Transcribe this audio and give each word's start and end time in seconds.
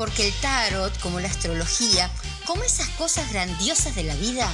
Porque 0.00 0.28
el 0.28 0.32
tarot, 0.40 0.98
como 1.00 1.20
la 1.20 1.28
astrología, 1.28 2.10
como 2.46 2.62
esas 2.62 2.88
cosas 2.96 3.30
grandiosas 3.30 3.94
de 3.94 4.02
la 4.02 4.14
vida, 4.14 4.50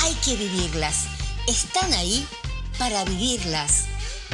hay 0.00 0.12
que 0.14 0.34
vivirlas. 0.34 1.04
Están 1.46 1.92
ahí 1.92 2.26
para 2.76 3.04
vivirlas. 3.04 3.84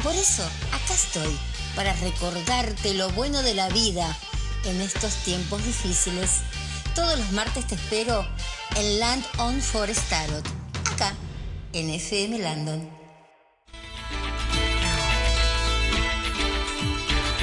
Por 0.01 0.15
eso, 0.15 0.43
acá 0.71 0.95
estoy, 0.95 1.37
para 1.75 1.93
recordarte 1.93 2.95
lo 2.95 3.07
bueno 3.11 3.43
de 3.43 3.53
la 3.53 3.69
vida 3.69 4.17
en 4.65 4.81
estos 4.81 5.13
tiempos 5.17 5.63
difíciles. 5.63 6.41
Todos 6.95 7.19
los 7.19 7.31
martes 7.33 7.67
te 7.67 7.75
espero 7.75 8.27
en 8.77 8.99
Land 8.99 9.25
on 9.37 9.61
Forest 9.61 10.09
Tarot, 10.09 10.47
acá 10.91 11.13
en 11.71 11.91
FM 11.91 12.39
Landon. 12.39 12.96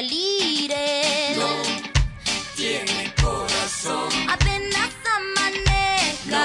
Salir 0.00 0.72
él. 0.72 1.36
no 1.38 1.48
tiene 2.56 3.12
corazón, 3.22 4.08
Apenas 4.30 4.90
amanezca. 5.16 6.42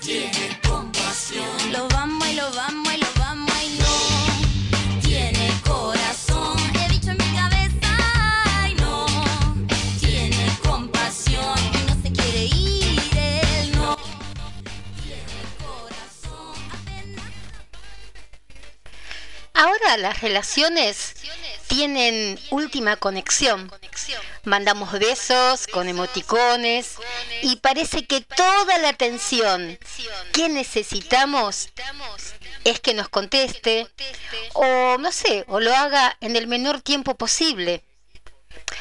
tiene 0.00 0.58
compasión, 0.66 1.72
Lo 1.72 1.86
vamos 1.88 2.26
y 2.26 2.34
lo 2.36 2.50
vamos 2.52 2.94
y 2.94 2.98
lo 2.98 3.06
vamos 3.18 3.52
y 3.62 3.78
no 3.78 5.00
tiene 5.02 5.50
corazón. 5.66 6.56
He 6.74 6.88
dicho 6.88 7.10
en 7.10 7.18
mi 7.18 7.30
cabeza 7.36 7.92
y 8.70 8.74
no 8.76 9.06
tiene 10.00 10.46
compasión 10.66 11.58
y 11.74 11.78
no 11.86 12.02
se 12.02 12.10
quiere 12.12 12.44
ir 12.46 13.10
él 13.18 13.72
no 13.72 13.94
tiene 15.02 15.40
corazón. 15.66 16.56
Apenas 16.72 17.26
Ahora 19.52 19.96
las 19.98 20.20
relaciones 20.22 21.07
tienen 21.78 22.40
última 22.50 22.96
conexión. 22.96 23.70
Mandamos 24.42 24.90
besos 24.98 25.68
con 25.68 25.88
emoticones 25.88 26.96
y 27.42 27.54
parece 27.54 28.04
que 28.04 28.20
toda 28.20 28.78
la 28.78 28.88
atención 28.88 29.78
que 30.32 30.48
necesitamos 30.48 31.68
es 32.64 32.80
que 32.80 32.94
nos 32.94 33.08
conteste 33.08 33.86
o 34.54 34.98
no 34.98 35.12
sé, 35.12 35.44
o 35.46 35.60
lo 35.60 35.72
haga 35.72 36.16
en 36.20 36.34
el 36.34 36.48
menor 36.48 36.82
tiempo 36.82 37.14
posible. 37.14 37.84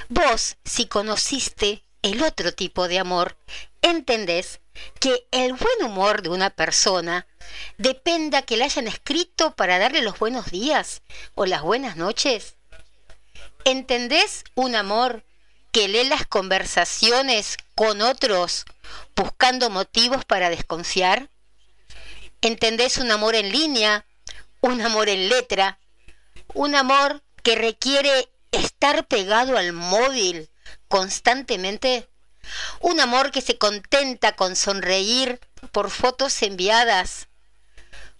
Vos, 0.09 0.57
si 0.65 0.87
conociste 0.87 1.83
el 2.01 2.23
otro 2.23 2.51
tipo 2.51 2.87
de 2.87 2.97
amor, 2.97 3.37
entendés 3.83 4.59
que 4.99 5.27
el 5.29 5.53
buen 5.53 5.83
humor 5.83 6.23
de 6.23 6.29
una 6.29 6.49
persona 6.49 7.27
dependa 7.77 8.41
que 8.41 8.57
le 8.57 8.63
hayan 8.63 8.87
escrito 8.87 9.55
para 9.55 9.77
darle 9.77 10.01
los 10.01 10.17
buenos 10.17 10.49
días 10.49 11.03
o 11.35 11.45
las 11.45 11.61
buenas 11.61 11.95
noches. 11.95 12.56
¿Entendés 13.69 14.45
un 14.55 14.75
amor 14.75 15.25
que 15.73 15.89
lee 15.89 16.05
las 16.05 16.25
conversaciones 16.25 17.57
con 17.75 18.01
otros 18.01 18.63
buscando 19.13 19.69
motivos 19.69 20.23
para 20.23 20.49
desconfiar? 20.49 21.29
¿Entendés 22.39 22.95
un 22.95 23.11
amor 23.11 23.35
en 23.35 23.51
línea? 23.51 24.05
¿Un 24.61 24.79
amor 24.79 25.09
en 25.09 25.27
letra? 25.27 25.79
¿Un 26.53 26.75
amor 26.75 27.21
que 27.43 27.55
requiere 27.55 28.29
estar 28.53 29.05
pegado 29.05 29.57
al 29.57 29.73
móvil 29.73 30.49
constantemente? 30.87 32.07
Un 32.79 33.01
amor 33.01 33.31
que 33.31 33.41
se 33.41 33.57
contenta 33.57 34.33
con 34.37 34.55
sonreír 34.55 35.41
por 35.73 35.89
fotos 35.89 36.41
enviadas. 36.41 37.27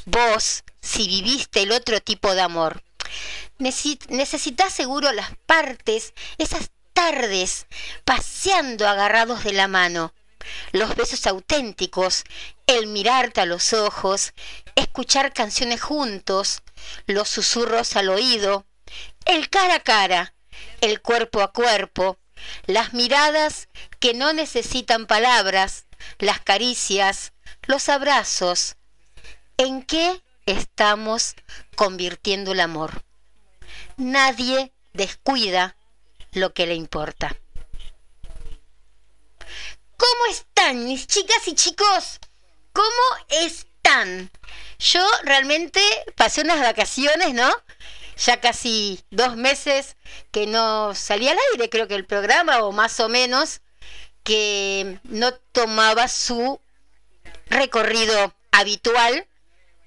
Vos, 0.03 0.65
si 0.81 1.07
viviste 1.07 1.61
el 1.61 1.71
otro 1.71 2.01
tipo 2.01 2.35
de 2.35 2.41
amor, 2.41 2.83
necesitas 3.59 4.73
seguro 4.73 5.11
las 5.11 5.35
partes, 5.45 6.13
esas 6.37 6.71
tardes, 6.93 7.67
paseando 8.05 8.87
agarrados 8.87 9.43
de 9.43 9.53
la 9.53 9.67
mano, 9.67 10.13
los 10.71 10.95
besos 10.95 11.27
auténticos 11.27 12.23
el 12.67 12.87
mirarte 12.87 13.41
a 13.41 13.45
los 13.45 13.73
ojos, 13.73 14.33
escuchar 14.75 15.33
canciones 15.33 15.81
juntos, 15.81 16.61
los 17.05 17.29
susurros 17.29 17.95
al 17.95 18.09
oído, 18.09 18.65
el 19.25 19.49
cara 19.49 19.75
a 19.75 19.79
cara, 19.79 20.33
el 20.81 21.01
cuerpo 21.01 21.41
a 21.41 21.51
cuerpo, 21.51 22.17
las 22.65 22.93
miradas 22.93 23.69
que 23.99 24.13
no 24.13 24.33
necesitan 24.33 25.05
palabras, 25.07 25.85
las 26.19 26.41
caricias, 26.41 27.33
los 27.63 27.89
abrazos. 27.89 28.75
¿En 29.57 29.81
qué 29.81 30.21
estamos 30.45 31.35
convirtiendo 31.75 32.51
el 32.51 32.59
amor? 32.59 33.06
Nadie 33.97 34.71
descuida 34.93 35.75
lo 36.31 36.53
que 36.53 36.67
le 36.67 36.75
importa. 36.75 37.35
¿Cómo 39.97 40.25
están 40.29 40.85
mis 40.85 41.07
chicas 41.07 41.47
y 41.47 41.55
chicos? 41.55 42.19
¿Cómo 42.73 42.87
están? 43.29 44.29
Yo 44.77 45.03
realmente 45.23 45.81
pasé 46.15 46.41
unas 46.41 46.61
vacaciones, 46.61 47.33
¿no? 47.33 47.49
Ya 48.17 48.39
casi 48.39 49.03
dos 49.09 49.35
meses 49.35 49.95
que 50.31 50.45
no 50.45 50.93
salía 50.93 51.31
al 51.31 51.39
aire, 51.53 51.69
creo 51.69 51.87
que 51.87 51.95
el 51.95 52.05
programa, 52.05 52.63
o 52.63 52.71
más 52.71 52.99
o 52.99 53.09
menos, 53.09 53.61
que 54.23 54.99
no 55.05 55.33
tomaba 55.33 56.07
su 56.07 56.59
recorrido 57.49 58.33
habitual 58.51 59.27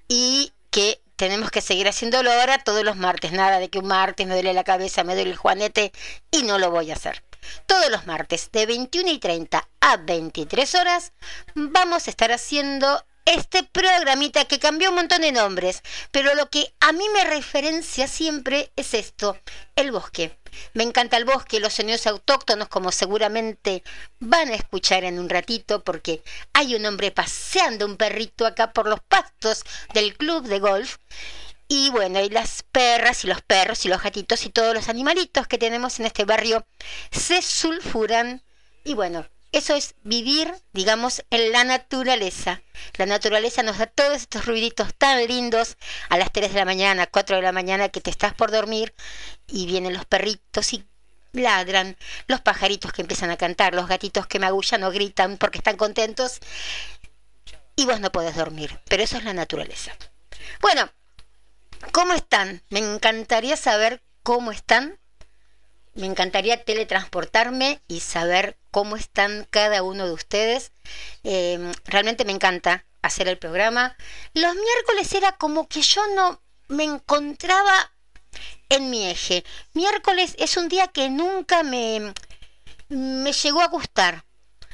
y 0.09 0.51
que 0.69 0.99
tenemos 1.21 1.51
que 1.51 1.61
seguir 1.61 1.87
haciéndolo 1.87 2.31
ahora 2.31 2.63
todos 2.63 2.83
los 2.83 2.95
martes. 2.95 3.31
Nada 3.31 3.59
de 3.59 3.69
que 3.69 3.77
un 3.77 3.85
martes 3.85 4.25
me 4.25 4.33
duele 4.33 4.55
la 4.55 4.63
cabeza, 4.63 5.03
me 5.03 5.13
duele 5.13 5.29
el 5.29 5.37
juanete 5.37 5.91
y 6.31 6.41
no 6.41 6.57
lo 6.57 6.71
voy 6.71 6.89
a 6.89 6.95
hacer. 6.95 7.23
Todos 7.67 7.91
los 7.91 8.07
martes 8.07 8.49
de 8.51 8.65
21 8.65 9.07
y 9.07 9.19
30 9.19 9.69
a 9.81 9.97
23 9.97 10.73
horas 10.73 11.13
vamos 11.53 12.07
a 12.07 12.09
estar 12.09 12.31
haciendo 12.31 13.05
este 13.25 13.61
programita 13.61 14.45
que 14.45 14.57
cambió 14.57 14.89
un 14.89 14.95
montón 14.95 15.21
de 15.21 15.31
nombres, 15.31 15.83
pero 16.09 16.33
lo 16.33 16.49
que 16.49 16.73
a 16.79 16.91
mí 16.91 17.05
me 17.13 17.23
referencia 17.23 18.07
siempre 18.07 18.71
es 18.75 18.95
esto, 18.95 19.37
el 19.75 19.91
bosque. 19.91 20.40
Me 20.73 20.83
encanta 20.83 21.17
el 21.17 21.25
bosque, 21.25 21.59
los 21.59 21.73
sonidos 21.73 22.07
autóctonos, 22.07 22.67
como 22.67 22.91
seguramente 22.91 23.83
van 24.19 24.49
a 24.49 24.55
escuchar 24.55 25.03
en 25.03 25.19
un 25.19 25.29
ratito, 25.29 25.83
porque 25.83 26.23
hay 26.53 26.75
un 26.75 26.85
hombre 26.85 27.11
paseando 27.11 27.85
un 27.85 27.97
perrito 27.97 28.45
acá 28.45 28.71
por 28.71 28.87
los 28.87 28.99
pastos 29.01 29.63
del 29.93 30.15
club 30.17 30.47
de 30.47 30.59
golf. 30.59 30.97
Y 31.67 31.89
bueno, 31.89 32.19
y 32.19 32.29
las 32.29 32.63
perras 32.63 33.23
y 33.23 33.27
los 33.27 33.41
perros 33.41 33.85
y 33.85 33.87
los 33.87 34.03
gatitos 34.03 34.45
y 34.45 34.49
todos 34.49 34.73
los 34.73 34.89
animalitos 34.89 35.47
que 35.47 35.57
tenemos 35.57 35.99
en 35.99 36.05
este 36.05 36.25
barrio 36.25 36.65
se 37.11 37.41
sulfuran. 37.41 38.43
Y 38.83 38.93
bueno, 38.93 39.25
eso 39.51 39.75
es 39.75 39.95
vivir, 40.03 40.53
digamos, 40.71 41.23
en 41.29 41.51
la 41.51 41.63
naturaleza. 41.63 42.61
La 42.97 43.05
naturaleza 43.05 43.63
nos 43.63 43.77
da 43.77 43.85
todos 43.85 44.17
estos 44.17 44.45
ruiditos 44.45 44.93
tan 44.95 45.25
lindos 45.27 45.77
a 46.09 46.17
las 46.17 46.31
3 46.31 46.53
de 46.53 46.59
la 46.59 46.65
mañana, 46.65 47.07
4 47.07 47.35
de 47.35 47.41
la 47.41 47.51
mañana, 47.51 47.89
que 47.89 48.01
te 48.01 48.09
estás 48.09 48.33
por 48.33 48.51
dormir 48.51 48.93
y 49.47 49.65
vienen 49.65 49.93
los 49.93 50.05
perritos 50.05 50.73
y 50.73 50.85
ladran, 51.33 51.97
los 52.27 52.41
pajaritos 52.41 52.93
que 52.93 53.01
empiezan 53.01 53.29
a 53.29 53.37
cantar, 53.37 53.73
los 53.73 53.87
gatitos 53.87 54.27
que 54.27 54.39
magullan 54.39 54.83
o 54.83 54.91
gritan 54.91 55.37
porque 55.37 55.57
están 55.57 55.77
contentos 55.77 56.39
y 57.75 57.85
vos 57.85 57.99
no 57.99 58.11
podés 58.11 58.35
dormir. 58.35 58.79
Pero 58.87 59.03
eso 59.03 59.17
es 59.17 59.23
la 59.23 59.33
naturaleza. 59.33 59.91
Bueno, 60.61 60.89
¿cómo 61.91 62.13
están? 62.13 62.63
Me 62.69 62.79
encantaría 62.79 63.57
saber 63.57 64.01
cómo 64.23 64.51
están 64.51 65.00
me 65.93 66.05
encantaría 66.05 66.63
teletransportarme 66.63 67.81
y 67.87 67.99
saber 67.99 68.57
cómo 68.71 68.95
están 68.95 69.47
cada 69.49 69.83
uno 69.83 70.05
de 70.05 70.13
ustedes. 70.13 70.71
Eh, 71.23 71.71
realmente 71.85 72.25
me 72.25 72.31
encanta 72.31 72.85
hacer 73.01 73.27
el 73.27 73.37
programa. 73.37 73.95
Los 74.33 74.55
miércoles 74.55 75.13
era 75.13 75.33
como 75.33 75.67
que 75.67 75.81
yo 75.81 76.01
no 76.15 76.41
me 76.67 76.83
encontraba 76.83 77.91
en 78.69 78.89
mi 78.89 79.09
eje. 79.09 79.43
Miércoles 79.73 80.35
es 80.39 80.55
un 80.57 80.69
día 80.69 80.87
que 80.87 81.09
nunca 81.09 81.63
me, 81.63 82.13
me 82.89 83.33
llegó 83.33 83.61
a 83.61 83.67
gustar. 83.67 84.25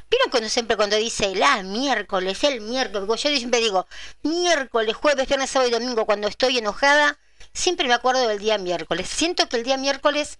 ¿Vieron 0.09 0.29
cuando 0.31 0.47
siempre 0.47 0.77
cuando 0.77 0.95
dice 0.95 1.35
la 1.35 1.63
miércoles, 1.63 2.41
el 2.43 2.61
miércoles? 2.61 3.07
Yo 3.07 3.29
siempre 3.35 3.59
digo 3.59 3.87
miércoles, 4.23 4.95
jueves, 4.95 5.27
viernes, 5.27 5.49
sábado 5.49 5.69
y 5.69 5.73
domingo 5.73 6.05
cuando 6.05 6.27
estoy 6.27 6.59
enojada 6.59 7.19
siempre 7.57 7.87
me 7.87 7.93
acuerdo 7.93 8.27
del 8.27 8.39
día 8.39 8.57
miércoles. 8.57 9.09
Siento 9.09 9.49
que 9.49 9.57
el 9.57 9.63
día 9.63 9.77
miércoles 9.77 10.37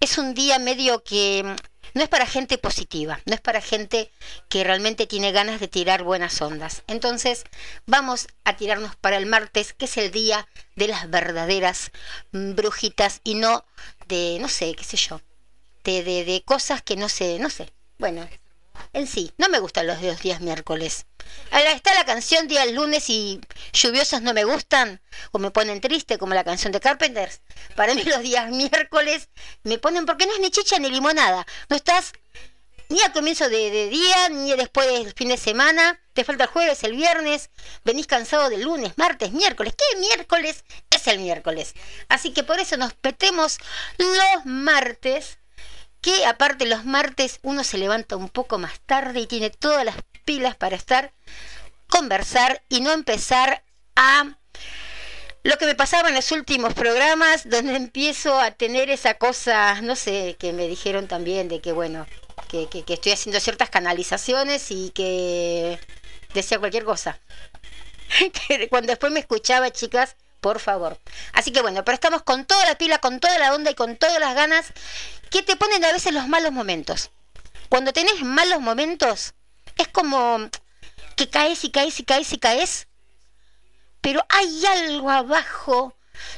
es 0.00 0.18
un 0.18 0.34
día 0.34 0.58
medio 0.58 1.02
que 1.02 1.42
mm, 1.44 1.56
no 1.94 2.02
es 2.02 2.08
para 2.08 2.26
gente 2.26 2.58
positiva, 2.58 3.20
no 3.24 3.34
es 3.34 3.40
para 3.40 3.60
gente 3.60 4.10
que 4.48 4.62
realmente 4.62 5.06
tiene 5.06 5.32
ganas 5.32 5.60
de 5.60 5.68
tirar 5.68 6.04
buenas 6.04 6.40
ondas. 6.42 6.82
Entonces 6.86 7.44
vamos 7.86 8.28
a 8.44 8.56
tirarnos 8.56 8.94
para 8.96 9.16
el 9.16 9.26
martes, 9.26 9.72
que 9.72 9.86
es 9.86 9.96
el 9.96 10.10
día 10.10 10.46
de 10.76 10.88
las 10.88 11.08
verdaderas 11.10 11.90
mm, 12.32 12.54
brujitas 12.54 13.20
y 13.24 13.34
no 13.34 13.64
de, 14.06 14.38
no 14.40 14.48
sé, 14.48 14.74
qué 14.74 14.84
sé 14.84 14.96
yo, 14.96 15.20
de, 15.84 16.02
de, 16.04 16.24
de 16.24 16.42
cosas 16.42 16.82
que 16.82 16.96
no 16.96 17.08
sé, 17.08 17.38
no 17.38 17.48
sé. 17.50 17.72
Bueno, 17.98 18.28
en 18.92 19.06
sí, 19.06 19.32
no 19.38 19.48
me 19.48 19.58
gustan 19.58 19.86
los 19.86 20.00
días 20.00 20.40
miércoles. 20.40 21.06
Ahora 21.50 21.72
está 21.72 21.94
la 21.94 22.04
canción 22.04 22.48
Día 22.48 22.64
lunes 22.66 23.08
y 23.08 23.40
lluviosos 23.72 24.22
no 24.22 24.34
me 24.34 24.44
gustan 24.44 25.00
o 25.32 25.38
me 25.38 25.50
ponen 25.50 25.80
triste, 25.80 26.18
como 26.18 26.34
la 26.34 26.44
canción 26.44 26.72
de 26.72 26.80
Carpenters. 26.80 27.40
Para 27.74 27.94
mí 27.94 28.02
los 28.04 28.20
días 28.20 28.50
miércoles 28.50 29.28
me 29.62 29.78
ponen 29.78 30.06
porque 30.06 30.26
no 30.26 30.34
es 30.34 30.40
ni 30.40 30.50
chicha 30.50 30.78
ni 30.78 30.90
limonada. 30.90 31.46
No 31.68 31.76
estás 31.76 32.12
ni 32.88 33.00
al 33.02 33.12
comienzo 33.12 33.48
de, 33.48 33.88
día, 33.90 34.28
ni 34.30 34.54
después 34.54 34.86
del 34.86 35.12
fin 35.12 35.28
de 35.28 35.36
semana. 35.36 36.00
Te 36.14 36.24
falta 36.24 36.44
el 36.44 36.50
jueves, 36.50 36.82
el 36.84 36.92
viernes. 36.92 37.50
Venís 37.84 38.06
cansado 38.06 38.48
del 38.48 38.62
lunes, 38.62 38.92
martes, 38.96 39.32
miércoles. 39.32 39.74
¿Qué 39.76 39.98
miércoles? 39.98 40.64
Es 40.90 41.06
el 41.06 41.18
miércoles. 41.18 41.74
Así 42.08 42.32
que 42.32 42.42
por 42.42 42.60
eso 42.60 42.76
nos 42.76 42.94
petemos 42.94 43.58
los 43.98 44.46
martes 44.46 45.38
que 46.00 46.24
aparte 46.26 46.66
los 46.66 46.84
martes 46.84 47.40
uno 47.42 47.64
se 47.64 47.78
levanta 47.78 48.16
un 48.16 48.28
poco 48.28 48.58
más 48.58 48.80
tarde 48.86 49.20
y 49.20 49.26
tiene 49.26 49.50
todas 49.50 49.84
las 49.84 49.96
pilas 50.28 50.56
para 50.56 50.76
estar, 50.76 51.14
conversar 51.88 52.62
y 52.68 52.82
no 52.82 52.92
empezar 52.92 53.64
a 53.96 54.36
lo 55.42 55.56
que 55.56 55.64
me 55.64 55.74
pasaba 55.74 56.10
en 56.10 56.14
los 56.14 56.30
últimos 56.32 56.74
programas, 56.74 57.48
donde 57.48 57.74
empiezo 57.74 58.38
a 58.38 58.50
tener 58.50 58.90
esa 58.90 59.14
cosa, 59.14 59.80
no 59.80 59.96
sé, 59.96 60.36
que 60.38 60.52
me 60.52 60.68
dijeron 60.68 61.08
también 61.08 61.48
de 61.48 61.62
que, 61.62 61.72
bueno, 61.72 62.06
que, 62.50 62.68
que, 62.68 62.84
estoy 62.92 63.12
haciendo 63.12 63.40
ciertas 63.40 63.70
canalizaciones 63.70 64.70
y 64.70 64.90
que 64.90 65.80
decía 66.34 66.58
cualquier 66.58 66.84
cosa. 66.84 67.18
cuando 68.68 68.88
después 68.88 69.10
me 69.10 69.20
escuchaba, 69.20 69.70
chicas, 69.70 70.14
por 70.42 70.60
favor. 70.60 70.98
Así 71.32 71.52
que 71.52 71.62
bueno, 71.62 71.86
pero 71.86 71.94
estamos 71.94 72.22
con 72.22 72.44
toda 72.44 72.66
la 72.66 72.76
pila, 72.76 72.98
con 72.98 73.18
toda 73.18 73.38
la 73.38 73.54
onda 73.54 73.70
y 73.70 73.74
con 73.74 73.96
todas 73.96 74.20
las 74.20 74.34
ganas 74.34 74.74
que 75.30 75.42
te 75.42 75.56
ponen 75.56 75.82
a 75.86 75.92
veces 75.92 76.12
los 76.12 76.28
malos 76.28 76.52
momentos. 76.52 77.12
Cuando 77.70 77.94
tenés 77.94 78.20
malos 78.20 78.60
momentos, 78.60 79.32
es 79.78 79.88
como 79.88 80.50
que 81.16 81.30
caes 81.30 81.64
y 81.64 81.70
caes 81.70 81.98
y 81.98 82.04
caes 82.04 82.32
y 82.32 82.38
caes, 82.38 82.88
pero 84.00 84.24
hay 84.28 84.66
algo 84.66 85.10
abajo 85.10 85.94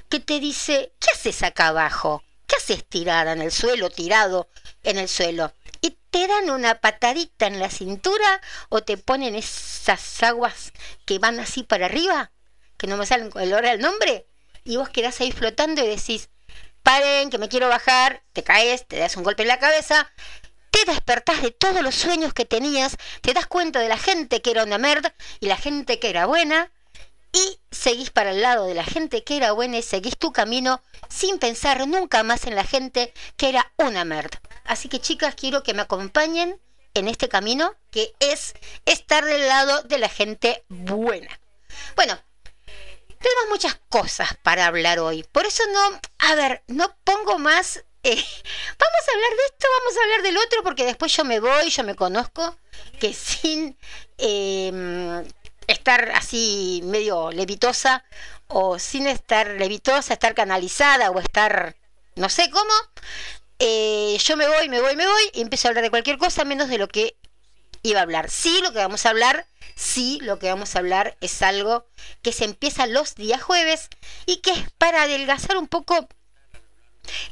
que 0.09 0.21
te 0.21 0.41
dice, 0.41 0.93
¿qué 1.01 1.09
haces 1.13 1.43
acá 1.43 1.69
abajo? 1.69 2.23
¿Qué 2.47 2.57
haces 2.57 2.85
tirada 2.85 3.33
en 3.33 3.43
el 3.43 3.53
suelo, 3.53 3.91
tirado 3.91 4.49
en 4.83 4.99
el 4.99 5.09
suelo? 5.09 5.53
Y 5.81 5.97
te 6.11 6.27
dan 6.27 6.51
una 6.51 6.77
patadita 6.81 7.47
en 7.47 7.59
la 7.59 7.71
cintura 7.71 8.41
o 8.69 8.83
te 8.83 8.97
ponen 8.97 9.35
esas 9.35 10.23
aguas 10.23 10.73
que 11.05 11.19
van 11.19 11.41
así 11.41 11.63
para 11.63 11.87
arriba, 11.87 12.31
que 12.77 12.87
no 12.87 12.97
me 12.97 13.07
salen 13.07 13.31
con 13.31 13.43
el 13.43 13.51
del 13.51 13.81
nombre, 13.81 14.27
y 14.65 14.77
vos 14.77 14.89
quedás 14.89 15.21
ahí 15.21 15.33
flotando 15.33 15.83
y 15.85 15.89
decís, 15.89 16.29
paren, 16.83 17.31
que 17.31 17.39
me 17.39 17.49
quiero 17.49 17.69
bajar, 17.69 18.23
te 18.33 18.43
caes, 18.43 18.87
te 18.87 18.97
das 18.97 19.17
un 19.17 19.23
golpe 19.23 19.43
en 19.43 19.49
la 19.49 19.59
cabeza, 19.59 20.11
te 20.71 20.85
despertás 20.85 21.43
de 21.43 21.50
todos 21.50 21.83
los 21.83 21.95
sueños 21.95 22.33
que 22.33 22.45
tenías, 22.45 22.97
te 23.21 23.35
das 23.35 23.47
cuenta 23.47 23.81
de 23.81 23.89
la 23.89 23.99
gente 23.99 24.43
que 24.43 24.50
era 24.50 24.65
una 24.65 24.79
merda 24.79 25.15
y 25.41 25.47
la 25.47 25.57
gente 25.57 25.99
que 25.99 26.11
era 26.11 26.27
buena, 26.27 26.71
y 27.33 27.61
seguís 27.71 28.11
para 28.11 28.31
el 28.31 28.43
lado 28.43 28.67
de 28.67 28.75
la 28.75 28.85
gente 28.85 29.23
que 29.23 29.37
era 29.37 29.53
buena 29.53 29.79
y 29.79 29.83
seguís 29.83 30.17
tu 30.17 30.33
camino 30.33 30.83
sin 31.09 31.39
pensar 31.39 31.87
nunca 31.87 32.23
más 32.23 32.45
en 32.47 32.55
la 32.55 32.65
gente 32.65 33.12
que 33.37 33.49
era 33.49 33.73
una 33.77 34.05
merda. 34.05 34.41
Así 34.65 34.89
que 34.89 35.00
chicas, 35.00 35.35
quiero 35.35 35.62
que 35.62 35.75
me 35.75 35.83
acompañen 35.83 36.61
en 36.95 37.09
este 37.09 37.29
camino 37.29 37.75
que 37.91 38.15
es 38.19 38.55
estar 38.85 39.25
del 39.25 39.47
lado 39.47 39.83
de 39.83 39.99
la 39.99 40.09
gente 40.09 40.65
buena. 40.69 41.41
Bueno, 41.95 42.19
tenemos 43.07 43.49
muchas 43.49 43.79
cosas 43.89 44.37
para 44.43 44.67
hablar 44.67 44.99
hoy. 44.99 45.25
Por 45.31 45.47
eso 45.47 45.62
no, 45.73 46.00
a 46.19 46.35
ver, 46.35 46.62
no 46.67 46.95
pongo 47.05 47.39
más... 47.39 47.85
Eh, 48.02 48.14
vamos 48.14 49.02
a 49.09 49.12
hablar 49.14 49.30
de 49.30 49.45
esto, 49.47 49.66
vamos 49.78 49.97
a 49.97 50.02
hablar 50.02 50.23
del 50.23 50.37
otro, 50.38 50.62
porque 50.62 50.85
después 50.85 51.14
yo 51.14 51.25
me 51.25 51.40
voy, 51.40 51.71
yo 51.71 51.85
me 51.85 51.95
conozco, 51.95 52.57
que 52.99 53.12
sin 53.12 53.76
em, 54.19 55.25
estar 55.66 56.11
así 56.12 56.80
medio 56.85 57.30
levitosa, 57.30 58.04
o 58.49 58.78
sin 58.78 59.07
estar 59.07 59.49
levitosa, 59.49 60.14
estar 60.14 60.35
canalizada, 60.35 61.11
o 61.11 61.21
estar 61.21 61.76
no 62.16 62.28
sé 62.28 62.50
cómo, 62.50 62.73
eh, 63.59 64.16
yo 64.25 64.37
me 64.37 64.49
voy, 64.49 64.69
me 64.69 64.80
voy, 64.80 64.97
me 64.97 65.07
voy, 65.07 65.30
y 65.35 65.42
empiezo 65.42 65.69
a 65.69 65.71
hablar 65.71 65.85
de 65.85 65.90
cualquier 65.90 66.19
cosa 66.19 66.45
menos 66.45 66.69
de 66.69 66.78
lo 66.78 66.88
que 66.88 67.16
iba 67.83 68.00
a 68.00 68.02
hablar. 68.02 68.30
Sí, 68.30 68.61
lo 68.62 68.73
que 68.73 68.78
vamos 68.78 69.07
a 69.07 69.11
hablar 69.11 69.47
sí 69.80 70.19
lo 70.23 70.38
que 70.38 70.49
vamos 70.49 70.76
a 70.76 70.80
hablar 70.80 71.16
es 71.21 71.40
algo 71.42 71.87
que 72.23 72.33
se 72.33 72.45
empieza 72.45 72.87
los 72.87 73.14
días 73.14 73.42
jueves 73.42 73.88
y 74.26 74.38
que 74.42 74.50
es 74.50 74.71
para 74.76 75.02
adelgazar 75.02 75.57
un 75.57 75.69
poco 75.69 76.07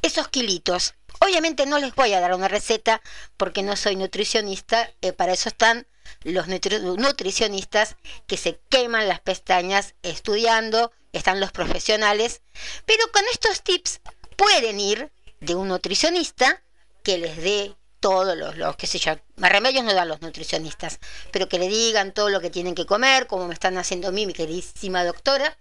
esos 0.02 0.28
kilitos. 0.28 0.94
Obviamente 1.20 1.66
no 1.66 1.78
les 1.78 1.94
voy 1.94 2.12
a 2.12 2.20
dar 2.20 2.34
una 2.34 2.48
receta 2.48 3.00
porque 3.36 3.62
no 3.62 3.76
soy 3.76 3.96
nutricionista, 3.96 4.90
eh, 5.00 5.12
para 5.12 5.32
eso 5.32 5.48
están 5.48 5.86
los 6.24 6.48
nutricionistas 6.48 7.96
que 8.26 8.36
se 8.36 8.60
queman 8.68 9.08
las 9.08 9.20
pestañas 9.20 9.94
estudiando, 10.02 10.92
están 11.12 11.40
los 11.40 11.52
profesionales, 11.52 12.40
pero 12.86 13.10
con 13.12 13.22
estos 13.32 13.62
tips 13.62 14.00
pueden 14.36 14.80
ir 14.80 15.10
de 15.40 15.54
un 15.54 15.68
nutricionista 15.68 16.62
que 17.02 17.18
les 17.18 17.36
dé 17.36 17.74
todos 18.00 18.36
los, 18.36 18.56
los 18.56 18.76
qué 18.76 18.86
sé 18.86 18.98
yo, 18.98 19.16
remedios 19.36 19.84
no 19.84 19.92
dan 19.92 20.08
los 20.08 20.20
nutricionistas, 20.20 21.00
pero 21.32 21.48
que 21.48 21.58
le 21.58 21.68
digan 21.68 22.14
todo 22.14 22.28
lo 22.28 22.40
que 22.40 22.50
tienen 22.50 22.74
que 22.74 22.86
comer, 22.86 23.26
como 23.26 23.48
me 23.48 23.54
están 23.54 23.76
haciendo 23.76 24.08
a 24.08 24.12
mí, 24.12 24.26
mi 24.26 24.32
queridísima 24.32 25.04
doctora, 25.04 25.56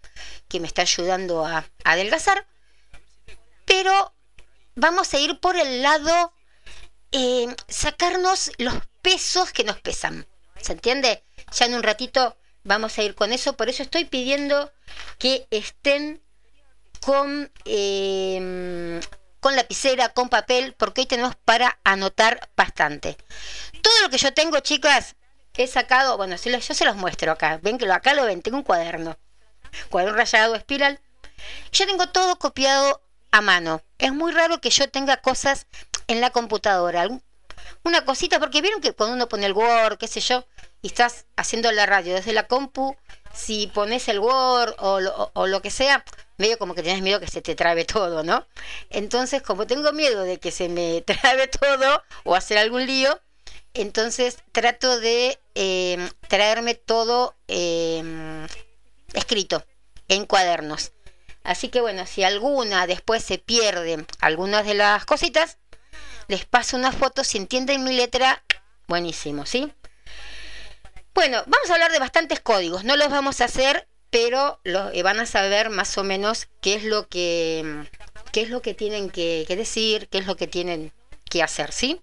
que 0.48 0.60
me 0.60 0.68
está 0.68 0.84
ayudando 0.84 1.46
a 1.46 1.66
adelgazar. 1.84 2.46
Pero 3.68 4.16
vamos 4.74 5.14
a 5.14 5.20
ir 5.20 5.40
por 5.40 5.56
el 5.56 5.84
lado, 5.84 6.34
eh, 7.12 7.56
sacarnos 7.68 8.52
los 8.58 8.74
pesos 9.04 9.52
que 9.52 9.64
nos 9.64 9.80
pesan. 9.80 10.26
¿Se 10.60 10.72
entiende? 10.72 11.24
Ya 11.52 11.68
en 11.68 11.76
un 11.76 11.84
ratito 11.84 12.36
vamos 12.64 12.98
a 12.98 13.04
ir 13.04 13.14
con 13.14 13.32
eso, 13.32 13.56
por 13.56 13.70
eso 13.70 13.84
estoy 13.84 14.06
pidiendo 14.06 14.72
que 15.20 15.48
estén 15.52 16.24
con 17.02 17.52
eh, 17.66 19.00
con 19.40 19.56
lapicera, 19.56 20.10
con 20.10 20.30
papel, 20.30 20.74
porque 20.74 21.02
hoy 21.02 21.08
tenemos 21.08 21.36
para 21.36 21.80
anotar 21.84 22.50
bastante. 22.56 23.18
Todo 23.82 24.02
lo 24.02 24.10
que 24.10 24.18
yo 24.18 24.34
tengo, 24.34 24.60
chicas, 24.60 25.16
he 25.54 25.68
sacado, 25.68 26.18
bueno, 26.18 26.36
yo 26.36 26.62
se 26.62 26.86
los 26.86 26.96
muestro 26.96 27.32
acá. 27.32 27.60
Ven 27.62 27.78
que 27.78 27.86
lo, 27.86 27.94
acá 27.94 28.14
lo 28.14 28.26
ven, 28.26 28.42
tengo 28.42 28.58
un 28.58 28.64
cuaderno. 28.64 29.18
Cuaderno 29.90 30.18
rayado, 30.18 30.56
espiral. 30.56 31.00
Yo 31.72 31.86
tengo 31.86 32.10
todo 32.10 32.40
copiado 32.40 33.02
a 33.32 33.42
mano. 33.42 33.82
Es 33.98 34.14
muy 34.14 34.32
raro 34.32 34.62
que 34.62 34.70
yo 34.70 34.90
tenga 34.90 35.18
cosas 35.18 35.68
en 36.08 36.22
la 36.22 36.32
computadora. 36.32 37.08
Una 37.84 38.06
cosita, 38.06 38.40
porque 38.40 38.62
vieron 38.62 38.82
que 38.82 38.94
cuando 38.94 39.16
uno 39.16 39.30
pone 39.30 39.46
el 39.46 39.54
Word, 39.54 39.98
qué 39.98 40.08
sé 40.08 40.20
yo, 40.20 40.46
y 40.82 40.88
estás 40.88 41.26
haciendo 41.36 41.72
la 41.72 41.86
radio 41.86 42.16
desde 42.16 42.34
la 42.34 42.48
compu, 42.48 42.96
si 43.34 43.68
pones 43.68 44.08
el 44.08 44.20
Word 44.20 44.76
o 44.80 45.48
lo, 45.48 45.62
que 45.62 45.72
sea, 45.72 46.04
medio 46.38 46.58
como 46.58 46.76
que 46.76 46.84
tienes 46.84 47.02
miedo 47.02 47.20
que 47.20 47.28
se 47.28 47.42
te 47.42 47.56
trabe 47.56 47.86
todo, 47.86 48.24
¿no? 48.24 48.48
Entonces, 48.90 49.42
como 49.42 49.68
tengo 49.68 49.92
miedo 49.94 50.24
de 50.24 50.40
que 50.40 50.52
se 50.52 50.70
me 50.70 51.02
trabe 51.06 51.48
todo 51.48 52.04
o 52.24 52.36
hacer 52.36 52.58
algún 52.58 52.86
lío, 52.86 53.20
entonces 53.74 54.38
trato 54.52 55.00
de 55.00 55.40
em, 55.56 56.10
traerme 56.28 56.76
todo 56.76 57.36
em, 57.48 58.48
escrito 59.14 59.64
en 60.08 60.26
cuadernos. 60.26 60.92
Así 61.48 61.70
que 61.70 61.80
bueno, 61.80 62.06
si 62.06 62.26
alguna 62.26 62.88
después 62.88 63.24
se 63.24 63.38
pierde 63.38 64.06
algunas 64.20 64.66
de 64.66 64.74
las 64.74 65.06
cositas, 65.06 65.58
les 66.28 66.44
paso 66.44 66.76
una 66.76 66.92
foto, 66.92 67.24
si 67.24 67.38
entienden 67.38 67.86
mi 67.86 67.96
letra, 67.96 68.44
buenísimo, 68.86 69.46
¿sí? 69.46 69.72
Bueno, 71.14 71.42
vamos 71.48 71.70
a 71.70 71.74
hablar 71.76 71.94
de 71.94 72.00
bastantes 72.00 72.42
códigos, 72.42 72.84
no 72.84 72.98
los 72.98 73.10
vamos 73.10 73.40
a 73.40 73.46
hacer 73.46 73.88
pero 74.10 74.60
eh, 74.66 75.04
van 75.04 75.22
a 75.22 75.26
saber 75.26 75.70
más 75.70 75.98
o 75.98 76.04
menos 76.04 76.50
qué 76.60 76.76
es 76.76 76.84
lo 76.84 77.08
que, 77.08 77.88
qué 78.34 78.42
es 78.42 78.50
lo 78.50 78.62
que 78.62 78.74
tienen 78.74 79.10
que, 79.10 79.46
que 79.48 79.56
decir, 79.56 80.10
qué 80.10 80.18
es 80.18 80.26
lo 80.26 80.36
que 80.36 80.48
tienen 80.48 80.92
que 81.30 81.44
hacer, 81.44 81.72
¿sí? 81.72 82.02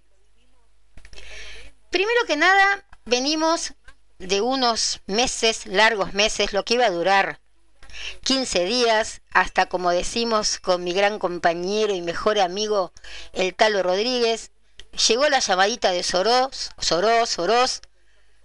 Primero 1.90 2.20
que 2.26 2.36
nada, 2.36 2.86
venimos 3.04 3.74
de 4.18 4.40
unos 4.40 5.02
meses, 5.06 5.66
largos 5.66 6.14
meses, 6.14 6.54
lo 6.54 6.64
que 6.64 6.74
iba 6.74 6.86
a 6.86 6.90
durar 6.90 7.40
15 8.22 8.64
días, 8.64 9.22
hasta 9.32 9.66
como 9.66 9.90
decimos 9.90 10.58
con 10.58 10.84
mi 10.84 10.92
gran 10.92 11.18
compañero 11.18 11.94
y 11.94 12.02
mejor 12.02 12.38
amigo, 12.38 12.92
el 13.32 13.54
Talo 13.54 13.82
Rodríguez, 13.82 14.50
llegó 15.08 15.28
la 15.28 15.40
llamadita 15.40 15.90
de 15.90 16.02
Soros, 16.02 16.70
Soros, 16.78 17.28
Soros, 17.30 17.82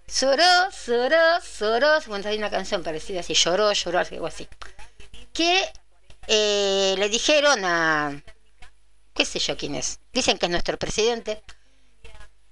Soros, 0.08 0.76
Soros, 0.76 1.44
Soros. 1.44 2.08
Bueno, 2.08 2.28
hay 2.28 2.38
una 2.38 2.50
canción 2.50 2.84
parecida 2.84 3.20
así, 3.20 3.34
lloró, 3.34 3.72
lloró, 3.74 4.00
algo 4.00 4.28
así. 4.28 4.48
Que 5.34 5.72
eh, 6.28 6.96
le 6.98 7.10
dijeron 7.10 7.64
a. 7.64 8.22
qué 9.14 9.26
sé 9.26 9.40
yo 9.40 9.56
quién 9.58 9.76
es. 9.76 10.00
Dicen 10.14 10.38
que 10.38 10.48
es 10.48 10.52
nuestro 10.52 10.78
presidente. 10.78 11.44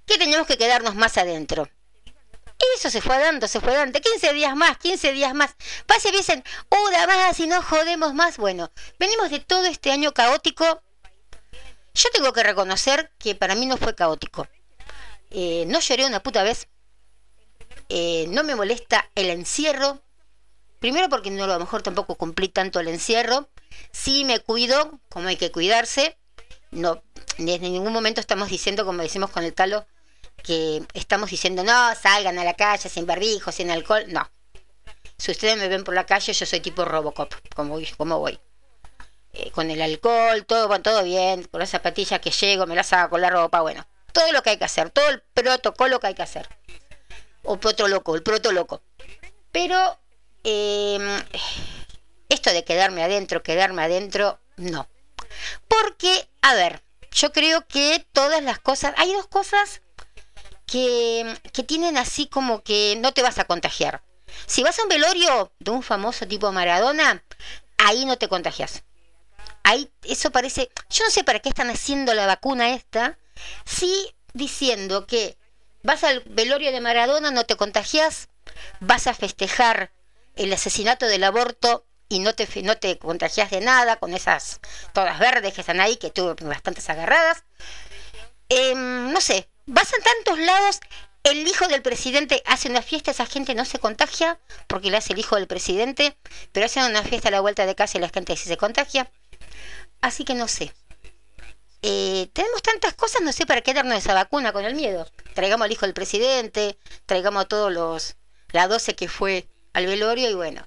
Que 0.06 0.18
teníamos 0.18 0.46
que 0.46 0.56
quedarnos 0.56 0.94
más 0.94 1.18
adentro. 1.18 1.68
Eso 2.76 2.90
se 2.90 3.00
fue 3.00 3.18
dando, 3.18 3.48
se 3.48 3.60
fue 3.60 3.74
dando. 3.74 4.00
15 4.00 4.32
días 4.32 4.54
más, 4.56 4.78
15 4.78 5.12
días 5.12 5.34
más. 5.34 5.54
Pase, 5.86 6.10
dicen, 6.10 6.44
una 6.70 7.06
más 7.06 7.38
y 7.40 7.46
no 7.46 7.62
jodemos 7.62 8.14
más. 8.14 8.36
Bueno, 8.36 8.70
venimos 8.98 9.30
de 9.30 9.40
todo 9.40 9.64
este 9.64 9.90
año 9.90 10.12
caótico. 10.12 10.82
Yo 11.94 12.10
tengo 12.12 12.32
que 12.32 12.42
reconocer 12.42 13.10
que 13.18 13.34
para 13.34 13.54
mí 13.54 13.66
no 13.66 13.76
fue 13.76 13.94
caótico. 13.94 14.46
Eh, 15.30 15.64
no 15.66 15.80
lloré 15.80 16.06
una 16.06 16.22
puta 16.22 16.42
vez 16.42 16.68
eh, 17.88 18.26
no 18.28 18.44
me 18.44 18.54
molesta 18.54 19.10
el 19.14 19.30
encierro. 19.30 20.02
Primero 20.78 21.08
porque 21.08 21.30
no 21.30 21.44
a 21.44 21.46
lo 21.46 21.58
mejor 21.58 21.82
tampoco 21.82 22.14
cumplí 22.16 22.48
tanto 22.48 22.80
el 22.80 22.88
encierro. 22.88 23.48
Sí 23.92 24.24
me 24.24 24.40
cuido, 24.40 25.00
como 25.08 25.28
hay 25.28 25.36
que 25.36 25.50
cuidarse. 25.50 26.16
No, 26.70 27.02
en 27.38 27.62
ningún 27.62 27.92
momento 27.92 28.20
estamos 28.20 28.50
diciendo, 28.50 28.84
como 28.84 29.02
decimos 29.02 29.30
con 29.30 29.44
el 29.44 29.54
talo, 29.54 29.86
que 30.42 30.82
estamos 30.94 31.30
diciendo 31.30 31.64
no, 31.64 31.94
salgan 31.94 32.38
a 32.38 32.44
la 32.44 32.54
calle 32.54 32.88
sin 32.88 33.06
barbijo, 33.06 33.52
sin 33.52 33.70
alcohol. 33.70 34.04
No. 34.08 34.30
Si 35.16 35.32
ustedes 35.32 35.56
me 35.56 35.68
ven 35.68 35.84
por 35.84 35.94
la 35.94 36.06
calle, 36.06 36.32
yo 36.32 36.46
soy 36.46 36.60
tipo 36.60 36.84
Robocop, 36.84 37.34
como 37.54 37.74
voy. 37.74 37.86
Como 37.96 38.18
voy. 38.18 38.38
Eh, 39.32 39.50
con 39.50 39.70
el 39.70 39.82
alcohol, 39.82 40.44
todo, 40.46 40.80
todo 40.80 41.02
bien, 41.04 41.44
con 41.44 41.60
las 41.60 41.70
zapatillas 41.70 42.20
que 42.20 42.30
llego, 42.30 42.66
me 42.66 42.74
las 42.74 42.88
saco, 42.88 43.18
la 43.18 43.30
ropa, 43.30 43.60
bueno. 43.60 43.86
Todo 44.12 44.32
lo 44.32 44.42
que 44.42 44.50
hay 44.50 44.56
que 44.56 44.64
hacer, 44.64 44.90
todo 44.90 45.08
el 45.10 45.20
protocolo 45.34 46.00
que 46.00 46.08
hay 46.08 46.14
que 46.14 46.22
hacer 46.22 46.48
o 47.48 47.58
proto 47.58 47.88
loco, 47.88 48.14
el 48.14 48.22
proto 48.22 48.52
loco. 48.52 48.82
Pero 49.52 49.98
em, 50.44 51.22
esto 52.28 52.50
de 52.50 52.64
quedarme 52.64 53.02
adentro, 53.02 53.42
quedarme 53.42 53.82
adentro, 53.82 54.38
no. 54.56 54.88
Porque, 55.66 56.28
a 56.42 56.54
ver, 56.54 56.82
yo 57.10 57.32
creo 57.32 57.66
que 57.66 58.06
todas 58.12 58.42
las 58.42 58.58
cosas, 58.58 58.94
hay 58.96 59.12
dos 59.12 59.26
cosas 59.26 59.80
que, 60.70 61.36
que 61.52 61.64
tienen 61.64 61.96
así 61.96 62.26
como 62.26 62.62
que 62.62 62.96
no 63.00 63.12
te 63.12 63.22
vas 63.22 63.38
a 63.38 63.44
contagiar. 63.44 64.02
Si 64.46 64.62
vas 64.62 64.78
a 64.78 64.82
un 64.82 64.88
velorio 64.88 65.52
de 65.58 65.70
un 65.70 65.82
famoso 65.82 66.26
tipo 66.28 66.52
Maradona, 66.52 67.24
ahí 67.78 68.04
no 68.04 68.18
te 68.18 68.28
contagias. 68.28 68.84
Ahí 69.64 69.90
eso 70.04 70.30
parece, 70.30 70.70
yo 70.90 71.04
no 71.04 71.10
sé 71.10 71.24
para 71.24 71.40
qué 71.40 71.48
están 71.48 71.70
haciendo 71.70 72.14
la 72.14 72.26
vacuna 72.26 72.74
esta, 72.74 73.18
sí 73.64 74.14
diciendo 74.34 75.06
que 75.06 75.36
Vas 75.82 76.02
al 76.04 76.22
velorio 76.26 76.72
de 76.72 76.80
Maradona, 76.80 77.30
no 77.30 77.44
te 77.44 77.56
contagias, 77.56 78.28
vas 78.80 79.06
a 79.06 79.14
festejar 79.14 79.92
el 80.34 80.52
asesinato 80.52 81.06
del 81.06 81.24
aborto 81.24 81.86
y 82.08 82.18
no 82.18 82.34
te, 82.34 82.48
no 82.62 82.76
te 82.76 82.98
contagias 82.98 83.50
de 83.50 83.60
nada 83.60 83.96
con 83.96 84.12
esas 84.12 84.60
todas 84.92 85.18
verdes 85.18 85.54
que 85.54 85.60
están 85.60 85.80
ahí, 85.80 85.96
que 85.96 86.10
tuve 86.10 86.34
bastantes 86.44 86.90
agarradas. 86.90 87.44
Em, 88.48 89.12
no 89.12 89.20
sé, 89.20 89.48
vas 89.68 89.92
a 89.92 90.02
tantos 90.02 90.38
lados, 90.38 90.80
el 91.24 91.46
hijo 91.46 91.68
del 91.68 91.82
presidente 91.82 92.42
hace 92.46 92.68
una 92.68 92.82
fiesta, 92.82 93.10
esa 93.10 93.26
gente 93.26 93.54
no 93.54 93.64
se 93.64 93.78
contagia 93.78 94.38
porque 94.66 94.90
le 94.90 94.96
hace 94.96 95.12
el 95.12 95.18
hijo 95.18 95.36
del 95.36 95.46
presidente, 95.46 96.16
pero 96.52 96.66
hacen 96.66 96.84
una 96.84 97.02
fiesta 97.02 97.28
a 97.28 97.32
la 97.32 97.40
vuelta 97.40 97.66
de 97.66 97.74
casa 97.74 97.98
y 97.98 98.00
la 98.00 98.08
gente 98.08 98.36
sí 98.36 98.48
se 98.48 98.56
contagia. 98.56 99.10
Así 100.00 100.24
que 100.24 100.34
no 100.34 100.48
sé, 100.48 100.72
eh, 101.82 102.28
tenemos 102.32 102.62
tantas 102.62 102.94
cosas, 102.94 103.20
no 103.22 103.32
sé 103.32 103.46
para 103.46 103.60
qué 103.60 103.74
darnos 103.74 103.98
esa 103.98 104.14
vacuna 104.14 104.52
con 104.52 104.64
el 104.64 104.74
miedo. 104.74 105.06
Traigamos 105.34 105.66
al 105.66 105.72
hijo 105.72 105.86
del 105.86 105.94
presidente, 105.94 106.78
traigamos 107.06 107.44
a 107.44 107.48
todos 107.48 107.72
los, 107.72 108.16
la 108.52 108.68
12 108.68 108.94
que 108.94 109.08
fue 109.08 109.48
al 109.74 109.86
velorio 109.86 110.30
y 110.30 110.34
bueno. 110.34 110.66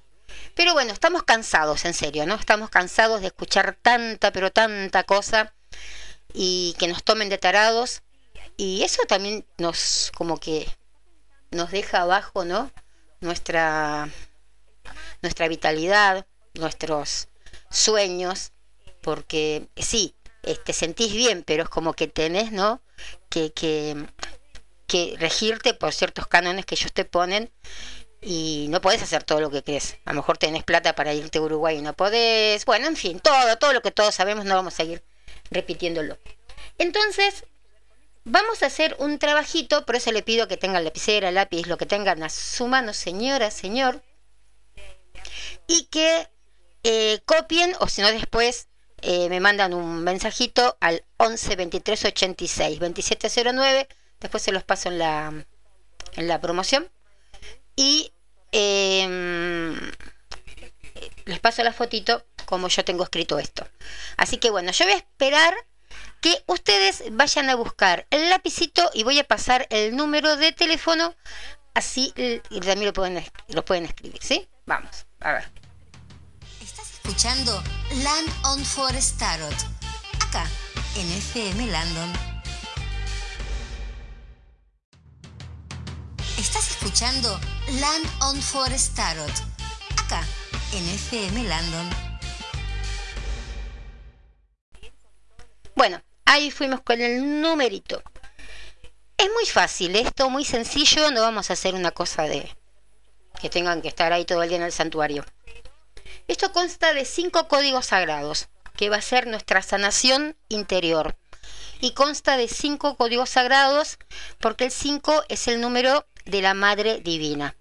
Pero 0.56 0.74
bueno, 0.74 0.94
estamos 0.94 1.24
cansados, 1.24 1.86
en 1.86 1.94
serio, 1.94 2.26
¿no? 2.26 2.36
Estamos 2.36 2.70
cansados 2.70 3.22
de 3.22 3.28
escuchar 3.28 3.78
tanta, 3.82 4.32
pero 4.32 4.52
tanta 4.52 5.04
cosa 5.04 5.54
y 6.34 6.76
que 6.78 6.88
nos 6.88 7.04
tomen 7.04 7.30
de 7.30 7.38
tarados. 7.38 8.04
Y 8.62 8.84
eso 8.84 9.02
también 9.08 9.44
nos, 9.58 10.12
como 10.16 10.40
que, 10.40 10.68
nos 11.50 11.72
deja 11.72 12.02
abajo, 12.02 12.46
¿no? 12.46 12.72
Nuestra, 13.20 14.08
nuestra 15.24 15.48
vitalidad, 15.48 16.28
nuestros 16.54 17.28
sueños, 17.72 18.52
porque 19.02 19.68
sí, 19.78 20.14
te 20.64 20.74
sentís 20.74 21.12
bien, 21.12 21.42
pero 21.44 21.64
es 21.64 21.70
como 21.70 21.94
que 21.94 22.08
tenés, 22.08 22.52
¿no? 22.52 22.84
Que, 23.30 23.52
que, 23.52 24.06
que 24.86 25.16
regirte 25.18 25.74
por 25.74 25.92
ciertos 25.92 26.28
cánones 26.28 26.68
que 26.68 26.76
ellos 26.76 26.94
te 26.94 27.04
ponen 27.04 27.52
y 28.22 28.68
no 28.70 28.80
podés 28.80 29.02
hacer 29.02 29.24
todo 29.24 29.42
lo 29.42 29.50
que 29.50 29.64
crees. 29.64 29.98
A 30.06 30.12
lo 30.12 30.18
mejor 30.18 30.38
tenés 30.38 30.64
plata 30.64 30.94
para 30.94 31.16
irte 31.16 31.40
a 31.40 31.42
Uruguay 31.42 31.80
y 31.80 31.82
no 31.82 31.94
podés. 31.94 32.66
Bueno, 32.66 32.86
en 32.86 32.96
fin, 32.96 33.22
todo, 33.22 33.58
todo 33.58 33.74
lo 33.74 33.82
que 33.82 33.90
todos 33.90 34.14
sabemos 34.14 34.46
no 34.46 34.54
vamos 34.54 34.76
a 34.76 34.78
seguir 34.78 35.02
repitiéndolo. 35.50 36.20
Entonces, 36.78 37.46
vamos 38.24 38.64
a 38.64 38.68
hacer 38.68 38.96
un 39.00 39.20
trabajito, 39.20 39.86
por 39.86 39.96
eso 39.96 40.12
le 40.12 40.24
pido 40.24 40.48
que 40.48 40.58
tengan 40.58 40.84
lapicera, 40.84 41.32
lápiz, 41.32 41.68
lo 41.68 41.78
que 41.78 41.86
tengan 41.86 42.24
a 42.24 42.30
su 42.30 42.68
mano, 42.68 42.94
señora, 42.94 43.52
señor, 43.52 44.04
y 45.68 45.86
que 45.86 46.28
eh, 46.84 47.20
copien, 47.26 47.74
o 47.80 47.88
si 47.88 48.02
no 48.02 48.12
después 48.12 48.68
eh, 49.02 49.30
me 49.30 49.40
mandan 49.40 49.74
un 49.74 50.04
mensajito 50.04 50.78
al 50.80 51.04
11 51.18 51.56
23 51.56 52.06
86 52.06 52.80
2709, 52.80 53.88
después 54.20 54.44
se 54.44 54.52
los 54.52 54.64
paso 54.64 54.90
en 54.90 55.00
la, 55.00 55.46
en 56.14 56.28
la 56.28 56.40
promoción, 56.40 56.90
y 57.76 58.14
em, 58.52 59.76
les 61.26 61.40
paso 61.40 61.64
la 61.64 61.74
fotito 61.74 62.26
como 62.46 62.68
yo 62.68 62.84
tengo 62.84 63.04
escrito 63.04 63.40
esto. 63.40 63.68
Así 64.18 64.38
que 64.38 64.50
bueno, 64.50 64.72
yo 64.72 64.86
voy 64.86 64.94
a 64.94 64.98
esperar 64.98 65.56
que 66.22 66.44
ustedes 66.46 67.04
vayan 67.12 67.50
a 67.50 67.56
buscar 67.56 68.08
el 68.12 68.30
lapicito 68.30 68.90
y 68.94 69.04
voy 69.04 69.20
a 69.20 69.24
pasar 69.24 69.68
el 69.72 69.96
número 69.96 70.38
de 70.38 70.52
teléfono, 70.52 71.16
así 71.74 72.14
y 72.16 72.60
también 72.60 72.86
lo 72.86 72.94
pueden, 72.94 73.26
lo 73.50 73.66
pueden 73.66 73.86
escribir, 73.86 74.22
¿sí? 74.22 74.48
Vamos, 74.68 75.08
a 75.20 75.34
ver. 75.34 75.52
Estás 76.62 76.94
escuchando 76.94 77.62
Land 78.04 78.30
on 78.46 78.64
Forest 78.64 79.18
Tarot, 79.18 79.56
acá 80.28 80.48
en 80.96 81.12
FM 81.12 81.68
Landon. 81.68 82.14
Estás 86.38 86.70
escuchando 86.72 87.40
Land 87.80 88.06
on 88.22 88.42
Forest 88.42 88.96
Tarot, 88.96 89.32
acá 90.06 90.24
en 90.74 90.88
FM 90.88 91.44
Landon. 91.46 91.90
Bueno, 95.76 96.00
ahí 96.32 96.50
fuimos 96.50 96.82
con 96.82 97.02
el 97.02 97.42
numerito. 97.42 98.02
Es 99.18 99.30
muy 99.34 99.46
fácil 99.46 99.96
esto, 99.96 100.30
muy 100.30 100.46
sencillo, 100.46 101.12
no 101.12 101.22
vamos 101.22 101.50
a 101.50 101.54
hacer 101.54 101.76
una 101.76 101.92
cosa 101.92 102.24
de 102.24 102.56
que 103.42 103.50
tengan 103.50 103.82
que 103.82 103.90
estar 103.90 104.14
ahí 104.14 104.24
todo 104.26 104.42
el 104.42 104.50
día 104.50 104.58
en 104.58 104.64
el 104.64 104.72
santuario. 104.72 105.26
Esto 106.28 106.52
consta 106.54 106.94
de 106.94 107.06
cinco 107.06 107.48
códigos 107.48 107.88
sagrados, 107.88 108.48
que 108.78 108.90
va 108.90 108.98
a 108.98 109.02
ser 109.02 109.28
nuestra 109.28 109.62
sanación 109.62 110.38
interior. 110.48 111.18
Y 111.82 111.94
consta 111.94 112.38
de 112.38 112.48
cinco 112.48 112.96
códigos 112.96 113.30
sagrados, 113.30 113.98
porque 114.40 114.66
el 114.66 114.72
5 114.72 115.24
es 115.30 115.48
el 115.48 115.60
número 115.60 116.06
de 116.26 116.42
la 116.42 116.54
Madre 116.54 117.00
Divina. 117.00 117.56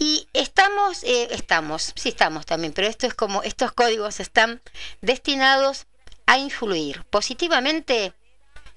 Y 0.00 0.28
estamos, 0.32 1.02
eh, 1.02 1.28
estamos, 1.32 1.92
sí 1.96 2.10
estamos 2.10 2.46
también, 2.46 2.72
pero 2.72 2.86
esto 2.86 3.06
es 3.06 3.14
como, 3.14 3.42
estos 3.42 3.72
códigos 3.72 4.20
están 4.20 4.62
destinados 5.00 5.86
a 6.28 6.36
influir 6.36 7.04
positivamente 7.04 8.12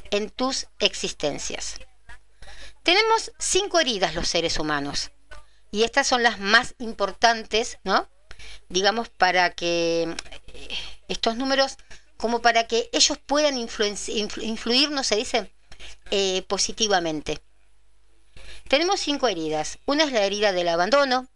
en 0.10 0.29
tus 0.29 0.67
existencias. 0.79 1.81
Tenemos 2.81 3.34
cinco 3.39 3.81
heridas 3.81 4.15
los 4.15 4.29
seres 4.29 4.58
humanos 4.58 5.12
y 5.70 5.84
estas 5.84 6.08
son 6.08 6.24
las 6.24 6.39
más 6.39 6.75
importantes, 6.79 7.77
¿no? 7.84 8.08
Digamos, 8.70 9.10
para 9.10 9.51
que 9.51 10.15
eh, 10.48 10.77
estos 11.10 11.36
números, 11.36 11.75
como 12.15 12.41
para 12.41 12.67
que 12.67 12.89
ellos 12.93 13.17
puedan 13.17 13.58
influir, 13.58 14.91
no 14.91 15.03
se 15.03 15.17
dice, 15.17 15.53
eh, 16.10 16.43
positivamente. 16.48 17.41
Tenemos 18.70 19.01
cinco 19.01 19.27
heridas. 19.27 19.77
Una 19.86 20.05
es 20.05 20.13
la 20.13 20.24
herida 20.24 20.53
del 20.53 20.70
abandono, 20.70 21.27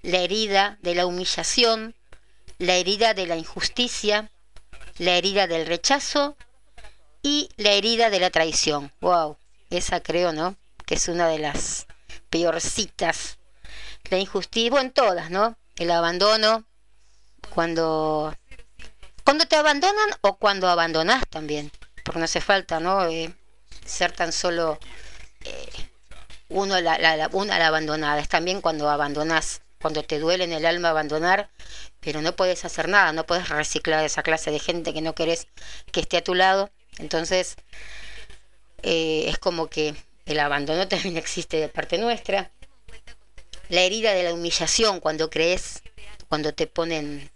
la 0.00 0.20
herida 0.20 0.78
de 0.80 0.94
la 0.94 1.04
humillación, 1.04 1.94
la 2.56 2.76
herida 2.76 3.12
de 3.12 3.26
la 3.26 3.36
injusticia, 3.36 4.30
la 4.98 5.12
herida 5.12 5.46
del 5.46 5.66
rechazo 5.66 6.36
y 7.22 7.48
la 7.56 7.72
herida 7.72 8.10
de 8.10 8.20
la 8.20 8.30
traición. 8.30 8.92
Wow, 9.00 9.36
esa 9.70 10.00
creo, 10.00 10.32
¿no? 10.32 10.56
Que 10.86 10.94
es 10.94 11.08
una 11.08 11.28
de 11.28 11.38
las 11.38 11.86
peorcitas. 12.30 13.38
La 14.10 14.18
injusticia, 14.18 14.70
bueno, 14.70 14.92
todas, 14.92 15.30
¿no? 15.30 15.56
El 15.76 15.90
abandono, 15.90 16.64
cuando 17.50 18.34
cuando 19.24 19.44
te 19.46 19.56
abandonan 19.56 20.08
o 20.22 20.36
cuando 20.38 20.68
abandonas 20.68 21.22
también, 21.28 21.70
porque 22.02 22.18
no 22.18 22.24
hace 22.24 22.40
falta, 22.40 22.80
¿no? 22.80 23.06
Eh, 23.06 23.34
ser 23.84 24.12
tan 24.12 24.32
solo 24.32 24.78
eh, 25.44 25.90
uno 26.48 26.80
la, 26.80 26.98
la, 26.98 27.28
una 27.32 27.58
la 27.58 27.66
abandonada, 27.66 28.20
es 28.20 28.28
también 28.28 28.62
cuando 28.62 28.88
abandonas, 28.88 29.60
cuando 29.80 30.02
te 30.02 30.18
duele 30.18 30.44
en 30.44 30.52
el 30.52 30.66
alma 30.66 30.90
abandonar, 30.90 31.50
pero 32.00 32.22
no 32.22 32.34
puedes 32.34 32.64
hacer 32.64 32.88
nada, 32.88 33.12
no 33.12 33.26
puedes 33.26 33.48
reciclar 33.48 34.04
esa 34.04 34.22
clase 34.22 34.50
de 34.50 34.58
gente 34.58 34.92
que 34.92 35.00
no 35.00 35.14
querés 35.14 35.46
que 35.92 36.00
esté 36.00 36.18
a 36.18 36.24
tu 36.24 36.34
lado. 36.34 36.70
Entonces, 36.98 37.56
eh, 38.82 39.24
es 39.28 39.38
como 39.38 39.68
que 39.68 39.94
el 40.26 40.40
abandono 40.40 40.88
también 40.88 41.16
existe 41.16 41.58
de 41.58 41.68
parte 41.68 41.98
nuestra. 41.98 42.50
La 43.68 43.82
herida 43.82 44.12
de 44.12 44.22
la 44.22 44.32
humillación, 44.32 45.00
cuando 45.00 45.30
crees, 45.30 45.82
cuando 46.28 46.54
te 46.54 46.66
ponen, 46.66 47.30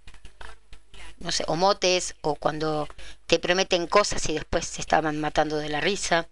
no 1.18 1.31
sé, 1.31 1.44
o 1.46 1.57
motes, 1.57 2.14
o 2.22 2.35
cuando 2.37 2.88
te 3.26 3.38
prometen 3.38 3.87
cosas 3.87 4.28
y 4.28 4.35
después 4.35 4.66
se 4.66 4.81
estaban 4.81 5.20
matando 5.20 5.57
de 5.59 5.68
la 5.68 5.81
risa 5.81 6.28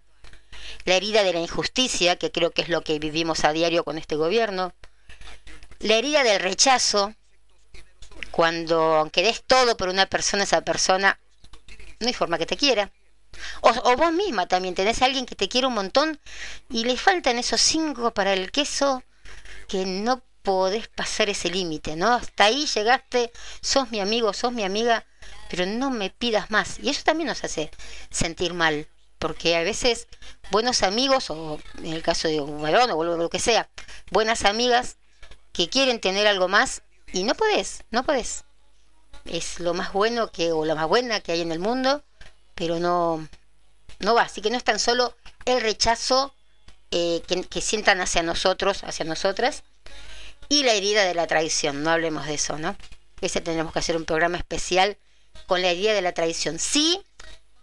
la 0.85 0.95
herida 0.95 1.23
de 1.23 1.33
la 1.33 1.39
injusticia, 1.39 2.15
que 2.17 2.31
creo 2.31 2.51
que 2.51 2.61
es 2.61 2.69
lo 2.69 2.81
que 2.81 2.99
vivimos 2.99 3.43
a 3.45 3.53
diario 3.53 3.83
con 3.83 3.97
este 3.97 4.15
gobierno, 4.15 4.73
la 5.83 5.95
herida 5.95 6.23
del 6.23 6.39
rechazo, 6.39 7.13
cuando 8.31 8.95
aunque 8.95 9.23
des 9.23 9.43
todo 9.43 9.77
por 9.77 9.89
una 9.89 10.05
persona, 10.05 10.43
esa 10.43 10.61
persona 10.61 11.19
no 11.99 12.07
hay 12.07 12.13
forma 12.13 12.37
que 12.37 12.45
te 12.45 12.57
quiera. 12.57 12.91
O, 13.61 13.95
vos 13.95 14.11
misma 14.11 14.47
también 14.47 14.75
tenés 14.75 15.01
a 15.01 15.05
alguien 15.05 15.25
que 15.25 15.35
te 15.35 15.49
quiere 15.49 15.67
un 15.67 15.73
montón 15.73 16.19
y 16.69 16.83
le 16.83 16.97
faltan 16.97 17.39
esos 17.39 17.61
cinco 17.61 18.13
para 18.13 18.33
el 18.33 18.51
queso 18.51 19.03
que 19.67 19.85
no 19.85 20.21
podés 20.41 20.87
pasar 20.87 21.29
ese 21.29 21.49
límite, 21.49 21.95
¿no? 21.95 22.13
Hasta 22.13 22.45
ahí 22.45 22.65
llegaste, 22.65 23.31
sos 23.61 23.91
mi 23.91 23.99
amigo, 23.99 24.33
sos 24.33 24.51
mi 24.51 24.63
amiga, 24.63 25.05
pero 25.49 25.65
no 25.65 25.89
me 25.89 26.09
pidas 26.09 26.51
más. 26.51 26.79
Y 26.79 26.89
eso 26.89 27.03
también 27.03 27.27
nos 27.27 27.43
hace 27.43 27.71
sentir 28.09 28.53
mal 28.53 28.87
porque 29.17 29.55
a 29.55 29.61
veces 29.61 30.07
buenos 30.49 30.81
amigos, 30.81 31.29
o 31.29 31.59
en 31.77 31.93
el 31.93 32.01
caso 32.01 32.27
de 32.27 32.41
un 32.41 32.61
varón 32.61 32.89
o 32.91 33.03
lo 33.03 33.29
que 33.29 33.39
sea, 33.39 33.69
buenas 34.09 34.45
amigas 34.45 34.97
que 35.53 35.69
quieren 35.69 35.99
tener 35.99 36.27
algo 36.27 36.47
más 36.47 36.81
y 37.13 37.23
no 37.23 37.35
podés, 37.35 37.83
no 37.91 38.03
podés. 38.03 38.45
Es 39.25 39.59
lo 39.59 39.73
más 39.73 39.93
bueno 39.93 40.31
que, 40.31 40.51
o 40.51 40.65
la 40.65 40.75
más 40.75 40.87
buena 40.87 41.19
que 41.19 41.33
hay 41.33 41.41
en 41.41 41.51
el 41.51 41.59
mundo, 41.59 42.03
pero 42.55 42.79
no, 42.79 43.27
no 43.99 44.15
va. 44.15 44.23
Así 44.23 44.41
que 44.41 44.49
no 44.49 44.57
es 44.57 44.63
tan 44.63 44.79
solo 44.79 45.15
el 45.45 45.61
rechazo 45.61 46.33
eh, 46.91 47.21
que, 47.27 47.43
que 47.43 47.61
sientan 47.61 48.01
hacia 48.01 48.23
nosotros, 48.23 48.83
hacia 48.83 49.05
nosotras, 49.05 49.63
y 50.49 50.63
la 50.63 50.73
herida 50.73 51.03
de 51.03 51.13
la 51.13 51.27
traición. 51.27 51.83
No 51.83 51.91
hablemos 51.91 52.25
de 52.25 52.33
eso, 52.33 52.57
¿no? 52.57 52.75
Ese 53.21 53.41
tenemos 53.41 53.71
que 53.71 53.79
hacer 53.79 53.95
un 53.95 54.05
programa 54.05 54.37
especial 54.37 54.97
con 55.47 55.61
la 55.61 55.69
herida 55.69 55.93
de 55.93 56.01
la 56.01 56.13
traición. 56.13 56.59
Sí, 56.59 57.01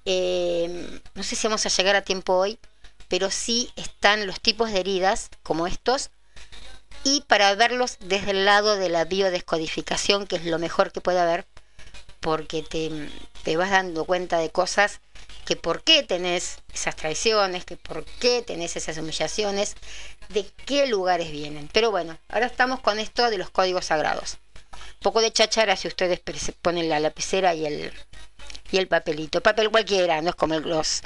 eh, 0.04 1.00
no 1.14 1.22
sé 1.22 1.36
si 1.36 1.46
vamos 1.46 1.66
a 1.66 1.68
llegar 1.68 1.96
a 1.96 2.02
tiempo 2.02 2.34
hoy, 2.34 2.58
pero 3.08 3.30
sí 3.30 3.70
están 3.76 4.26
los 4.26 4.40
tipos 4.40 4.70
de 4.70 4.80
heridas 4.80 5.30
como 5.42 5.66
estos 5.66 6.10
y 7.08 7.22
para 7.22 7.54
verlos 7.54 7.96
desde 8.00 8.32
el 8.32 8.44
lado 8.44 8.76
de 8.76 8.90
la 8.90 9.04
biodescodificación, 9.04 10.26
que 10.26 10.36
es 10.36 10.44
lo 10.44 10.58
mejor 10.58 10.92
que 10.92 11.00
puede 11.00 11.20
haber, 11.20 11.46
porque 12.20 12.62
te, 12.62 12.90
te 13.44 13.56
vas 13.56 13.70
dando 13.70 14.04
cuenta 14.04 14.38
de 14.38 14.50
cosas 14.50 15.00
que 15.46 15.56
por 15.56 15.82
qué 15.82 16.02
tenés 16.02 16.58
esas 16.74 16.96
traiciones, 16.96 17.64
que 17.64 17.78
por 17.78 18.04
qué 18.04 18.42
tenés 18.42 18.76
esas 18.76 18.98
humillaciones, 18.98 19.74
de 20.28 20.46
qué 20.66 20.86
lugares 20.86 21.30
vienen. 21.30 21.70
Pero 21.72 21.90
bueno, 21.90 22.18
ahora 22.28 22.46
estamos 22.46 22.80
con 22.80 22.98
esto 22.98 23.30
de 23.30 23.38
los 23.38 23.48
códigos 23.48 23.86
sagrados. 23.86 24.36
Poco 25.00 25.22
de 25.22 25.32
chachara 25.32 25.76
si 25.76 25.88
ustedes 25.88 26.20
ponen 26.60 26.90
la 26.90 27.00
lapicera 27.00 27.54
y 27.54 27.64
el, 27.64 27.92
y 28.70 28.76
el 28.76 28.88
papelito. 28.88 29.40
Papel 29.40 29.70
cualquiera, 29.70 30.20
no 30.20 30.30
es 30.30 30.36
como 30.36 30.60
gloss, 30.60 31.00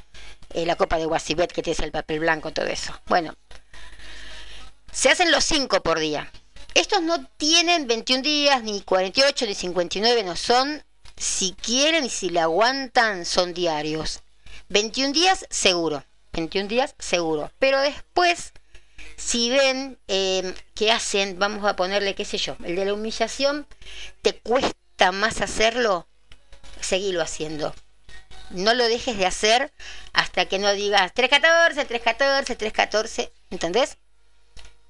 eh, 0.54 0.66
la 0.66 0.74
copa 0.74 0.98
de 0.98 1.06
Guasibet 1.06 1.52
que 1.52 1.62
tiene 1.62 1.84
el 1.84 1.92
papel 1.92 2.18
blanco, 2.18 2.52
todo 2.52 2.66
eso. 2.66 2.92
Bueno, 3.06 3.34
se 4.92 5.10
hacen 5.10 5.32
los 5.32 5.44
5 5.44 5.82
por 5.82 5.98
día. 5.98 6.30
Estos 6.74 7.02
no 7.02 7.26
tienen 7.36 7.86
21 7.86 8.22
días, 8.22 8.62
ni 8.62 8.82
48, 8.82 9.46
ni 9.46 9.54
59, 9.54 10.22
no 10.22 10.36
son, 10.36 10.84
si 11.16 11.52
quieren 11.52 12.04
y 12.04 12.10
si 12.10 12.30
le 12.30 12.40
aguantan, 12.40 13.24
son 13.24 13.54
diarios. 13.54 14.20
21 14.68 15.12
días 15.12 15.46
seguro, 15.50 16.04
21 16.32 16.68
días 16.68 16.94
seguro. 16.98 17.50
Pero 17.58 17.80
después, 17.80 18.52
si 19.16 19.50
ven 19.50 19.98
eh, 20.08 20.54
que 20.74 20.92
hacen, 20.92 21.38
vamos 21.38 21.64
a 21.64 21.76
ponerle, 21.76 22.14
qué 22.14 22.24
sé 22.24 22.38
yo, 22.38 22.56
el 22.64 22.76
de 22.76 22.84
la 22.84 22.94
humillación, 22.94 23.66
te 24.22 24.34
cuesta 24.38 25.12
más 25.12 25.40
hacerlo, 25.40 26.06
seguilo 26.80 27.22
haciendo. 27.22 27.74
No 28.50 28.74
lo 28.74 28.86
dejes 28.86 29.16
de 29.16 29.26
hacer 29.26 29.72
hasta 30.12 30.46
que 30.46 30.58
no 30.58 30.72
digas 30.72 31.12
314, 31.14 31.84
314, 31.86 32.56
314, 32.56 33.32
¿entendés? 33.50 33.98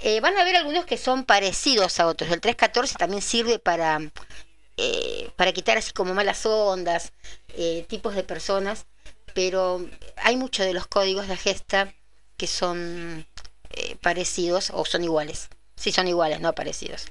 Eh, 0.05 0.21
van 0.21 0.37
a 0.37 0.43
haber 0.43 0.57
algunos 0.57 0.85
que 0.85 0.99
son 0.99 1.25
parecidos 1.25 2.01
a 2.01 2.09
otros. 2.09 2.29
El 2.31 2.41
314 2.41 2.97
también 2.97 3.23
sirve 3.23 3.61
para, 3.61 4.01
eh, 4.77 5.31
para 5.37 5.53
quitar 5.53 5.79
así 5.79 5.93
como 5.93 6.13
malas 6.13 6.45
ondas, 6.45 7.13
eh, 7.57 7.87
tipos 7.89 8.15
de 8.15 8.25
personas. 8.25 8.87
pero 9.35 9.81
hay 10.17 10.37
muchos 10.37 10.67
de 10.67 10.75
los 10.75 10.87
códigos 10.87 11.27
de 11.27 11.39
gesta 11.39 11.95
que 12.37 12.47
son 12.47 13.27
parecidos 14.03 14.71
o 14.75 14.85
son 14.85 15.05
iguales. 15.05 15.49
Sí 15.75 15.91
son 15.91 16.07
iguales, 16.07 16.41
no 16.41 16.55
parecidos. 16.55 17.07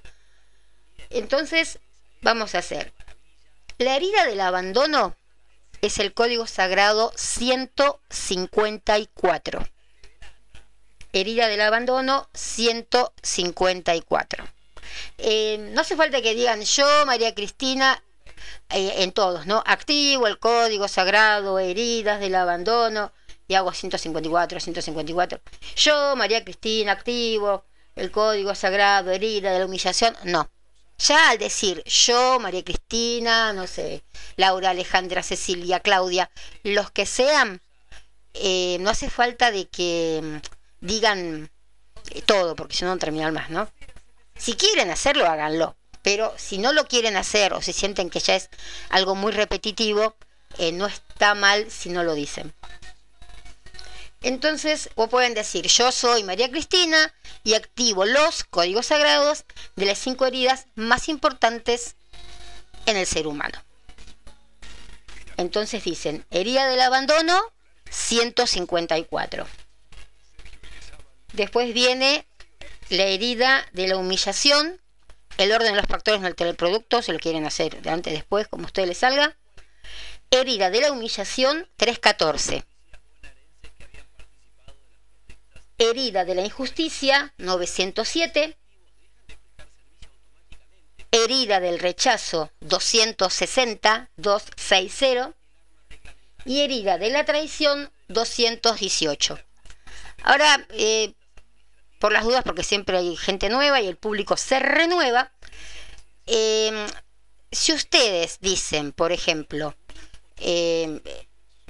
Entonces, 1.09 1.79
vamos 2.21 2.53
a 2.53 2.59
hacer. 2.59 2.93
La 3.79 3.95
herida 3.95 4.25
del 4.25 4.41
abandono 4.41 5.15
es 5.81 5.97
el 5.97 6.13
código 6.13 6.45
sagrado 6.45 7.11
154. 7.15 9.67
Herida 11.13 11.47
del 11.47 11.61
abandono 11.61 12.27
154. 12.33 14.43
Eh, 15.17 15.57
no 15.73 15.81
hace 15.81 15.95
falta 15.95 16.21
que 16.21 16.35
digan 16.35 16.61
yo, 16.61 17.05
María 17.05 17.33
Cristina, 17.35 18.01
eh, 18.69 19.03
en 19.03 19.11
todos, 19.11 19.45
¿no? 19.45 19.63
Activo 19.65 20.27
el 20.27 20.39
código 20.39 20.87
sagrado, 20.87 21.59
heridas 21.59 22.19
del 22.19 22.35
abandono, 22.35 23.11
y 23.47 23.55
hago 23.55 23.73
154, 23.73 24.59
154. 24.59 25.41
Yo, 25.75 26.15
María 26.15 26.43
Cristina, 26.43 26.93
activo 26.93 27.65
el 27.95 28.11
código 28.11 28.55
sagrado, 28.55 29.11
herida 29.11 29.51
de 29.51 29.59
la 29.59 29.65
humillación, 29.65 30.15
no. 30.23 30.49
Ya 30.97 31.31
al 31.31 31.39
decir 31.39 31.83
yo, 31.83 32.39
María 32.39 32.63
Cristina, 32.63 33.53
no 33.53 33.67
sé, 33.67 34.03
Laura, 34.35 34.69
Alejandra, 34.69 35.23
Cecilia, 35.23 35.79
Claudia, 35.79 36.29
los 36.63 36.91
que 36.91 37.05
sean, 37.05 37.61
eh, 38.33 38.77
no 38.79 38.89
hace 38.89 39.09
falta 39.09 39.51
de 39.51 39.67
que 39.67 40.41
digan 40.81 41.49
eh, 42.09 42.21
todo, 42.23 42.55
porque 42.55 42.75
si 42.75 42.83
no, 42.83 42.91
no 42.91 42.97
terminan 42.97 43.33
más, 43.33 43.49
¿no? 43.49 43.71
Si 44.35 44.53
quieren 44.53 44.91
hacerlo, 44.91 45.25
háganlo. 45.27 45.77
Pero 46.01 46.33
si 46.37 46.57
no 46.57 46.73
lo 46.73 46.87
quieren 46.87 47.15
hacer 47.15 47.53
o 47.53 47.61
si 47.61 47.73
sienten 47.73 48.09
que 48.09 48.19
ya 48.19 48.35
es 48.35 48.49
algo 48.89 49.15
muy 49.15 49.31
repetitivo, 49.31 50.15
eh, 50.57 50.71
no 50.71 50.87
está 50.87 51.35
mal 51.35 51.69
si 51.69 51.89
no 51.89 52.03
lo 52.03 52.15
dicen. 52.15 52.53
Entonces, 54.23 54.89
o 54.95 55.07
pueden 55.07 55.33
decir, 55.33 55.67
yo 55.67 55.91
soy 55.91 56.23
María 56.23 56.49
Cristina 56.49 57.13
y 57.43 57.55
activo 57.55 58.05
los 58.05 58.43
códigos 58.43 58.87
sagrados 58.87 59.45
de 59.75 59.85
las 59.85 59.97
cinco 59.97 60.25
heridas 60.25 60.67
más 60.75 61.09
importantes 61.09 61.95
en 62.85 62.97
el 62.97 63.07
ser 63.07 63.27
humano. 63.27 63.63
Entonces 65.37 65.83
dicen, 65.83 66.25
herida 66.29 66.67
del 66.67 66.81
abandono, 66.81 67.41
154. 67.89 69.47
Después 71.33 71.73
viene 71.73 72.25
la 72.89 73.03
herida 73.05 73.65
de 73.73 73.87
la 73.87 73.97
humillación, 73.97 74.81
el 75.37 75.51
orden 75.51 75.73
de 75.73 75.81
los 75.81 75.87
factores 75.87 76.21
no 76.21 76.27
altera 76.27 76.49
el 76.49 76.55
producto, 76.55 77.01
se 77.01 77.13
lo 77.13 77.19
quieren 77.19 77.45
hacer 77.45 77.81
de 77.81 77.89
antes, 77.89 78.13
después, 78.13 78.47
como 78.47 78.63
a 78.63 78.67
ustedes 78.67 78.89
les 78.89 78.97
salga. 78.97 79.37
Herida 80.29 80.69
de 80.69 80.81
la 80.81 80.91
humillación, 80.91 81.67
314 81.77 82.65
herida 85.89 86.25
de 86.25 86.35
la 86.35 86.45
injusticia, 86.45 87.33
907, 87.37 88.55
herida 91.11 91.59
del 91.59 91.79
rechazo, 91.79 92.51
260, 92.59 94.09
260, 94.15 95.33
y 96.45 96.61
herida 96.61 96.97
de 96.97 97.09
la 97.09 97.25
traición, 97.25 97.91
218. 98.09 99.39
Ahora, 100.23 100.65
eh, 100.69 101.13
por 102.01 102.11
las 102.11 102.25
dudas, 102.25 102.43
porque 102.43 102.63
siempre 102.63 102.97
hay 102.97 103.15
gente 103.15 103.47
nueva 103.47 103.79
y 103.79 103.87
el 103.87 103.95
público 103.95 104.35
se 104.35 104.59
renueva, 104.59 105.31
eh, 106.27 106.85
si 107.49 107.71
ustedes 107.71 108.39
dicen, 108.41 108.91
por 108.91 109.13
ejemplo, 109.13 109.75
eh, 110.37 111.01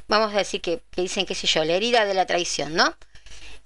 vamos 0.07 0.33
a 0.33 0.39
decir 0.39 0.61
que, 0.61 0.81
que 0.89 1.03
dicen, 1.03 1.27
qué 1.27 1.35
sé 1.35 1.45
yo, 1.45 1.63
la 1.63 1.73
herida 1.73 2.05
de 2.05 2.15
la 2.15 2.25
traición, 2.25 2.73
¿no? 2.73 2.95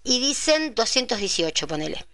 y 0.05 0.19
dicen 0.19 0.73
218, 0.75 1.67
ponele. 1.67 2.05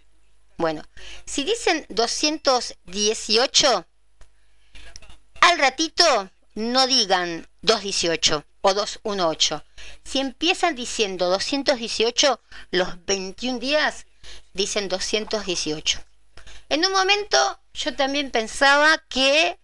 Bueno, 0.56 0.82
si 1.26 1.44
dicen 1.44 1.86
218, 1.90 3.86
al 5.40 5.58
ratito 5.58 6.30
no 6.54 6.86
digan 6.86 7.46
218 7.60 8.44
o 8.62 8.74
218. 8.74 9.64
Si 10.04 10.20
empiezan 10.20 10.74
diciendo 10.74 11.28
218, 11.28 12.40
los 12.70 13.04
21 13.04 13.58
días 13.58 14.06
dicen 14.52 14.88
218. 14.88 16.00
En 16.68 16.84
un 16.84 16.92
momento 16.92 17.60
yo 17.74 17.94
también 17.94 18.30
pensaba 18.30 18.98
que 19.08 19.58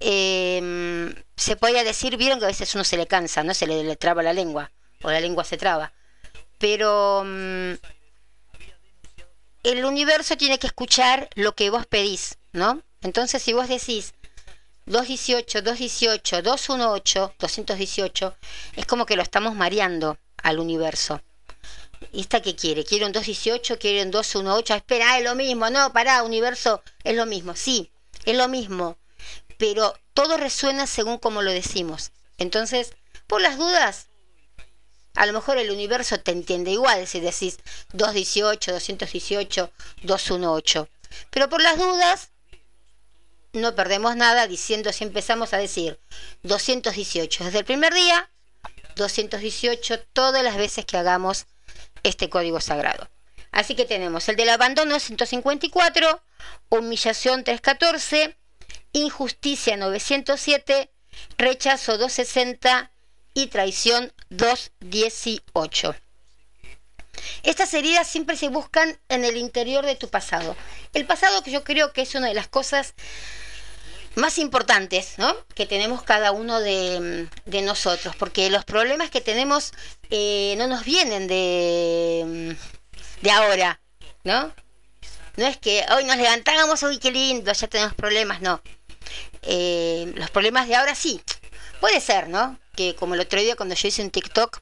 em, 0.00 1.14
se 1.36 1.56
podía 1.56 1.84
decir, 1.84 2.16
vieron 2.16 2.38
que 2.38 2.44
a 2.44 2.48
veces 2.48 2.74
uno 2.74 2.84
se 2.84 2.96
le 2.96 3.06
cansa, 3.06 3.42
¿no? 3.42 3.54
Se 3.54 3.66
le, 3.66 3.96
traba 3.96 4.22
la 4.22 4.32
lengua, 4.32 4.72
o 5.02 5.10
la 5.10 5.20
lengua 5.20 5.44
se 5.44 5.56
traba 5.56 5.92
pero 6.58 7.22
mm, 7.24 7.72
el 9.64 9.84
universo 9.84 10.36
tiene 10.36 10.58
que 10.58 10.66
escuchar 10.66 11.28
lo 11.34 11.54
que 11.54 11.70
vos 11.70 11.86
pedís, 11.86 12.38
¿no? 12.52 12.82
Entonces, 13.02 13.42
si 13.42 13.52
vos 13.52 13.68
decís 13.68 14.14
218, 14.86 15.62
218, 15.62 16.42
218, 16.42 17.34
218, 17.38 18.36
es 18.76 18.86
como 18.86 19.06
que 19.06 19.16
lo 19.16 19.22
estamos 19.22 19.54
mareando 19.54 20.18
al 20.42 20.58
universo. 20.58 21.20
¿Y 22.12 22.20
esta 22.20 22.40
qué 22.40 22.54
quiere? 22.54 22.84
¿Quiere 22.84 23.06
un 23.06 23.12
218? 23.12 23.78
¿Quiere 23.78 24.02
un 24.02 24.10
218? 24.10 24.74
Espera, 24.74 25.18
es 25.18 25.24
lo 25.24 25.34
mismo. 25.34 25.70
No, 25.70 25.92
pará, 25.92 26.22
universo, 26.22 26.82
es 27.04 27.14
lo 27.14 27.26
mismo. 27.26 27.54
Sí, 27.56 27.90
es 28.24 28.36
lo 28.36 28.48
mismo. 28.48 28.96
Pero 29.58 29.98
todo 30.14 30.36
resuena 30.36 30.86
según 30.86 31.18
como 31.18 31.42
lo 31.42 31.50
decimos. 31.50 32.12
Entonces, 32.38 32.92
por 33.26 33.40
las 33.40 33.56
dudas, 33.58 34.06
a 35.14 35.26
lo 35.26 35.32
mejor 35.32 35.56
el 35.56 35.70
universo 35.70 36.20
te 36.20 36.30
entiende 36.30 36.70
igual 36.70 37.06
si 37.06 37.20
decís 37.20 37.58
218, 37.94 38.72
218, 38.72 39.72
218. 40.02 40.88
Pero 41.30 41.48
por 41.48 41.62
las 41.62 41.78
dudas, 41.78 42.30
no 43.52 43.74
perdemos 43.74 44.16
nada 44.16 44.46
diciendo 44.46 44.92
si 44.92 45.04
empezamos 45.04 45.54
a 45.54 45.58
decir 45.58 45.98
218 46.42 47.44
desde 47.44 47.60
el 47.60 47.64
primer 47.64 47.94
día, 47.94 48.30
218 48.96 50.00
todas 50.12 50.42
las 50.44 50.56
veces 50.56 50.84
que 50.84 50.98
hagamos 50.98 51.46
este 52.02 52.28
código 52.28 52.60
sagrado. 52.60 53.08
Así 53.52 53.74
que 53.74 53.84
tenemos 53.84 54.28
el 54.28 54.36
del 54.36 54.50
abandono 54.50 54.98
154, 54.98 56.22
humillación 56.68 57.44
314, 57.44 58.36
injusticia 58.92 59.76
907, 59.76 60.90
rechazo 61.38 61.98
260 61.98 62.90
y 63.34 63.46
traición 63.48 64.12
218. 64.30 65.94
Estas 67.42 67.72
heridas 67.74 68.06
siempre 68.06 68.36
se 68.36 68.48
buscan 68.48 68.98
en 69.08 69.24
el 69.24 69.36
interior 69.36 69.86
de 69.86 69.96
tu 69.96 70.08
pasado. 70.08 70.56
El 70.92 71.06
pasado 71.06 71.42
que 71.42 71.50
yo 71.50 71.64
creo 71.64 71.92
que 71.92 72.02
es 72.02 72.14
una 72.14 72.28
de 72.28 72.34
las 72.34 72.48
cosas 72.48 72.94
más 74.16 74.38
importantes 74.38 75.14
¿no? 75.18 75.36
que 75.54 75.66
tenemos 75.66 76.02
cada 76.02 76.32
uno 76.32 76.60
de, 76.60 77.28
nosotros, 77.62 78.16
porque 78.16 78.50
los 78.50 78.64
problemas 78.64 79.10
que 79.10 79.20
tenemos 79.20 79.72
eh, 80.10 80.54
no 80.58 80.66
nos 80.66 80.84
vienen 80.84 81.28
de, 81.28 82.56
de 83.22 83.30
ahora, 83.30 83.80
¿no? 84.24 84.52
No 85.36 85.46
es 85.46 85.58
que 85.58 85.84
hoy 85.94 86.04
nos 86.04 86.16
levantamos, 86.16 86.82
uy, 86.82 86.98
qué 86.98 87.10
lindo, 87.10 87.52
ya 87.52 87.68
tenemos 87.68 87.94
problemas, 87.94 88.40
no. 88.40 88.62
Eh, 89.42 90.12
los 90.16 90.30
problemas 90.30 90.66
de 90.66 90.76
ahora 90.76 90.94
sí, 90.94 91.20
puede 91.80 92.00
ser, 92.00 92.28
¿no? 92.28 92.58
que 92.76 92.94
como 92.94 93.14
el 93.14 93.20
otro 93.20 93.40
día 93.40 93.56
cuando 93.56 93.74
yo 93.74 93.88
hice 93.88 94.02
un 94.02 94.10
TikTok 94.10 94.60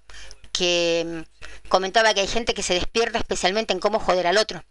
que 0.53 1.05
mm, 1.05 1.69
comentaba 1.69 2.15
que 2.15 2.21
hay 2.21 2.29
gente 2.29 2.55
que 2.55 2.63
se 2.63 2.75
despierta 2.75 3.19
especialmente 3.19 3.75
en 3.75 3.81
cómo 3.81 3.99
joder 3.99 4.27
al 4.27 4.39
otro. 4.39 4.65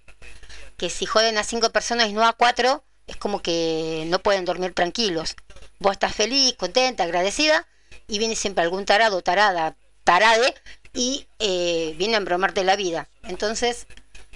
Que 0.78 0.90
si 0.90 1.06
joden 1.06 1.38
a 1.38 1.44
cinco 1.44 1.70
personas 1.70 2.08
y 2.08 2.14
no 2.14 2.26
a 2.26 2.34
cuatro, 2.34 2.84
es 3.08 3.18
como 3.18 3.42
que 3.42 4.06
no 4.08 4.20
pueden 4.20 4.46
dormir 4.46 4.74
tranquilos. 4.74 5.36
Vos 5.80 5.94
estás 5.94 6.16
feliz, 6.16 6.56
contenta, 6.56 7.04
agradecida, 7.04 7.68
y 8.08 8.20
viene 8.20 8.36
siempre 8.36 8.64
algún 8.64 8.86
tarado, 8.86 9.22
tarada, 9.22 9.76
tarade, 10.04 10.54
y 10.94 11.28
eh, 11.40 11.96
viene 11.98 12.16
a 12.16 12.18
embromarte 12.18 12.64
la 12.64 12.76
vida. 12.76 13.10
Entonces, 13.24 13.88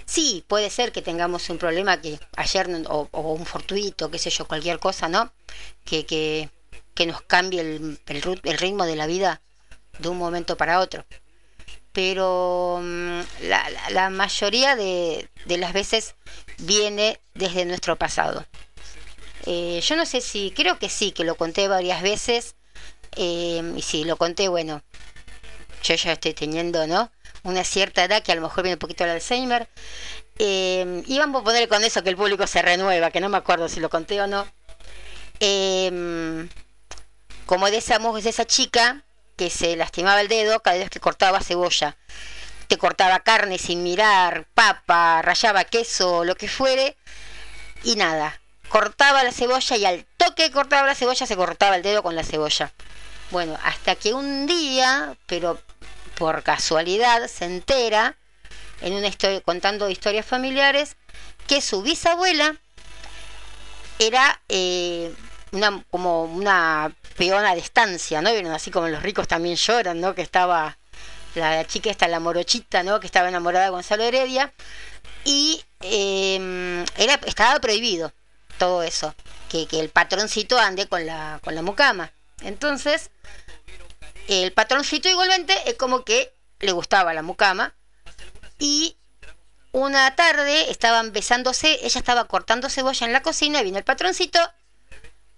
sí, 0.06 0.44
puede 0.48 0.70
ser 0.70 0.92
que 0.92 1.02
tengamos 1.02 1.48
un 1.50 1.58
problema 1.58 2.00
que 2.00 2.18
ayer, 2.36 2.68
o, 2.88 3.08
o 3.10 3.32
un 3.32 3.46
fortuito, 3.46 4.10
qué 4.10 4.18
sé 4.18 4.30
yo, 4.30 4.46
cualquier 4.46 4.78
cosa, 4.78 5.08
¿no? 5.08 5.32
Que, 5.84 6.04
que 6.04 6.50
que 6.98 7.06
nos 7.06 7.22
cambie 7.22 7.60
el, 7.60 8.00
el, 8.06 8.58
ritmo 8.58 8.84
de 8.84 8.96
la 8.96 9.06
vida 9.06 9.40
de 10.00 10.08
un 10.08 10.18
momento 10.18 10.56
para 10.56 10.80
otro. 10.80 11.04
Pero 11.92 12.80
mm, 12.82 13.20
la, 13.90 14.10
mayoría 14.10 14.76
de, 14.76 15.28
las 15.46 15.72
veces 15.72 16.14
viene 16.58 17.20
desde 17.34 17.64
nuestro 17.64 17.96
pasado. 17.96 18.46
Eh, 19.46 19.80
yo 19.82 19.96
no 19.96 20.04
sé 20.04 20.20
si, 20.20 20.52
creo 20.54 20.78
que 20.78 20.88
sí, 20.88 21.12
que 21.12 21.24
lo 21.24 21.36
conté 21.36 21.68
varias 21.68 22.02
veces. 22.02 22.54
Eh, 23.16 23.74
y 23.76 23.82
si 23.82 24.04
lo 24.04 24.16
conté, 24.16 24.48
bueno, 24.48 24.82
yo 25.82 25.94
ya 25.94 26.12
estoy 26.12 26.34
teniendo, 26.34 26.86
¿no? 26.86 27.10
Una 27.42 27.64
cierta 27.64 28.04
edad 28.04 28.22
que 28.22 28.32
a 28.32 28.34
lo 28.34 28.42
mejor 28.42 28.64
viene 28.64 28.74
un 28.74 28.80
poquito 28.80 29.04
el 29.04 29.10
Alzheimer. 29.10 29.68
Eh, 30.38 31.02
y 31.06 31.18
vamos 31.18 31.40
a 31.40 31.44
poner 31.44 31.68
con 31.68 31.82
eso 31.82 32.02
que 32.02 32.10
el 32.10 32.16
público 32.16 32.46
se 32.46 32.62
renueva, 32.62 33.10
que 33.10 33.20
no 33.20 33.28
me 33.28 33.38
acuerdo 33.38 33.68
si 33.68 33.80
lo 33.80 33.88
conté 33.90 34.20
o 34.20 34.26
no. 34.26 34.46
Como 37.46 37.70
decíamos, 37.70 38.24
esa 38.26 38.44
chica 38.44 39.04
que 39.38 39.48
se 39.50 39.76
lastimaba 39.76 40.20
el 40.20 40.28
dedo 40.28 40.60
cada 40.60 40.76
vez 40.76 40.90
que 40.90 41.00
cortaba 41.00 41.40
cebolla. 41.40 41.96
Te 42.66 42.76
cortaba 42.76 43.20
carne 43.20 43.56
sin 43.56 43.82
mirar, 43.82 44.46
papa, 44.52 45.22
rayaba 45.22 45.64
queso, 45.64 46.24
lo 46.24 46.34
que 46.34 46.48
fuere, 46.48 46.96
y 47.84 47.94
nada. 47.96 48.40
Cortaba 48.68 49.22
la 49.22 49.32
cebolla 49.32 49.76
y 49.76 49.86
al 49.86 50.04
toque 50.18 50.48
que 50.48 50.50
cortaba 50.50 50.86
la 50.86 50.94
cebolla 50.94 51.24
se 51.24 51.36
cortaba 51.36 51.76
el 51.76 51.82
dedo 51.82 52.02
con 52.02 52.16
la 52.16 52.24
cebolla. 52.24 52.72
Bueno, 53.30 53.56
hasta 53.62 53.94
que 53.94 54.12
un 54.12 54.46
día, 54.46 55.16
pero 55.26 55.58
por 56.16 56.42
casualidad, 56.42 57.26
se 57.28 57.44
entera, 57.44 58.16
en 58.80 58.92
una 58.94 59.06
historia, 59.06 59.40
contando 59.40 59.88
historias 59.88 60.26
familiares, 60.26 60.96
que 61.46 61.60
su 61.60 61.80
bisabuela 61.82 62.56
era 64.00 64.40
eh, 64.48 65.14
una, 65.52 65.82
como 65.90 66.24
una 66.24 66.92
peona 67.18 67.54
de 67.54 67.60
estancia, 67.60 68.22
¿no? 68.22 68.32
Vieron 68.32 68.52
así 68.52 68.70
como 68.70 68.88
los 68.88 69.02
ricos 69.02 69.28
también 69.28 69.56
lloran, 69.56 70.00
¿no? 70.00 70.14
Que 70.14 70.22
estaba 70.22 70.78
la 71.34 71.66
chica 71.66 71.90
esta, 71.90 72.08
la 72.08 72.20
morochita, 72.20 72.82
¿no? 72.82 73.00
Que 73.00 73.06
estaba 73.06 73.28
enamorada 73.28 73.66
de 73.66 73.70
Gonzalo 73.70 74.04
Heredia. 74.04 74.54
Y 75.24 75.62
eh, 75.80 76.84
era, 76.96 77.14
estaba 77.26 77.58
prohibido 77.60 78.12
todo 78.56 78.82
eso, 78.82 79.14
que, 79.50 79.66
que, 79.66 79.80
el 79.80 79.90
patroncito 79.90 80.58
ande 80.58 80.88
con 80.88 81.04
la, 81.04 81.40
con 81.42 81.54
la 81.54 81.62
mucama. 81.62 82.12
Entonces, 82.42 83.10
el 84.28 84.52
patroncito 84.52 85.08
igualmente 85.08 85.54
es 85.66 85.74
como 85.74 86.04
que 86.04 86.32
le 86.60 86.72
gustaba 86.72 87.12
la 87.14 87.22
mucama. 87.22 87.74
Y 88.60 88.96
una 89.72 90.14
tarde 90.14 90.70
estaban 90.70 91.12
besándose, 91.12 91.80
ella 91.82 91.98
estaba 91.98 92.24
cortando 92.24 92.70
cebolla 92.70 93.06
en 93.06 93.12
la 93.12 93.22
cocina 93.22 93.60
y 93.60 93.64
vino 93.64 93.78
el 93.78 93.84
patroncito 93.84 94.38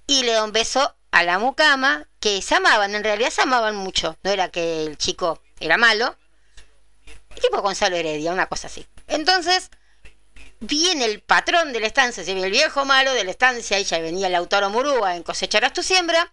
y 0.07 0.23
le 0.25 0.33
da 0.33 0.45
un 0.45 0.53
beso 0.53 0.95
a 1.11 1.23
la 1.25 1.39
mucama, 1.39 2.07
que 2.21 2.43
se 2.43 2.55
amaban, 2.55 2.95
en 2.95 3.05
realidad 3.05 3.31
se 3.31 3.43
amaban 3.43 3.77
mucho, 3.77 4.17
no 4.23 4.31
era 4.31 4.51
que 4.51 4.85
el 4.85 4.97
chico 4.97 5.43
era 5.59 5.77
malo, 5.77 6.17
tipo 7.41 7.61
Gonzalo 7.63 7.97
Heredia, 7.97 8.33
una 8.33 8.47
cosa 8.47 8.69
así. 8.69 8.87
Entonces, 9.09 9.71
viene 10.61 11.07
el 11.07 11.21
patrón 11.21 11.73
de 11.73 11.81
la 11.81 11.87
estancia, 11.87 12.23
el 12.23 12.51
viejo 12.51 12.85
malo 12.85 13.13
de 13.13 13.25
la 13.25 13.31
estancia, 13.31 13.79
y 13.81 13.85
ya 13.85 13.99
venía 13.99 14.29
el 14.29 14.35
autor 14.35 14.69
Murúa 14.69 15.17
en 15.17 15.23
cosecharás 15.23 15.73
tu 15.73 15.83
siembra, 15.83 16.33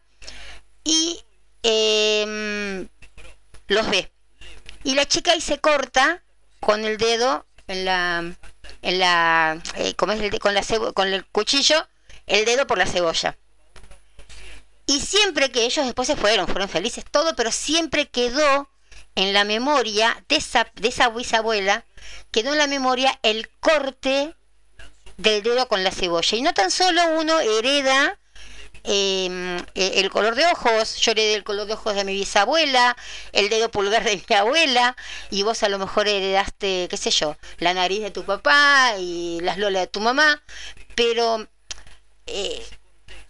y 0.84 1.24
eh, 1.64 2.88
los 3.68 3.90
ve. 3.90 4.12
Y 4.84 4.96
la 4.96 5.06
chica 5.06 5.32
ahí 5.32 5.42
se 5.42 5.60
corta 5.60 6.24
con 6.60 6.86
el 6.86 6.98
dedo 6.98 7.46
en 7.68 7.86
la 7.86 8.20
en 8.82 9.00
la 9.00 9.62
eh, 9.76 9.90
es 9.90 10.40
con 10.40 10.54
la 10.54 10.64
con 10.94 11.08
el 11.08 11.26
cuchillo 11.26 11.88
el 12.26 12.46
dedo 12.46 12.68
por 12.68 12.78
la 12.78 12.86
cebolla 12.86 13.38
y 14.88 15.00
siempre 15.02 15.52
que 15.52 15.66
ellos 15.66 15.86
después 15.86 16.08
se 16.08 16.16
fueron 16.16 16.48
fueron 16.48 16.70
felices 16.70 17.06
todo 17.10 17.36
pero 17.36 17.52
siempre 17.52 18.08
quedó 18.08 18.70
en 19.16 19.34
la 19.34 19.44
memoria 19.44 20.24
de 20.28 20.38
esa 20.38 20.68
de 20.76 20.88
esa 20.88 21.10
bisabuela 21.10 21.86
quedó 22.32 22.54
en 22.54 22.58
la 22.58 22.68
memoria 22.68 23.20
el 23.24 23.50
corte 23.60 24.36
del 25.18 25.44
dedo 25.44 25.68
con 25.68 25.84
la 25.84 25.92
cebolla. 25.92 26.38
Y 26.38 26.42
no 26.42 26.54
tan 26.54 26.72
solo 26.72 27.02
uno 27.20 27.40
hereda 27.40 28.18
eh, 28.84 29.60
el 29.76 30.10
color 30.10 30.36
de 30.36 30.46
ojos, 30.46 30.98
yo 30.98 31.12
heredé 31.12 31.34
el 31.36 31.44
color 31.44 31.68
de 31.68 31.74
ojos 31.74 31.96
de 31.96 32.06
mi 32.06 32.14
bisabuela, 32.14 32.96
el 33.34 33.50
dedo 33.50 33.70
pulgar 33.70 34.04
de 34.04 34.24
mi 34.30 34.36
abuela, 34.36 34.96
y 35.30 35.44
vos 35.44 35.64
a 35.64 35.70
lo 35.70 35.78
mejor 35.80 36.08
heredaste, 36.08 36.88
qué 36.90 36.98
sé 36.98 37.12
yo, 37.12 37.36
la 37.58 37.74
nariz 37.74 38.02
de 38.02 38.12
tu 38.12 38.24
papá 38.24 38.94
y 38.98 39.40
las 39.42 39.58
lolas 39.58 39.82
de 39.82 39.88
tu 39.88 40.00
mamá, 40.00 40.42
pero 40.96 41.48
eh, 42.28 42.66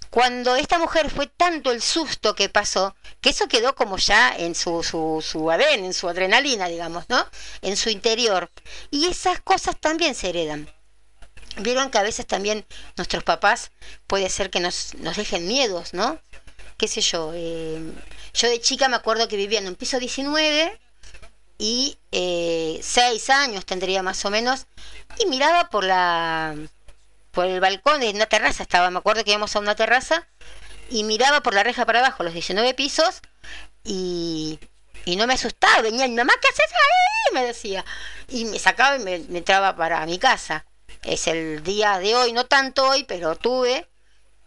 cuando 0.09 0.55
esta 0.55 0.79
mujer 0.79 1.09
fue 1.09 1.27
tanto 1.27 1.71
el 1.71 1.81
susto 1.81 2.35
que 2.35 2.49
pasó, 2.49 2.95
que 3.21 3.29
eso 3.29 3.47
quedó 3.47 3.75
como 3.75 3.97
ya 3.97 4.35
en 4.35 4.55
su, 4.55 4.83
su, 4.83 5.23
su 5.25 5.51
ADN, 5.51 5.85
en 5.85 5.93
su 5.93 6.07
adrenalina, 6.07 6.67
digamos, 6.67 7.05
¿no? 7.09 7.25
En 7.61 7.75
su 7.77 7.89
interior. 7.89 8.49
Y 8.91 9.07
esas 9.07 9.41
cosas 9.41 9.77
también 9.79 10.15
se 10.15 10.29
heredan. 10.29 10.69
Vieron 11.57 11.89
que 11.89 11.97
a 11.97 12.03
veces 12.03 12.25
también 12.27 12.65
nuestros 12.95 13.23
papás 13.23 13.71
puede 14.05 14.29
ser 14.29 14.49
que 14.49 14.59
nos, 14.59 14.93
nos 14.95 15.17
dejen 15.17 15.47
miedos, 15.47 15.93
¿no? 15.93 16.19
Qué 16.77 16.87
sé 16.87 17.01
yo. 17.01 17.31
Eh, 17.33 17.81
yo 18.33 18.49
de 18.49 18.61
chica 18.61 18.87
me 18.87 18.95
acuerdo 18.95 19.27
que 19.27 19.35
vivía 19.35 19.59
en 19.59 19.67
un 19.67 19.75
piso 19.75 19.99
19 19.99 20.79
y 21.57 21.97
eh, 22.11 22.79
seis 22.83 23.29
años 23.31 23.65
tendría 23.65 24.03
más 24.03 24.23
o 24.25 24.29
menos 24.29 24.67
y 25.17 25.25
miraba 25.25 25.69
por 25.69 25.83
la 25.83 26.55
por 27.37 27.45
el 27.45 27.59
balcón 27.59 27.99
de 27.99 28.09
una 28.09 28.25
terraza 28.25 28.63
estaba 28.63 28.89
me 28.89 28.97
acuerdo 28.97 29.23
que 29.23 29.29
íbamos 29.29 29.55
a 29.55 29.59
una 29.59 29.75
terraza 29.75 30.27
y 30.89 31.03
miraba 31.03 31.41
por 31.41 31.53
la 31.53 31.61
reja 31.61 31.85
para 31.85 31.99
abajo 31.99 32.23
los 32.23 32.33
19 32.33 32.73
pisos 32.73 33.21
y, 33.83 34.59
y 35.05 35.17
no 35.17 35.27
me 35.27 35.35
asustaba 35.35 35.83
venía 35.83 36.07
mi 36.07 36.15
mamá 36.15 36.33
qué 36.41 36.47
haces 36.47 36.73
ahí 36.73 37.35
me 37.35 37.45
decía. 37.45 37.85
Y 38.27 38.45
me 38.45 38.57
sacaba 38.57 38.95
y 38.95 39.03
me, 39.03 39.19
me 39.19 39.37
entraba 39.37 39.75
para 39.75 40.03
mi 40.07 40.17
casa. 40.17 40.65
Es 41.03 41.27
el 41.27 41.61
día 41.61 41.99
de 41.99 42.15
hoy, 42.15 42.33
no 42.33 42.47
tanto 42.47 42.89
hoy, 42.89 43.03
pero 43.03 43.35
tuve 43.35 43.87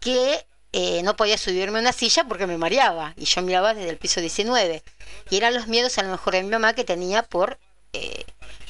que 0.01 0.45
eh, 0.73 1.01
no 1.03 1.15
podía 1.15 1.37
subirme 1.37 1.77
a 1.77 1.81
una 1.83 1.93
silla 1.93 2.25
porque 2.25 2.45
me 2.45 2.57
mareaba 2.57 3.13
y 3.15 3.23
yo 3.23 3.41
miraba 3.41 3.73
desde 3.73 3.89
el 3.89 3.99
piso 3.99 4.19
19 4.19 4.83
y 5.29 5.37
eran 5.37 5.53
los 5.53 5.67
miedos 5.67 5.97
a 5.97 6.03
lo 6.03 6.09
mejor 6.09 6.33
de 6.33 6.43
mi 6.43 6.49
mamá 6.49 6.73
que 6.73 6.83
tenía 6.83 7.23
por 7.23 7.57
eh, 7.93 8.25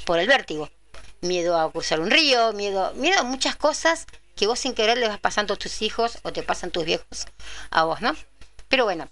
por 0.06 0.20
el 0.20 0.28
vértigo 0.28 0.70
miedo 1.22 1.60
a 1.60 1.72
cruzar 1.72 2.00
un 2.00 2.12
río 2.12 2.54
miedo 2.54 2.94
miedo 2.96 3.20
a 3.20 3.24
muchas 3.24 3.56
cosas 3.56 4.08
que 4.36 4.48
vos 4.48 4.60
sin 4.60 4.74
querer 4.74 4.98
le 4.98 5.08
vas 5.08 5.20
pasando 5.20 5.54
a 5.54 5.58
tus 5.58 5.82
hijos 5.82 6.20
o 6.24 6.34
te 6.34 6.44
pasan 6.44 6.72
tus 6.72 6.86
viejos 6.86 7.28
a 7.70 7.84
vos 7.84 8.02
no 8.02 8.16
pero 8.68 8.86
bueno 8.86 9.08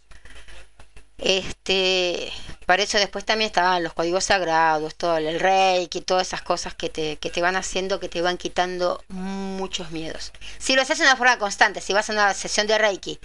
este, 1.22 2.32
para 2.66 2.84
eso 2.84 2.98
después 2.98 3.26
también 3.26 3.48
estaban 3.48 3.84
los 3.84 3.94
códigos 3.94 4.24
sagrados, 4.24 4.96
todo 4.96 5.18
el 5.18 5.40
reiki, 5.40 6.02
todas 6.02 6.28
esas 6.28 6.42
cosas 6.42 6.74
que 6.76 6.90
te, 6.90 7.18
que 7.18 7.30
te 7.30 7.42
van 7.42 7.58
haciendo, 7.58 8.00
que 8.00 8.08
te 8.08 8.22
van 8.22 8.38
quitando 8.38 9.04
muchos 9.10 9.92
miedos. 9.92 10.32
Si 10.60 10.76
lo 10.76 10.82
haces 10.82 10.98
de 10.98 11.04
una 11.04 11.18
forma 11.18 11.38
constante, 11.38 11.82
si 11.82 11.94
vas 11.94 12.10
a 12.10 12.14
una 12.14 12.34
sesión 12.34 12.68
de 12.68 12.78
reiki 12.78 13.20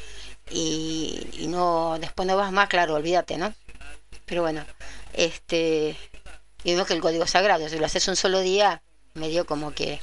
y, 0.51 1.29
y 1.39 1.47
no 1.47 1.97
después 2.01 2.27
no 2.27 2.37
vas 2.37 2.51
más, 2.51 2.69
claro, 2.69 2.95
olvídate, 2.95 3.39
¿no? 3.39 3.55
Pero 4.27 4.43
bueno, 4.43 4.65
este, 5.13 5.97
y 6.65 6.73
vemos 6.73 6.89
que 6.89 6.95
el 6.95 7.01
código 7.01 7.27
sagrado, 7.27 7.69
si 7.69 7.79
lo 7.79 7.87
haces 7.87 8.09
un 8.09 8.17
solo 8.17 8.41
día, 8.41 8.83
medio 9.15 9.47
como 9.47 9.73
que, 9.73 10.01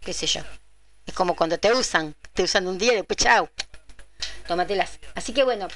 qué 0.00 0.12
sé 0.12 0.26
yo, 0.26 0.42
es 1.06 1.14
como 1.14 1.34
cuando 1.34 1.58
te 1.58 1.72
usan, 1.72 2.14
te 2.32 2.42
usan 2.42 2.68
un 2.68 2.78
día 2.78 2.92
y 2.92 2.96
después 2.96 3.16
chao, 3.16 3.50
tómatelas. 4.46 5.00
Así 5.14 5.32
que 5.32 5.42
bueno, 5.42 5.68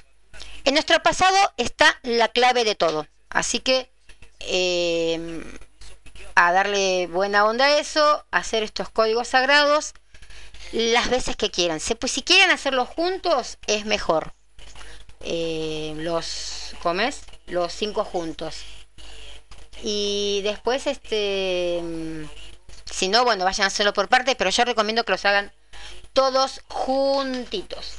en 0.65 0.75
nuestro 0.75 1.03
pasado 1.03 1.37
está 1.57 1.99
la 2.03 2.29
clave 2.29 2.65
de 2.65 2.75
todo. 2.75 3.07
Así 3.31 3.61
que 3.61 3.91
eh, 4.41 5.43
a 6.35 6.53
darle 6.53 7.07
buena 7.09 7.45
onda 7.45 7.67
a 7.67 7.79
eso, 7.79 8.25
hacer 8.31 8.63
estos 8.63 8.91
códigos 8.91 9.29
sagrados 9.29 9.95
las 10.73 11.09
veces 11.09 11.37
que 11.37 11.51
quieran. 11.51 11.81
Si, 11.81 11.95
pues, 11.95 12.13
si 12.13 12.23
quieren 12.23 12.51
hacerlo 12.51 12.85
juntos, 12.85 13.59
es 13.67 13.87
mejor. 13.87 14.35
Eh, 15.21 15.95
los 15.97 16.75
comes 16.83 17.23
los 17.47 17.73
cinco 17.73 18.05
juntos. 18.05 18.63
Y 19.83 20.41
después, 20.43 20.87
este, 20.87 21.81
si 22.85 23.09
no, 23.09 23.25
bueno, 23.25 23.45
vayan 23.45 23.65
a 23.65 23.69
hacerlo 23.69 23.93
por 23.93 24.09
partes, 24.09 24.35
pero 24.37 24.51
yo 24.51 24.65
recomiendo 24.65 25.05
que 25.05 25.13
los 25.13 25.25
hagan 25.25 25.53
todos 26.13 26.63
juntitos. 26.69 27.93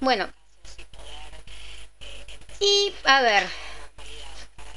Bueno, 0.00 0.28
y 2.60 2.94
a 3.04 3.20
ver, 3.20 3.46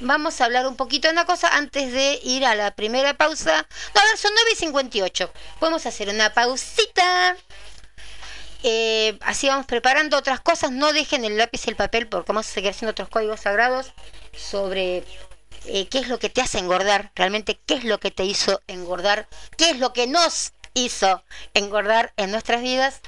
vamos 0.00 0.40
a 0.40 0.44
hablar 0.44 0.66
un 0.66 0.76
poquito 0.76 1.08
de 1.08 1.12
una 1.12 1.24
cosa 1.24 1.48
antes 1.56 1.92
de 1.92 2.20
ir 2.22 2.44
a 2.44 2.54
la 2.54 2.72
primera 2.72 3.14
pausa. 3.14 3.66
No, 3.94 4.00
a 4.00 4.04
ver, 4.04 4.18
son 4.18 4.32
9 4.34 4.50
y 4.52 4.56
58. 4.56 5.32
Podemos 5.58 5.86
hacer 5.86 6.08
una 6.08 6.32
pausita. 6.34 7.36
Eh, 8.62 9.18
así 9.22 9.48
vamos 9.48 9.66
preparando 9.66 10.18
otras 10.18 10.40
cosas. 10.40 10.70
No 10.70 10.92
dejen 10.92 11.24
el 11.24 11.38
lápiz 11.38 11.66
y 11.66 11.70
el 11.70 11.76
papel 11.76 12.08
porque 12.08 12.32
vamos 12.32 12.48
a 12.48 12.50
seguir 12.50 12.70
haciendo 12.70 12.90
otros 12.90 13.08
códigos 13.08 13.40
sagrados 13.40 13.92
sobre 14.36 15.04
eh, 15.66 15.88
qué 15.88 15.98
es 15.98 16.08
lo 16.08 16.18
que 16.18 16.30
te 16.30 16.40
hace 16.40 16.58
engordar, 16.58 17.12
realmente 17.14 17.60
qué 17.66 17.74
es 17.74 17.84
lo 17.84 17.98
que 18.00 18.10
te 18.10 18.24
hizo 18.24 18.60
engordar, 18.66 19.28
qué 19.56 19.70
es 19.70 19.78
lo 19.78 19.92
que 19.92 20.06
nos 20.06 20.52
hizo 20.74 21.22
engordar 21.54 22.12
en 22.16 22.30
nuestras 22.30 22.62
vidas. 22.62 23.00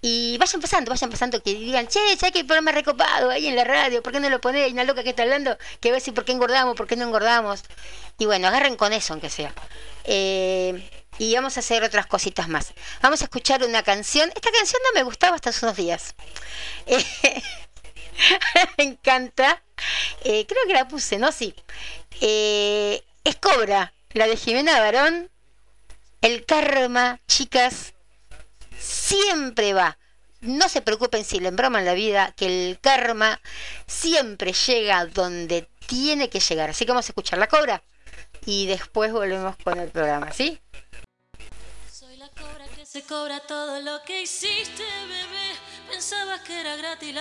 Y 0.00 0.38
vayan 0.38 0.60
pasando, 0.60 0.90
vayan 0.90 1.10
pasando, 1.10 1.42
que 1.42 1.54
digan, 1.54 1.88
che, 1.88 1.98
¿sabes 2.16 2.32
que 2.32 2.40
el 2.40 2.46
programa 2.46 2.70
recopado 2.70 3.30
ahí 3.30 3.48
en 3.48 3.56
la 3.56 3.64
radio? 3.64 4.00
¿Por 4.00 4.12
qué 4.12 4.20
no 4.20 4.30
lo 4.30 4.40
ponéis? 4.40 4.72
Una 4.72 4.84
loca 4.84 5.02
que 5.02 5.10
está 5.10 5.24
hablando, 5.24 5.58
que 5.80 5.90
a 5.90 5.92
decir 5.92 6.14
por 6.14 6.24
qué 6.24 6.32
engordamos, 6.32 6.76
por 6.76 6.86
qué 6.86 6.94
no 6.94 7.04
engordamos. 7.04 7.62
Y 8.16 8.26
bueno, 8.26 8.46
agarren 8.46 8.76
con 8.76 8.92
eso, 8.92 9.12
aunque 9.12 9.28
sea. 9.28 9.52
Eh, 10.04 10.88
y 11.18 11.34
vamos 11.34 11.56
a 11.56 11.60
hacer 11.60 11.82
otras 11.82 12.06
cositas 12.06 12.48
más. 12.48 12.74
Vamos 13.02 13.22
a 13.22 13.24
escuchar 13.24 13.64
una 13.64 13.82
canción. 13.82 14.30
Esta 14.34 14.52
canción 14.52 14.80
no 14.84 15.00
me 15.00 15.02
gustaba 15.02 15.34
hasta 15.34 15.50
hace 15.50 15.66
unos 15.66 15.76
días. 15.76 16.14
me 18.78 18.84
encanta. 18.84 19.62
Eh, 20.24 20.46
creo 20.46 20.62
que 20.66 20.74
la 20.74 20.88
puse, 20.88 21.18
¿no? 21.18 21.32
Sí. 21.32 21.54
Eh, 22.20 23.02
es 23.24 23.36
Cobra, 23.36 23.92
la 24.12 24.26
de 24.26 24.36
Jimena 24.36 24.80
Barón. 24.80 25.30
El 26.20 26.44
karma, 26.44 27.20
chicas, 27.28 27.94
siempre 28.78 29.72
va. 29.72 29.98
no 30.40 30.68
se 30.68 30.82
preocupen 30.82 31.24
si 31.24 31.40
le 31.40 31.48
embroman 31.48 31.84
la 31.84 31.94
vida, 31.94 32.32
que 32.36 32.46
el 32.46 32.78
karma 32.80 33.40
siempre 33.86 34.52
llega 34.52 35.06
donde 35.06 35.68
tiene 35.86 36.28
que 36.28 36.40
llegar. 36.40 36.70
Así 36.70 36.84
que 36.84 36.92
vamos 36.92 37.06
a 37.06 37.10
escuchar 37.10 37.38
la 37.38 37.48
cobra 37.48 37.82
y 38.46 38.66
después 38.66 39.12
volvemos 39.12 39.56
con 39.62 39.78
el 39.78 39.90
programa, 39.90 40.32
¿sí? 40.32 40.60
Soy 41.92 42.16
la 42.16 42.28
cobra 42.28 42.66
que 42.74 42.86
se 42.86 43.02
cobra 43.02 43.40
todo 43.40 43.80
lo 43.80 44.02
que 44.04 44.22
hiciste, 44.22 44.84
bebé. 45.08 45.58
Pensabas 45.90 46.40
que 46.42 46.60
era 46.60 46.76
gratis. 46.76 47.12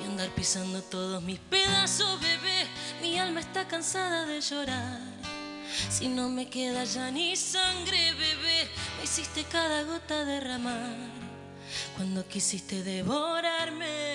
Y 0.00 0.04
andar 0.04 0.28
pisando 0.30 0.82
todos 0.82 1.22
mis 1.22 1.38
pedazos, 1.38 2.20
bebé. 2.20 2.66
Mi 3.00 3.18
alma 3.18 3.40
está 3.40 3.66
cansada 3.66 4.26
de 4.26 4.40
llorar. 4.40 5.00
Si 5.90 6.08
no 6.08 6.28
me 6.28 6.48
queda 6.48 6.84
ya 6.84 7.10
ni 7.10 7.36
sangre, 7.36 8.12
bebé, 8.12 8.68
me 8.98 9.04
hiciste 9.04 9.44
cada 9.44 9.82
gota 9.84 10.24
derramar. 10.24 10.96
Cuando 11.96 12.26
quisiste 12.28 12.82
devorarme, 12.82 14.14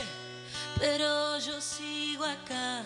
pero 0.79 1.39
yo 1.39 1.59
sigo 1.61 2.25
acá. 2.25 2.83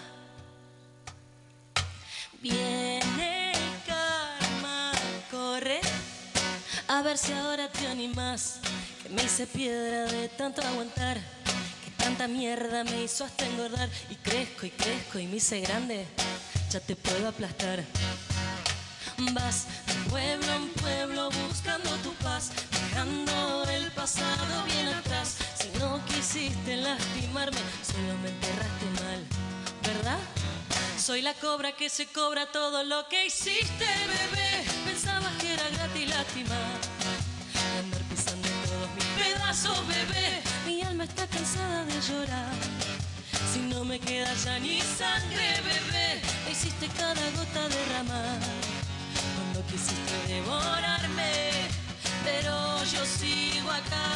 Viene 2.41 3.51
el 3.51 3.83
karma, 3.85 4.91
corre. 5.29 5.81
A 6.87 7.01
ver 7.01 7.17
si 7.17 7.33
ahora 7.33 7.69
te 7.69 7.87
animas. 7.87 8.59
Que 9.03 9.09
me 9.09 9.23
hice 9.23 9.47
piedra 9.47 10.05
de 10.05 10.29
tanto 10.29 10.61
aguantar. 10.61 11.19
Tanta 12.01 12.27
mierda 12.27 12.83
me 12.83 13.03
hizo 13.03 13.23
hasta 13.23 13.45
engordar. 13.45 13.89
Y 14.09 14.15
crezco 14.15 14.65
y 14.65 14.71
crezco 14.71 15.19
y 15.19 15.27
me 15.27 15.37
hice 15.37 15.61
grande. 15.61 16.05
Ya 16.71 16.79
te 16.79 16.95
puedo 16.95 17.27
aplastar. 17.27 17.83
Vas 19.33 19.67
de 19.85 20.09
pueblo 20.09 20.53
en 20.53 20.69
pueblo 20.69 21.29
buscando 21.47 21.89
tu 21.97 22.11
paz, 22.15 22.51
dejando 22.71 23.65
el 23.69 23.91
pasado 23.91 24.63
bien 24.65 24.87
atrás. 24.87 25.37
Si 25.53 25.69
no 25.77 26.03
quisiste 26.05 26.77
lastimarme, 26.77 27.59
solo 27.83 28.17
me 28.23 28.29
enterraste 28.29 28.85
mal, 29.03 29.25
¿verdad? 29.83 30.19
Soy 30.97 31.21
la 31.21 31.33
cobra 31.35 31.73
que 31.73 31.89
se 31.89 32.07
cobra 32.07 32.51
todo 32.51 32.83
lo 32.83 33.07
que 33.09 33.27
hiciste, 33.27 33.85
bebé. 33.85 34.65
Pensabas 34.85 35.33
que 35.39 35.53
era 35.53 35.69
gratis 35.69 36.09
lastimar. 36.09 36.90
Alma 41.01 41.05
está 41.05 41.27
cansada 41.27 41.85
de 41.85 41.99
llorar. 42.01 42.53
Si 43.53 43.59
no 43.59 43.83
me 43.83 43.99
queda 43.99 44.31
ya 44.45 44.59
ni 44.59 44.79
sangre, 44.81 45.47
bebé, 45.63 46.21
me 46.45 46.51
hiciste 46.51 46.87
cada 46.97 47.25
gota 47.37 47.61
derramar. 47.69 48.39
Cuando 49.35 49.65
quisiste 49.67 50.15
devorarme, 50.27 51.31
pero 52.23 52.55
yo 52.93 53.05
sigo 53.05 53.71
acá. 53.71 54.09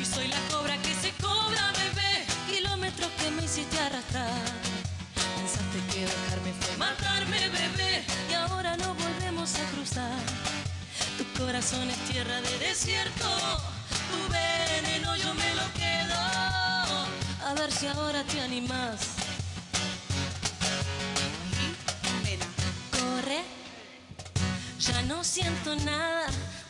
Y 0.00 0.04
soy 0.04 0.28
la 0.28 0.40
cobra 0.50 0.76
que 0.82 0.94
se 0.94 1.10
cobra, 1.20 1.72
bebé, 1.82 2.26
kilómetros 2.48 3.10
que 3.18 3.30
me 3.30 3.44
hiciste 3.44 3.78
arrastrar. 3.78 4.44
Pensaste 5.36 5.78
que 5.92 6.00
dejarme 6.12 6.52
fue 6.60 6.76
matarme, 6.76 7.40
bebé, 7.48 8.04
y 8.30 8.34
ahora 8.34 8.76
no 8.76 8.94
volvemos 8.94 9.54
a 9.54 9.64
cruzar. 9.72 10.20
Tu 11.18 11.24
corazón 11.42 11.90
es 11.90 11.98
tierra 12.10 12.40
de 12.40 12.58
desierto, 12.58 13.28
tu 14.10 14.32
veneno 14.32 15.16
yo 15.16 15.34
me 15.34 15.54
lo 15.54 15.66
quedo. 15.80 16.18
A 17.48 17.54
ver 17.54 17.70
si 17.72 17.86
ahora 17.86 18.22
te 18.24 18.40
animas. 18.40 19.00
Corre, 22.90 23.42
ya 24.78 25.02
no 25.02 25.24
siento 25.24 25.74
nada, 25.76 26.26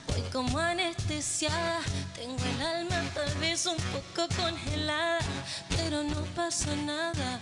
voy 0.09 0.23
como 0.33 0.59
anestesiada. 0.59 1.81
Tengo 2.15 2.45
el 2.45 2.63
alma 2.63 3.03
tal 3.15 3.35
vez 3.37 3.67
un 3.67 3.77
poco 3.95 4.29
congelada, 4.37 5.21
pero 5.77 6.03
no 6.03 6.23
pasa 6.35 6.75
nada. 6.77 7.41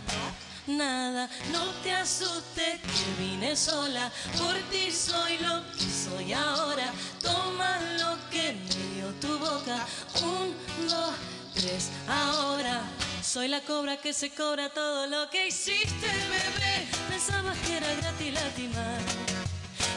Nada, 0.68 1.30
no 1.50 1.64
te 1.82 1.92
asustes 1.92 2.78
que 2.82 3.22
vine 3.22 3.56
sola, 3.56 4.12
por 4.36 4.54
ti 4.70 4.92
soy 4.92 5.38
lo 5.38 5.64
que 5.72 5.86
soy 5.88 6.34
ahora. 6.34 6.92
Toma 7.22 7.78
lo 7.98 8.18
que 8.28 8.52
me 8.52 8.94
dio 8.94 9.10
tu 9.14 9.38
boca, 9.38 9.86
un, 10.22 10.54
dos, 10.86 11.14
tres, 11.54 11.88
ahora. 12.06 12.82
Soy 13.22 13.48
la 13.48 13.62
cobra 13.62 13.96
que 13.96 14.12
se 14.12 14.28
cobra 14.34 14.68
todo 14.68 15.06
lo 15.06 15.30
que 15.30 15.48
hiciste, 15.48 16.06
bebé. 16.06 16.86
Pensabas 17.08 17.56
que 17.60 17.78
era 17.78 17.94
gratis 17.94 18.34
lastimar 18.34 19.00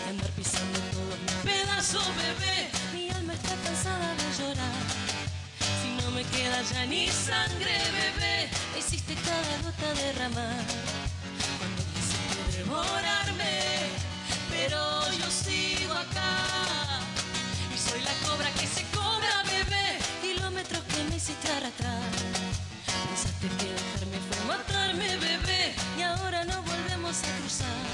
y 0.05 0.09
andar 0.09 0.29
pisando 0.31 0.79
todos 0.93 1.19
mis 1.19 1.53
pedazos, 1.53 2.07
bebé. 2.15 2.80
Me 6.21 6.27
queda 6.37 6.61
ya 6.61 6.85
ni 6.85 7.07
sangre, 7.07 7.73
bebé, 7.97 8.49
hiciste 8.77 9.15
cada 9.15 9.53
gota 9.63 9.87
derramar. 10.01 10.65
Cuando 11.57 11.81
quisiste 11.93 12.57
devorarme, 12.57 13.57
pero 14.51 14.79
yo 15.19 15.27
sigo 15.31 15.93
acá. 15.93 16.33
Y 17.73 17.77
soy 17.89 18.01
la 18.01 18.13
cobra 18.27 18.49
que 18.59 18.67
se 18.67 18.83
cobra, 18.97 19.33
bebé, 19.55 19.97
kilómetros 20.21 20.83
que 20.83 21.03
me 21.09 21.15
hiciste 21.15 21.47
arrastrar. 21.57 22.11
Pensaste 23.07 23.47
que 23.57 23.67
dejarme 23.79 24.17
fue 24.27 24.39
matarme, 24.45 25.17
bebé, 25.17 25.73
y 25.97 26.01
ahora 26.03 26.43
no 26.45 26.61
volvemos 26.61 27.17
a 27.17 27.29
cruzar. 27.39 27.87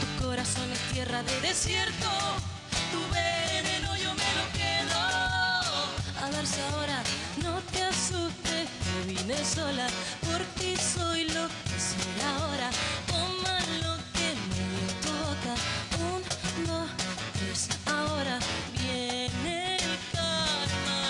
Tu 0.00 0.24
corazón 0.24 0.72
es 0.72 0.80
tierra 0.94 1.22
de 1.22 1.40
desierto, 1.42 2.10
tu 2.92 3.00
veneno 3.12 3.94
yo 3.96 4.10
me 4.14 4.30
lo 4.38 4.44
quedo. 4.58 4.98
A 6.24 6.30
ver 6.30 6.46
si 6.46 6.60
ahora 6.72 7.02
asustes, 8.06 8.68
que 8.84 9.12
vine 9.12 9.44
sola, 9.44 9.86
por 10.26 10.40
ti 10.58 10.76
soy 10.76 11.24
lo 11.24 11.48
que 11.48 11.76
soy 11.90 12.16
ahora. 12.36 12.70
Toma 13.06 13.54
lo 13.82 13.94
que 14.14 14.28
me 14.48 14.62
dio 14.72 14.88
tu 15.02 15.12
boca, 15.26 15.52
un, 16.12 16.20
dos, 16.66 16.88
tres, 17.38 17.68
ahora 17.86 18.38
viene 18.78 19.76
el 19.76 19.96
karma, 20.12 21.00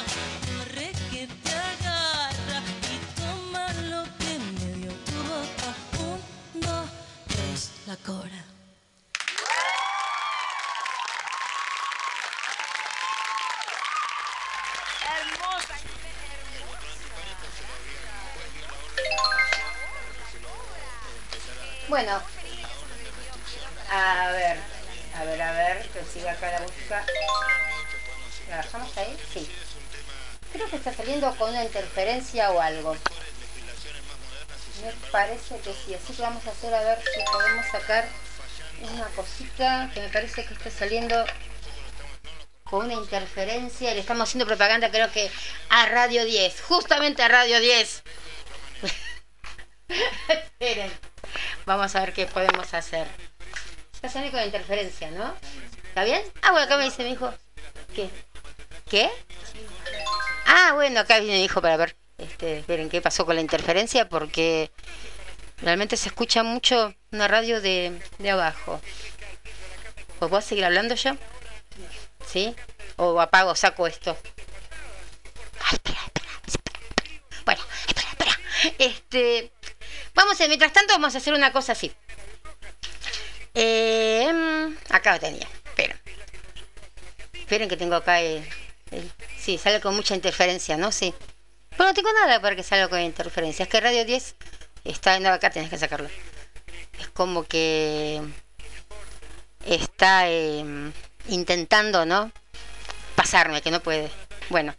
corre 0.46 0.92
que 1.10 1.28
te 1.44 1.54
agarra 1.74 2.60
y 2.92 2.96
toma 3.20 3.64
lo 3.92 4.02
que 4.20 4.32
me 4.56 4.66
dio 4.78 4.92
tu 5.08 5.16
boca, 5.34 5.68
un, 6.08 6.60
dos, 6.60 6.88
tres, 7.28 7.70
la 7.86 7.96
cobra. 7.96 8.35
Bueno, 21.96 22.20
a 23.90 24.30
ver, 24.32 24.58
a 25.14 25.24
ver, 25.24 25.40
a 25.40 25.52
ver, 25.52 25.88
que 25.88 26.04
siga 26.04 26.32
acá 26.32 26.52
la 26.52 26.60
música. 26.60 27.06
¿La 28.50 28.56
bajamos 28.58 28.94
ahí? 28.98 29.16
Sí. 29.32 29.50
Creo 30.52 30.68
que 30.68 30.76
está 30.76 30.92
saliendo 30.92 31.34
con 31.36 31.48
una 31.48 31.64
interferencia 31.64 32.50
o 32.50 32.60
algo. 32.60 32.94
Me 34.82 34.92
parece 35.10 35.58
que 35.60 35.72
sí, 35.72 35.94
así 35.94 36.12
que 36.12 36.20
vamos 36.20 36.46
a 36.46 36.50
hacer 36.50 36.74
a 36.74 36.82
ver 36.82 36.98
si 36.98 37.32
podemos 37.32 37.66
sacar 37.68 38.06
una 38.82 39.06
cosita 39.16 39.90
que 39.94 40.00
me 40.00 40.10
parece 40.10 40.44
que 40.44 40.52
está 40.52 40.70
saliendo 40.70 41.24
con 42.64 42.84
una 42.84 42.92
interferencia. 42.92 43.94
Le 43.94 44.00
estamos 44.00 44.28
haciendo 44.28 44.44
propaganda 44.44 44.90
creo 44.90 45.10
que 45.12 45.30
a 45.70 45.86
Radio 45.86 46.26
10, 46.26 46.60
justamente 46.60 47.22
a 47.22 47.28
Radio 47.28 47.58
10. 47.58 48.02
Esperen. 50.28 51.15
Vamos 51.66 51.96
a 51.96 52.00
ver 52.00 52.12
qué 52.12 52.26
podemos 52.26 52.72
hacer. 52.74 53.08
Está 53.92 54.08
saliendo 54.08 54.38
con 54.38 54.46
interferencia, 54.46 55.10
¿no? 55.10 55.34
¿Está 55.88 56.04
bien? 56.04 56.22
Ah, 56.42 56.52
bueno, 56.52 56.66
acá 56.66 56.76
me 56.76 56.84
dice 56.84 57.02
mi 57.02 57.10
hijo. 57.10 57.34
¿Qué? 57.92 58.08
¿Qué? 58.88 59.10
Ah, 60.46 60.72
bueno, 60.74 61.00
acá 61.00 61.18
viene 61.18 61.38
mi 61.38 61.44
hijo 61.44 61.60
para 61.60 61.76
ver. 61.76 61.96
Este, 62.18 62.58
esperen 62.58 62.88
qué 62.88 63.02
pasó 63.02 63.26
con 63.26 63.34
la 63.34 63.40
interferencia 63.40 64.08
porque 64.08 64.70
realmente 65.60 65.96
se 65.96 66.08
escucha 66.08 66.44
mucho 66.44 66.94
una 67.10 67.26
radio 67.26 67.60
de, 67.60 68.00
de 68.18 68.30
abajo. 68.30 68.80
¿Pues 70.20 70.30
puedo 70.30 70.40
seguir 70.42 70.64
hablando 70.64 70.94
yo? 70.94 71.16
¿Sí? 72.24 72.54
O 72.94 73.20
apago, 73.20 73.56
saco 73.56 73.88
esto. 73.88 74.16
Espera, 75.72 75.98
espera, 76.04 76.28
espera. 76.46 76.80
Bueno, 77.44 77.60
espera, 77.88 78.08
espera. 78.10 78.40
Este, 78.78 79.52
vamos, 80.16 80.40
a, 80.40 80.48
mientras 80.48 80.72
tanto 80.72 80.94
vamos 80.94 81.14
a 81.14 81.18
hacer 81.18 81.32
una 81.34 81.52
cosa 81.52 81.72
así. 81.72 81.92
Eh, 83.54 84.28
mm, 84.32 84.92
acá 84.94 85.12
lo 85.14 85.20
tenía. 85.20 85.46
Esperen. 85.66 85.98
Esperen 87.32 87.68
que 87.68 87.76
tengo 87.76 87.94
acá 87.94 88.20
el, 88.20 88.44
el- 88.90 89.12
Sí, 89.38 89.58
sale 89.58 89.80
con 89.80 89.94
mucha 89.94 90.14
interferencia, 90.14 90.76
¿no? 90.76 90.90
Sí. 90.90 91.14
Pero 91.70 91.84
no 91.84 91.94
tengo 91.94 92.12
nada 92.12 92.40
para 92.40 92.56
que 92.56 92.62
salga 92.64 92.88
con 92.88 93.00
interferencia. 93.00 93.62
Es 93.62 93.68
que 93.68 93.80
Radio 93.80 94.04
10 94.04 94.34
está... 94.84 95.20
No, 95.20 95.28
acá 95.30 95.50
tenés 95.50 95.70
que 95.70 95.78
sacarlo. 95.78 96.08
Es 96.98 97.08
como 97.08 97.44
que... 97.44 98.20
Está 99.64 100.28
eh, 100.28 100.64
intentando, 101.28 102.04
¿no? 102.06 102.32
Pasarme, 103.14 103.62
que 103.62 103.70
no 103.70 103.80
puede. 103.80 104.10
Bueno, 104.48 104.74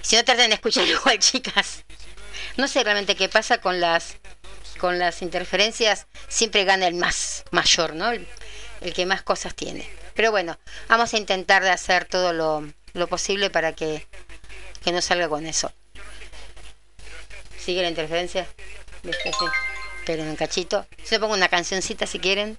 si 0.00 0.16
no 0.16 0.24
traten 0.24 0.48
de 0.50 0.54
escuchar 0.54 0.86
igual, 0.88 1.18
chicas. 1.18 1.84
No 2.56 2.66
sé 2.68 2.82
realmente 2.82 3.14
qué 3.16 3.28
pasa 3.28 3.58
con 3.58 3.80
las 3.80 4.16
con 4.80 4.98
las 4.98 5.22
interferencias, 5.22 6.06
siempre 6.28 6.64
gana 6.64 6.88
el 6.88 6.94
más 6.94 7.44
mayor, 7.50 7.94
¿no? 7.94 8.10
El, 8.10 8.26
que 8.94 9.04
más 9.04 9.22
cosas 9.22 9.54
tiene. 9.54 9.88
Pero 10.14 10.30
bueno, 10.30 10.58
vamos 10.88 11.12
a 11.12 11.18
intentar 11.18 11.62
de 11.62 11.70
hacer 11.70 12.06
todo 12.06 12.32
lo, 12.32 13.06
posible 13.06 13.50
para 13.50 13.74
que, 13.74 14.06
que 14.82 14.90
no 14.90 15.02
salga 15.02 15.28
con 15.28 15.46
eso. 15.46 15.70
¿Sigue 17.58 17.82
la 17.82 17.90
interferencia? 17.90 18.48
¿Viste? 19.02 19.30
Sí. 19.32 19.44
Esperen 19.98 20.28
un 20.28 20.36
cachito. 20.36 20.86
Yo 21.10 21.20
pongo 21.20 21.34
una 21.34 21.48
cancioncita 21.48 22.06
si 22.06 22.18
quieren. 22.18 22.58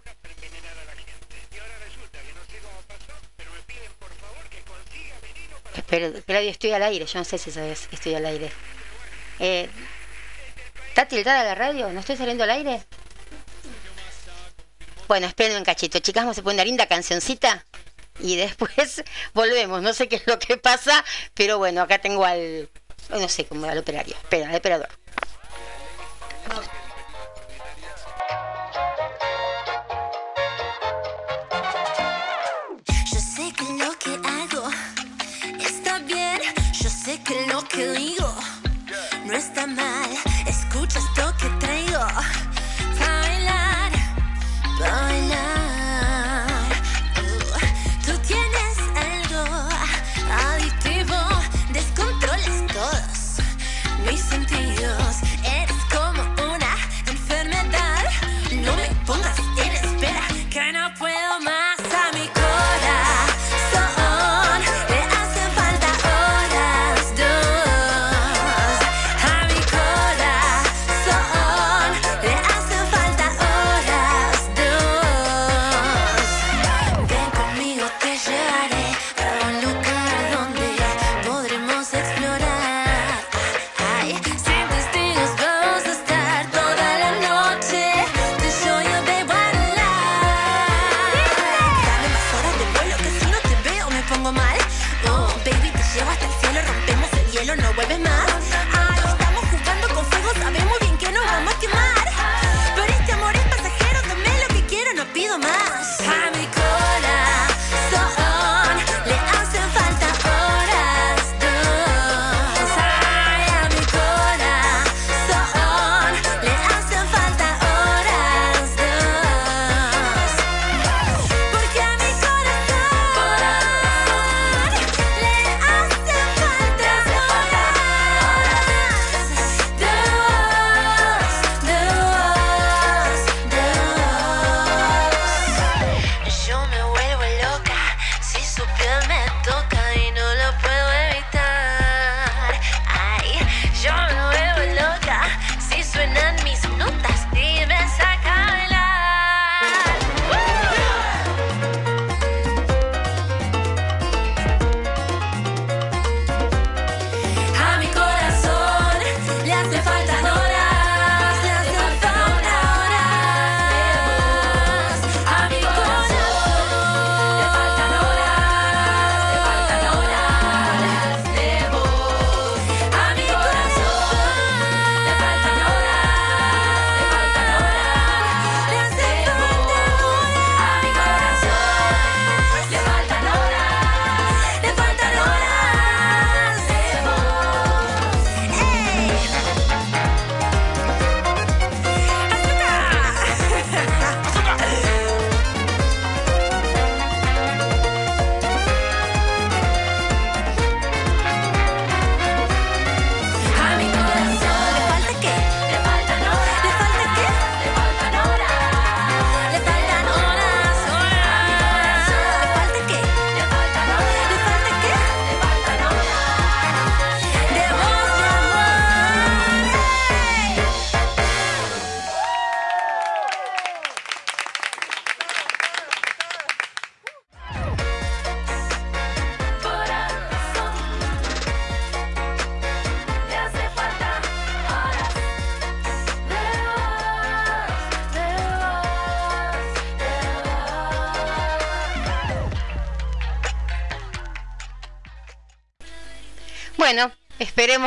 Pero, 5.89 6.13
Claudio, 6.23 6.51
estoy 6.51 6.71
al 6.71 6.83
aire. 6.83 7.05
Yo 7.05 7.17
no 7.17 7.25
sé 7.25 7.39
si 7.39 7.51
sabes 7.51 7.87
que 7.87 7.95
estoy 7.95 8.13
al 8.13 8.25
aire. 8.27 8.51
Eh, 9.39 9.67
¿Está 10.91 11.05
tildada 11.05 11.45
la 11.45 11.55
radio? 11.55 11.89
¿No 11.89 12.01
estoy 12.01 12.17
saliendo 12.17 12.43
al 12.43 12.49
aire? 12.49 12.83
Bueno, 15.07 15.25
esperen 15.25 15.55
un 15.55 15.63
cachito. 15.63 15.99
Chicas, 15.99 16.25
vamos 16.25 16.37
a 16.37 16.41
poner 16.41 16.55
una 16.55 16.65
linda 16.65 16.85
cancioncita. 16.85 17.65
Y 18.19 18.35
después 18.45 19.01
volvemos. 19.33 19.81
No 19.81 19.93
sé 19.93 20.09
qué 20.09 20.17
es 20.17 20.27
lo 20.27 20.37
que 20.37 20.57
pasa. 20.57 21.05
Pero 21.33 21.59
bueno, 21.59 21.81
acá 21.81 21.99
tengo 21.99 22.25
al... 22.25 22.69
No 23.09 23.29
sé, 23.29 23.45
como 23.45 23.67
al 23.67 23.77
operario. 23.77 24.17
Espera, 24.17 24.49
al 24.49 24.55
operador. 24.57 24.89
Yo 33.13 33.19
sé 33.21 33.53
que 33.53 33.63
lo 33.81 33.97
que 33.97 34.27
hago 34.27 34.69
está 35.57 35.99
bien. 35.99 36.41
Yo 36.73 36.89
sé 36.89 37.23
que 37.23 37.47
lo 37.47 37.65
que 37.65 37.93
digo 37.93 38.35
no 39.23 39.33
está 39.33 39.65
mal. 39.67 40.09
Escucha 40.81 40.97
esto 40.97 41.33
que 41.37 41.49
traigo. 41.59 42.40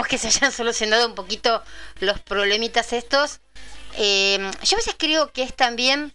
Que 0.03 0.19
se 0.19 0.29
hayan 0.29 0.53
solucionado 0.53 1.07
un 1.07 1.15
poquito 1.15 1.63
los 2.01 2.21
problemitas 2.21 2.93
estos. 2.93 3.41
Eh, 3.97 4.39
yo 4.63 4.77
a 4.77 4.81
veces 4.81 4.97
creo 4.99 5.33
que 5.33 5.43
es 5.43 5.55
también, 5.55 6.13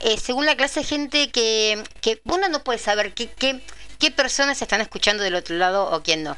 eh, 0.00 0.18
según 0.18 0.46
la 0.46 0.56
clase 0.56 0.80
de 0.80 0.86
gente, 0.86 1.30
que, 1.30 1.82
que 2.00 2.20
uno 2.24 2.48
no 2.48 2.64
puede 2.64 2.78
saber 2.78 3.14
qué, 3.14 3.28
qué, 3.28 3.60
qué 3.98 4.10
personas 4.10 4.60
están 4.62 4.80
escuchando 4.80 5.22
del 5.22 5.36
otro 5.36 5.56
lado 5.56 5.90
o 5.90 6.02
quién 6.02 6.24
no. 6.24 6.36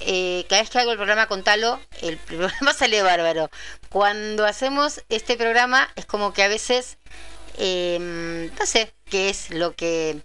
Eh, 0.00 0.46
cada 0.48 0.62
vez 0.62 0.70
que 0.70 0.78
hago 0.78 0.92
el 0.92 0.96
programa 0.96 1.26
con 1.26 1.42
Talo, 1.42 1.80
el 2.02 2.16
programa 2.26 2.72
sale 2.74 3.02
bárbaro. 3.02 3.50
Cuando 3.88 4.46
hacemos 4.46 5.02
este 5.08 5.36
programa 5.36 5.88
es 5.96 6.06
como 6.06 6.32
que 6.32 6.42
a 6.42 6.48
veces, 6.48 6.98
eh, 7.56 7.98
no 8.58 8.66
sé 8.66 8.92
qué 9.10 9.30
es 9.30 9.50
lo 9.50 9.74
que, 9.74 10.20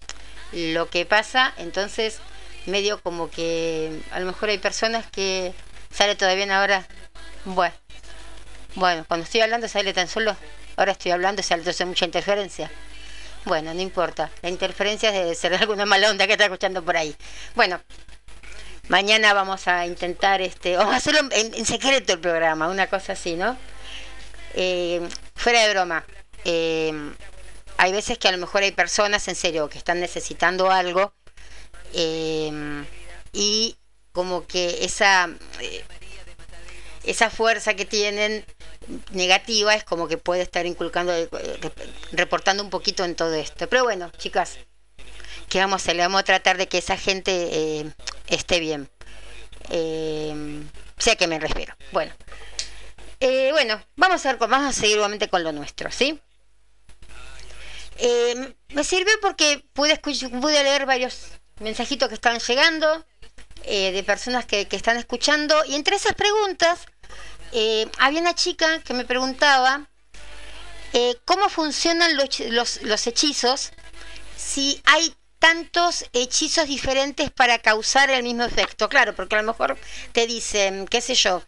lo 0.51 0.89
que 0.89 1.05
pasa, 1.05 1.53
entonces 1.57 2.19
medio 2.65 3.01
como 3.01 3.29
que 3.29 4.01
a 4.11 4.19
lo 4.19 4.25
mejor 4.25 4.49
hay 4.49 4.57
personas 4.57 5.05
que 5.09 5.53
sale 5.93 6.15
todo 6.15 6.35
bien 6.35 6.51
ahora. 6.51 6.85
Bueno, 7.45 7.73
bueno, 8.75 9.05
cuando 9.07 9.25
estoy 9.25 9.41
hablando 9.41 9.67
sale 9.67 9.93
tan 9.93 10.07
solo, 10.07 10.35
ahora 10.75 10.93
estoy 10.93 11.11
hablando, 11.11 11.43
sale 11.43 11.61
entonces 11.61 11.85
mucha 11.85 12.05
interferencia. 12.05 12.71
Bueno, 13.45 13.73
no 13.73 13.81
importa, 13.81 14.31
la 14.41 14.49
interferencia 14.49 15.11
debe 15.11 15.35
ser 15.35 15.53
alguna 15.53 15.85
mala 15.85 16.09
onda 16.09 16.25
que 16.25 16.33
está 16.33 16.45
escuchando 16.45 16.83
por 16.83 16.97
ahí. 16.97 17.15
Bueno, 17.55 17.79
mañana 18.87 19.33
vamos 19.33 19.67
a 19.67 19.85
intentar, 19.85 20.41
este, 20.41 20.77
vamos 20.77 20.93
a 20.93 20.97
hacerlo 20.97 21.19
en, 21.31 21.53
en 21.53 21.65
secreto 21.65 22.13
el 22.13 22.19
programa, 22.19 22.69
una 22.69 22.87
cosa 22.87 23.13
así, 23.13 23.35
¿no? 23.35 23.57
Eh, 24.53 25.01
fuera 25.35 25.61
de 25.61 25.73
broma. 25.73 26.05
Eh, 26.45 26.93
hay 27.77 27.91
veces 27.91 28.17
que 28.17 28.27
a 28.27 28.31
lo 28.31 28.37
mejor 28.37 28.63
hay 28.63 28.71
personas 28.71 29.27
en 29.27 29.35
serio 29.35 29.69
que 29.69 29.77
están 29.77 29.99
necesitando 29.99 30.71
algo 30.71 31.13
eh, 31.93 32.83
y 33.33 33.77
como 34.13 34.47
que 34.47 34.85
esa 34.85 35.29
eh, 35.59 35.83
esa 37.03 37.29
fuerza 37.29 37.73
que 37.73 37.83
tienen 37.85 38.45
negativa 39.11 39.75
es 39.75 39.83
como 39.83 40.07
que 40.07 40.17
puede 40.17 40.41
estar 40.41 40.65
inculcando 40.65 41.13
eh, 41.13 41.29
reportando 42.13 42.63
un 42.63 42.69
poquito 42.69 43.03
en 43.03 43.15
todo 43.15 43.33
esto. 43.33 43.67
Pero 43.67 43.83
bueno 43.83 44.09
chicas 44.17 44.57
que 45.49 45.59
vamos 45.59 45.81
a 45.81 45.83
hacer? 45.83 45.95
le 45.97 46.03
vamos 46.03 46.21
a 46.21 46.23
tratar 46.23 46.57
de 46.57 46.67
que 46.67 46.77
esa 46.77 46.97
gente 46.97 47.31
eh, 47.51 47.91
esté 48.27 48.59
bien. 48.61 48.89
Eh, 49.69 50.63
sea 50.97 51.15
que 51.15 51.27
me 51.27 51.39
respiro 51.39 51.73
bueno 51.91 52.13
eh, 53.19 53.49
bueno 53.51 53.81
vamos 53.95 54.25
a 54.25 54.31
ver 54.33 54.37
vamos 54.47 54.69
a 54.69 54.73
seguir 54.79 54.95
igualmente 54.97 55.29
con 55.29 55.41
lo 55.43 55.51
nuestro 55.53 55.89
sí 55.91 56.19
eh, 57.97 58.53
me 58.69 58.83
sirvió 58.83 59.13
porque 59.21 59.63
pude, 59.73 59.93
escuch- 59.99 60.29
pude 60.41 60.63
leer 60.63 60.85
varios 60.85 61.27
mensajitos 61.59 62.09
que 62.09 62.15
estaban 62.15 62.39
llegando 62.39 63.05
eh, 63.63 63.91
de 63.91 64.03
personas 64.03 64.45
que, 64.45 64.67
que 64.67 64.75
están 64.75 64.97
escuchando 64.97 65.63
y 65.65 65.75
entre 65.75 65.95
esas 65.95 66.13
preguntas 66.13 66.85
eh, 67.51 67.87
había 67.99 68.21
una 68.21 68.35
chica 68.35 68.79
que 68.79 68.93
me 68.93 69.05
preguntaba 69.05 69.87
eh, 70.93 71.15
cómo 71.25 71.49
funcionan 71.49 72.17
los, 72.17 72.39
los, 72.39 72.81
los 72.81 73.07
hechizos 73.07 73.71
si 74.35 74.81
hay 74.85 75.15
tantos 75.39 76.05
hechizos 76.13 76.67
diferentes 76.67 77.29
para 77.29 77.59
causar 77.59 78.09
el 78.09 78.23
mismo 78.23 78.43
efecto. 78.45 78.87
Claro, 78.87 79.13
porque 79.13 79.35
a 79.35 79.41
lo 79.41 79.47
mejor 79.51 79.77
te 80.13 80.25
dicen, 80.25 80.87
qué 80.87 81.01
sé 81.01 81.15
yo, 81.15 81.43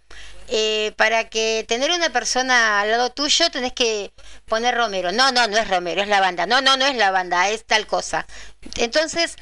eh, 0.48 0.94
para 0.98 1.30
que 1.30 1.66
tener 1.68 1.92
una 1.92 2.10
persona 2.10 2.82
al 2.82 2.92
lado 2.92 3.10
tuyo 3.12 3.50
tenés 3.50 3.74
que 3.74 4.12
poner 4.46 4.76
Romero. 4.76 5.12
No, 5.12 5.32
no, 5.32 5.48
no 5.48 5.58
es 5.58 5.68
Romero, 5.70 6.02
es 6.02 6.08
la 6.10 6.20
banda. 6.20 6.46
No, 6.46 6.62
no, 6.62 6.76
no 6.76 6.86
es 6.86 6.96
la 6.98 7.12
banda, 7.12 7.50
es 7.50 7.66
tal 7.66 7.88
cosa. 7.88 8.28
Entonces, 8.76 9.38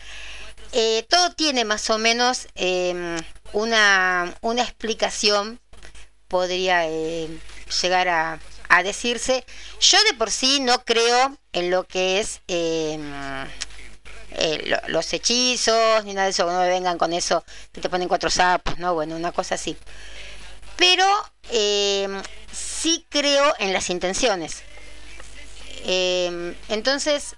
eh, 0.74 1.06
todo 1.10 1.32
tiene 1.34 1.66
más 1.66 1.90
o 1.90 1.98
menos 1.98 2.48
eh, 2.56 3.18
una, 3.54 4.34
una 4.42 4.64
explicación, 4.64 5.60
podría 6.28 6.88
eh, 6.88 7.30
llegar 7.82 8.08
a, 8.10 8.40
a 8.70 8.84
decirse. 8.84 9.46
Yo 9.80 9.98
de 10.10 10.14
por 10.18 10.32
sí 10.32 10.60
no 10.60 10.84
creo 10.86 11.38
en 11.54 11.70
lo 11.72 11.84
que 11.86 12.20
es 12.20 12.42
eh, 12.48 13.00
eh, 14.32 14.64
lo- 14.66 14.82
los 14.88 15.14
hechizos, 15.14 16.04
ni 16.06 16.14
nada 16.14 16.26
de 16.26 16.32
eso, 16.32 16.46
no 16.52 16.60
me 16.60 16.68
vengan 16.70 16.98
con 16.98 17.14
eso, 17.14 17.44
que 17.72 17.82
te 17.82 17.90
ponen 17.90 18.08
cuatro 18.08 18.30
sapos, 18.32 18.80
¿no? 18.80 18.94
Bueno, 18.96 19.16
una 19.16 19.32
cosa 19.32 19.56
así. 19.56 19.78
Pero 20.76 21.06
eh, 21.52 22.08
sí 22.52 23.06
creo 23.10 23.54
en 23.60 23.74
las 23.74 23.90
intenciones. 23.92 24.64
Entonces, 26.70 27.36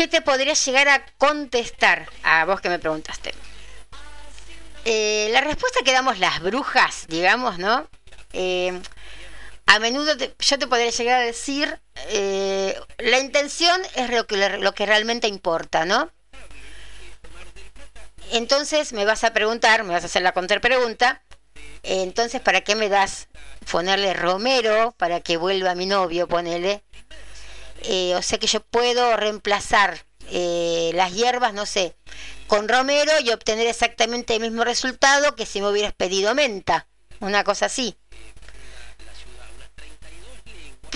¿qué 0.00 0.08
te 0.08 0.22
podría 0.22 0.54
llegar 0.54 0.88
a 0.88 1.04
contestar 1.18 2.08
a 2.22 2.46
vos 2.46 2.62
que 2.62 2.70
me 2.70 2.78
preguntaste? 2.78 3.34
Eh, 4.86 5.28
la 5.30 5.42
respuesta 5.42 5.80
que 5.84 5.92
damos 5.92 6.18
las 6.18 6.40
brujas, 6.40 7.04
digamos, 7.08 7.58
¿no? 7.58 7.86
Eh, 8.32 8.80
a 9.66 9.78
menudo 9.78 10.14
yo 10.16 10.58
te 10.58 10.66
podría 10.66 10.88
llegar 10.88 11.20
a 11.20 11.24
decir, 11.26 11.78
eh, 12.08 12.80
la 12.96 13.18
intención 13.18 13.78
es 13.94 14.08
lo 14.08 14.26
que, 14.26 14.58
lo 14.58 14.72
que 14.72 14.86
realmente 14.86 15.28
importa, 15.28 15.84
¿no? 15.84 16.10
Entonces 18.32 18.94
me 18.94 19.04
vas 19.04 19.22
a 19.22 19.34
preguntar, 19.34 19.84
me 19.84 19.92
vas 19.92 20.04
a 20.04 20.06
hacer 20.06 20.22
la 20.22 20.32
contrapregunta, 20.32 21.20
eh, 21.82 22.00
entonces 22.04 22.40
¿para 22.40 22.62
qué 22.62 22.74
me 22.74 22.88
das 22.88 23.28
ponerle 23.70 24.14
Romero 24.14 24.94
para 24.96 25.20
que 25.20 25.36
vuelva 25.36 25.74
mi 25.74 25.84
novio, 25.84 26.26
ponele? 26.26 26.82
Eh, 27.82 28.14
o 28.14 28.22
sea 28.22 28.38
que 28.38 28.46
yo 28.46 28.60
puedo 28.60 29.16
reemplazar 29.16 30.04
eh, 30.30 30.90
las 30.94 31.12
hierbas, 31.14 31.54
no 31.54 31.66
sé, 31.66 31.94
con 32.46 32.68
romero 32.68 33.12
y 33.20 33.30
obtener 33.30 33.66
exactamente 33.66 34.34
el 34.34 34.42
mismo 34.42 34.64
resultado 34.64 35.34
que 35.34 35.46
si 35.46 35.60
me 35.60 35.68
hubieras 35.68 35.94
pedido 35.94 36.34
menta, 36.34 36.86
una 37.20 37.44
cosa 37.44 37.66
así. 37.66 37.96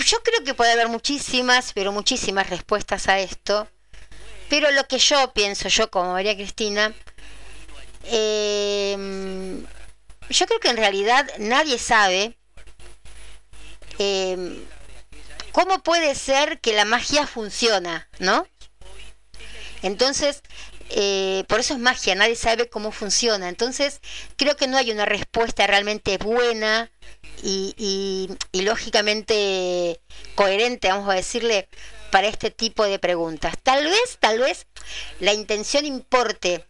Yo 0.05 0.21
creo 0.21 0.43
que 0.43 0.53
puede 0.53 0.73
haber 0.73 0.89
muchísimas, 0.89 1.71
pero 1.73 1.91
muchísimas 1.91 2.49
respuestas 2.49 3.07
a 3.07 3.19
esto. 3.19 3.67
Pero 4.49 4.69
lo 4.71 4.87
que 4.87 4.99
yo 4.99 5.33
pienso, 5.33 5.69
yo 5.69 5.89
como 5.89 6.13
María 6.13 6.35
Cristina, 6.35 6.93
eh, 8.03 9.63
yo 10.29 10.45
creo 10.45 10.59
que 10.59 10.69
en 10.69 10.77
realidad 10.77 11.27
nadie 11.39 11.79
sabe 11.79 12.37
eh, 13.97 14.63
cómo 15.55 15.81
puede 15.81 16.15
ser 16.15 16.59
que 16.59 16.73
la 16.73 16.83
magia 16.83 17.25
funciona, 17.25 18.09
¿no? 18.19 18.45
Entonces, 19.83 20.41
eh, 20.89 21.45
por 21.47 21.61
eso 21.61 21.75
es 21.75 21.79
magia, 21.79 22.13
nadie 22.13 22.35
sabe 22.35 22.67
cómo 22.67 22.91
funciona. 22.91 23.47
Entonces, 23.47 24.01
creo 24.35 24.57
que 24.57 24.67
no 24.67 24.75
hay 24.77 24.91
una 24.91 25.05
respuesta 25.05 25.65
realmente 25.65 26.17
buena 26.17 26.91
y, 27.41 27.73
y- 27.77 28.29
y 28.51 28.61
lógicamente 28.63 30.01
coherente, 30.35 30.89
vamos 30.89 31.07
a 31.09 31.13
decirle, 31.13 31.69
para 32.15 32.29
este 32.29 32.49
tipo 32.49 32.85
de 32.85 32.97
preguntas. 32.97 33.55
Tal 33.61 33.83
vez, 33.83 34.17
tal 34.21 34.39
vez 34.39 34.67
la 35.19 35.33
intención 35.33 35.85
importe, 35.85 36.65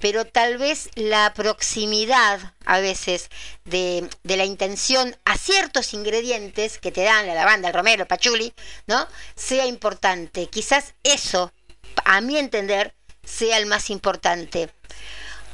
pero 0.00 0.24
tal 0.24 0.58
vez 0.58 0.90
la 0.96 1.32
proximidad 1.34 2.54
a 2.66 2.80
veces 2.80 3.28
de, 3.64 4.10
de 4.24 4.36
la 4.36 4.44
intención 4.44 5.16
a 5.24 5.38
ciertos 5.38 5.94
ingredientes 5.94 6.78
que 6.80 6.90
te 6.90 7.04
dan 7.04 7.28
la 7.28 7.36
lavanda, 7.36 7.68
el 7.68 7.74
romero, 7.74 8.02
el 8.02 8.08
pachuli, 8.08 8.52
¿no? 8.88 9.06
Sea 9.36 9.66
importante. 9.66 10.48
Quizás 10.48 10.94
eso, 11.04 11.52
a 12.04 12.20
mi 12.20 12.36
entender, 12.36 12.92
sea 13.22 13.58
el 13.58 13.66
más 13.66 13.90
importante. 13.90 14.68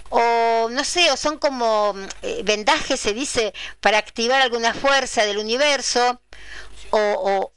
O 0.09 0.70
no 0.70 0.84
sé, 0.84 1.11
o 1.11 1.18
son 1.18 1.36
como 1.36 1.95
eh, 2.22 2.40
vendajes, 2.45 2.99
se 2.99 3.12
dice, 3.12 3.53
para 3.82 3.99
activar 3.99 4.40
alguna 4.40 4.72
fuerza 4.72 5.26
del 5.26 5.36
universo 5.36 6.22
o, 6.92 6.99
o, 6.99 7.53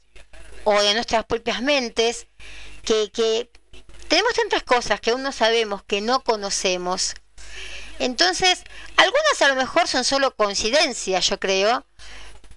o 0.64 0.80
de 0.80 0.94
nuestras 0.94 1.24
propias 1.24 1.62
mentes, 1.62 2.26
que, 2.84 3.10
que 3.10 3.50
tenemos 4.08 4.32
tantas 4.34 4.62
cosas 4.62 5.00
que 5.00 5.10
aún 5.10 5.22
no 5.22 5.32
sabemos, 5.32 5.82
que 5.84 6.00
no 6.00 6.22
conocemos. 6.24 7.14
Entonces, 7.98 8.62
algunas 8.96 9.42
a 9.42 9.48
lo 9.48 9.56
mejor 9.56 9.88
son 9.88 10.04
solo 10.04 10.34
coincidencias, 10.34 11.28
yo 11.28 11.40
creo, 11.40 11.84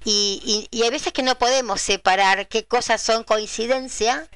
y, 0.04 0.68
y, 0.72 0.78
y 0.78 0.84
hay 0.84 0.90
veces 0.90 1.14
que 1.14 1.24
no 1.24 1.38
podemos 1.38 1.82
separar 1.82 2.48
qué 2.48 2.66
cosas 2.66 3.02
son 3.02 3.24
coincidencia 3.24 4.28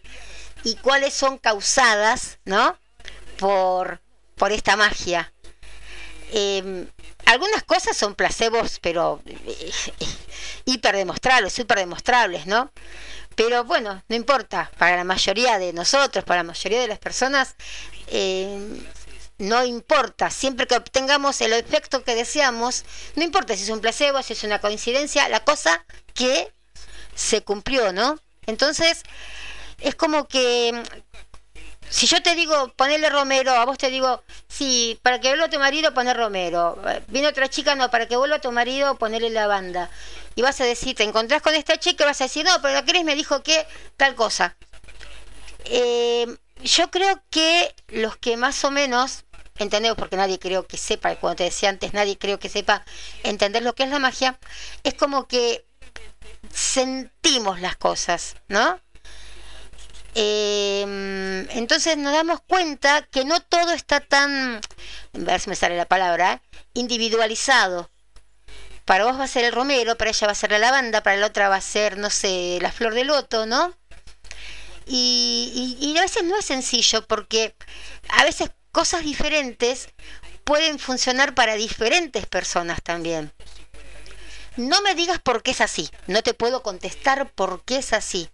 y 0.64 0.76
cuáles 0.76 1.14
son 1.14 1.38
causadas, 1.38 2.40
¿no? 2.46 2.78
Por, 3.38 4.02
por 4.36 4.52
esta 4.52 4.76
magia. 4.76 5.32
Eh, 6.32 6.88
algunas 7.26 7.64
cosas 7.64 7.96
son 7.96 8.16
placebos, 8.16 8.80
pero 8.80 9.22
eh, 9.26 9.72
hiper 10.66 10.96
demostrables, 10.96 11.54
super 11.54 11.78
demostrables, 11.78 12.46
¿no? 12.48 12.72
Pero 13.36 13.64
bueno, 13.64 14.02
no 14.08 14.16
importa, 14.16 14.72
para 14.78 14.96
la 14.96 15.04
mayoría 15.04 15.58
de 15.60 15.74
nosotros, 15.74 16.24
para 16.24 16.42
la 16.42 16.48
mayoría 16.48 16.80
de 16.80 16.88
las 16.88 17.00
personas, 17.00 17.56
eh, 18.08 18.58
no 19.38 19.66
importa, 19.66 20.30
siempre 20.30 20.68
que 20.68 20.76
obtengamos 20.78 21.42
el 21.42 21.54
efecto 21.54 22.04
que 22.04 22.16
deseamos, 22.16 22.86
no 23.16 23.24
importa 23.24 23.56
si 23.56 23.64
es 23.64 23.70
un 23.70 23.82
placebo, 23.82 24.24
si 24.24 24.34
es 24.34 24.44
una 24.44 24.60
coincidencia, 24.60 25.28
la 25.28 25.44
cosa 25.44 25.86
que 26.14 26.54
se 27.14 27.42
cumplió, 27.42 27.92
¿no? 27.92 28.18
Entonces, 28.46 29.04
es 29.80 29.96
como 29.96 30.28
que 30.28 30.84
si 31.90 32.08
yo 32.08 32.22
te 32.22 32.36
digo 32.36 32.74
ponerle 32.76 33.10
romero, 33.10 33.52
a 33.52 33.66
vos 33.66 33.78
te 33.78 33.90
digo, 33.90 34.24
sí, 34.48 35.00
para 35.04 35.20
que 35.20 35.30
vuelva 35.30 35.50
tu 35.50 35.60
marido 35.60 35.94
poner 35.94 36.18
romero. 36.18 36.78
Viene 37.08 37.28
otra 37.28 37.50
chica, 37.50 37.76
no, 37.76 37.90
para 37.92 38.08
que 38.08 38.16
vuelva 38.16 38.40
tu 38.40 38.52
marido 38.52 38.96
ponerle 38.96 39.30
lavanda. 39.30 39.90
Y 40.36 40.42
vas 40.42 40.60
a 40.62 40.66
decir, 40.66 40.96
te 40.96 41.04
encontrás 41.04 41.42
con 41.42 41.56
esta 41.56 41.78
chica 41.78 42.04
y 42.04 42.08
vas 42.08 42.22
a 42.22 42.26
decir, 42.26 42.46
no, 42.46 42.62
pero 42.62 42.74
la 42.74 42.86
Cris 42.86 43.04
me 43.04 43.16
dijo 43.16 43.42
que 43.42 43.66
tal 43.98 44.16
cosa. 44.16 44.56
Eh, 45.66 46.28
yo 46.64 46.92
creo 46.92 47.22
que 47.30 47.74
los 47.88 48.18
que 48.18 48.38
más 48.38 48.64
o 48.64 48.72
menos 48.72 49.26
entendemos, 49.58 49.98
porque 49.98 50.18
nadie 50.18 50.40
creo 50.40 50.68
que 50.68 50.78
sepa, 50.78 51.16
cuando 51.16 51.38
te 51.38 51.44
decía 51.46 51.70
antes, 51.70 51.94
nadie 51.94 52.18
creo 52.18 52.40
que 52.40 52.50
sepa 52.50 52.84
entender 53.24 53.64
lo 53.64 53.74
que 53.74 53.84
es 53.84 53.90
la 53.90 54.00
magia, 54.00 54.38
es 54.84 54.94
como 54.94 55.28
que 55.28 55.66
sentimos 56.54 57.62
las 57.62 57.76
cosas, 57.78 58.36
¿no? 58.50 58.80
Eh, 60.16 61.46
entonces 61.52 61.98
nos 61.98 62.14
damos 62.14 62.40
cuenta 62.48 63.02
que 63.04 63.26
no 63.26 63.42
todo 63.42 63.72
está 63.72 64.00
tan, 64.00 64.56
a 64.56 64.60
ver 65.14 65.40
si 65.42 65.50
me 65.50 65.56
sale 65.56 65.76
la 65.78 65.86
palabra, 65.86 66.42
individualizado. 66.74 67.90
Para 68.86 69.06
vos 69.06 69.20
va 69.20 69.24
a 69.24 69.28
ser 69.28 69.44
el 69.44 69.52
romero, 69.52 69.98
para 69.98 70.12
ella 70.12 70.28
va 70.28 70.32
a 70.32 70.36
ser 70.36 70.52
la 70.52 70.60
lavanda, 70.60 71.02
para 71.02 71.18
la 71.18 71.28
otra 71.28 71.50
va 71.50 71.56
a 71.56 71.62
ser, 71.62 71.98
no 71.98 72.10
sé, 72.12 72.60
la 72.62 72.72
flor 72.72 72.94
de 72.94 73.04
loto, 73.04 73.46
¿no? 73.46 73.76
Y, 74.88 75.96
a 75.98 76.02
veces 76.02 76.24
no 76.24 76.38
es 76.38 76.46
sencillo 76.46 77.06
porque 77.08 77.56
a 78.10 78.24
veces 78.24 78.52
cosas 78.72 79.04
diferentes 79.04 79.90
pueden 80.44 80.78
funcionar 80.78 81.34
para 81.34 81.56
diferentes 81.56 82.28
personas 82.28 82.82
también. 82.84 83.34
No 84.58 84.82
me 84.82 84.94
digas 84.94 85.20
por 85.20 85.42
qué 85.42 85.52
es 85.52 85.62
así, 85.62 85.90
no 86.08 86.22
te 86.22 86.34
puedo 86.34 86.62
contestar 86.62 87.32
por 87.32 87.64
qué 87.66 87.78
es 87.78 87.94
así. 87.94 88.30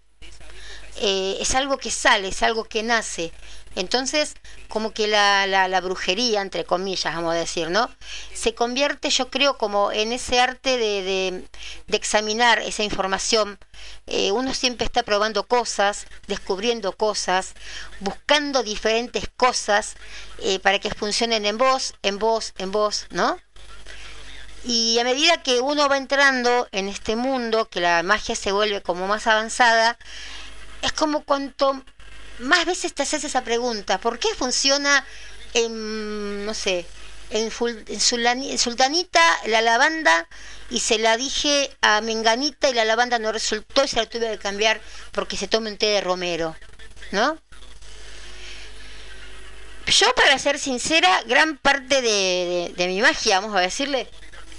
Eh, 0.97 1.37
es 1.39 1.55
algo 1.55 1.77
que 1.77 1.89
sale, 1.89 2.27
es 2.27 2.43
algo 2.43 2.65
que 2.65 2.83
nace. 2.83 3.31
Entonces, 3.75 4.35
como 4.67 4.91
que 4.91 5.07
la, 5.07 5.47
la, 5.47 5.67
la, 5.67 5.79
brujería, 5.79 6.41
entre 6.41 6.65
comillas, 6.65 7.15
vamos 7.15 7.33
a 7.33 7.37
decir, 7.37 7.69
¿no? 7.69 7.89
Se 8.33 8.53
convierte, 8.53 9.09
yo 9.09 9.29
creo, 9.29 9.57
como 9.57 9.91
en 9.91 10.11
ese 10.11 10.41
arte 10.41 10.77
de, 10.77 11.45
de, 11.87 11.95
examinar 11.95 12.59
esa 12.59 12.83
información. 12.83 13.59
Eh, 14.07 14.31
uno 14.31 14.53
siempre 14.53 14.85
está 14.85 15.03
probando 15.03 15.47
cosas, 15.47 16.05
descubriendo 16.27 16.91
cosas, 16.91 17.53
buscando 18.01 18.61
diferentes 18.61 19.29
cosas 19.37 19.95
eh, 20.39 20.59
para 20.59 20.79
que 20.79 20.89
funcionen 20.89 21.45
en 21.45 21.57
vos, 21.57 21.93
en 22.03 22.19
vos, 22.19 22.53
en 22.57 22.71
vos, 22.71 23.07
¿no? 23.11 23.37
Y 24.63 24.99
a 24.99 25.03
medida 25.03 25.41
que 25.41 25.59
uno 25.59 25.87
va 25.89 25.97
entrando 25.97 26.67
en 26.71 26.87
este 26.87 27.15
mundo, 27.15 27.69
que 27.69 27.79
la 27.79 28.03
magia 28.03 28.35
se 28.35 28.51
vuelve 28.51 28.81
como 28.81 29.07
más 29.07 29.25
avanzada, 29.27 29.97
es 30.81 30.91
como 30.91 31.23
cuanto 31.23 31.83
más 32.41 32.65
veces 32.65 32.93
te 32.93 33.03
haces 33.03 33.23
esa 33.23 33.43
pregunta, 33.43 33.99
¿por 33.99 34.19
qué 34.19 34.29
funciona 34.35 35.05
en, 35.53 36.45
no 36.45 36.53
sé, 36.53 36.85
en, 37.29 37.51
Sultanita 37.51 39.21
la 39.45 39.61
lavanda 39.61 40.27
y 40.69 40.79
se 40.79 40.99
la 40.99 41.17
dije 41.17 41.71
a 41.81 42.01
Menganita 42.01 42.69
y 42.69 42.73
la 42.73 42.85
lavanda 42.85 43.19
no 43.19 43.31
resultó 43.31 43.83
y 43.83 43.87
se 43.87 43.97
la 43.97 44.05
tuve 44.05 44.31
que 44.31 44.37
cambiar 44.37 44.81
porque 45.11 45.37
se 45.37 45.47
toma 45.47 45.69
un 45.69 45.77
té 45.77 45.87
de 45.87 46.01
romero, 46.01 46.55
¿no? 47.11 47.37
Yo, 49.87 50.13
para 50.15 50.37
ser 50.37 50.59
sincera, 50.59 51.23
gran 51.25 51.57
parte 51.57 52.01
de 52.01 52.87
mi 52.87 53.01
magia, 53.01 53.39
vamos 53.39 53.55
a 53.57 53.61
decirle, 53.61 54.07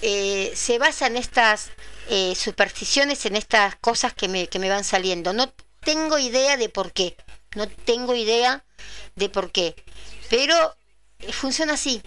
eh, 0.04 0.52
se 0.56 0.78
basa 0.78 1.06
en 1.06 1.16
estas 1.16 1.70
eh, 2.08 2.34
supersticiones, 2.34 3.24
en 3.24 3.36
estas 3.36 3.76
cosas 3.76 4.12
que 4.12 4.26
me, 4.26 4.48
que 4.48 4.58
me 4.58 4.68
van 4.68 4.82
saliendo. 4.82 5.32
No 5.32 5.52
tengo 5.84 6.18
idea 6.18 6.56
de 6.56 6.68
por 6.68 6.92
qué. 6.92 7.16
No 7.54 7.68
tengo 7.68 8.14
idea 8.14 8.64
de 9.14 9.28
por 9.28 9.50
qué. 9.50 9.74
Pero 10.30 10.54
funciona 11.30 11.74
así. 11.74 12.02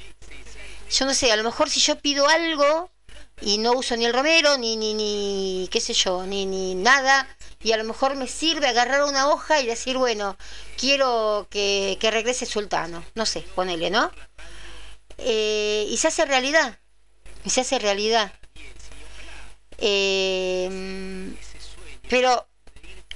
Yo 0.92 1.06
no 1.06 1.14
sé, 1.14 1.32
a 1.32 1.36
lo 1.36 1.44
mejor 1.44 1.70
si 1.70 1.80
yo 1.80 2.00
pido 2.00 2.28
algo 2.28 2.90
y 3.42 3.58
no 3.58 3.74
uso 3.74 3.98
ni 3.98 4.06
el 4.06 4.14
romero, 4.14 4.58
ni, 4.58 4.78
ni, 4.78 4.94
ni 4.94 5.68
qué 5.72 5.82
sé 5.82 5.94
yo, 5.94 6.26
ni, 6.26 6.46
ni 6.46 6.74
nada, 6.76 7.28
y 7.62 7.72
a 7.72 7.78
lo 7.78 7.84
mejor 7.84 8.16
me 8.16 8.28
sirve 8.28 8.68
agarrar 8.68 9.04
una 9.04 9.30
hoja 9.30 9.60
y 9.62 9.66
decir, 9.66 9.98
bueno, 9.98 10.38
quiero 10.78 11.48
que, 11.50 11.98
que 12.00 12.12
regrese 12.12 12.46
Sultano. 12.46 13.04
No 13.16 13.26
sé, 13.26 13.42
ponele, 13.56 13.90
¿no? 13.90 14.12
Eh, 15.18 15.88
y 15.90 15.98
se 15.98 16.08
hace 16.10 16.26
realidad. 16.26 16.80
Y 17.44 17.50
se 17.50 17.62
hace 17.62 17.80
realidad. 17.80 18.32
Eh, 19.78 21.34
pero 22.10 22.48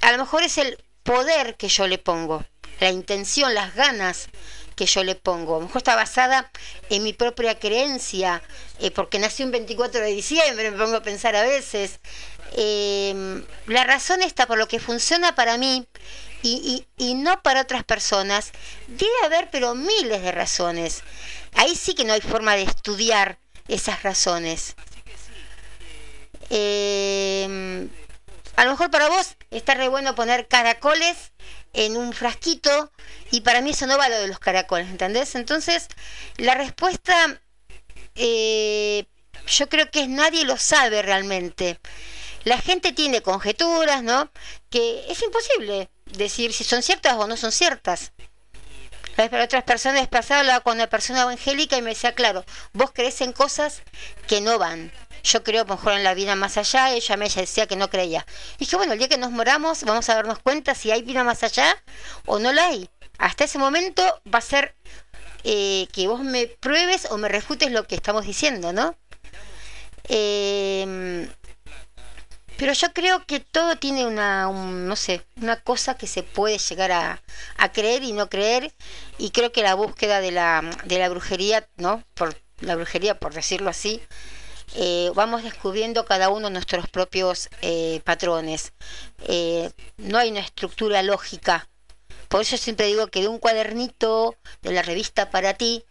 a 0.02 0.12
lo 0.12 0.18
mejor 0.18 0.42
es 0.42 0.58
el 0.58 0.82
poder 1.10 1.56
que 1.56 1.68
yo 1.68 1.88
le 1.88 1.98
pongo, 1.98 2.44
la 2.78 2.90
intención, 2.90 3.52
las 3.52 3.74
ganas 3.74 4.28
que 4.76 4.86
yo 4.86 5.02
le 5.02 5.16
pongo. 5.16 5.56
A 5.56 5.58
lo 5.58 5.66
mejor 5.66 5.78
está 5.78 5.96
basada 5.96 6.52
en 6.88 7.02
mi 7.02 7.12
propia 7.12 7.58
creencia, 7.58 8.40
eh, 8.78 8.92
porque 8.92 9.18
nací 9.18 9.42
un 9.42 9.50
24 9.50 10.02
de 10.02 10.12
diciembre, 10.12 10.70
me 10.70 10.78
pongo 10.78 10.98
a 10.98 11.02
pensar 11.02 11.34
a 11.34 11.42
veces. 11.42 11.98
Eh, 12.52 13.42
la 13.66 13.82
razón 13.82 14.22
está 14.22 14.46
por 14.46 14.56
lo 14.56 14.68
que 14.68 14.78
funciona 14.78 15.34
para 15.34 15.58
mí 15.58 15.84
y, 16.44 16.86
no 17.16 17.42
para 17.42 17.62
otras 17.62 17.82
personas. 17.82 18.52
Debe 18.86 19.24
haber, 19.24 19.50
pero 19.50 19.74
miles 19.74 20.22
de 20.22 20.30
razones. 20.30 21.02
Ahí 21.54 21.74
sí 21.74 21.96
que 21.96 22.04
no 22.04 22.12
hay 22.12 22.20
forma 22.20 22.54
de 22.54 22.62
estudiar 22.62 23.36
esas 23.66 24.04
razones. 24.04 24.76
Eh, 26.50 27.88
a 28.60 28.64
lo 28.66 28.72
mejor 28.72 28.90
para 28.90 29.08
vos 29.08 29.36
está 29.50 29.72
re 29.72 29.88
bueno 29.88 30.14
poner 30.14 30.46
caracoles 30.46 31.32
en 31.72 31.96
un 31.96 32.12
frasquito 32.12 32.92
y 33.30 33.40
para 33.40 33.62
mí 33.62 33.70
eso 33.70 33.86
no 33.86 33.96
va 33.96 34.10
lo 34.10 34.20
de 34.20 34.28
los 34.28 34.38
caracoles, 34.38 34.90
¿entendés? 34.90 35.34
Entonces, 35.34 35.88
la 36.36 36.54
respuesta 36.54 37.40
eh, 38.16 39.06
yo 39.46 39.66
creo 39.70 39.90
que 39.90 40.02
es 40.02 40.08
nadie 40.10 40.44
lo 40.44 40.58
sabe 40.58 41.00
realmente. 41.00 41.80
La 42.44 42.58
gente 42.58 42.92
tiene 42.92 43.22
conjeturas, 43.22 44.02
¿no? 44.02 44.30
Que 44.68 45.10
es 45.10 45.22
imposible 45.22 45.88
decir 46.04 46.52
si 46.52 46.62
son 46.62 46.82
ciertas 46.82 47.14
o 47.14 47.26
no 47.26 47.38
son 47.38 47.52
ciertas. 47.52 48.12
Para 49.16 49.44
otras 49.44 49.64
personas 49.64 50.06
pasaba 50.08 50.60
con 50.60 50.74
una 50.74 50.86
persona 50.86 51.22
evangélica 51.22 51.78
y 51.78 51.82
me 51.82 51.90
decía, 51.90 52.14
claro, 52.14 52.44
vos 52.74 52.90
crees 52.92 53.22
en 53.22 53.32
cosas 53.32 53.80
que 54.26 54.42
no 54.42 54.58
van 54.58 54.92
yo 55.22 55.42
creo 55.42 55.64
mejor 55.64 55.92
en 55.94 56.04
la 56.04 56.14
vida 56.14 56.34
más 56.36 56.56
allá, 56.56 56.90
ella 56.90 57.16
me 57.16 57.28
decía 57.28 57.66
que 57.66 57.76
no 57.76 57.90
creía. 57.90 58.26
Y 58.56 58.60
dije, 58.60 58.76
bueno, 58.76 58.92
el 58.92 58.98
día 58.98 59.08
que 59.08 59.18
nos 59.18 59.30
moramos 59.30 59.84
vamos 59.84 60.08
a 60.08 60.14
darnos 60.14 60.38
cuenta 60.38 60.74
si 60.74 60.90
hay 60.90 61.02
vida 61.02 61.24
más 61.24 61.42
allá 61.42 61.76
o 62.26 62.38
no 62.38 62.52
la 62.52 62.66
hay. 62.66 62.88
Hasta 63.18 63.44
ese 63.44 63.58
momento 63.58 64.02
va 64.32 64.38
a 64.38 64.42
ser 64.42 64.74
eh, 65.44 65.88
que 65.92 66.08
vos 66.08 66.20
me 66.20 66.46
pruebes 66.46 67.06
o 67.10 67.18
me 67.18 67.28
refutes 67.28 67.70
lo 67.70 67.86
que 67.86 67.94
estamos 67.94 68.26
diciendo, 68.26 68.72
¿no? 68.72 68.96
Eh, 70.08 71.28
pero 72.60 72.74
yo 72.74 72.92
creo 72.92 73.24
que 73.24 73.40
todo 73.40 73.76
tiene 73.76 74.06
una, 74.06 74.46
un, 74.48 74.86
no 74.86 74.94
sé, 74.94 75.22
una 75.40 75.56
cosa 75.56 75.96
que 75.96 76.06
se 76.06 76.22
puede 76.22 76.58
llegar 76.58 76.92
a, 76.92 77.22
a, 77.56 77.72
creer 77.72 78.02
y 78.02 78.12
no 78.12 78.28
creer. 78.28 78.70
Y 79.16 79.30
creo 79.30 79.50
que 79.50 79.62
la 79.62 79.72
búsqueda 79.72 80.20
de 80.20 80.30
la, 80.30 80.60
de 80.84 80.98
la 80.98 81.08
brujería, 81.08 81.66
¿no? 81.78 82.04
Por 82.12 82.36
la 82.60 82.76
brujería, 82.76 83.18
por 83.18 83.32
decirlo 83.32 83.70
así, 83.70 84.02
eh, 84.74 85.10
vamos 85.14 85.42
descubriendo 85.42 86.04
cada 86.04 86.28
uno 86.28 86.50
nuestros 86.50 86.88
propios 86.88 87.48
eh, 87.62 88.00
patrones. 88.04 88.72
Eh, 89.26 89.70
no 89.96 90.18
hay 90.18 90.30
una 90.30 90.40
estructura 90.40 91.02
lógica. 91.02 91.68
Por 92.28 92.42
eso 92.42 92.56
siempre 92.56 92.86
digo 92.86 93.08
que 93.08 93.22
de 93.22 93.28
un 93.28 93.38
cuadernito 93.38 94.36
de 94.62 94.72
la 94.72 94.82
revista 94.82 95.30
para 95.30 95.54
ti 95.54 95.84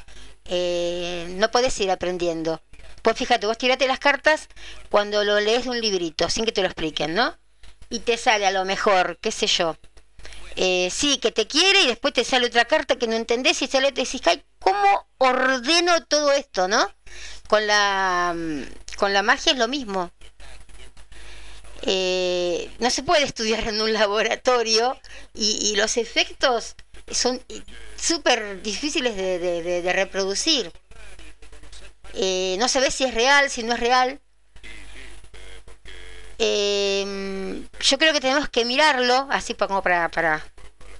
eh, 0.46 1.28
no 1.32 1.52
puedes 1.52 1.78
ir 1.80 1.92
aprendiendo. 1.92 2.62
Pues 3.02 3.18
fíjate, 3.18 3.46
vos 3.46 3.58
tirate 3.58 3.88
las 3.88 4.00
cartas 4.00 4.48
cuando 4.90 5.24
lo 5.24 5.40
lees 5.40 5.66
de 5.66 5.70
un 5.70 5.82
librito, 5.82 6.30
sin 6.30 6.46
que 6.46 6.52
te 6.52 6.62
lo 6.62 6.68
expliquen, 6.68 7.14
¿no? 7.14 7.38
Y 7.90 8.00
te 8.00 8.18
sale 8.18 8.46
a 8.46 8.52
lo 8.52 8.66
mejor, 8.66 9.18
qué 9.22 9.32
sé 9.32 9.48
yo. 9.48 9.76
Eh, 10.56 10.90
sí, 10.92 11.18
que 11.18 11.32
te 11.32 11.48
quiere 11.48 11.82
y 11.84 11.88
después 11.88 12.14
te 12.14 12.24
sale 12.24 12.48
otra 12.48 12.66
carta 12.66 12.98
que 12.98 13.08
no 13.08 13.16
entendés 13.16 13.62
y 13.62 13.68
sale 13.68 13.92
te 13.92 14.02
decís, 14.02 14.22
ay, 14.26 14.44
¿cómo 14.60 15.08
ordeno 15.18 16.04
todo 16.06 16.32
esto, 16.32 16.68
no? 16.68 16.90
Con 17.50 17.66
la, 17.66 18.36
con 18.96 19.12
la 19.12 19.24
magia 19.24 19.54
es 19.54 19.58
lo 19.58 19.68
mismo. 19.68 20.12
Eh, 21.82 22.70
no 22.78 22.92
se 22.92 23.02
puede 23.02 23.24
estudiar 23.24 23.68
en 23.68 23.82
un 23.82 23.92
laboratorio 23.92 24.96
y, 25.34 25.72
y 25.72 25.76
los 25.76 25.98
efectos 25.98 26.76
son 27.10 27.42
súper 27.96 28.62
difíciles 28.62 29.16
de, 29.16 29.40
de, 29.40 29.82
de, 29.82 29.94
reproducir. 29.94 30.72
Eh, 32.14 32.56
no 32.60 32.68
se 32.68 32.82
ve 32.82 32.92
si 32.92 33.06
es 33.06 33.16
real, 33.16 33.50
si 33.50 33.64
no 33.64 33.74
es 33.74 33.80
real. 33.80 34.20
Eh, 36.38 37.66
yo 37.82 37.98
creo 37.98 38.14
que 38.14 38.22
tenemos 38.22 38.48
que 38.50 38.64
mirarlo, 38.64 39.28
así 39.32 39.56
como 39.56 39.82
para, 39.82 40.10
para 40.10 40.46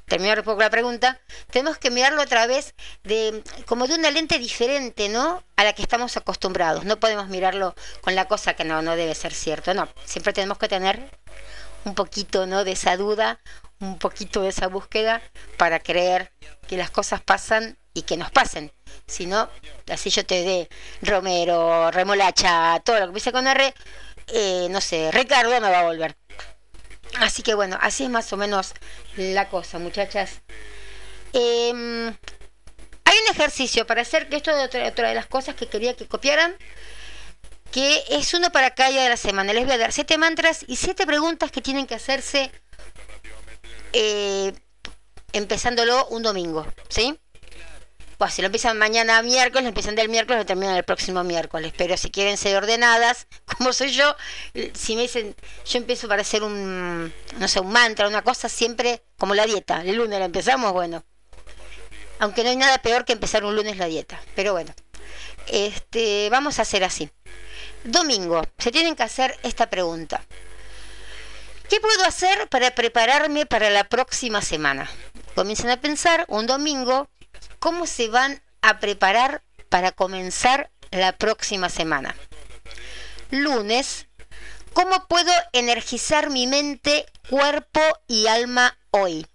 terminar 0.10 0.40
un 0.40 0.46
poco 0.46 0.62
la 0.62 0.70
pregunta, 0.70 1.20
tenemos 1.52 1.78
que 1.78 1.92
mirarlo 1.92 2.22
a 2.22 2.26
través 2.26 2.74
de 3.04 3.44
como 3.66 3.88
de 3.88 3.96
una 3.96 4.12
lente 4.12 4.40
diferente, 4.40 5.08
¿no? 5.08 5.44
A 5.56 5.64
la 5.64 5.74
que 5.74 5.82
estamos 5.82 6.18
acostumbrados. 6.18 6.84
No 6.84 7.00
podemos 7.00 7.28
mirarlo 7.28 7.76
con 8.02 8.16
la 8.16 8.28
cosa 8.28 8.56
que 8.56 8.66
no, 8.66 8.82
no 8.82 8.96
debe 8.96 9.16
ser 9.16 9.34
cierto, 9.34 9.74
no. 9.74 9.88
Siempre 10.04 10.34
tenemos 10.34 10.58
que 10.58 10.68
tener 10.68 11.10
un 11.86 11.96
poquito, 11.96 12.46
¿no? 12.46 12.66
De 12.66 12.74
esa 12.74 12.98
duda, 12.98 13.40
un 13.80 13.98
poquito 13.98 14.42
de 14.42 14.50
esa 14.50 14.68
búsqueda 14.68 15.22
para 15.58 15.80
creer 15.80 16.32
que 16.68 16.78
las 16.78 16.92
cosas 16.92 17.22
pasan 17.22 17.78
y 17.94 18.04
que 18.04 18.18
nos 18.18 18.32
pasen. 18.32 18.72
Si 19.08 19.26
no, 19.26 19.50
así 19.92 20.10
yo 20.10 20.26
te 20.26 20.44
dé 20.44 20.70
Romero, 21.02 21.92
remolacha, 21.92 22.80
todo 22.84 23.00
lo 23.00 23.08
que 23.08 23.14
pise 23.14 23.32
con 23.32 23.48
R, 23.48 23.74
eh, 24.28 24.68
no 24.70 24.82
sé, 24.82 25.12
Ricardo 25.12 25.52
me 25.62 25.72
va 25.72 25.80
a 25.80 25.84
volver. 25.84 26.16
Así 27.18 27.44
que 27.44 27.54
bueno, 27.54 27.78
así 27.82 28.04
es 28.04 28.10
más 28.10 28.32
o 28.34 28.38
menos 28.38 28.74
la 29.16 29.50
cosa, 29.50 29.80
muchachas. 29.80 30.42
Eh, 31.34 31.72
hay 33.06 33.18
un 33.26 33.32
ejercicio 33.32 33.88
para 33.88 34.02
hacer, 34.02 34.30
que 34.30 34.36
esto 34.36 34.52
es 34.52 34.64
otra, 34.64 34.88
otra, 34.88 35.10
de 35.10 35.16
las 35.16 35.26
cosas 35.26 35.56
que 35.56 35.68
quería 35.68 35.96
que 35.96 36.08
copiaran, 36.08 36.56
que 37.72 38.04
es 38.10 38.34
uno 38.34 38.52
para 38.52 38.76
cada 38.76 38.92
día 38.92 39.04
de 39.04 39.10
la 39.10 39.18
semana. 39.18 39.54
Les 39.54 39.66
voy 39.66 39.74
a 39.74 39.78
dar 39.78 39.92
siete 39.92 40.18
mantras 40.18 40.64
y 40.68 40.76
siete 40.76 41.06
preguntas 41.06 41.52
que 41.52 41.62
tienen 41.62 41.88
que 41.88 41.96
hacerse 41.96 42.52
eh, 43.94 44.54
empezándolo 45.34 46.08
un 46.08 46.24
domingo, 46.24 46.68
¿sí? 46.90 47.20
Pues 48.20 48.34
si 48.34 48.42
lo 48.42 48.48
empiezan 48.48 48.78
mañana 48.78 49.22
miércoles, 49.22 49.64
lo 49.64 49.70
empiezan 49.70 49.96
del 49.96 50.10
miércoles, 50.10 50.42
lo 50.42 50.46
terminan 50.46 50.76
el 50.76 50.84
próximo 50.84 51.24
miércoles. 51.24 51.72
Pero 51.78 51.96
si 51.96 52.12
quieren 52.12 52.36
ser 52.36 52.58
ordenadas, 52.58 53.28
como 53.58 53.72
soy 53.72 53.94
yo, 53.94 54.14
si 54.74 54.98
me 54.98 55.04
dicen, 55.04 55.34
yo 55.66 55.78
empiezo 55.78 56.10
para 56.10 56.24
hacer 56.24 56.44
un, 56.44 57.14
no 57.38 57.48
sé, 57.48 57.62
un 57.62 57.72
mantra, 57.72 58.10
una 58.10 58.22
cosa, 58.22 58.50
siempre 58.50 59.02
como 59.18 59.36
la 59.36 59.46
dieta. 59.46 59.84
El 59.84 59.96
lunes 59.96 60.20
la 60.20 60.26
empezamos, 60.26 60.74
bueno. 60.74 61.06
Aunque 62.20 62.44
no 62.44 62.50
hay 62.50 62.58
nada 62.58 62.80
peor 62.80 63.06
que 63.06 63.14
empezar 63.14 63.46
un 63.46 63.56
lunes 63.56 63.78
la 63.78 63.86
dieta. 63.86 64.22
Pero 64.36 64.52
bueno, 64.52 64.74
este, 65.48 66.28
vamos 66.30 66.60
a 66.60 66.64
hacer 66.64 66.84
así. 66.84 67.10
Domingo, 67.86 68.42
se 68.58 68.74
tienen 68.74 68.98
que 68.98 69.04
hacer 69.04 69.40
esta 69.44 69.70
pregunta. 69.70 70.22
¿Qué 71.70 71.80
puedo 71.80 72.04
hacer 72.04 72.50
para 72.50 72.76
prepararme 72.76 73.46
para 73.46 73.70
la 73.70 73.86
próxima 73.86 74.42
semana? 74.42 74.90
Comiencen 75.36 75.70
a 75.70 75.80
pensar 75.80 76.26
un 76.28 76.48
domingo 76.48 77.08
cómo 77.60 77.86
se 77.86 78.10
van 78.10 78.42
a 78.62 78.80
preparar 78.80 79.44
para 79.70 79.92
comenzar 79.92 80.72
la 80.92 81.14
próxima 81.18 81.70
semana. 81.70 82.16
Lunes, 83.30 84.08
¿cómo 84.74 85.08
puedo 85.08 85.32
energizar 85.54 86.30
mi 86.30 86.48
mente, 86.48 87.06
cuerpo 87.30 87.82
y 88.08 88.28
alma 88.28 88.78
hoy? 88.92 89.28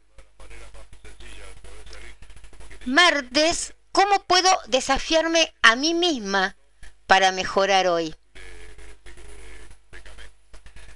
Martes, 2.87 3.75
¿cómo 3.93 4.23
puedo 4.25 4.51
desafiarme 4.67 5.55
a 5.63 5.77
mí 5.77 5.95
misma 5.95 6.57
para 7.07 7.33
mejorar 7.33 7.87
hoy? 7.87 8.15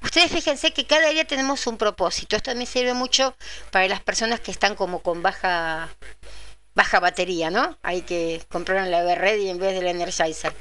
Ustedes 0.02 0.32
fíjense 0.32 0.72
que 0.72 0.86
cada 0.86 1.08
día 1.10 1.26
tenemos 1.26 1.66
un 1.66 1.76
propósito. 1.76 2.36
Esto 2.36 2.54
me 2.54 2.66
sirve 2.66 2.94
mucho 2.94 3.36
para 3.70 3.86
las 3.88 4.00
personas 4.00 4.40
que 4.40 4.50
están 4.50 4.74
como 4.74 5.00
con 5.00 5.22
baja 5.22 5.88
baja 6.78 7.00
batería, 7.00 7.50
¿no? 7.50 7.76
Hay 7.82 8.02
que 8.02 8.40
comprar 8.48 8.86
la 8.86 9.16
Ready 9.16 9.50
en 9.50 9.58
vez 9.58 9.74
del 9.74 9.88
Energizer. 9.88 10.54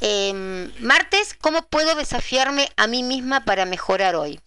Em, 0.00 0.72
martes, 0.78 1.34
¿cómo 1.38 1.60
puedo 1.68 1.94
desafiarme 1.94 2.70
a 2.78 2.86
mí 2.86 3.02
misma 3.02 3.44
para 3.44 3.66
mejorar 3.66 4.16
hoy? 4.16 4.40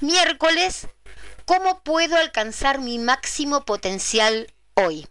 Miércoles, 0.00 0.88
¿cómo 1.44 1.80
puedo 1.84 2.16
alcanzar 2.16 2.80
mi 2.80 2.98
máximo 2.98 3.64
potencial 3.64 4.52
hoy? 4.74 5.06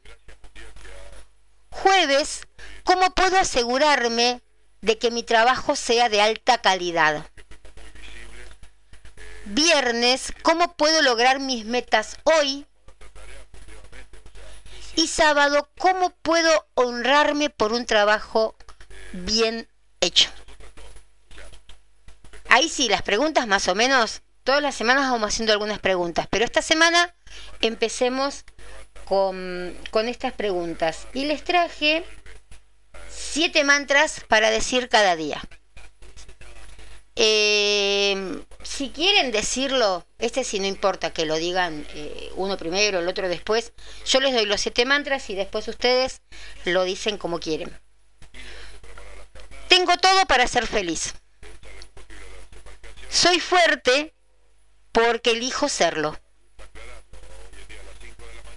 Jueves, 1.69 2.45
¿cómo 2.83 3.15
puedo 3.15 3.37
asegurarme 3.37 4.41
de 4.81 4.97
que 4.97 5.11
mi 5.11 5.23
trabajo 5.23 5.77
sea 5.77 6.09
de 6.09 6.19
alta 6.19 6.57
calidad? 6.57 7.25
Viernes, 9.45 10.33
¿cómo 10.41 10.75
puedo 10.75 11.01
lograr 11.01 11.39
mis 11.39 11.63
metas 11.63 12.17
hoy? 12.25 12.67
Y 14.97 15.05
sábado, 15.05 15.69
¿cómo 15.77 16.09
puedo 16.23 16.65
honrarme 16.73 17.51
por 17.51 17.71
un 17.71 17.85
trabajo 17.85 18.55
bien 19.13 19.69
hecho? 20.01 20.31
Ahí 22.49 22.67
sí, 22.67 22.89
las 22.89 23.03
preguntas 23.03 23.45
más 23.45 23.67
o 23.67 23.75
menos, 23.75 24.23
todas 24.43 24.59
las 24.59 24.73
semanas 24.73 25.11
vamos 25.11 25.27
haciendo 25.31 25.53
algunas 25.53 25.77
preguntas, 25.77 26.25
pero 26.31 26.45
esta 26.45 26.63
semana 26.63 27.13
empecemos 27.61 28.43
con, 29.05 29.77
con 29.91 30.07
estas 30.07 30.33
preguntas. 30.33 31.05
Y 31.13 31.25
les 31.25 31.43
traje 31.43 32.03
siete 33.07 33.63
mantras 33.63 34.21
para 34.27 34.49
decir 34.49 34.89
cada 34.89 35.15
día. 35.15 35.39
Eh, 37.19 38.43
si 38.61 38.91
quieren 38.91 39.31
decirlo, 39.31 40.05
este 40.19 40.43
sí 40.43 40.59
no 40.59 40.67
importa 40.67 41.11
que 41.11 41.25
lo 41.25 41.35
digan 41.37 41.87
eh, 41.95 42.31
uno 42.35 42.57
primero, 42.57 42.99
el 42.99 43.07
otro 43.07 43.27
después, 43.27 43.73
yo 44.05 44.19
les 44.19 44.35
doy 44.35 44.45
los 44.45 44.61
siete 44.61 44.85
mantras 44.85 45.27
y 45.31 45.35
después 45.35 45.67
ustedes 45.67 46.21
lo 46.63 46.83
dicen 46.83 47.17
como 47.17 47.39
quieren. 47.39 47.75
Tengo 49.67 49.97
todo 49.97 50.27
para 50.27 50.45
ser 50.47 50.67
feliz. 50.67 51.15
Soy 53.09 53.39
fuerte 53.39 54.13
porque 54.91 55.31
elijo 55.31 55.69
serlo. 55.69 56.19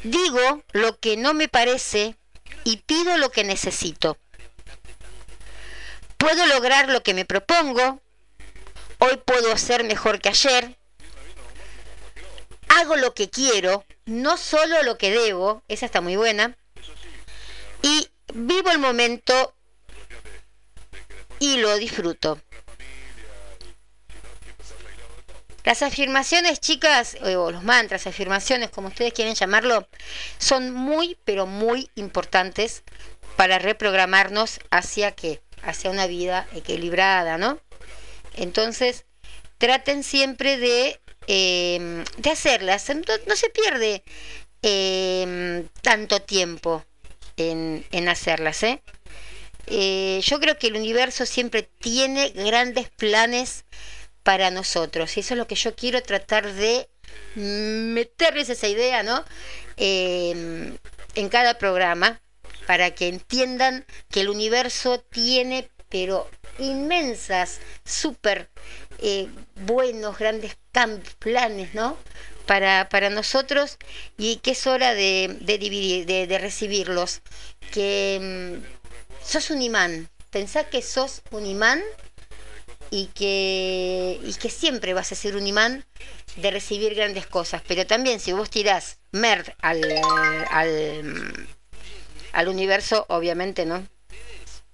Digo 0.03 0.63
lo 0.73 0.99
que 0.99 1.17
no 1.17 1.33
me 1.33 1.49
parece 1.49 2.15
y 2.65 2.77
pido 2.79 3.17
lo 3.17 3.31
que 3.31 3.45
necesito. 3.45 4.19
Puedo 6.19 6.45
lograr 6.47 6.91
lo 6.91 7.03
que 7.03 7.15
me 7.15 7.25
propongo 7.25 8.03
Hoy 9.01 9.17
puedo 9.25 9.57
ser 9.57 9.83
mejor 9.83 10.21
que 10.21 10.29
ayer. 10.29 10.77
Hago 12.69 12.97
lo 12.97 13.15
que 13.15 13.31
quiero, 13.31 13.85
no 14.05 14.37
solo 14.37 14.83
lo 14.83 14.99
que 14.99 15.11
debo. 15.11 15.63
Esa 15.69 15.87
está 15.87 16.01
muy 16.01 16.17
buena. 16.17 16.57
Y 17.83 18.09
vivo 18.35 18.71
el 18.71 18.79
momento 18.79 19.55
y 21.39 21.57
lo 21.57 21.77
disfruto. 21.79 22.39
Las 25.65 25.83
afirmaciones, 25.83 26.61
chicas, 26.61 27.17
o 27.23 27.51
los 27.51 27.63
mantras, 27.63 28.07
afirmaciones, 28.07 28.71
como 28.71 28.89
ustedes 28.89 29.13
quieren 29.13 29.35
llamarlo, 29.35 29.89
son 30.39 30.73
muy, 30.73 31.17
pero 31.25 31.47
muy 31.47 31.91
importantes 31.95 32.83
para 33.37 33.59
reprogramarnos 33.59 34.61
hacia 34.71 35.13
qué? 35.13 35.43
Hacia 35.63 35.91
una 35.91 36.07
vida 36.07 36.47
equilibrada, 36.53 37.39
¿no? 37.39 37.59
Entonces, 38.35 39.05
traten 39.59 40.03
siempre 40.03 40.57
de, 40.59 41.01
em, 41.27 42.05
de 42.19 42.31
hacerlas. 42.31 42.91
No, 43.27 43.37
se 43.37 43.51
pierde 43.51 44.03
em, 44.63 45.69
tanto 45.83 46.21
tiempo 46.21 46.85
en, 47.37 48.09
hacerlas. 48.09 48.63
¿eh? 48.63 48.83
¿eh? 49.67 50.21
yo 50.23 50.41
creo 50.41 50.59
que 50.59 50.69
el 50.69 50.77
universo 50.77 51.25
siempre 51.27 51.63
tiene 51.63 52.31
grandes 52.31 52.91
planes 52.91 53.65
para 54.23 54.51
nosotros. 54.51 55.17
Y 55.17 55.21
eso 55.21 55.35
es 55.35 55.39
lo 55.39 55.47
que 55.47 55.55
yo 55.55 55.75
quiero 55.75 56.03
tratar 56.03 56.53
de 56.53 56.89
meterles 57.35 58.49
esa 58.51 58.69
idea, 58.69 59.03
¿no? 59.03 59.25
Em, 59.77 60.77
en 61.15 61.29
cada 61.29 61.59
programa 61.59 62.21
para 62.67 62.95
que 62.95 63.09
entiendan 63.09 63.85
que 64.11 64.21
el 64.21 64.29
universo 64.29 65.01
tiene 65.01 65.71
pero 65.91 66.31
inmensas, 66.61 67.61
súper 67.85 68.51
eh, 68.99 69.29
buenos, 69.57 70.19
grandes 70.19 70.57
planes, 71.19 71.75
¿no? 71.75 71.97
Para, 72.47 72.89
para, 72.89 73.11
nosotros 73.11 73.79
y 74.19 74.37
que 74.37 74.53
es 74.53 74.67
hora 74.67 74.95
de, 74.95 75.39
dividir, 75.41 76.07
de, 76.07 76.39
recibirlos. 76.39 77.23
Que 77.71 78.61
mm, 78.61 79.25
sos 79.25 79.51
un 79.51 79.63
imán, 79.63 80.09
pensá 80.31 80.65
que 80.65 80.83
sos 80.83 81.23
un 81.31 81.47
imán 81.47 81.83
y 82.91 83.07
que, 83.07 84.21
y 84.25 84.35
que 84.35 84.51
siempre 84.51 84.95
vas 84.95 85.13
a 85.13 85.15
ser 85.15 85.37
un 85.37 85.47
imán 85.47 85.85
de 86.37 86.51
recibir 86.51 86.95
grandes 86.95 87.27
cosas. 87.27 87.63
Pero 87.67 87.87
también 87.87 88.19
si 88.21 88.33
vos 88.33 88.51
tirás 88.51 88.99
merd 89.13 89.49
al, 89.61 89.85
al, 90.51 91.49
al 92.33 92.49
universo, 92.49 93.07
obviamente, 93.09 93.65
¿no? 93.65 93.87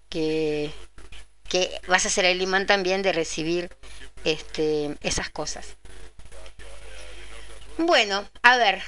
Que 0.09 0.73
que 1.49 1.81
vas 1.89 2.07
a 2.07 2.11
ser 2.11 2.25
el 2.25 2.43
imán 2.43 2.67
también 2.67 3.03
de 3.03 3.13
recibir 3.13 3.71
este, 4.25 4.97
esas 5.03 5.31
cosas. 5.31 5.77
Bueno, 7.79 8.29
a 8.43 8.57
ver. 8.57 8.83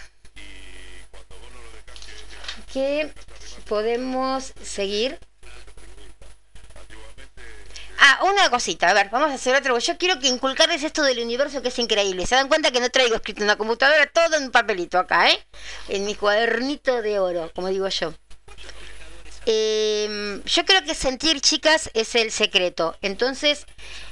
¿Qué 2.72 3.12
podemos 3.66 4.52
seguir? 4.62 5.18
Ah, 8.00 8.20
una 8.24 8.48
cosita, 8.48 8.88
a 8.88 8.94
ver, 8.94 9.08
vamos 9.10 9.30
a 9.30 9.34
hacer 9.34 9.56
otro. 9.56 9.78
Yo 9.78 9.98
quiero 9.98 10.20
que 10.20 10.28
inculcarles 10.28 10.82
esto 10.82 11.02
del 11.02 11.18
universo 11.18 11.60
que 11.62 11.68
es 11.68 11.78
increíble. 11.78 12.26
Se 12.26 12.36
dan 12.36 12.48
cuenta 12.48 12.70
que 12.70 12.80
no 12.80 12.90
traigo 12.90 13.16
escrito 13.16 13.42
en 13.42 13.48
la 13.48 13.56
computadora, 13.56 14.06
todo 14.06 14.36
en 14.36 14.50
papelito 14.50 14.98
acá, 14.98 15.30
¿eh? 15.30 15.46
En 15.88 16.04
mi 16.04 16.14
cuadernito 16.14 17.02
de 17.02 17.18
oro, 17.18 17.50
como 17.54 17.68
digo 17.68 17.88
yo. 17.88 18.14
Em, 19.50 20.42
yo 20.44 20.66
creo 20.66 20.84
que 20.84 20.94
sentir, 20.94 21.40
chicas, 21.40 21.88
es 21.94 22.14
el 22.16 22.30
secreto. 22.30 22.98
Entonces, 23.00 23.64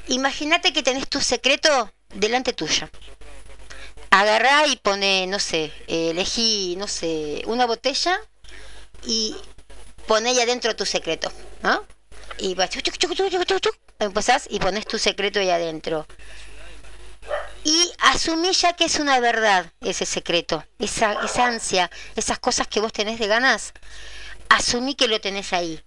imagínate 0.09 0.72
que 0.72 0.82
tenés 0.82 1.11
tu 1.11 1.20
secreto 1.20 1.93
delante 2.14 2.55
tuyo. 2.55 2.89
Agarrá 4.09 4.66
y 4.66 4.76
pone, 4.76 5.26
no 5.26 5.39
sé, 5.39 5.74
elegí, 5.89 6.74
no 6.78 6.89
sé, 6.89 7.43
una 7.45 7.66
botella 7.66 8.18
y 9.05 9.37
pone 10.07 10.30
ahí 10.30 10.41
adentro 10.41 10.74
tu 10.74 10.87
secreto, 10.87 11.30
¿no? 11.62 11.84
Y 12.39 12.55
vas, 12.55 12.70
empezás 13.99 14.47
y 14.49 14.59
pones 14.59 14.87
tu 14.87 14.99
secreto 14.99 15.39
ahí 15.39 15.51
adentro. 15.51 16.07
Y 17.62 17.93
asumí 17.99 18.53
ya 18.53 18.72
que 18.72 18.84
es 18.84 18.99
una 18.99 19.20
verdad 19.20 19.70
ese 19.82 20.07
secreto, 20.07 20.64
esa, 20.78 21.12
esa 21.24 21.45
ansia, 21.45 21.91
esas 22.14 22.39
cosas 22.39 22.68
que 22.68 22.80
vos 22.80 22.93
tenés 22.95 23.18
de 23.18 23.26
ganas 23.26 23.74
asumí 24.49 24.94
que 24.94 25.09
lo 25.09 25.20
tenés 25.20 25.53
ahí. 25.53 25.82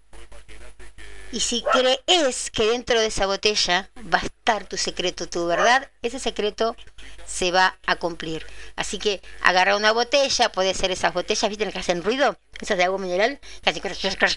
Y 1.32 1.42
si 1.42 1.62
crees 1.62 2.50
que 2.50 2.66
dentro 2.66 3.00
de 3.00 3.06
esa 3.06 3.28
botella 3.28 3.88
va 4.12 4.18
a 4.18 4.26
estar 4.26 4.66
tu 4.66 4.78
secreto, 4.78 5.30
tu 5.30 5.46
verdad, 5.46 5.88
ese 6.02 6.18
secreto 6.18 6.76
se 7.28 7.52
va 7.52 7.78
a 7.86 7.98
cumplir. 7.98 8.48
Así 8.76 8.98
que 8.98 9.22
agarra 9.42 9.76
una 9.76 9.92
botella, 9.92 10.52
puede 10.52 10.74
ser 10.74 10.90
esas 10.90 11.14
botellas, 11.14 11.48
¿viste? 11.48 11.72
Que 11.72 11.78
hacen 11.78 12.04
ruido, 12.04 12.36
esas 12.60 12.80
de 12.80 12.86
agua 12.86 12.98
mineral, 12.98 13.40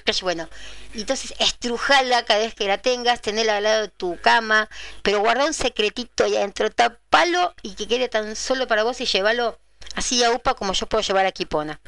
casi 0.04 0.22
bueno. 0.22 0.50
Y 0.92 1.00
entonces 1.00 1.32
estrujala 1.38 2.26
cada 2.26 2.40
vez 2.40 2.54
que 2.54 2.68
la 2.68 2.76
tengas, 2.76 3.22
tenela 3.22 3.56
al 3.56 3.62
lado 3.62 3.82
de 3.82 3.88
tu 3.88 4.20
cama, 4.20 4.68
pero 5.02 5.20
guarda 5.20 5.46
un 5.46 5.54
secretito 5.54 6.24
ahí 6.24 6.36
adentro, 6.36 6.70
tapalo 6.70 7.54
y 7.62 7.74
que 7.74 7.88
quede 7.88 8.10
tan 8.10 8.36
solo 8.36 8.66
para 8.66 8.82
vos 8.82 9.00
y 9.00 9.06
llévalo 9.06 9.58
así 9.94 10.22
a 10.22 10.30
UPA 10.30 10.54
como 10.54 10.74
yo 10.74 10.86
puedo 10.86 11.02
llevar 11.02 11.24
a 11.24 11.32
Kipona. 11.32 11.80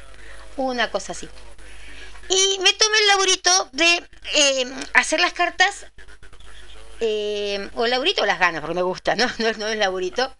Una 0.57 0.89
cosa 0.89 1.11
así. 1.11 1.29
Y 2.29 2.59
me 2.59 2.73
tomé 2.73 2.97
el 2.99 3.07
laburito 3.07 3.69
de 3.71 4.03
eh, 4.33 4.73
hacer 4.93 5.19
las 5.19 5.33
cartas, 5.33 5.85
eh, 6.99 7.69
o 7.75 7.85
laburito 7.87 8.23
o 8.23 8.25
las 8.25 8.39
ganas, 8.39 8.61
porque 8.61 8.75
me 8.75 8.81
gusta, 8.81 9.15
¿no? 9.15 9.27
No, 9.37 9.51
no 9.53 9.67
es 9.67 9.77
laburito. 9.77 10.33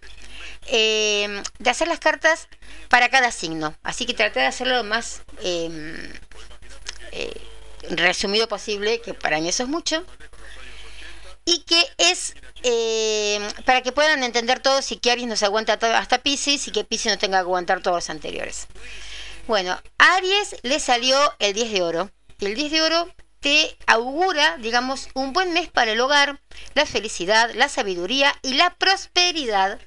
Eh, 0.67 1.43
de 1.59 1.69
hacer 1.69 1.87
las 1.87 1.99
cartas 1.99 2.47
para 2.89 3.09
cada 3.09 3.31
signo. 3.31 3.75
Así 3.83 4.05
que 4.07 4.15
traté 4.15 4.39
de 4.39 4.47
hacerlo 4.47 4.77
lo 4.77 4.83
más 4.83 5.21
resumido 7.89 8.47
posible, 8.47 8.99
que 8.99 9.13
para 9.13 9.39
mí 9.39 9.49
eso 9.49 9.63
es 9.63 9.69
mucho. 9.69 10.03
Y 11.45 11.59
que 11.59 11.85
es 11.99 12.33
para 13.65 13.81
que 13.83 13.91
puedan 13.91 14.23
entender 14.23 14.59
todos 14.59 14.85
si 14.85 14.97
que 14.97 15.11
Aries 15.11 15.27
nos 15.27 15.43
aguanta 15.43 15.77
hasta 15.99 16.17
Pisces 16.17 16.67
y 16.67 16.71
que 16.71 16.83
Pisces 16.83 17.11
no 17.11 17.19
tenga 17.19 17.37
que 17.37 17.41
aguantar 17.41 17.83
todos 17.83 17.97
los 17.97 18.09
anteriores. 18.09 18.65
Bueno, 19.47 19.79
Aries 19.99 20.55
le 20.63 20.79
salió 20.79 21.17
el 21.37 21.53
10 21.53 21.71
de 21.71 21.81
oro. 21.83 22.11
El 22.39 22.55
10 22.55 22.71
de 22.71 22.81
oro 22.81 23.13
te 23.41 23.77
augura, 23.85 24.57
digamos, 24.57 25.07
un 25.13 25.33
buen 25.33 25.53
mes 25.53 25.69
para 25.69 25.91
el 25.91 26.01
hogar, 26.01 26.41
la 26.73 26.87
felicidad, 26.87 27.51
la 27.53 27.69
sabiduría 27.69 28.33
y 28.41 28.55
la 28.55 28.73
prosperidad. 28.73 29.79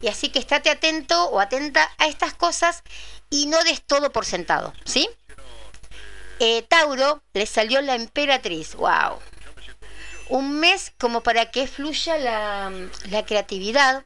Y 0.00 0.08
así 0.08 0.30
que 0.30 0.40
estate 0.40 0.68
atento 0.68 1.26
o 1.26 1.38
atenta 1.38 1.88
a 1.98 2.08
estas 2.08 2.34
cosas 2.34 2.82
y 3.30 3.46
no 3.46 3.62
des 3.62 3.82
todo 3.82 4.10
por 4.10 4.24
sentado, 4.24 4.74
¿sí? 4.84 5.08
Eh, 6.40 6.62
Tauro 6.62 7.22
le 7.34 7.46
salió 7.46 7.80
la 7.82 7.94
emperatriz, 7.94 8.74
wow. 8.74 9.20
Un 10.28 10.58
mes 10.58 10.92
como 10.98 11.22
para 11.22 11.52
que 11.52 11.68
fluya 11.68 12.18
la, 12.18 12.72
la 13.10 13.24
creatividad, 13.24 14.04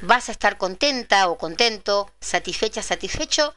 vas 0.00 0.28
a 0.28 0.32
estar 0.32 0.56
contenta 0.56 1.28
o 1.28 1.36
contento, 1.36 2.10
satisfecha, 2.20 2.82
satisfecho 2.82 3.54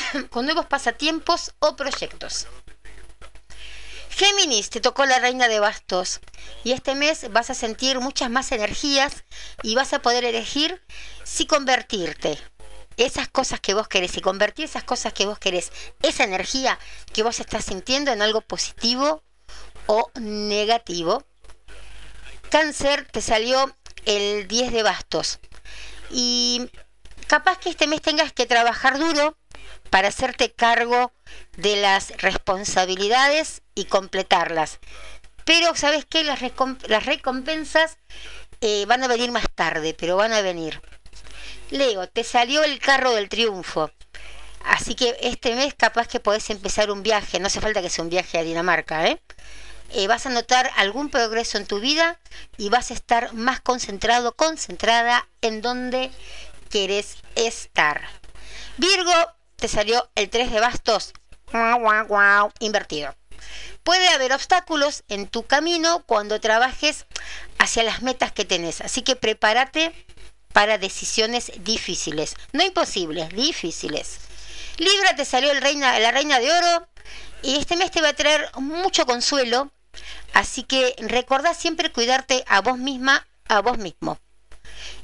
con 0.30 0.44
nuevos 0.44 0.66
pasatiempos 0.66 1.54
o 1.58 1.76
proyectos. 1.76 2.46
Géminis, 4.10 4.70
te 4.70 4.80
tocó 4.80 5.06
la 5.06 5.20
reina 5.20 5.46
de 5.46 5.60
bastos 5.60 6.20
y 6.64 6.72
este 6.72 6.96
mes 6.96 7.30
vas 7.30 7.50
a 7.50 7.54
sentir 7.54 8.00
muchas 8.00 8.30
más 8.30 8.50
energías 8.50 9.24
y 9.62 9.76
vas 9.76 9.92
a 9.92 10.02
poder 10.02 10.24
elegir 10.24 10.82
si 11.22 11.46
convertirte 11.46 12.38
esas 12.96 13.28
cosas 13.28 13.60
que 13.60 13.74
vos 13.74 13.86
querés 13.86 14.16
y 14.16 14.20
convertir 14.20 14.64
esas 14.64 14.82
cosas 14.82 15.12
que 15.12 15.24
vos 15.24 15.38
querés, 15.38 15.70
esa 16.02 16.24
energía 16.24 16.78
que 17.12 17.22
vos 17.22 17.38
estás 17.38 17.66
sintiendo 17.66 18.10
en 18.10 18.20
algo 18.20 18.40
positivo 18.40 19.22
o 19.86 20.10
negativo. 20.20 21.24
Cáncer 22.50 23.06
te 23.08 23.20
salió 23.20 23.72
el 24.04 24.48
10 24.48 24.72
de 24.72 24.82
bastos 24.82 25.38
y 26.10 26.68
capaz 27.28 27.58
que 27.58 27.70
este 27.70 27.86
mes 27.86 28.02
tengas 28.02 28.32
que 28.32 28.46
trabajar 28.46 28.98
duro 28.98 29.36
para 29.90 30.08
hacerte 30.08 30.52
cargo 30.52 31.12
de 31.56 31.76
las 31.76 32.10
responsabilidades 32.18 33.62
y 33.74 33.84
completarlas. 33.84 34.78
Pero, 35.44 35.74
¿sabes 35.74 36.04
qué? 36.04 36.24
Las, 36.24 36.40
las 36.88 37.06
recompensas 37.06 37.96
eh, 38.60 38.84
van 38.86 39.02
a 39.02 39.08
venir 39.08 39.30
más 39.30 39.46
tarde, 39.54 39.94
pero 39.94 40.16
van 40.16 40.32
a 40.32 40.42
venir. 40.42 40.80
Leo, 41.70 42.08
te 42.08 42.24
salió 42.24 42.64
el 42.64 42.78
carro 42.78 43.12
del 43.12 43.28
triunfo. 43.28 43.90
Así 44.64 44.94
que 44.94 45.16
este 45.20 45.54
mes 45.54 45.74
capaz 45.74 46.08
que 46.08 46.20
podés 46.20 46.50
empezar 46.50 46.90
un 46.90 47.02
viaje, 47.02 47.38
no 47.38 47.46
hace 47.46 47.60
falta 47.60 47.80
que 47.80 47.90
sea 47.90 48.04
un 48.04 48.10
viaje 48.10 48.38
a 48.38 48.42
Dinamarca, 48.42 49.06
¿eh? 49.06 49.20
Eh, 49.90 50.06
vas 50.06 50.26
a 50.26 50.30
notar 50.30 50.70
algún 50.76 51.08
progreso 51.08 51.56
en 51.56 51.66
tu 51.66 51.80
vida 51.80 52.18
y 52.58 52.68
vas 52.68 52.90
a 52.90 52.94
estar 52.94 53.32
más 53.32 53.60
concentrado, 53.60 54.34
concentrada 54.34 55.26
en 55.40 55.62
donde 55.62 56.10
querés 56.68 57.16
estar. 57.36 58.06
Virgo, 58.76 59.12
te 59.58 59.68
salió 59.68 60.08
el 60.14 60.30
3 60.30 60.52
de 60.52 60.60
bastos 60.60 61.12
invertido. 62.60 63.14
Puede 63.82 64.08
haber 64.08 64.32
obstáculos 64.32 65.02
en 65.08 65.26
tu 65.26 65.44
camino 65.44 66.04
cuando 66.06 66.40
trabajes 66.40 67.06
hacia 67.58 67.82
las 67.82 68.02
metas 68.02 68.32
que 68.32 68.44
tenés, 68.44 68.80
así 68.80 69.02
que 69.02 69.16
prepárate 69.16 69.92
para 70.52 70.78
decisiones 70.78 71.52
difíciles, 71.58 72.36
no 72.52 72.62
imposibles, 72.62 73.30
difíciles. 73.30 74.18
Libra 74.76 75.16
te 75.16 75.24
salió 75.24 75.52
la 75.54 76.10
reina 76.10 76.38
de 76.38 76.52
oro 76.52 76.88
y 77.42 77.56
este 77.56 77.76
mes 77.76 77.90
te 77.90 78.00
va 78.00 78.10
a 78.10 78.14
traer 78.14 78.48
mucho 78.56 79.06
consuelo, 79.06 79.70
así 80.34 80.62
que 80.62 80.94
recordá 80.98 81.54
siempre 81.54 81.90
cuidarte 81.90 82.44
a 82.46 82.60
vos 82.60 82.78
misma, 82.78 83.26
a 83.48 83.60
vos 83.60 83.78
mismo. 83.78 84.18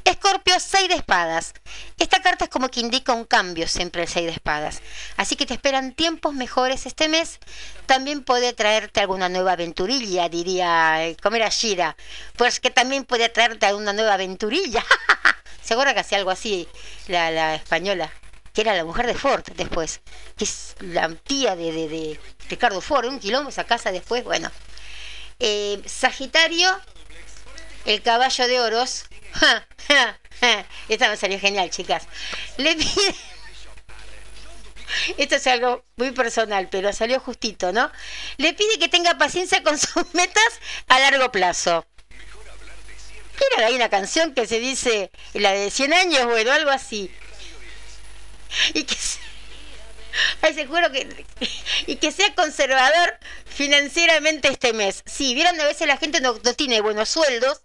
Escorpio, 0.04 0.60
6 0.60 0.88
de 0.88 0.94
espadas. 0.96 1.54
Esta 1.98 2.20
carta 2.20 2.44
es 2.44 2.50
como 2.50 2.68
que 2.68 2.80
indica 2.80 3.14
un 3.14 3.24
cambio 3.24 3.66
siempre 3.66 4.02
el 4.02 4.08
6 4.08 4.26
de 4.26 4.32
espadas. 4.32 4.82
Así 5.16 5.34
que 5.34 5.46
te 5.46 5.54
esperan 5.54 5.94
tiempos 5.94 6.34
mejores 6.34 6.84
este 6.84 7.08
mes. 7.08 7.38
También 7.86 8.22
puede 8.22 8.52
traerte 8.52 9.00
alguna 9.00 9.30
nueva 9.30 9.52
aventurilla, 9.52 10.28
diría, 10.28 11.06
eh, 11.06 11.16
como 11.22 11.36
era 11.36 11.48
Shira. 11.48 11.96
Pues 12.36 12.60
que 12.60 12.68
también 12.70 13.04
puede 13.04 13.30
traerte 13.30 13.64
alguna 13.64 13.94
nueva 13.94 14.14
aventurilla. 14.14 14.84
Seguro 15.62 15.94
que 15.94 16.00
hacía 16.00 16.18
algo 16.18 16.30
así 16.30 16.68
la, 17.08 17.54
española, 17.54 18.12
que 18.52 18.60
era 18.60 18.74
la 18.74 18.84
mujer 18.84 19.06
de 19.06 19.14
Ford 19.14 19.42
después, 19.56 20.02
que 20.36 20.44
es 20.44 20.76
la 20.80 21.08
tía 21.14 21.56
de, 21.56 22.20
Ricardo 22.50 22.82
Ford, 22.82 23.06
un 23.06 23.18
quilombo 23.18 23.48
esa 23.48 23.64
casa 23.64 23.90
después, 23.90 24.22
bueno. 24.22 24.50
Eh, 25.40 25.82
Sagitario, 25.86 26.78
el 27.86 28.02
caballo 28.02 28.46
de 28.46 28.60
oros. 28.60 29.04
Esta 30.88 31.08
me 31.08 31.16
salió 31.16 31.38
genial, 31.38 31.70
chicas. 31.70 32.06
Le 32.56 32.74
pide. 32.76 33.14
Esto 35.18 35.36
es 35.36 35.46
algo 35.46 35.84
muy 35.96 36.12
personal, 36.12 36.68
pero 36.70 36.92
salió 36.92 37.20
justito, 37.20 37.72
¿no? 37.72 37.90
Le 38.36 38.54
pide 38.54 38.78
que 38.78 38.88
tenga 38.88 39.18
paciencia 39.18 39.62
con 39.62 39.78
sus 39.78 40.04
metas 40.14 40.60
a 40.88 40.98
largo 41.00 41.30
plazo. 41.32 41.86
Era 43.56 43.66
hay 43.66 43.74
una 43.74 43.88
canción 43.88 44.32
que 44.32 44.46
se 44.46 44.60
dice, 44.60 45.10
la 45.32 45.52
de 45.52 45.70
100 45.70 45.92
años, 45.92 46.24
bueno, 46.26 46.52
algo 46.52 46.70
así. 46.70 47.10
Y 48.74 48.84
que 48.84 48.96
Ay, 50.42 50.54
seguro 50.54 50.92
que 50.92 51.26
y 51.86 51.96
que 51.96 52.12
sea 52.12 52.32
conservador 52.36 53.18
financieramente 53.46 54.48
este 54.48 54.72
mes. 54.72 55.02
Sí, 55.04 55.34
vieron 55.34 55.60
a 55.60 55.64
veces 55.64 55.88
la 55.88 55.96
gente 55.96 56.20
no 56.20 56.34
tiene 56.54 56.80
buenos 56.80 57.08
sueldos 57.08 57.63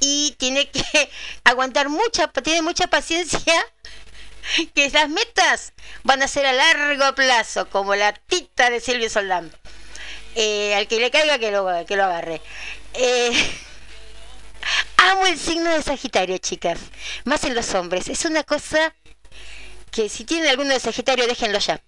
y 0.00 0.34
tiene 0.38 0.68
que 0.70 0.82
aguantar 1.44 1.88
mucha, 1.88 2.28
tiene 2.28 2.62
mucha 2.62 2.86
paciencia 2.86 3.54
que 4.74 4.90
las 4.90 5.08
metas 5.08 5.72
van 6.04 6.22
a 6.22 6.28
ser 6.28 6.46
a 6.46 6.52
largo 6.52 7.14
plazo, 7.14 7.68
como 7.68 7.94
la 7.94 8.12
tita 8.12 8.70
de 8.70 8.80
Silvio 8.80 9.10
Soldán. 9.10 9.52
Eh, 10.34 10.74
al 10.74 10.86
que 10.86 11.00
le 11.00 11.10
caiga 11.10 11.38
que 11.38 11.50
lo, 11.50 11.66
que 11.86 11.96
lo 11.96 12.04
agarre. 12.04 12.42
Eh, 12.94 13.32
amo 14.98 15.26
el 15.26 15.38
signo 15.38 15.70
de 15.70 15.82
Sagitario, 15.82 16.36
chicas. 16.38 16.78
Más 17.24 17.44
en 17.44 17.54
los 17.54 17.74
hombres. 17.74 18.08
Es 18.08 18.24
una 18.26 18.44
cosa 18.44 18.94
que 19.90 20.08
si 20.10 20.24
tienen 20.24 20.50
alguno 20.50 20.74
de 20.74 20.80
Sagitario, 20.80 21.26
déjenlo 21.26 21.58
ya. 21.58 21.80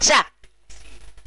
Ya. 0.00 0.32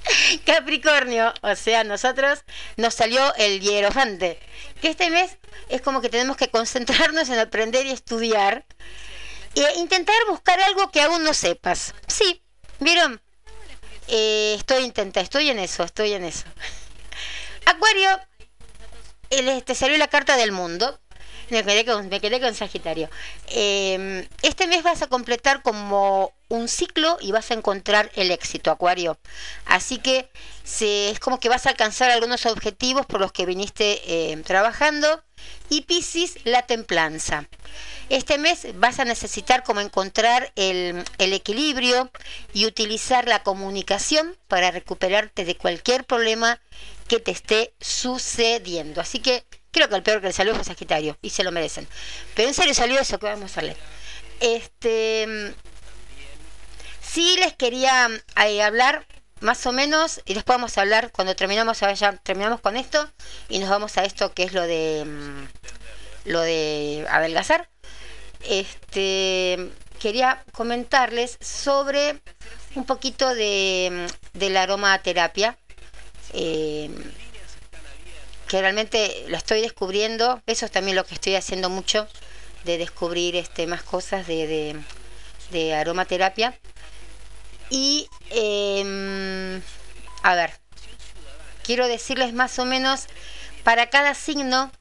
Capricornio, 0.46 1.34
o 1.42 1.56
sea, 1.56 1.84
nosotros 1.84 2.44
nos 2.78 2.94
salió 2.94 3.34
el 3.36 3.60
hierofante, 3.60 4.40
que 4.82 4.90
este 4.90 5.10
mes 5.10 5.38
es 5.70 5.82
como 5.82 6.02
que 6.02 6.10
tenemos 6.10 6.38
que 6.38 6.50
concentrarnos 6.50 7.30
en 7.30 7.40
aprender 7.40 7.86
y 7.86 7.92
estudiar 7.92 8.66
e 9.56 9.80
intentar 9.80 10.16
buscar 10.28 10.60
algo 10.60 10.92
que 10.92 11.02
aún 11.02 11.24
no 11.24 11.34
sepas. 11.34 11.94
Sí, 12.08 12.44
¿vieron? 12.80 13.22
Eh, 14.08 14.56
estoy 14.58 14.84
intentando, 14.84 15.24
estoy 15.24 15.50
en 15.50 15.60
eso, 15.60 15.84
estoy 15.84 16.14
en 16.14 16.26
eso. 16.26 16.46
Acuario, 17.66 18.10
te 19.30 19.58
este, 19.58 19.76
salió 19.76 19.98
la 19.98 20.08
carta 20.08 20.38
del 20.38 20.52
mundo. 20.52 21.00
Me 21.50 21.64
quedé 21.64 21.86
con, 21.86 22.10
me 22.10 22.20
quedé 22.20 22.40
con 22.40 22.54
Sagitario. 22.56 23.10
Em, 23.48 24.28
este 24.42 24.68
mes 24.68 24.84
vas 24.84 25.02
a 25.02 25.08
completar 25.08 25.62
como 25.62 26.34
un 26.48 26.68
ciclo 26.68 27.18
y 27.22 27.32
vas 27.32 27.52
a 27.52 27.56
encontrar 27.56 28.12
el 28.16 28.32
éxito, 28.32 28.72
Acuario. 28.72 29.18
Así 29.66 29.98
que 29.98 30.30
es 30.64 31.20
como 31.20 31.40
que 31.40 31.50
vas 31.50 31.66
a 31.66 31.70
alcanzar 31.70 32.12
algunos 32.12 32.46
objetivos 32.46 33.06
por 33.06 33.20
los 33.20 33.32
que 33.32 33.46
viniste 33.46 34.32
em, 34.32 34.44
trabajando. 34.44 35.24
Y 35.70 35.82
Piscis, 35.82 36.38
la 36.44 36.64
templanza. 36.64 37.48
Este 38.10 38.38
mes 38.38 38.68
vas 38.76 39.00
a 39.00 39.06
necesitar 39.06 39.64
como 39.64 39.82
encontrar 39.82 40.52
el, 40.56 41.04
el, 41.18 41.34
equilibrio 41.34 42.10
y 42.54 42.66
utilizar 42.66 43.28
la 43.28 43.44
comunicación 43.44 44.38
para 44.48 44.72
recuperarte 44.72 45.44
de 45.44 45.58
cualquier 45.58 46.06
problema 46.06 46.60
que 47.08 47.20
te 47.20 47.32
esté 47.32 47.74
sucediendo. 47.80 49.02
Así 49.02 49.20
que 49.20 49.44
creo 49.76 49.90
que 49.90 49.96
el 49.96 50.04
peor 50.04 50.22
que 50.22 50.28
le 50.28 50.34
salió 50.34 50.56
fue 50.56 50.64
Sagitario 50.64 51.18
y 51.22 51.32
se 51.32 51.44
lo 51.44 51.52
merecen. 51.52 51.86
Pero 52.34 52.48
en 52.48 52.54
serio 52.54 52.74
salió 52.74 52.98
eso 52.98 53.20
que 53.20 53.26
vamos 53.26 53.44
a 53.44 53.46
hacerle. 53.48 53.76
Este 54.40 55.54
sí 57.02 57.36
les 57.40 57.54
quería 57.54 58.10
eh, 58.46 58.64
hablar 58.64 59.06
más 59.42 59.66
o 59.66 59.74
menos 59.74 60.22
y 60.26 60.34
después 60.34 60.58
vamos 60.58 60.78
a 60.78 60.82
hablar 60.82 61.12
cuando 61.12 61.36
terminamos 61.36 61.82
ya 61.82 62.14
terminamos 62.24 62.62
con 62.62 62.78
esto 62.78 63.10
y 63.50 63.60
nos 63.60 63.70
vamos 63.70 63.98
a 63.98 64.06
esto 64.06 64.34
que 64.34 64.44
es 64.44 64.54
lo 64.54 64.62
de 64.62 65.04
mm, 65.06 66.30
lo 66.30 66.40
de 66.40 67.06
adelgazar. 67.10 67.68
Este 68.48 69.72
quería 70.00 70.42
comentarles 70.54 71.38
sobre 71.42 72.22
un 72.76 72.86
poquito 72.86 73.36
de, 73.36 74.08
mm, 74.08 74.40
de 74.40 74.50
la 74.52 74.64
aromaterapia. 74.64 75.58
Eh, 76.32 76.90
que 78.48 78.62
realmente 78.62 79.26
lo 79.28 79.38
estoy 79.38 79.62
descubriendo. 79.62 80.42
Eso 80.46 80.66
es 80.66 80.72
también 80.72 80.96
lo 80.96 81.06
que 81.06 81.16
estoy 81.16 81.36
haciendo 81.36 81.70
mucho, 81.70 82.08
de 82.64 82.78
descubrir 82.78 83.36
este, 83.36 83.68
más 83.68 83.84
cosas 83.84 84.28
de, 84.28 84.76
de, 85.52 85.74
aromaterapia. 85.74 86.58
Y, 87.70 88.08
eh, 88.30 89.62
a 90.24 90.36
ver, 90.36 90.52
quiero 91.64 91.88
decirles 91.88 92.34
más 92.34 92.60
o 92.60 92.66
menos 92.66 93.08
para 93.64 93.90
cada 93.90 94.14
signo 94.14 94.72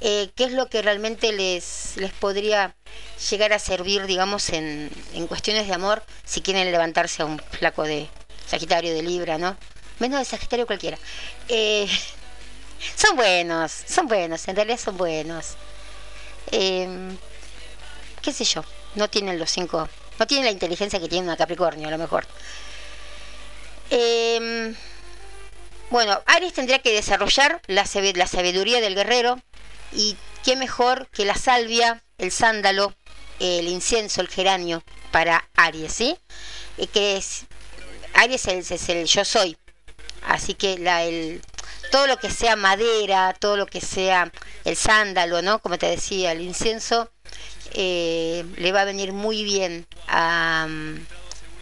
eh, 0.00 0.30
qué 0.34 0.44
es 0.44 0.52
lo 0.52 0.68
que 0.68 0.82
realmente 0.82 1.32
les, 1.32 1.96
les 1.96 2.12
podría 2.12 2.74
llegar 3.30 3.52
a 3.52 3.58
servir, 3.58 4.06
digamos, 4.06 4.50
en, 4.50 4.90
en 5.14 5.26
cuestiones 5.26 5.66
de 5.66 5.74
amor, 5.74 6.02
si 6.24 6.42
quieren 6.42 6.70
levantarse 6.70 7.22
a 7.22 7.26
un 7.26 7.38
flaco 7.38 7.84
de 7.84 8.08
Sagitario, 8.46 8.92
de 8.92 9.02
Libra, 9.02 9.38
¿no? 9.38 9.56
Menos 9.98 10.18
de 10.18 10.24
Sagitario 10.24 10.66
cualquiera. 10.66 10.98
Eh, 11.48 11.88
son 12.96 13.16
buenos, 13.16 13.72
son 13.72 14.06
buenos, 14.06 14.46
en 14.48 14.56
realidad 14.56 14.78
son 14.78 14.96
buenos. 14.96 15.56
Eh, 16.50 17.16
¿Qué 18.22 18.32
sé 18.32 18.44
yo? 18.44 18.64
No 18.94 19.08
tienen 19.08 19.38
los 19.38 19.50
cinco, 19.50 19.88
no 20.18 20.26
tienen 20.26 20.46
la 20.46 20.50
inteligencia 20.50 20.98
que 20.98 21.08
tiene 21.08 21.26
una 21.26 21.36
Capricornio, 21.36 21.88
a 21.88 21.90
lo 21.90 21.98
mejor. 21.98 22.26
Eh, 23.90 24.74
bueno, 25.90 26.20
Aries 26.26 26.52
tendría 26.52 26.80
que 26.80 26.92
desarrollar 26.92 27.62
la, 27.68 27.86
sabiduría 27.86 28.80
del 28.80 28.96
guerrero 28.96 29.40
y 29.92 30.16
qué 30.44 30.56
mejor 30.56 31.08
que 31.08 31.24
la 31.24 31.36
salvia, 31.36 32.02
el 32.18 32.32
sándalo, 32.32 32.92
el 33.38 33.68
incienso, 33.68 34.20
el 34.20 34.28
geranio 34.28 34.82
para 35.12 35.48
Aries, 35.54 35.92
¿sí? 35.92 36.18
Y 36.76 36.88
que 36.88 37.16
es, 37.16 37.44
Aries 38.14 38.48
es, 38.48 38.70
es 38.72 38.88
el 38.88 39.06
yo 39.06 39.24
soy, 39.24 39.56
así 40.22 40.54
que 40.54 40.76
la, 40.78 41.04
el, 41.04 41.40
todo 41.90 42.06
lo 42.06 42.16
que 42.18 42.30
sea 42.30 42.56
madera, 42.56 43.34
todo 43.38 43.56
lo 43.56 43.66
que 43.66 43.80
sea 43.80 44.30
el 44.64 44.76
sándalo, 44.76 45.42
¿no? 45.42 45.60
Como 45.60 45.78
te 45.78 45.86
decía, 45.86 46.32
el 46.32 46.40
incienso, 46.40 47.10
eh, 47.72 48.44
le 48.56 48.72
va 48.72 48.82
a 48.82 48.84
venir 48.84 49.12
muy 49.12 49.44
bien 49.44 49.86
a, 50.08 50.68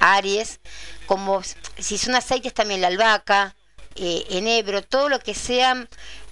a, 0.00 0.14
Aries, 0.14 0.60
como 1.06 1.42
si 1.78 1.98
son 1.98 2.14
aceites 2.14 2.54
también 2.54 2.80
la 2.80 2.88
albahaca, 2.88 3.54
eh, 3.96 4.24
enebro, 4.30 4.82
todo 4.82 5.08
lo 5.08 5.20
que 5.20 5.34
sea 5.34 5.86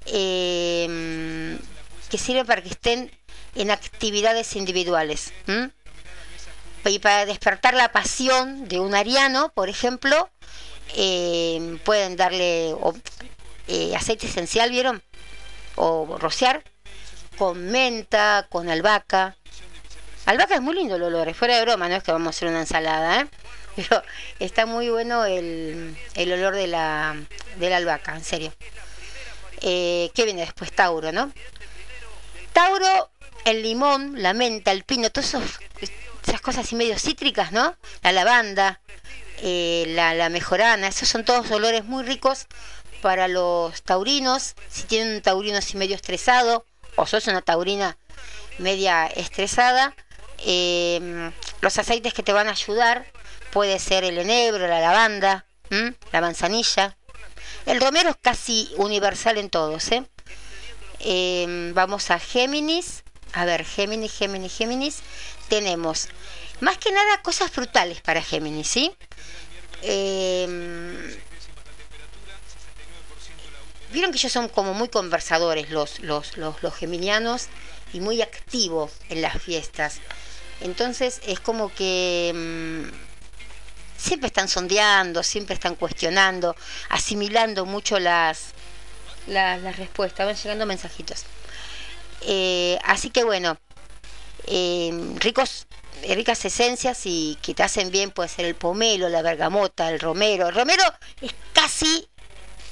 eh, 0.06 1.58
que 2.10 2.18
sirve 2.18 2.44
para 2.44 2.62
que 2.62 2.70
estén 2.70 3.10
en 3.54 3.70
actividades 3.70 4.56
individuales. 4.56 5.32
Y 6.84 6.98
para 6.98 7.26
despertar 7.26 7.74
la 7.74 7.92
pasión 7.92 8.66
de 8.66 8.80
un 8.80 8.94
ariano, 8.94 9.50
por 9.54 9.68
ejemplo, 9.68 10.28
eh, 10.96 11.78
pueden 11.84 12.16
darle 12.16 12.74
eh, 13.68 13.94
aceite 13.96 14.26
esencial, 14.26 14.70
¿vieron? 14.70 15.02
O 15.76 16.18
rociar 16.18 16.62
con 17.36 17.70
menta, 17.70 18.46
con 18.50 18.68
albahaca. 18.68 19.36
Albahaca 20.26 20.54
es 20.54 20.60
muy 20.60 20.74
lindo 20.74 20.96
el 20.96 21.02
olor, 21.02 21.28
es 21.28 21.36
fuera 21.36 21.56
de 21.56 21.62
broma, 21.62 21.88
no 21.88 21.96
es 21.96 22.02
que 22.02 22.12
vamos 22.12 22.28
a 22.28 22.30
hacer 22.30 22.48
una 22.48 22.60
ensalada, 22.60 23.20
¿eh? 23.20 23.26
Pero 23.76 24.02
está 24.38 24.66
muy 24.66 24.90
bueno 24.90 25.24
el, 25.24 25.96
el 26.14 26.32
olor 26.32 26.54
de 26.54 26.66
la, 26.66 27.16
de 27.56 27.70
la 27.70 27.78
albahaca, 27.78 28.14
en 28.14 28.24
serio. 28.24 28.52
Eh, 29.62 30.10
¿Qué 30.14 30.24
viene 30.24 30.42
después? 30.42 30.72
Tauro, 30.72 31.10
¿no? 31.12 31.32
Tauro, 32.52 33.10
el 33.44 33.62
limón, 33.62 34.14
la 34.22 34.34
menta, 34.34 34.72
el 34.72 34.84
pino, 34.84 35.10
todas 35.10 35.34
esas 36.26 36.40
cosas 36.42 36.66
así 36.66 36.76
medio 36.76 36.98
cítricas, 36.98 37.50
¿no? 37.52 37.76
La 38.02 38.12
lavanda, 38.12 38.80
eh, 39.38 39.84
la, 39.88 40.14
la 40.14 40.28
mejorana, 40.28 40.88
esos 40.88 41.08
son 41.08 41.24
todos 41.24 41.50
olores 41.50 41.84
muy 41.84 42.04
ricos 42.04 42.46
para 43.02 43.28
los 43.28 43.82
taurinos. 43.82 44.54
Si 44.70 44.84
tienen 44.84 45.16
un 45.16 45.20
taurino 45.20 45.58
así 45.58 45.76
medio 45.76 45.96
estresado, 45.96 46.64
o 46.96 47.06
sos 47.06 47.26
una 47.26 47.42
taurina 47.42 47.98
media 48.58 49.06
estresada, 49.06 49.94
eh, 50.38 51.30
los 51.60 51.78
aceites 51.78 52.14
que 52.14 52.22
te 52.22 52.32
van 52.32 52.48
a 52.48 52.52
ayudar 52.52 53.04
puede 53.50 53.78
ser 53.78 54.04
el 54.04 54.16
enebro, 54.16 54.66
la 54.66 54.80
lavanda, 54.80 55.44
la 56.12 56.20
manzanilla. 56.20 56.96
El 57.66 57.80
romero 57.80 58.10
es 58.10 58.16
casi 58.20 58.70
universal 58.76 59.36
en 59.38 59.50
todos, 59.50 59.90
¿eh? 59.92 60.04
Eh, 61.00 61.70
vamos 61.74 62.10
a 62.10 62.18
Géminis. 62.18 63.04
A 63.32 63.44
ver, 63.44 63.64
Géminis, 63.64 64.12
Géminis, 64.12 64.56
Géminis. 64.56 64.98
Tenemos 65.48 66.08
más 66.60 66.78
que 66.78 66.92
nada 66.92 67.22
cosas 67.22 67.50
frutales 67.50 68.00
para 68.00 68.22
Géminis, 68.22 68.68
¿sí? 68.68 68.94
Eh, 73.92 73.94
Vieron 73.94 74.10
que 74.10 74.18
ellos 74.18 74.32
son 74.32 74.48
como 74.48 74.74
muy 74.74 74.88
conversadores 74.88 75.70
los, 75.70 76.00
los, 76.00 76.36
los, 76.36 76.62
los 76.62 76.74
geminianos 76.74 77.48
y 77.92 78.00
muy 78.00 78.22
activos 78.22 78.92
en 79.08 79.22
las 79.22 79.40
fiestas. 79.40 80.00
Entonces 80.60 81.20
es 81.26 81.40
como 81.40 81.72
que 81.74 82.32
mmm, 82.34 82.90
siempre 83.96 84.28
están 84.28 84.48
sondeando, 84.48 85.22
siempre 85.22 85.54
están 85.54 85.74
cuestionando, 85.74 86.56
asimilando 86.88 87.66
mucho 87.66 87.98
las, 87.98 88.52
las, 89.26 89.60
las 89.62 89.76
respuestas, 89.76 90.26
van 90.26 90.36
llegando 90.36 90.66
mensajitos. 90.66 91.24
Eh, 92.22 92.78
así 92.84 93.10
que 93.10 93.24
bueno, 93.24 93.58
eh, 94.46 95.16
ricos, 95.16 95.66
ricas 96.08 96.44
esencias 96.44 97.02
y 97.04 97.36
que 97.42 97.54
te 97.54 97.62
hacen 97.62 97.90
bien 97.90 98.10
puede 98.10 98.28
ser 98.28 98.44
el 98.44 98.54
pomelo, 98.54 99.08
la 99.08 99.22
bergamota, 99.22 99.90
el 99.90 100.00
romero. 100.00 100.48
El 100.48 100.54
romero 100.54 100.84
es 101.20 101.34
casi 101.52 102.08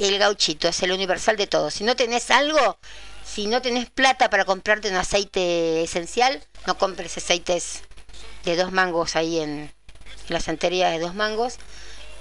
el 0.08 0.18
gauchito, 0.18 0.68
es 0.68 0.82
el 0.82 0.92
universal 0.92 1.36
de 1.36 1.46
todo. 1.46 1.70
Si 1.70 1.84
no 1.84 1.96
tenés 1.96 2.30
algo, 2.30 2.78
si 3.24 3.46
no 3.46 3.62
tenés 3.62 3.90
plata 3.90 4.30
para 4.30 4.44
comprarte 4.44 4.88
un 4.88 4.96
aceite 4.96 5.82
esencial, 5.82 6.42
no 6.66 6.78
compres 6.78 7.16
aceites 7.16 7.82
de 8.44 8.56
dos 8.56 8.72
mangos 8.72 9.16
ahí 9.16 9.38
en, 9.38 9.50
en 9.50 9.72
la 10.28 10.40
santería 10.40 10.90
de 10.90 10.98
dos 10.98 11.14
mangos. 11.14 11.58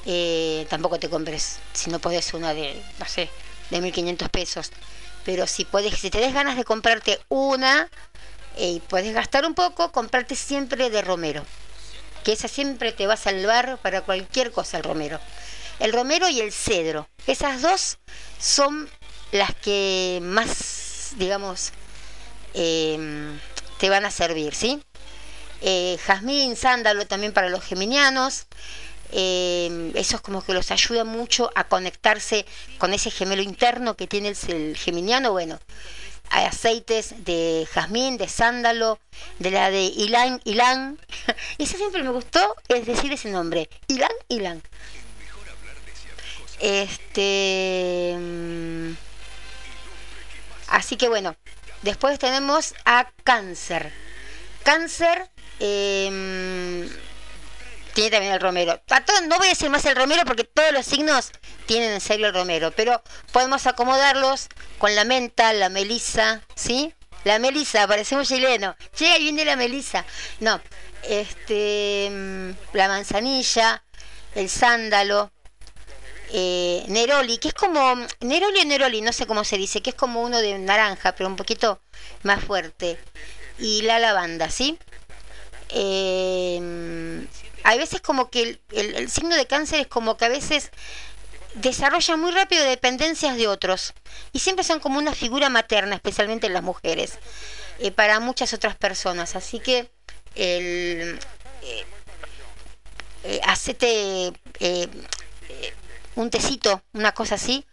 Eh, 0.06 0.66
tampoco 0.70 1.00
te 1.00 1.10
compres, 1.10 1.60
si 1.74 1.90
no 1.90 2.00
podés, 2.00 2.34
una 2.34 2.54
de, 2.54 2.82
no 3.00 3.06
sé, 3.06 3.30
de 3.70 3.82
1500 3.82 4.30
pesos. 4.30 4.72
Pero 5.26 5.48
si 5.48 5.66
puedes, 5.66 6.00
si 6.00 6.10
te 6.10 6.20
des 6.20 6.34
ganas 6.34 6.58
de 6.58 6.64
comprarte 6.64 7.20
una 7.28 7.90
eh, 8.58 8.72
y 8.72 8.80
puedes 8.80 9.14
gastar 9.14 9.46
un 9.46 9.54
poco, 9.54 9.92
comprarte 9.92 10.36
siempre 10.36 10.90
de 10.90 11.02
romero. 11.02 11.46
Que 12.24 12.34
esa 12.34 12.48
siempre 12.48 12.92
te 12.92 13.08
va 13.08 13.14
a 13.14 13.18
salvar 13.18 13.78
para 13.82 14.02
cualquier 14.02 14.52
cosa 14.52 14.78
el 14.78 14.84
romero. 14.84 15.20
El 15.80 15.94
romero 15.94 16.30
y 16.30 16.40
el 16.42 16.52
cedro. 16.52 17.08
Esas 17.28 17.62
dos 17.62 18.00
son 18.40 18.90
las 19.32 19.56
que 19.56 20.20
más, 20.22 21.14
digamos, 21.18 21.72
eh, 22.54 23.38
te 23.78 23.90
van 23.90 24.06
a 24.06 24.12
servir, 24.12 24.54
¿sí? 24.54 24.82
Eh, 25.62 25.98
jazmín, 26.06 26.56
sándalo 26.56 27.06
también 27.06 27.34
para 27.34 27.50
los 27.50 27.64
geminianos. 27.64 28.46
Eh, 29.12 29.92
eso 29.96 30.18
es 30.18 30.22
como 30.22 30.44
que 30.44 30.54
los 30.54 30.72
ayuda 30.72 31.04
mucho 31.04 31.50
a 31.56 31.64
conectarse 31.64 32.46
con 32.78 32.94
ese 32.94 33.10
gemelo 33.10 33.42
interno 33.42 33.96
que 33.96 34.08
tiene 34.08 34.30
el, 34.30 34.38
el 34.48 34.78
geminiano. 34.78 35.32
Bueno, 35.32 35.60
hay 36.30 36.46
aceites 36.46 37.26
de 37.26 37.68
jazmín, 37.72 38.18
de 38.18 38.28
sándalo, 38.28 39.00
de 39.40 39.52
la 39.52 39.72
de 39.72 39.84
Ilan 39.84 40.42
Ilan. 40.44 41.00
Eso 41.58 41.78
siempre 41.78 42.04
me 42.04 42.12
gustó, 42.12 42.56
es 42.68 42.86
decir 42.86 43.12
ese 43.12 43.30
nombre. 43.30 43.70
Ilan 43.88 44.12
Ilan. 44.28 44.62
Este. 46.60 48.16
mm, 48.18 48.94
Así 50.70 50.98
que 50.98 51.10
bueno, 51.10 51.36
después 51.82 52.20
tenemos 52.20 52.74
a 52.86 53.12
cáncer. 53.24 53.92
Cáncer 54.64 55.30
eh, 55.60 56.88
tiene 57.94 58.12
también 58.12 58.34
el 58.34 58.40
romero. 58.40 58.80
A 58.90 59.04
no 59.28 59.38
voy 59.38 59.48
a 59.48 59.50
decir 59.50 59.70
más 59.70 59.86
el 59.86 59.96
romero 59.96 60.24
porque 60.26 60.44
todos 60.44 60.72
los 60.72 60.86
signos 60.86 61.32
tienen 61.66 61.92
en 61.92 62.02
serio 62.02 62.28
el 62.28 62.34
romero, 62.34 62.72
pero 62.72 63.02
podemos 63.32 63.66
acomodarlos 63.68 64.48
con 64.78 64.96
la 64.96 65.06
menta, 65.06 65.54
la 65.54 65.70
melisa, 65.70 66.42
¿sí? 66.56 66.94
La 67.24 67.40
melisa, 67.40 67.88
parecemos 67.88 68.28
chileno. 68.28 68.76
Che, 68.94 69.12
ahí 69.12 69.24
viene 69.24 69.44
la 69.44 69.56
melisa. 69.56 70.06
No, 70.40 70.62
este, 71.04 72.10
mm, 72.12 72.52
la 72.74 72.88
manzanilla, 72.88 73.84
el 74.36 74.50
sándalo, 74.50 75.32
eh, 76.32 76.84
Neroli, 76.88 77.38
que 77.38 77.50
es 77.50 77.54
como 77.54 77.96
Neroli 78.22 78.60
o 78.62 78.66
Neroli, 78.66 79.02
no 79.02 79.14
sé 79.14 79.26
cómo 79.28 79.44
se 79.44 79.58
dice, 79.58 79.82
que 79.82 79.92
es 79.92 79.96
como 79.96 80.22
uno 80.22 80.40
de 80.40 80.58
naranja, 80.60 81.14
pero 81.14 81.28
un 81.30 81.36
poquito 81.36 81.80
más 82.24 82.44
fuerte. 82.44 82.98
Y 83.58 83.82
la 83.82 84.00
lavanda, 84.00 84.50
¿sí? 84.50 84.78
Eh, 85.70 87.28
hay 87.64 87.78
veces 87.78 88.02
como 88.02 88.30
que 88.30 88.60
el, 88.72 89.10
signo 89.10 89.36
de 89.36 89.46
cáncer 89.46 89.82
es 89.82 89.88
como 89.88 90.18
que 90.18 90.26
a 90.26 90.30
veces 90.30 90.72
desarrolla 91.56 92.16
muy 92.16 92.32
rápido 92.32 92.64
dependencias 92.64 93.36
de 93.38 93.48
otros 93.48 93.94
y 94.32 94.40
siempre 94.40 94.64
son 94.64 94.80
como 94.80 94.98
una 94.98 95.14
figura 95.14 95.50
materna, 95.50 95.96
especialmente 95.96 96.48
en 96.48 96.54
las 96.54 96.64
mujeres, 96.64 97.18
eh, 97.80 97.92
para 97.92 98.20
muchas 98.20 98.54
otras 98.54 98.76
personas. 98.76 99.36
Así 99.36 99.60
que 99.60 99.90
el, 100.36 101.20
eh, 101.64 101.86
eh, 103.24 103.42
un 106.20 106.30
tecito, 106.30 106.84
una 106.94 107.14
cosa 107.14 107.36
así, 107.36 107.66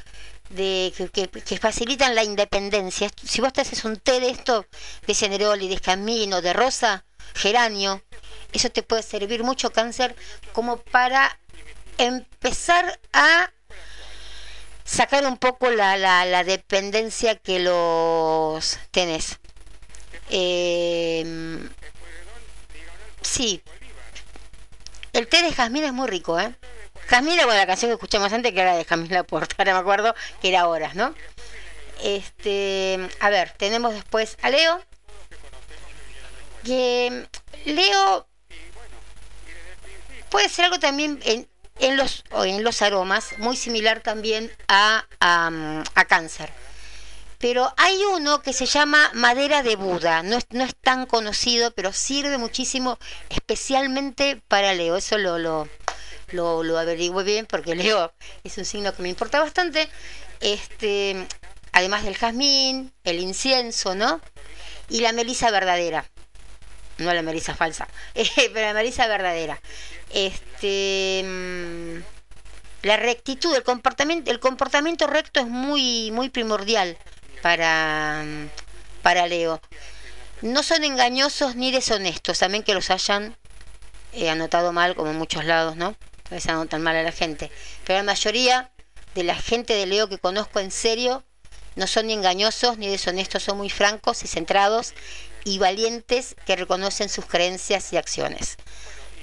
de 0.51 0.92
que, 0.97 1.28
que- 1.42 1.59
facilitan 1.59 2.14
la 2.14 2.22
independencia. 2.22 3.11
Si 3.24 3.40
vos 3.40 3.53
te 3.53 3.62
haces 3.62 3.84
un 3.84 3.97
té 3.97 4.20
de 4.20 4.30
esto, 4.30 4.66
de 5.07 5.14
ceneroli, 5.14 5.68
de 5.68 5.74
escamino, 5.74 6.40
de 6.40 6.53
rosa, 6.53 7.05
geranio, 7.34 8.03
eso 8.53 8.70
te 8.70 8.82
puede 8.84 9.03
servir 9.03 9.42
mucho 9.42 9.70
cáncer 9.70 10.14
como 10.53 10.76
para 10.78 11.38
empezar 11.99 13.01
a 13.12 13.51
sacar 14.84 15.26
un 15.26 15.38
poco 15.38 15.70
la, 15.70 15.97
la, 15.97 16.24
la 16.24 16.44
dependencia 16.44 17.34
que 17.34 17.59
los 17.59 18.78
tenés. 18.92 19.38
Eh, 20.30 21.68
sí, 23.22 23.61
el 25.12 25.26
té 25.26 25.42
de 25.42 25.53
jazmín 25.53 25.82
es 25.84 25.92
muy 25.92 26.07
rico, 26.07 26.38
¿eh? 26.38 26.55
Era 27.09 27.21
bueno, 27.21 27.55
la 27.55 27.67
canción 27.67 27.91
que 27.91 27.95
escuchamos 27.95 28.33
antes, 28.33 28.53
que 28.53 28.61
era 28.61 28.77
de 28.77 28.85
Jazmín 28.85 29.13
Laporta, 29.13 29.55
ahora 29.59 29.73
me 29.75 29.79
acuerdo 29.79 30.15
que 30.41 30.49
era 30.49 30.69
Horas, 30.69 30.95
¿no? 30.95 31.15
Este, 32.03 32.99
a 33.21 33.31
ver, 33.31 33.53
tenemos 33.57 33.95
después 33.95 34.37
a 34.43 34.51
Leo. 34.51 34.83
Que 36.65 37.27
Leo 37.65 38.27
puede 40.31 40.49
ser 40.49 40.67
algo 40.67 40.79
también 40.81 41.21
en, 41.25 41.49
en 41.79 41.97
los, 41.97 42.25
en 42.45 42.65
los 42.65 42.83
aromas, 42.83 43.39
muy 43.39 43.57
similar 43.57 44.01
también 44.01 44.53
a, 44.69 45.07
a, 45.21 45.85
a 45.95 46.05
cáncer. 46.07 46.53
Pero 47.39 47.73
hay 47.77 48.03
uno 48.15 48.43
que 48.43 48.53
se 48.53 48.67
llama 48.67 49.11
madera 49.15 49.63
de 49.63 49.77
Buda, 49.77 50.23
no 50.23 50.37
es, 50.37 50.47
no 50.51 50.65
es 50.65 50.75
tan 50.75 51.07
conocido, 51.07 51.71
pero 51.71 51.93
sirve 51.93 52.39
muchísimo, 52.39 52.99
especialmente 53.29 54.43
para 54.49 54.75
Leo. 54.75 54.97
Eso 54.97 55.19
lo, 55.19 55.69
lo, 56.33 56.62
lo 56.62 57.24
bien 57.24 57.47
porque 57.47 57.74
Leo 57.77 58.12
es 58.45 58.59
un 58.59 58.64
signo 58.64 58.95
que 58.95 59.03
me 59.03 59.09
importa 59.09 59.41
bastante. 59.41 59.89
Este, 60.41 61.27
además 61.72 62.05
del 62.05 62.16
jazmín, 62.16 62.93
el 63.05 63.20
incienso, 63.20 63.95
¿no? 63.95 64.20
Y 64.89 65.01
la 65.01 65.12
melisa 65.12 65.51
verdadera. 65.51 66.05
No 66.99 67.12
la 67.12 67.22
melisa 67.22 67.55
falsa, 67.55 67.89
eh, 68.14 68.29
pero 68.53 68.68
la 68.68 68.74
melisa 68.74 69.07
verdadera. 69.07 69.61
Este 70.11 71.22
mm, 71.24 72.16
la 72.87 72.97
rectitud, 72.97 73.55
el 73.55 73.64
comportamiento, 73.64 74.31
el 74.31 74.41
comportamiento 74.41 75.07
recto 75.07 75.41
es 75.41 75.47
muy, 75.47 76.11
muy 76.12 76.31
primordial 76.31 76.97
para, 77.43 78.22
mm, 78.24 78.49
para 79.03 79.27
Leo. 79.27 79.61
No 80.43 80.62
son 80.62 80.85
engañosos 80.85 81.57
ni 81.57 81.72
deshonestos, 81.72 82.39
también 82.39 82.62
que 82.62 82.74
los 82.74 82.91
hayan 82.91 83.37
eh, 84.12 84.31
anotado 84.31 84.72
mal, 84.72 84.95
como 84.95 85.11
en 85.11 85.18
muchos 85.18 85.45
lados, 85.45 85.77
¿no? 85.77 85.97
Veces 86.31 86.51
anotan 86.51 86.83
mal 86.83 86.97
a 86.97 87.03
la 87.03 87.12
gente. 87.12 87.51
Pero 87.85 87.99
la 87.99 88.05
mayoría 88.05 88.70
de 89.14 89.24
la 89.24 89.37
gente 89.37 89.74
de 89.74 89.87
Leo 89.87 90.09
que 90.09 90.18
conozco 90.18 90.61
en 90.61 90.70
serio 90.70 91.24
no 91.74 91.87
son 91.87 92.07
ni 92.07 92.14
engañosos 92.14 92.79
ni 92.79 92.89
deshonestos, 92.89 93.43
son 93.43 93.59
muy 93.59 93.70
francos 93.70 94.22
y 94.24 94.27
centrados 94.27 94.95
y 95.45 95.59
valientes 95.59 96.35
que 96.47 96.57
reconocen 96.57 97.09
sus 97.09 97.27
creencias 97.27 97.93
y 97.93 97.97
acciones. 97.97 98.57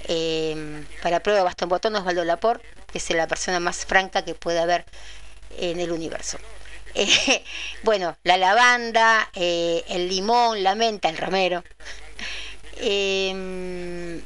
Eh, 0.06 0.84
para 1.02 1.20
prueba 1.20 1.42
basta 1.42 1.64
un 1.64 1.70
botón 1.70 1.96
Osvaldo 1.96 2.24
Laporte, 2.24 2.66
que 2.90 2.98
es 2.98 3.10
la 3.10 3.26
persona 3.26 3.60
más 3.60 3.84
franca 3.84 4.24
que 4.24 4.34
puede 4.34 4.58
haber 4.58 4.84
en 5.58 5.80
el 5.80 5.92
universo. 5.92 6.38
Eh, 6.96 7.42
bueno, 7.82 8.16
la 8.22 8.36
lavanda, 8.36 9.28
eh, 9.34 9.82
el 9.88 10.08
limón, 10.08 10.62
la 10.62 10.76
menta, 10.76 11.08
el 11.08 11.16
romero. 11.18 11.64
Eh, 12.76 14.22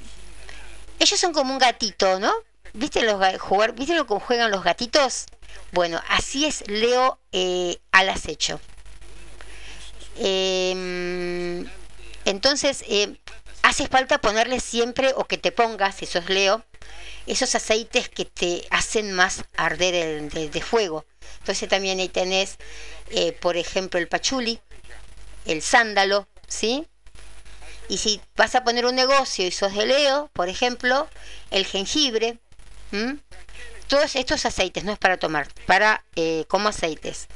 ellos 0.98 1.18
son 1.18 1.32
como 1.32 1.54
un 1.54 1.58
gatito, 1.58 2.20
¿no? 2.20 2.30
¿Viste, 2.72 3.02
los, 3.02 3.20
ga- 3.20 3.38
jugar, 3.38 3.72
¿Viste 3.74 3.94
lo 3.94 4.06
que 4.06 4.14
juegan 4.14 4.50
los 4.50 4.62
gatitos? 4.64 5.26
Bueno, 5.72 6.00
así 6.08 6.44
es 6.46 6.66
Leo 6.68 7.18
eh, 7.32 7.78
al 7.92 8.08
acecho. 8.08 8.60
Eh, 10.16 11.64
entonces, 12.24 12.84
eh, 12.88 13.16
hace 13.62 13.86
falta 13.86 14.18
ponerle 14.20 14.60
siempre, 14.60 15.12
o 15.16 15.24
que 15.24 15.38
te 15.38 15.52
pongas, 15.52 15.96
si 15.96 16.06
sos 16.06 16.28
Leo, 16.28 16.64
esos 17.26 17.54
aceites 17.54 18.08
que 18.08 18.24
te 18.24 18.66
hacen 18.70 19.12
más 19.12 19.44
arder 19.56 19.94
el, 19.94 20.28
de, 20.30 20.48
de 20.48 20.62
fuego. 20.62 21.04
Entonces 21.40 21.68
también 21.68 22.00
ahí 22.00 22.08
tenés, 22.08 22.56
eh, 23.10 23.32
por 23.32 23.56
ejemplo, 23.56 24.00
el 24.00 24.08
pachuli, 24.08 24.60
el 25.46 25.62
sándalo, 25.62 26.26
¿sí? 26.46 26.86
Y 27.88 27.98
si 27.98 28.20
vas 28.36 28.54
a 28.54 28.64
poner 28.64 28.84
un 28.86 28.94
negocio 28.94 29.46
y 29.46 29.50
sos 29.50 29.74
de 29.74 29.86
Leo, 29.86 30.30
por 30.32 30.48
ejemplo, 30.48 31.08
el 31.50 31.64
jengibre, 31.66 32.38
¿m? 32.92 33.18
todos 33.88 34.16
estos 34.16 34.44
aceites, 34.44 34.84
no 34.84 34.92
es 34.92 34.98
para 34.98 35.16
tomar, 35.16 35.48
para 35.66 36.04
eh, 36.14 36.44
como 36.48 36.68
aceites. 36.68 37.26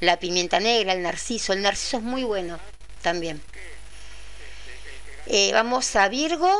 La 0.00 0.18
pimienta 0.18 0.60
negra, 0.60 0.92
el 0.92 1.02
narciso, 1.02 1.52
el 1.52 1.62
narciso 1.62 1.98
es 1.98 2.02
muy 2.02 2.24
bueno 2.24 2.58
también. 3.02 3.40
Eh, 5.26 5.52
vamos 5.52 5.94
a 5.96 6.08
Virgo. 6.08 6.50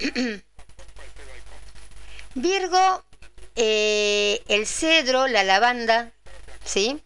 Virgo, 2.34 3.04
eh, 3.54 4.42
el 4.48 4.66
cedro, 4.66 5.28
la 5.28 5.44
lavanda, 5.44 6.10
¿sí? 6.64 7.00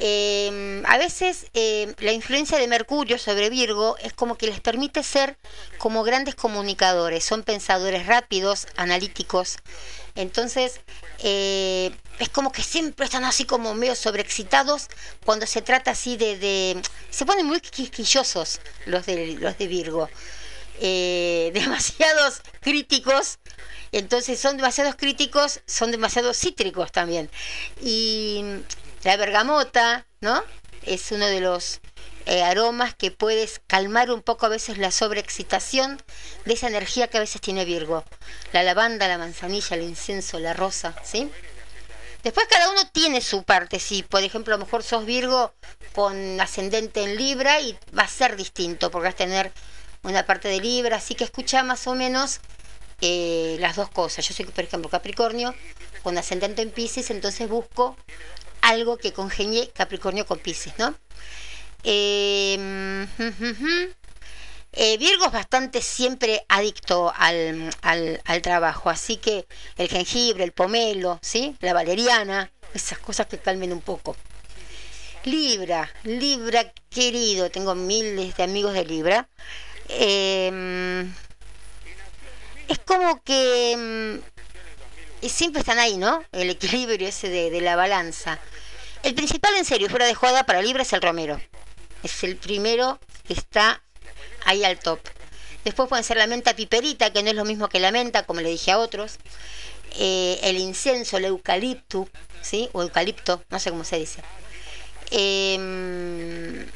Eh, 0.00 0.82
a 0.86 0.96
veces 0.96 1.46
eh, 1.54 1.92
la 1.98 2.12
influencia 2.12 2.58
de 2.58 2.68
Mercurio 2.68 3.18
sobre 3.18 3.50
Virgo 3.50 3.96
es 3.98 4.12
como 4.12 4.36
que 4.38 4.46
les 4.46 4.60
permite 4.60 5.02
ser 5.02 5.36
como 5.78 6.04
grandes 6.04 6.36
comunicadores, 6.36 7.24
son 7.24 7.42
pensadores 7.42 8.06
rápidos, 8.06 8.68
analíticos. 8.76 9.56
Entonces, 10.14 10.80
eh, 11.20 11.92
es 12.18 12.28
como 12.28 12.52
que 12.52 12.62
siempre 12.62 13.04
están 13.06 13.24
así 13.24 13.44
como 13.44 13.74
medio 13.74 13.94
sobreexcitados 13.94 14.88
cuando 15.24 15.46
se 15.46 15.62
trata 15.62 15.92
así 15.92 16.16
de... 16.16 16.80
se 17.10 17.26
ponen 17.26 17.46
muy 17.46 17.60
quisquillosos 17.60 18.60
los 18.86 19.06
de, 19.06 19.34
los 19.38 19.56
de 19.58 19.66
Virgo. 19.66 20.08
Eh, 20.80 21.50
demasiados 21.54 22.42
críticos 22.60 23.38
entonces 23.92 24.38
son 24.38 24.56
demasiados 24.56 24.96
críticos, 24.96 25.60
son 25.66 25.90
demasiados 25.90 26.36
cítricos 26.36 26.92
también. 26.92 27.30
Y 27.80 28.44
la 29.04 29.16
bergamota, 29.16 30.06
¿no? 30.20 30.42
Es 30.82 31.10
uno 31.12 31.26
de 31.26 31.40
los 31.40 31.80
eh, 32.28 32.42
aromas 32.42 32.94
que 32.94 33.10
puedes 33.10 33.62
calmar 33.66 34.10
un 34.10 34.20
poco 34.20 34.44
a 34.44 34.50
veces 34.50 34.76
la 34.76 34.90
sobreexcitación 34.90 35.96
de 36.44 36.52
esa 36.52 36.68
energía 36.68 37.08
que 37.08 37.16
a 37.16 37.20
veces 37.20 37.40
tiene 37.40 37.64
Virgo. 37.64 38.04
La 38.52 38.62
lavanda, 38.62 39.08
la 39.08 39.16
manzanilla, 39.16 39.76
el 39.76 39.82
incienso, 39.84 40.38
la 40.38 40.52
rosa, 40.52 40.94
¿sí? 41.02 41.30
Después 42.22 42.46
cada 42.50 42.70
uno 42.70 42.82
tiene 42.92 43.22
su 43.22 43.44
parte. 43.44 43.80
Si, 43.80 44.02
por 44.02 44.22
ejemplo, 44.22 44.54
a 44.54 44.58
lo 44.58 44.66
mejor 44.66 44.82
sos 44.82 45.06
Virgo 45.06 45.54
con 45.94 46.38
ascendente 46.38 47.02
en 47.02 47.16
Libra 47.16 47.62
y 47.62 47.78
va 47.96 48.02
a 48.02 48.08
ser 48.08 48.36
distinto 48.36 48.90
porque 48.90 49.06
vas 49.06 49.14
a 49.14 49.16
tener 49.16 49.50
una 50.02 50.26
parte 50.26 50.48
de 50.48 50.60
Libra, 50.60 50.96
así 50.96 51.14
que 51.14 51.24
escucha 51.24 51.62
más 51.62 51.86
o 51.86 51.94
menos 51.94 52.40
eh, 53.00 53.56
las 53.58 53.76
dos 53.76 53.88
cosas. 53.88 54.28
Yo 54.28 54.34
soy, 54.34 54.44
por 54.44 54.64
ejemplo, 54.64 54.90
Capricornio 54.90 55.54
con 56.02 56.18
ascendente 56.18 56.60
en 56.60 56.72
Pisces, 56.72 57.08
entonces 57.10 57.48
busco 57.48 57.96
algo 58.60 58.98
que 58.98 59.14
congenie 59.14 59.70
Capricornio 59.70 60.26
con 60.26 60.38
Pisces, 60.38 60.74
¿no? 60.76 60.94
Eh, 61.84 63.06
eh, 64.72 64.98
Virgo 64.98 65.26
es 65.26 65.32
bastante 65.32 65.80
siempre 65.82 66.44
adicto 66.48 67.12
al, 67.16 67.70
al, 67.82 68.42
trabajo, 68.42 68.90
así 68.90 69.16
que 69.16 69.46
el 69.76 69.88
jengibre, 69.88 70.44
el 70.44 70.52
pomelo, 70.52 71.18
¿sí? 71.22 71.56
La 71.60 71.72
valeriana, 71.72 72.50
esas 72.74 72.98
cosas 72.98 73.26
que 73.26 73.38
calmen 73.38 73.72
un 73.72 73.80
poco. 73.80 74.16
Libra, 75.24 75.92
Libra 76.04 76.72
querido, 76.90 77.50
tengo 77.50 77.74
miles 77.74 78.36
de 78.36 78.42
amigos 78.42 78.72
de 78.72 78.84
Libra. 78.84 79.28
Eh, 79.88 81.06
es 82.68 82.78
como 82.80 83.22
que 83.22 84.20
y 85.20 85.28
siempre 85.28 85.60
están 85.60 85.78
ahí, 85.78 85.96
¿no? 85.96 86.22
El 86.32 86.50
equilibrio 86.50 87.08
ese 87.08 87.28
de, 87.28 87.50
de 87.50 87.60
la 87.60 87.76
balanza. 87.76 88.38
El 89.02 89.14
principal, 89.14 89.54
en 89.56 89.64
serio, 89.64 89.88
fuera 89.88 90.06
de 90.06 90.14
jugada 90.14 90.44
para 90.44 90.62
Libra 90.62 90.82
es 90.82 90.92
el 90.92 91.02
romero. 91.02 91.40
Es 92.02 92.22
el 92.24 92.36
primero 92.38 93.00
que 93.26 93.34
está 93.34 93.82
ahí 94.44 94.64
al 94.64 94.78
top. 94.80 95.00
Después 95.64 95.88
pueden 95.88 96.04
ser 96.04 96.16
la 96.18 96.26
menta 96.26 96.54
piperita, 96.56 97.12
que 97.12 97.22
no 97.22 97.30
es 97.30 97.36
lo 97.36 97.44
mismo 97.44 97.68
que 97.68 97.80
la 97.80 97.92
menta, 97.92 98.24
como 98.26 98.40
le 98.40 98.50
dije 98.50 98.72
a 98.72 98.78
otros. 98.78 99.18
eh, 99.92 100.40
el 100.44 100.58
incienso, 100.58 101.18
el 101.18 101.26
eucalipto, 101.26 102.10
¿sí? 102.40 102.70
O 102.72 102.82
eucalipto, 102.82 103.44
no 103.50 103.58
sé 103.60 103.70
cómo 103.70 103.84
se 103.84 103.98
dice. 103.98 104.24
Em, 105.10 106.70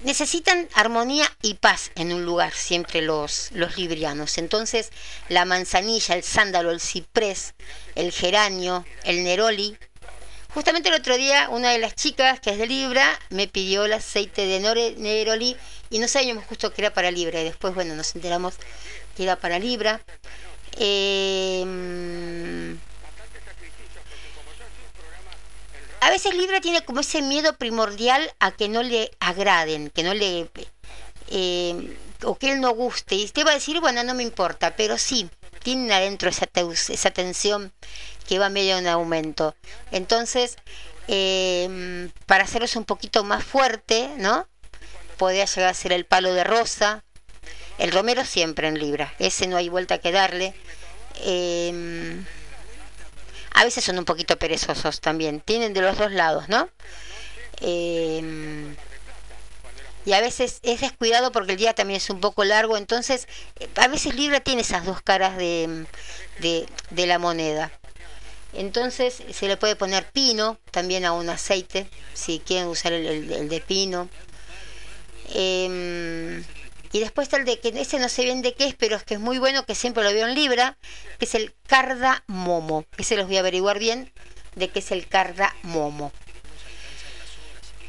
necesitan 0.00 0.68
armonía 0.72 1.26
y 1.42 1.54
paz 1.54 1.90
en 1.94 2.12
un 2.12 2.24
lugar, 2.24 2.52
siempre 2.54 3.02
los, 3.02 3.50
los 3.52 3.76
librianos. 3.76 4.38
Entonces, 4.38 4.90
la 5.28 5.44
manzanilla, 5.44 6.14
el 6.14 6.22
sándalo, 6.24 6.70
el 6.70 6.80
ciprés, 6.80 7.54
el 7.94 8.12
geranio, 8.12 8.88
el 9.02 9.22
neroli. 9.24 9.78
Justamente 10.52 10.88
el 10.88 10.96
otro 10.96 11.16
día, 11.16 11.48
una 11.50 11.70
de 11.70 11.78
las 11.78 11.94
chicas 11.94 12.40
que 12.40 12.50
es 12.50 12.58
de 12.58 12.66
Libra 12.66 13.06
me 13.30 13.46
pidió 13.46 13.84
el 13.84 13.92
aceite 13.92 14.46
de 14.46 14.58
neroli 14.98 15.56
y 15.90 16.00
no 16.00 16.08
sabíamos 16.08 16.44
justo 16.46 16.72
que 16.72 16.82
era 16.82 16.92
para 16.92 17.12
Libra. 17.12 17.40
Y 17.40 17.44
después, 17.44 17.72
bueno, 17.74 17.94
nos 17.94 18.14
enteramos 18.16 18.54
que 19.16 19.22
era 19.22 19.36
para 19.36 19.60
Libra. 19.60 20.00
Em, 20.76 22.76
a 26.00 26.10
veces 26.10 26.34
Libra 26.34 26.60
tiene 26.60 26.84
como 26.84 27.00
ese 27.00 27.22
miedo 27.22 27.56
primordial 27.56 28.32
a 28.40 28.50
que 28.50 28.68
no 28.68 28.82
le 28.82 29.12
agraden, 29.20 29.90
que 29.90 30.02
no 30.02 30.14
le... 30.14 30.50
eh, 31.28 31.96
o 32.24 32.36
que 32.36 32.52
él 32.52 32.60
no 32.60 32.72
guste. 32.72 33.14
Y 33.14 33.24
usted 33.24 33.46
va 33.46 33.52
a 33.52 33.54
decir, 33.54 33.80
bueno, 33.80 34.02
no 34.02 34.14
me 34.14 34.22
importa, 34.22 34.76
pero 34.76 34.98
sí, 34.98 35.28
tienen 35.62 35.92
adentro 35.92 36.30
esa, 36.30 36.48
esa 36.88 37.10
tensión 37.10 37.72
que 38.26 38.38
va 38.38 38.48
medio 38.48 38.78
en 38.78 38.86
aumento. 38.86 39.54
Entonces, 39.90 40.56
eh, 41.08 42.08
para 42.26 42.44
hacerlos 42.44 42.76
un 42.76 42.84
poquito 42.84 43.24
más 43.24 43.44
fuerte, 43.44 44.10
¿no? 44.18 44.46
Podría 45.16 45.44
llegar 45.44 45.70
a 45.70 45.74
ser 45.74 45.92
el 45.92 46.06
palo 46.06 46.32
de 46.32 46.44
rosa, 46.44 47.04
el 47.78 47.92
romero 47.92 48.24
siempre 48.24 48.68
en 48.68 48.78
Libra, 48.78 49.14
ese 49.18 49.46
no 49.46 49.56
hay 49.56 49.68
vuelta 49.68 49.98
que 49.98 50.12
darle. 50.12 50.54
Eh, 51.22 52.22
a 53.52 53.64
veces 53.64 53.84
son 53.84 53.98
un 53.98 54.04
poquito 54.04 54.38
perezosos 54.38 55.00
también, 55.00 55.40
tienen 55.40 55.74
de 55.74 55.82
los 55.82 55.98
dos 55.98 56.12
lados, 56.12 56.48
¿no? 56.48 56.68
Eh, 57.60 58.74
y 60.06 60.12
a 60.12 60.20
veces 60.20 60.60
es 60.62 60.80
descuidado 60.80 61.32
porque 61.32 61.52
el 61.52 61.58
día 61.58 61.74
también 61.74 61.98
es 61.98 62.10
un 62.10 62.20
poco 62.20 62.44
largo, 62.44 62.76
entonces 62.76 63.28
eh, 63.58 63.68
a 63.76 63.88
veces 63.88 64.14
Libra 64.14 64.40
tiene 64.40 64.62
esas 64.62 64.84
dos 64.86 65.02
caras 65.02 65.36
de, 65.36 65.86
de, 66.40 66.66
de 66.90 67.06
la 67.06 67.18
moneda. 67.18 67.70
Entonces 68.52 69.22
se 69.32 69.46
le 69.48 69.56
puede 69.56 69.76
poner 69.76 70.10
pino 70.10 70.58
también 70.72 71.04
a 71.04 71.12
un 71.12 71.28
aceite, 71.30 71.88
si 72.14 72.40
quieren 72.40 72.66
usar 72.68 72.92
el, 72.92 73.06
el- 73.32 73.48
de 73.48 73.60
pino. 73.60 74.08
Em, 75.32 76.42
y 76.92 76.98
después 76.98 77.26
está 77.28 77.36
el 77.36 77.44
de 77.44 77.60
que 77.60 77.68
ese 77.68 77.98
no 78.00 78.08
sé 78.08 78.24
bien 78.24 78.42
de 78.42 78.54
qué 78.54 78.64
es, 78.66 78.74
pero 78.74 78.96
es 78.96 79.04
que 79.04 79.14
es 79.14 79.20
muy 79.20 79.38
bueno, 79.38 79.64
que 79.64 79.74
siempre 79.74 80.02
lo 80.02 80.12
veo 80.12 80.26
en 80.26 80.34
Libra, 80.34 80.76
que 81.18 81.24
es 81.26 81.34
el 81.36 81.54
cardamomo. 81.66 82.84
Ese 82.98 83.16
los 83.16 83.26
voy 83.28 83.36
a 83.36 83.40
averiguar 83.40 83.78
bien 83.78 84.12
de 84.56 84.68
qué 84.68 84.80
es 84.80 84.90
el 84.90 85.06
cardamomo. 85.06 86.12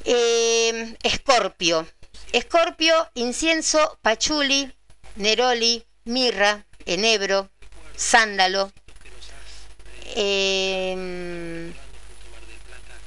Em, 0.05 0.95
Escorpio. 1.03 1.87
Escorpio, 2.31 2.93
incienso, 3.13 3.99
pachuli, 4.01 4.73
neroli, 5.15 5.85
mirra, 6.05 6.65
enebro, 6.85 7.49
sándalo. 7.95 8.71
Em, 10.15 11.73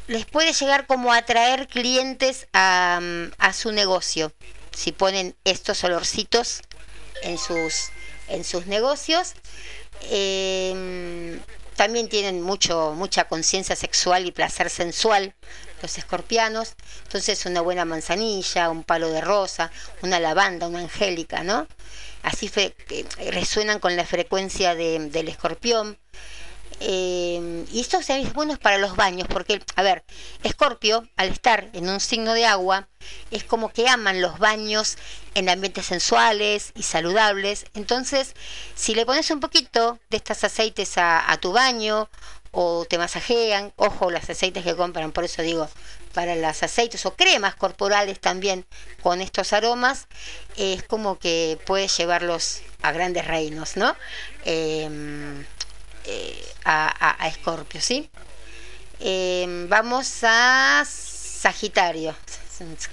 les 0.07 0.27
puede 0.27 0.53
llegar 0.53 0.87
como 0.87 1.13
a 1.13 1.19
atraer 1.19 1.69
clientes 1.69 2.47
a, 2.53 3.01
a 3.39 3.53
su 3.53 3.73
negocio 3.73 4.33
si 4.75 4.93
ponen 4.93 5.37
estos 5.45 5.85
olorcitos 5.85 6.63
en 7.23 7.39
sus 7.39 7.91
en 8.29 8.43
sus 8.43 8.67
negocios 8.67 9.35
Em, 10.11 11.41
también 11.77 12.09
tienen 12.09 12.43
mucho 12.43 12.93
mucha 12.93 13.25
conciencia 13.25 13.75
sexual 13.75 14.27
y 14.27 14.33
placer 14.33 14.71
sensual 14.71 15.35
los 15.85 15.99
escorpianos. 15.99 16.75
Entonces 17.05 17.47
una 17.47 17.61
buena 17.61 17.85
manzanilla 17.85 18.71
un 18.71 18.83
palo 18.85 19.11
de 19.11 19.21
rosa 19.21 19.71
una 20.03 20.19
lavanda 20.19 20.67
una 20.67 20.81
angélica 20.81 21.43
no 21.45 21.67
así 22.23 22.51
resuenan 23.31 23.79
con 23.79 23.97
la 23.97 24.05
frecuencia 24.05 24.75
de- 24.75 25.11
del 25.11 25.29
escorpión. 25.29 25.99
Eh, 26.81 27.65
y 27.73 27.81
esto 27.81 27.99
es 27.99 28.33
bueno 28.33 28.57
para 28.59 28.79
los 28.79 28.97
baños, 28.97 29.29
porque, 29.29 29.63
a 29.77 29.83
ver, 29.83 30.05
Escorpio, 30.43 31.07
al 31.17 31.29
estar 31.29 31.69
en 31.73 31.89
un 31.89 32.01
signo 32.01 32.33
de 32.35 32.47
agua, 32.47 32.89
es 33.31 33.45
como 33.45 33.73
que 33.73 33.89
aman 33.89 34.21
los 34.21 34.39
baños 34.39 34.97
en 35.35 35.49
ambientes 35.49 35.87
sensuales 35.87 36.73
y 36.75 36.83
saludables. 36.83 37.67
Entonces, 37.75 38.35
si 38.75 38.95
le 38.95 39.07
pones 39.07 39.31
un 39.31 39.41
poquito 39.41 40.01
de 40.11 40.17
estos 40.17 40.43
aceites 40.43 40.95
a 40.97 41.37
tu 41.41 41.53
baño 41.53 42.09
o 42.55 42.85
te 42.89 42.99
masajean, 42.99 43.73
ojo, 43.77 44.11
los 44.11 44.31
aceites 44.31 44.63
que 44.63 44.77
compran, 44.77 45.13
por 45.13 45.25
eso 45.25 45.43
digo, 45.43 45.69
para 46.13 46.37
los 46.37 46.63
aceites 46.63 47.05
o 47.05 47.15
cremas 47.15 47.57
corporales 47.57 48.21
también 48.21 48.65
con 49.03 49.21
estos 49.21 49.53
aromas, 49.53 50.07
es 50.57 50.85
como 50.85 51.19
que 51.19 51.59
puedes 51.67 51.97
llevarlos 51.97 52.63
a 52.83 52.93
grandes 52.93 53.27
reinos, 53.27 53.77
¿no? 53.77 53.97
Em, 54.45 55.45
eh, 56.05 56.45
a, 56.65 56.87
a, 56.89 57.25
a 57.25 57.29
Escorpio, 57.29 57.81
¿sí? 57.81 58.09
Eh, 59.01 59.67
vamos 59.69 60.21
a 60.23 60.85
Sagitario. 60.87 62.15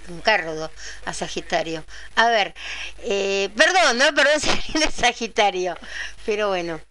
Un 0.10 0.22
cardo 0.22 0.72
a 1.06 1.14
Sagitario. 1.14 1.86
A 2.16 2.28
ver, 2.30 2.56
eh, 3.04 3.50
perdón, 3.56 4.00
no, 4.00 4.06
perdón 4.16 4.40
si 4.42 4.50
Sagitario, 4.92 5.78
pero 6.26 6.50
bueno, 6.50 6.82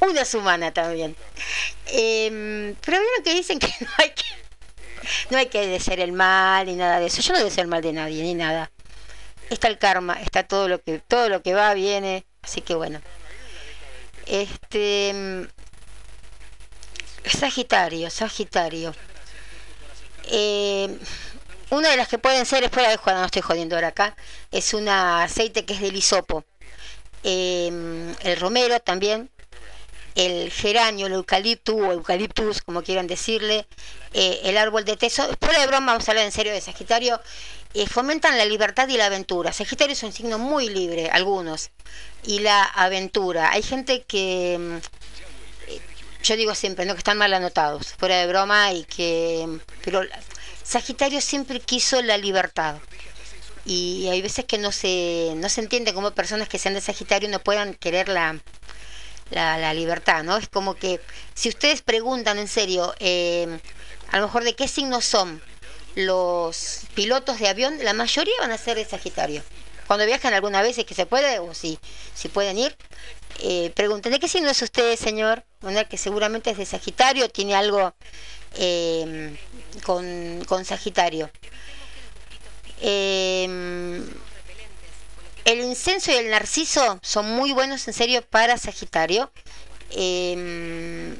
una 0.00 0.22
es 0.22 0.34
humana 0.34 0.72
también. 0.72 1.16
Eh, 1.86 2.74
pero 2.84 2.98
vieron 2.98 3.22
que 3.24 3.34
dicen 3.34 3.58
que 3.58 3.68
no 3.80 3.88
hay 3.98 4.10
que 4.10 4.24
no 5.30 5.38
hay 5.38 5.46
que 5.46 5.66
desear 5.66 6.00
el 6.00 6.12
mal 6.12 6.66
ni 6.66 6.74
nada 6.74 7.00
de 7.00 7.06
eso. 7.06 7.22
Yo 7.22 7.32
no 7.32 7.42
deseo 7.42 7.62
el 7.62 7.68
mal 7.68 7.82
de 7.82 7.92
nadie 7.92 8.22
ni 8.22 8.34
nada. 8.34 8.70
Está 9.50 9.68
el 9.68 9.78
karma, 9.78 10.20
está 10.20 10.42
todo 10.42 10.68
lo 10.68 10.82
que 10.82 10.98
todo 10.98 11.28
lo 11.28 11.42
que 11.42 11.54
va 11.54 11.72
viene, 11.74 12.26
así 12.42 12.60
que 12.60 12.74
bueno. 12.74 13.00
Este. 14.26 15.12
mm, 15.14 15.42
Sagitario, 17.28 18.10
Sagitario. 18.10 18.94
Eh, 20.24 20.98
una 21.70 21.90
de 21.90 21.96
las 21.96 22.08
que 22.08 22.18
pueden 22.18 22.46
ser, 22.46 22.68
fuera 22.70 22.90
de 22.90 22.98
no 23.04 23.24
estoy 23.24 23.42
jodiendo 23.42 23.74
ahora 23.76 23.88
acá, 23.88 24.16
es 24.52 24.74
un 24.74 24.88
aceite 24.88 25.64
que 25.64 25.74
es 25.74 25.80
del 25.80 25.96
hisopo. 25.96 26.44
Eh, 27.24 28.14
el 28.20 28.36
romero 28.40 28.78
también, 28.80 29.30
el 30.16 30.50
geranio, 30.50 31.06
el 31.06 31.12
eucalipto 31.14 31.76
o 31.76 31.92
eucaliptus, 31.92 32.62
como 32.62 32.82
quieran 32.82 33.06
decirle, 33.06 33.66
eh, 34.14 34.40
el 34.44 34.56
árbol 34.56 34.84
de 34.84 34.96
teso. 34.96 35.28
Fuera 35.40 35.60
de 35.60 35.66
broma, 35.68 35.92
vamos 35.92 36.08
a 36.08 36.12
hablar 36.12 36.24
en 36.26 36.32
serio 36.32 36.52
de 36.52 36.60
Sagitario. 36.60 37.20
eh, 37.74 37.86
fomentan 37.86 38.38
la 38.38 38.46
libertad 38.46 38.88
y 38.88 38.96
la 38.96 39.06
aventura. 39.06 39.52
Sagitario 39.52 39.92
es 39.92 40.02
un 40.02 40.12
signo 40.12 40.38
muy 40.38 40.68
libre, 40.70 41.10
algunos. 41.10 41.70
Y 42.24 42.38
la 42.38 42.62
aventura. 42.64 43.50
Hay 43.52 43.62
gente 43.62 44.02
que, 44.04 44.56
mm, 44.58 44.78
yo 46.22 46.36
digo 46.36 46.54
siempre, 46.54 46.84
no 46.86 46.94
que 46.94 46.98
están 46.98 47.18
mal 47.18 47.32
anotados, 47.34 47.94
fuera 47.98 48.16
de 48.18 48.26
broma, 48.26 48.72
y 48.72 48.84
que, 48.84 49.46
pero 49.84 50.02
la- 50.04 50.18
Sagitario 50.62 51.20
siempre 51.20 51.60
quiso 51.60 52.02
la 52.02 52.16
libertad. 52.18 52.76
Y 53.64 54.08
hay 54.08 54.22
veces 54.22 54.44
que 54.44 54.58
no 54.58 54.72
se, 54.72 55.32
no 55.36 55.48
se 55.48 55.60
entiende 55.60 55.92
cómo 55.94 56.12
personas 56.12 56.48
que 56.48 56.58
sean 56.58 56.74
de 56.74 56.80
Sagitario 56.80 57.28
no 57.28 57.40
puedan 57.40 57.74
querer 57.74 58.08
la, 58.08 58.40
la, 59.30 59.58
la 59.58 59.74
libertad, 59.74 60.22
¿no? 60.24 60.36
Es 60.36 60.48
como 60.48 60.74
que 60.74 61.00
si 61.34 61.48
ustedes 61.48 61.82
preguntan 61.82 62.38
en 62.38 62.48
serio, 62.48 62.94
eh, 62.98 63.58
a 64.10 64.18
lo 64.18 64.26
mejor 64.26 64.44
de 64.44 64.54
qué 64.54 64.68
signos 64.68 65.04
son 65.04 65.42
los 65.94 66.80
pilotos 66.94 67.38
de 67.38 67.48
avión, 67.48 67.78
la 67.82 67.92
mayoría 67.92 68.34
van 68.40 68.52
a 68.52 68.58
ser 68.58 68.76
de 68.76 68.84
Sagitario. 68.84 69.42
Cuando 69.86 70.04
viajan 70.04 70.34
alguna 70.34 70.62
vez 70.62 70.78
es 70.78 70.84
que 70.84 70.94
se 70.94 71.06
puede, 71.06 71.38
o 71.38 71.54
si, 71.54 71.78
si 72.14 72.28
pueden 72.28 72.58
ir, 72.58 72.76
eh, 73.40 73.70
pregunten, 73.74 74.12
¿de 74.12 74.18
qué 74.18 74.28
signo 74.28 74.50
es 74.50 74.60
usted, 74.62 74.96
señor? 74.96 75.44
Una 75.62 75.84
que 75.84 75.96
seguramente 75.96 76.50
es 76.50 76.58
de 76.58 76.66
Sagitario, 76.66 77.28
tiene 77.28 77.54
algo 77.54 77.94
eh, 78.54 79.36
con, 79.84 80.44
con 80.46 80.64
Sagitario. 80.64 81.30
Eh, 82.80 84.02
el 85.46 85.60
incenso 85.60 86.10
y 86.10 86.16
el 86.16 86.30
narciso 86.30 86.98
son 87.02 87.30
muy 87.30 87.52
buenos 87.52 87.86
en 87.86 87.94
serio 87.94 88.20
para 88.22 88.58
Sagitario. 88.58 89.30
Eh, 89.90 91.16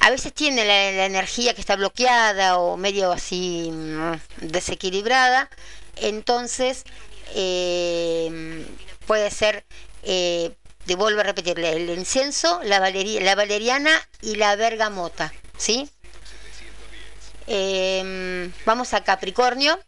a 0.00 0.10
veces 0.10 0.34
tiene 0.34 0.64
la, 0.64 1.06
energía 1.06 1.54
que 1.54 1.60
está 1.60 1.76
bloqueada 1.76 2.58
o 2.58 2.76
medio 2.76 3.12
así 3.12 3.70
mm, 3.72 4.14
desequilibrada. 4.48 5.48
Entonces 5.96 6.84
eh, 7.34 8.66
puede 9.06 9.30
ser, 9.30 9.64
eh, 10.02 10.52
vuelvo 10.96 11.20
a 11.20 11.22
repetirle, 11.24 11.72
el 11.72 11.90
incienso, 11.90 12.60
la, 12.64 12.80
valeri- 12.80 13.20
la 13.20 13.36
valeriana 13.36 13.92
y 14.22 14.34
la 14.34 14.56
bergamota. 14.56 15.32
¿Sí? 15.56 15.88
Eh, 17.46 18.50
vamos 18.66 18.92
a 18.92 19.04
Capricornio. 19.04 19.78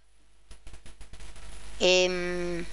Em, 1.81 2.65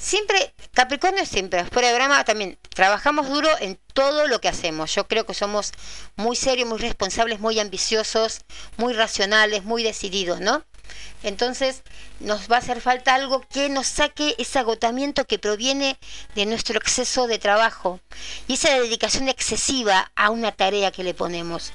siempre, 0.00 0.54
Capricornio 0.72 1.24
siempre, 1.26 1.64
fuera 1.66 1.88
de 1.88 1.94
broma 1.94 2.24
también, 2.24 2.58
trabajamos 2.74 3.28
duro 3.28 3.48
en 3.60 3.78
todo 3.92 4.26
lo 4.26 4.40
que 4.40 4.48
hacemos. 4.48 4.94
Yo 4.94 5.06
creo 5.06 5.26
que 5.26 5.34
somos 5.34 5.72
muy 6.16 6.36
serios, 6.36 6.68
muy 6.68 6.78
responsables, 6.78 7.40
muy 7.40 7.60
ambiciosos, 7.60 8.40
muy 8.76 8.94
racionales, 8.94 9.64
muy 9.64 9.82
decididos, 9.82 10.40
¿no? 10.40 10.64
Entonces 11.22 11.82
nos 12.18 12.50
va 12.50 12.56
a 12.56 12.58
hacer 12.60 12.80
falta 12.80 13.14
algo 13.14 13.42
que 13.52 13.68
nos 13.68 13.86
saque 13.86 14.34
ese 14.38 14.58
agotamiento 14.58 15.26
que 15.26 15.38
proviene 15.38 15.98
de 16.34 16.46
nuestro 16.46 16.78
exceso 16.78 17.26
de 17.26 17.38
trabajo 17.38 18.00
y 18.48 18.54
esa 18.54 18.74
dedicación 18.74 19.28
excesiva 19.28 20.10
a 20.16 20.30
una 20.30 20.50
tarea 20.50 20.90
que 20.90 21.04
le 21.04 21.14
ponemos. 21.14 21.72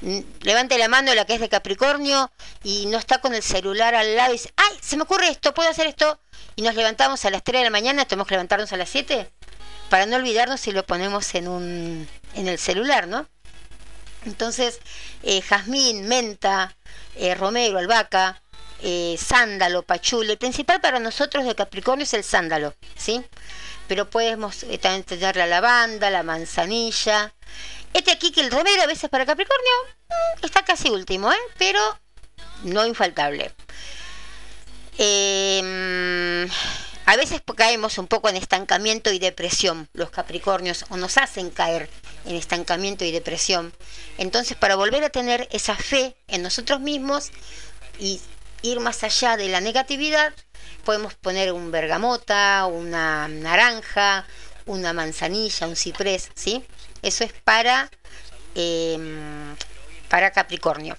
Mm, 0.00 0.20
Levante 0.42 0.78
la 0.78 0.88
mano 0.88 1.14
la 1.14 1.24
que 1.24 1.34
es 1.34 1.40
de 1.40 1.48
Capricornio 1.48 2.30
y 2.62 2.86
no 2.86 2.98
está 2.98 3.20
con 3.20 3.34
el 3.34 3.42
celular 3.42 3.94
al 3.94 4.14
lado 4.14 4.30
y 4.30 4.36
dice, 4.36 4.52
ay, 4.56 4.76
se 4.80 4.96
me 4.96 5.02
ocurre 5.02 5.28
esto, 5.28 5.54
puedo 5.54 5.68
hacer 5.68 5.86
esto. 5.86 6.18
Y 6.58 6.62
nos 6.62 6.74
levantamos 6.74 7.22
a 7.26 7.30
las 7.30 7.44
3 7.44 7.60
de 7.60 7.64
la 7.64 7.70
mañana, 7.70 8.06
tenemos 8.06 8.26
que 8.26 8.34
levantarnos 8.34 8.72
a 8.72 8.78
las 8.78 8.88
7 8.88 9.30
para 9.90 10.06
no 10.06 10.16
olvidarnos 10.16 10.58
si 10.58 10.72
lo 10.72 10.86
ponemos 10.86 11.34
en, 11.34 11.48
un, 11.48 12.08
en 12.34 12.48
el 12.48 12.58
celular, 12.58 13.06
¿no? 13.06 13.28
Entonces, 14.24 14.80
eh, 15.22 15.42
jazmín, 15.42 16.08
menta, 16.08 16.74
eh, 17.14 17.34
romero, 17.34 17.78
albahaca, 17.78 18.40
eh, 18.82 19.16
sándalo, 19.18 19.82
pachule. 19.82 20.32
El 20.32 20.38
principal 20.38 20.80
para 20.80 20.98
nosotros 20.98 21.44
de 21.44 21.54
Capricornio 21.54 22.04
es 22.04 22.14
el 22.14 22.24
sándalo, 22.24 22.74
¿sí? 22.96 23.22
Pero 23.86 24.08
podemos 24.08 24.64
también 24.80 25.04
tener 25.04 25.36
la 25.36 25.46
lavanda, 25.46 26.08
la 26.08 26.22
manzanilla. 26.22 27.34
Este 27.92 28.10
aquí 28.10 28.32
que 28.32 28.40
el 28.40 28.50
romero 28.50 28.82
a 28.82 28.86
veces 28.86 29.10
para 29.10 29.26
Capricornio 29.26 29.72
mm, 30.08 30.44
está 30.46 30.64
casi 30.64 30.88
último, 30.88 31.30
¿eh? 31.30 31.38
Pero 31.58 31.80
no 32.64 32.86
infaltable. 32.86 33.52
Eh, 34.98 36.48
a 37.06 37.16
veces 37.16 37.40
caemos 37.56 37.98
un 37.98 38.08
poco 38.08 38.28
en 38.28 38.36
estancamiento 38.36 39.12
y 39.12 39.20
depresión, 39.20 39.88
los 39.92 40.10
Capricornios, 40.10 40.84
o 40.88 40.96
nos 40.96 41.16
hacen 41.18 41.50
caer 41.50 41.88
en 42.24 42.34
estancamiento 42.34 43.04
y 43.04 43.12
depresión. 43.12 43.72
Entonces, 44.18 44.56
para 44.56 44.74
volver 44.74 45.04
a 45.04 45.10
tener 45.10 45.48
esa 45.52 45.76
fe 45.76 46.16
en 46.26 46.42
nosotros 46.42 46.80
mismos 46.80 47.30
y 48.00 48.20
ir 48.62 48.80
más 48.80 49.04
allá 49.04 49.36
de 49.36 49.48
la 49.48 49.60
negatividad, 49.60 50.34
podemos 50.84 51.14
poner 51.14 51.52
un 51.52 51.70
bergamota, 51.70 52.66
una 52.66 53.28
naranja, 53.28 54.26
una 54.64 54.92
manzanilla, 54.92 55.68
un 55.68 55.76
ciprés, 55.76 56.30
¿sí? 56.34 56.64
Eso 57.02 57.22
es 57.22 57.32
para, 57.32 57.88
eh, 58.56 58.98
para 60.08 60.32
Capricornio. 60.32 60.98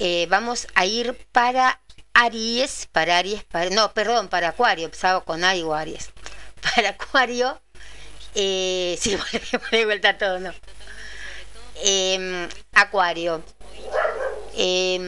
Eh, 0.00 0.26
vamos 0.28 0.66
a 0.74 0.84
ir 0.84 1.16
para 1.30 1.80
Aries, 2.20 2.88
para 2.90 3.18
Aries, 3.18 3.44
para, 3.44 3.70
no, 3.70 3.92
perdón, 3.94 4.28
para 4.28 4.48
Acuario, 4.48 4.86
empezaba 4.86 5.24
con 5.24 5.44
Aries 5.44 5.64
o 5.64 5.74
Aries. 5.74 6.10
Para 6.74 6.90
Acuario, 6.90 7.60
eh, 8.34 8.96
sí, 9.00 9.16
de 9.70 9.84
vuelta 9.84 10.18
todo, 10.18 10.40
¿no? 10.40 10.52
Eh, 11.76 12.48
acuario. 12.74 13.42
Eh, 14.56 14.98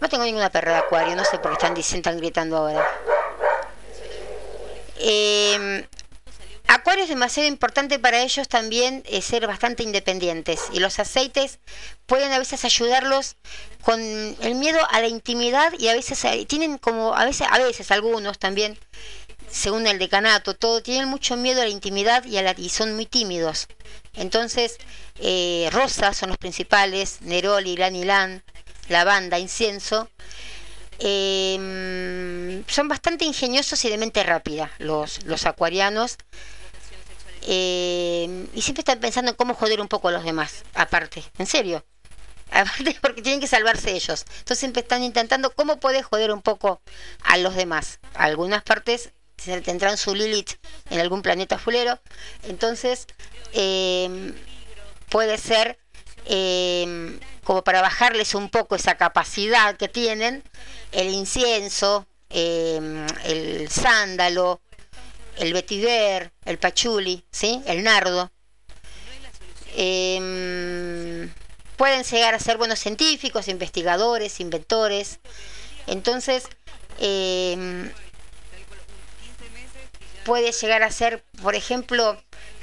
no 0.00 0.08
tengo 0.08 0.24
ninguna 0.24 0.48
perra 0.50 0.72
de 0.72 0.78
Acuario, 0.78 1.14
no 1.14 1.24
sé 1.24 1.38
por 1.38 1.50
qué 1.50 1.56
están, 1.56 1.74
diciendo, 1.74 2.08
están 2.08 2.18
gritando 2.18 2.56
ahora. 2.56 2.88
Eh, 4.96 5.86
Es 6.96 7.10
demasiado 7.10 7.46
importante 7.46 7.98
para 7.98 8.22
ellos 8.22 8.48
también 8.48 9.02
eh, 9.06 9.20
ser 9.20 9.46
bastante 9.46 9.82
independientes. 9.82 10.62
Y 10.72 10.80
los 10.80 10.98
aceites 10.98 11.58
pueden 12.06 12.32
a 12.32 12.38
veces 12.38 12.64
ayudarlos 12.64 13.36
con 13.82 14.00
el 14.00 14.54
miedo 14.54 14.80
a 14.90 15.00
la 15.00 15.06
intimidad 15.06 15.74
y 15.78 15.88
a 15.88 15.92
veces 15.92 16.24
eh, 16.24 16.46
tienen 16.48 16.78
como 16.78 17.14
a 17.14 17.26
veces 17.26 17.46
a 17.50 17.58
veces 17.58 17.90
algunos 17.90 18.38
también 18.38 18.78
según 19.48 19.86
el 19.86 19.98
decanato 19.98 20.54
todo 20.54 20.82
tienen 20.82 21.06
mucho 21.08 21.36
miedo 21.36 21.60
a 21.60 21.64
la 21.64 21.70
intimidad 21.70 22.24
y 22.24 22.38
a 22.38 22.42
la 22.42 22.54
y 22.56 22.70
son 22.70 22.96
muy 22.96 23.04
tímidos. 23.04 23.68
Entonces 24.14 24.78
eh, 25.20 25.68
rosas 25.72 26.16
son 26.16 26.30
los 26.30 26.38
principales 26.38 27.20
neroli 27.20 27.72
ilan 27.72 28.42
lavanda 28.88 29.38
incienso 29.38 30.08
son 30.98 32.88
bastante 32.88 33.26
ingeniosos 33.26 33.84
y 33.84 33.90
de 33.90 33.98
mente 33.98 34.22
rápida 34.22 34.72
los, 34.78 35.24
los 35.24 35.44
acuarianos 35.44 36.16
eh, 37.46 38.48
y 38.54 38.62
siempre 38.62 38.80
están 38.80 38.98
pensando 38.98 39.30
en 39.30 39.36
cómo 39.36 39.54
joder 39.54 39.80
un 39.80 39.88
poco 39.88 40.08
a 40.08 40.12
los 40.12 40.24
demás, 40.24 40.64
aparte, 40.74 41.22
en 41.38 41.46
serio. 41.46 41.84
Aparte 42.52 42.96
porque 43.00 43.22
tienen 43.22 43.40
que 43.40 43.48
salvarse 43.48 43.90
ellos. 43.90 44.24
Entonces 44.28 44.58
siempre 44.58 44.82
están 44.82 45.02
intentando 45.02 45.50
cómo 45.50 45.80
puede 45.80 46.04
joder 46.04 46.30
un 46.30 46.42
poco 46.42 46.80
a 47.24 47.38
los 47.38 47.56
demás. 47.56 47.98
Algunas 48.14 48.62
partes 48.62 49.10
se 49.36 49.60
tendrán 49.62 49.96
su 49.96 50.14
Lilith 50.14 50.52
en 50.90 51.00
algún 51.00 51.22
planeta 51.22 51.58
fulero. 51.58 51.98
Entonces 52.44 53.08
eh, 53.52 54.32
puede 55.08 55.38
ser 55.38 55.78
eh, 56.26 57.18
como 57.44 57.62
para 57.62 57.80
bajarles 57.80 58.34
un 58.34 58.48
poco 58.48 58.74
esa 58.74 58.96
capacidad 58.96 59.76
que 59.76 59.88
tienen, 59.88 60.42
el 60.92 61.08
incienso, 61.08 62.06
eh, 62.30 63.06
el 63.24 63.68
sándalo, 63.70 64.60
el 65.36 65.52
vetiver, 65.52 66.32
el 66.44 66.58
pachuli, 66.58 67.24
¿sí? 67.30 67.62
el 67.66 67.82
nardo. 67.82 68.30
Eh, 69.74 71.28
pueden 71.76 72.04
llegar 72.04 72.34
a 72.34 72.38
ser 72.38 72.56
buenos 72.56 72.78
científicos, 72.78 73.48
investigadores, 73.48 74.40
inventores. 74.40 75.20
Entonces, 75.86 76.48
eh, 76.98 77.90
puede 80.26 80.50
llegar 80.52 80.82
a 80.82 80.90
ser, 80.90 81.24
por 81.40 81.54
ejemplo, 81.54 82.20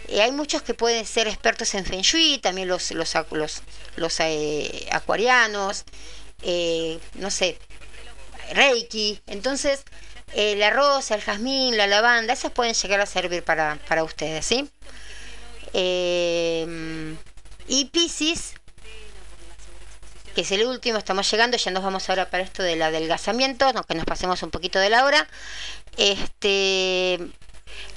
eh, 0.10 0.22
hay 0.22 0.32
muchos 0.32 0.62
que 0.62 0.74
pueden 0.74 1.06
ser 1.06 1.28
expertos 1.28 1.74
en 1.76 1.86
Feng 1.86 2.02
Shui, 2.02 2.38
también 2.40 2.68
los, 2.68 2.92
los, 2.92 3.14
los, 3.32 3.62
los 3.96 4.20
eh, 4.20 4.88
acuarianos, 4.92 5.86
eh, 6.42 7.00
no 7.16 7.32
sé, 7.32 7.58
Reiki. 8.52 9.22
Entonces, 9.28 9.84
eh, 10.36 10.56
la 10.56 10.70
rosa, 10.70 11.16
el 11.16 11.22
jazmín, 11.22 11.78
la 11.78 11.88
lavanda, 11.88 12.34
esas 12.34 12.52
pueden 12.52 12.74
llegar 12.74 13.02
a 13.02 13.06
servir 13.06 13.44
para, 13.44 13.78
para 13.88 14.04
ustedes, 14.04 14.46
¿sí? 14.46 14.70
Eh, 15.74 17.16
y 17.68 17.86
Pisces, 17.86 18.54
que 20.36 20.42
es 20.42 20.52
el 20.52 20.66
último, 20.66 20.98
estamos 20.98 21.30
llegando, 21.30 21.58
ya 21.58 21.72
nos 21.72 21.84
vamos 21.84 22.10
ahora 22.10 22.30
para 22.30 22.44
esto 22.44 22.64
del 22.64 22.82
adelgazamiento, 22.82 23.66
aunque 23.66 23.96
nos 23.96 24.06
pasemos 24.06 24.42
un 24.44 24.52
poquito 24.52 24.80
de 24.80 24.90
la 24.90 25.06
hora. 25.06 25.28
Este, 25.98 27.20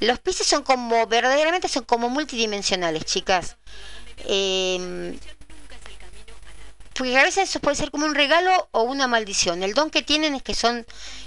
los 0.01 0.19
Pisces 0.21 0.47
son 0.47 0.63
como, 0.63 1.07
verdaderamente 1.07 1.69
son 1.69 1.85
como 1.85 2.09
multidimensionales, 2.09 3.05
chicas. 3.05 3.57
Eh, 4.29 5.19
porque 6.97 7.17
a 7.19 7.23
veces 7.23 7.51
eso 7.51 7.61
puede 7.61 7.77
ser 7.77 7.91
como 7.91 8.07
un 8.07 8.15
regalo 8.15 8.69
o 8.71 8.83
una 8.83 9.07
maldición. 9.07 9.63
El 9.63 9.75
don 9.75 9.91
que 9.91 10.03
tienen 10.03 10.35
es 10.35 10.43
que 10.43 10.55
son 10.55 10.87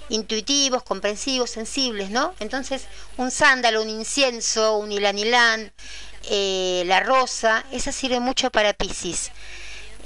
intuitivos, 0.10 0.84
comprensivos, 0.84 1.50
sensibles, 1.52 2.10
¿no? 2.10 2.34
Entonces, 2.40 2.88
un 3.18 3.30
sándalo, 3.30 3.82
un 3.82 3.90
incienso, 3.90 4.78
un 4.78 4.92
ilanilán, 4.92 5.72
eh, 6.30 6.84
la 6.86 7.00
rosa, 7.02 7.64
esa 7.72 7.92
sirve 7.92 8.20
mucho 8.20 8.50
para 8.52 8.74
Pisces. 8.74 9.32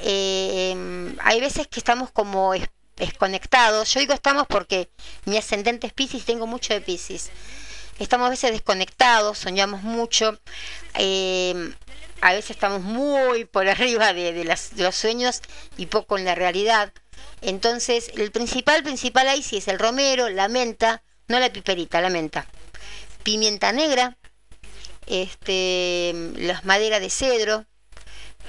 Eh, 0.02 1.16
hay 1.24 1.40
veces 1.40 1.68
que 1.68 1.80
estamos 1.80 2.12
como 2.12 2.54
desconectados. 2.98 3.94
Yo 3.94 4.00
digo 4.02 4.14
estamos 4.14 4.48
porque 4.48 4.90
mi 5.26 5.38
ascendente 5.38 5.88
es 5.88 5.94
Pisces 5.94 6.26
tengo 6.26 6.46
mucho 6.46 6.74
de 6.74 6.82
Pisces. 6.82 7.32
Estamos 8.00 8.28
a 8.28 8.32
veces 8.32 8.52
desconectados, 8.52 9.38
soñamos 9.38 9.84
mucho. 9.84 10.38
Eh, 10.96 11.74
a 12.24 12.32
veces 12.32 12.52
estamos 12.52 12.82
muy 12.82 13.44
por 13.46 13.68
arriba 13.70 14.14
de, 14.14 14.44
las, 14.46 14.74
los 14.78 14.96
sueños 14.96 15.42
y 15.78 15.88
poco 15.88 16.18
en 16.18 16.26
la 16.26 16.36
realidad. 16.36 16.94
Entonces, 17.42 18.12
el 18.16 18.32
principal, 18.32 18.82
principal 18.82 19.28
ahí 19.28 19.44
sí 19.44 19.58
es 19.58 19.68
el 19.68 19.78
romero, 19.78 20.30
la 20.30 20.48
menta, 20.48 21.04
no 21.28 21.40
la 21.40 21.52
piperita, 21.52 22.00
la 22.00 22.10
menta. 22.10 22.48
Pimienta 23.24 23.74
negra, 23.74 24.18
este, 25.06 26.14
las 26.38 26.64
maderas 26.64 27.02
de 27.02 27.10
cedro. 27.10 27.66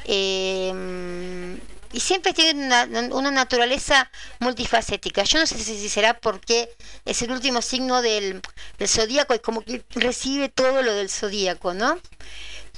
Eh, 0.05 1.59
y 1.93 2.01
siempre 2.01 2.33
tienen 2.33 2.67
una, 2.67 2.85
una, 3.13 3.31
naturaleza 3.31 4.11
multifacética. 4.41 5.23
Yo 5.23 5.39
no 5.39 5.47
sé 5.47 5.57
si 5.59 5.89
será 5.89 6.15
porque 6.15 6.69
es 7.05 7.23
el 7.23 7.31
último 7.31 7.63
signo 7.63 8.03
del, 8.03 8.43
del 8.79 8.89
zodíaco 8.89 9.33
y 9.35 9.39
como 9.39 9.63
que 9.63 9.85
recibe 9.91 10.49
todo 10.49 10.83
lo 10.83 10.93
del 10.93 11.09
zodíaco, 11.09 11.73
¿no? 11.73 12.01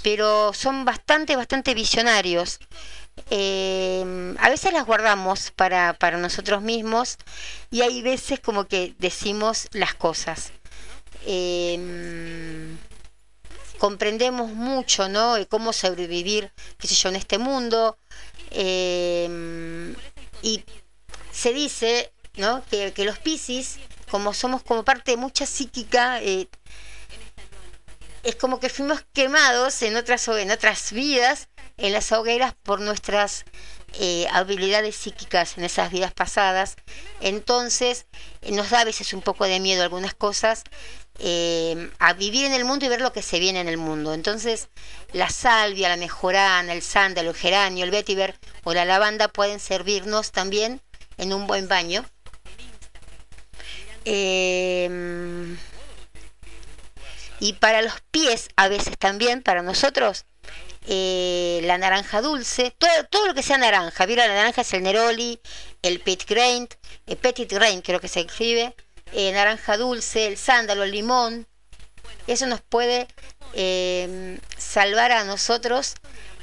Pero 0.02 0.52
son 0.52 0.84
bastante, 0.84 1.36
bastante 1.36 1.74
visionarios. 1.74 2.58
Eh, 3.30 4.34
a 4.38 4.50
veces 4.50 4.72
las 4.72 4.84
guardamos 4.84 5.50
para, 5.52 5.94
para 5.94 6.18
nosotros 6.18 6.60
mismos 6.62 7.16
y 7.70 7.80
hay 7.80 8.02
veces 8.02 8.40
como 8.40 8.66
que 8.66 8.94
decimos 8.98 9.68
las 9.72 9.94
cosas. 9.94 10.52
Eh, 11.24 12.76
comprendemos 13.78 14.52
mucho, 14.52 15.08
¿no? 15.08 15.36
cómo 15.48 15.72
sobrevivir, 15.72 16.52
qué 16.78 16.88
sé 16.88 16.94
yo, 16.94 17.08
en 17.08 17.16
este 17.16 17.38
mundo. 17.38 17.96
Eh, 18.50 19.94
y 20.42 20.64
se 21.32 21.52
dice 21.52 22.12
¿no? 22.36 22.62
Que, 22.70 22.92
que 22.92 23.04
los 23.04 23.18
Piscis, 23.18 23.78
como 24.10 24.34
somos 24.34 24.62
como 24.62 24.84
parte 24.84 25.12
de 25.12 25.16
mucha 25.16 25.46
psíquica, 25.46 26.22
eh, 26.22 26.48
es 28.26 28.34
como 28.34 28.58
que 28.58 28.68
fuimos 28.68 29.06
quemados 29.12 29.80
en 29.82 29.96
otras, 29.96 30.26
en 30.26 30.50
otras 30.50 30.90
vidas, 30.90 31.48
en 31.76 31.92
las 31.92 32.10
hogueras, 32.10 32.54
por 32.64 32.80
nuestras 32.80 33.44
eh, 34.00 34.26
habilidades 34.32 34.96
psíquicas 34.96 35.56
en 35.56 35.62
esas 35.62 35.92
vidas 35.92 36.12
pasadas. 36.12 36.74
Entonces, 37.20 38.06
eh, 38.42 38.50
nos 38.50 38.70
da 38.70 38.80
a 38.80 38.84
veces 38.84 39.12
un 39.14 39.22
poco 39.22 39.44
de 39.44 39.60
miedo 39.60 39.84
algunas 39.84 40.12
cosas, 40.12 40.64
eh, 41.20 41.88
a 42.00 42.14
vivir 42.14 42.46
en 42.46 42.52
el 42.52 42.64
mundo 42.64 42.84
y 42.84 42.88
ver 42.88 43.00
lo 43.00 43.12
que 43.12 43.22
se 43.22 43.38
viene 43.38 43.60
en 43.60 43.68
el 43.68 43.78
mundo. 43.78 44.12
Entonces, 44.12 44.70
la 45.12 45.30
salvia, 45.30 45.88
la 45.88 45.96
mejorana, 45.96 46.72
el 46.72 46.82
sándalo, 46.82 47.30
el 47.30 47.36
geranio, 47.36 47.84
el 47.84 47.92
vetiver 47.92 48.40
o 48.64 48.74
la 48.74 48.84
lavanda 48.84 49.28
pueden 49.28 49.60
servirnos 49.60 50.32
también 50.32 50.82
en 51.16 51.32
un 51.32 51.46
buen 51.46 51.68
baño. 51.68 52.04
Eh, 54.04 55.56
y 57.40 57.54
para 57.54 57.82
los 57.82 57.94
pies, 58.10 58.48
a 58.56 58.68
veces 58.68 58.98
también, 58.98 59.42
para 59.42 59.62
nosotros, 59.62 60.24
eh, 60.88 61.60
la 61.64 61.78
naranja 61.78 62.20
dulce, 62.22 62.72
todo, 62.78 62.90
todo 63.10 63.26
lo 63.26 63.34
que 63.34 63.42
sea 63.42 63.58
naranja. 63.58 64.06
Mira, 64.06 64.26
la 64.26 64.34
naranja 64.34 64.60
es 64.60 64.72
el 64.72 64.82
Neroli, 64.82 65.40
el 65.82 66.00
Pit 66.00 66.24
Grain, 66.28 66.68
el 67.06 67.16
Petit 67.16 67.52
Grain 67.52 67.82
creo 67.82 68.00
que 68.00 68.08
se 68.08 68.20
escribe, 68.20 68.74
eh, 69.12 69.32
naranja 69.32 69.76
dulce, 69.76 70.26
el 70.26 70.36
sándalo, 70.36 70.84
el 70.84 70.92
limón. 70.92 71.46
Eso 72.26 72.46
nos 72.46 72.60
puede 72.60 73.08
eh, 73.54 74.38
salvar 74.56 75.12
a 75.12 75.24
nosotros 75.24 75.94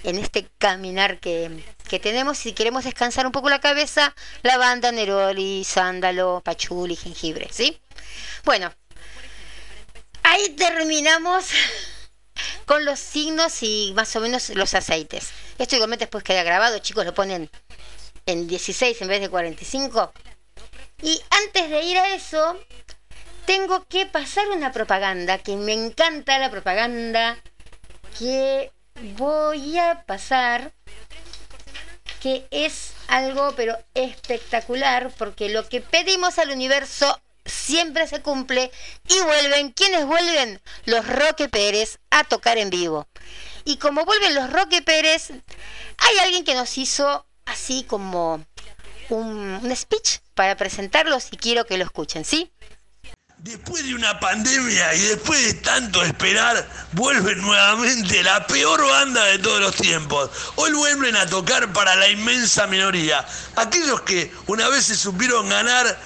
en 0.04 0.18
este 0.18 0.48
caminar 0.58 1.20
que, 1.20 1.64
que 1.90 2.00
tenemos. 2.00 2.38
Si 2.38 2.54
queremos 2.54 2.84
descansar 2.84 3.26
un 3.26 3.32
poco 3.32 3.50
la 3.50 3.60
cabeza, 3.60 4.16
lavanda, 4.44 4.92
neroli, 4.92 5.64
sándalo, 5.64 6.42
pachuli, 6.44 6.96
jengibre, 6.96 7.48
¿sí? 7.52 7.80
Bueno, 8.44 8.74
ahí 10.24 10.50
terminamos 10.50 11.46
con 12.66 12.86
los 12.86 13.00
signos 13.00 13.62
y 13.62 13.94
más 13.96 14.16
o 14.16 14.22
menos 14.22 14.50
los 14.50 14.74
aceites. 14.74 15.32
Esto 15.58 15.76
igualmente 15.76 16.06
después 16.06 16.24
queda 16.24 16.44
grabado, 16.44 16.80
chicos, 16.80 17.06
lo 17.06 17.14
ponen 17.14 17.50
en 18.26 18.48
16 18.48 19.02
en 19.02 19.08
vez 19.08 19.22
de 19.22 19.30
45. 19.30 20.14
Y 21.02 21.22
antes 21.30 21.70
de 21.70 21.84
ir 21.84 21.98
a 21.98 22.16
eso, 22.16 22.60
tengo 23.46 23.86
que 23.86 24.06
pasar 24.06 24.48
una 24.50 24.72
propaganda, 24.72 25.38
que 25.38 25.56
me 25.56 25.74
encanta 25.74 26.40
la 26.40 26.50
propaganda 26.50 27.38
que 28.18 28.72
voy 29.18 29.78
a 29.78 30.04
pasar, 30.06 30.72
que 32.22 32.48
es 32.52 32.94
algo 33.08 33.54
pero 33.56 33.78
espectacular, 33.94 35.12
porque 35.18 35.50
lo 35.50 35.68
que 35.68 35.82
pedimos 35.82 36.40
al 36.40 36.52
universo 36.52 37.20
siempre 37.46 38.08
se 38.08 38.22
cumple 38.22 38.72
y 39.08 39.20
vuelven, 39.22 39.72
¿quiénes 39.72 40.06
vuelven? 40.06 40.62
Los 40.86 41.08
Roque 41.08 41.50
Pérez 41.50 42.00
a 42.10 42.24
tocar 42.24 42.58
en 42.58 42.70
vivo. 42.70 43.08
Y 43.66 43.78
como 43.78 44.06
vuelven 44.06 44.36
los 44.36 44.52
Roque 44.52 44.82
Pérez, 44.82 45.32
hay 45.98 46.18
alguien 46.20 46.44
que 46.44 46.56
nos 46.56 46.78
hizo 46.78 47.26
así 47.46 47.86
como 47.88 48.46
un, 49.10 49.60
un 49.64 49.76
speech 49.76 50.20
para 50.34 50.56
presentarlos 50.58 51.28
y 51.32 51.38
quiero 51.38 51.66
que 51.66 51.78
lo 51.78 51.84
escuchen, 51.84 52.26
¿sí? 52.26 52.52
Después 53.44 53.84
de 53.84 53.94
una 53.94 54.22
pandemia 54.22 54.94
y 54.96 55.02
después 55.02 55.46
de 55.46 55.54
tanto 55.56 56.02
esperar, 56.02 56.66
vuelven 56.94 57.42
nuevamente 57.42 58.24
la 58.24 58.48
peor 58.48 58.88
banda 58.88 59.22
de 59.26 59.40
todos 59.40 59.60
los 59.60 59.76
tiempos. 59.76 60.30
Hoy 60.56 60.72
vuelven 60.72 61.18
a 61.18 61.26
tocar 61.26 61.74
para 61.74 61.94
la 61.98 62.08
inmensa 62.08 62.68
minoría. 62.68 63.26
Aquellos 63.58 64.00
que 64.04 64.32
una 64.48 64.70
vez 64.70 64.86
se 64.86 64.96
supieron 64.96 65.50
ganar 65.50 66.00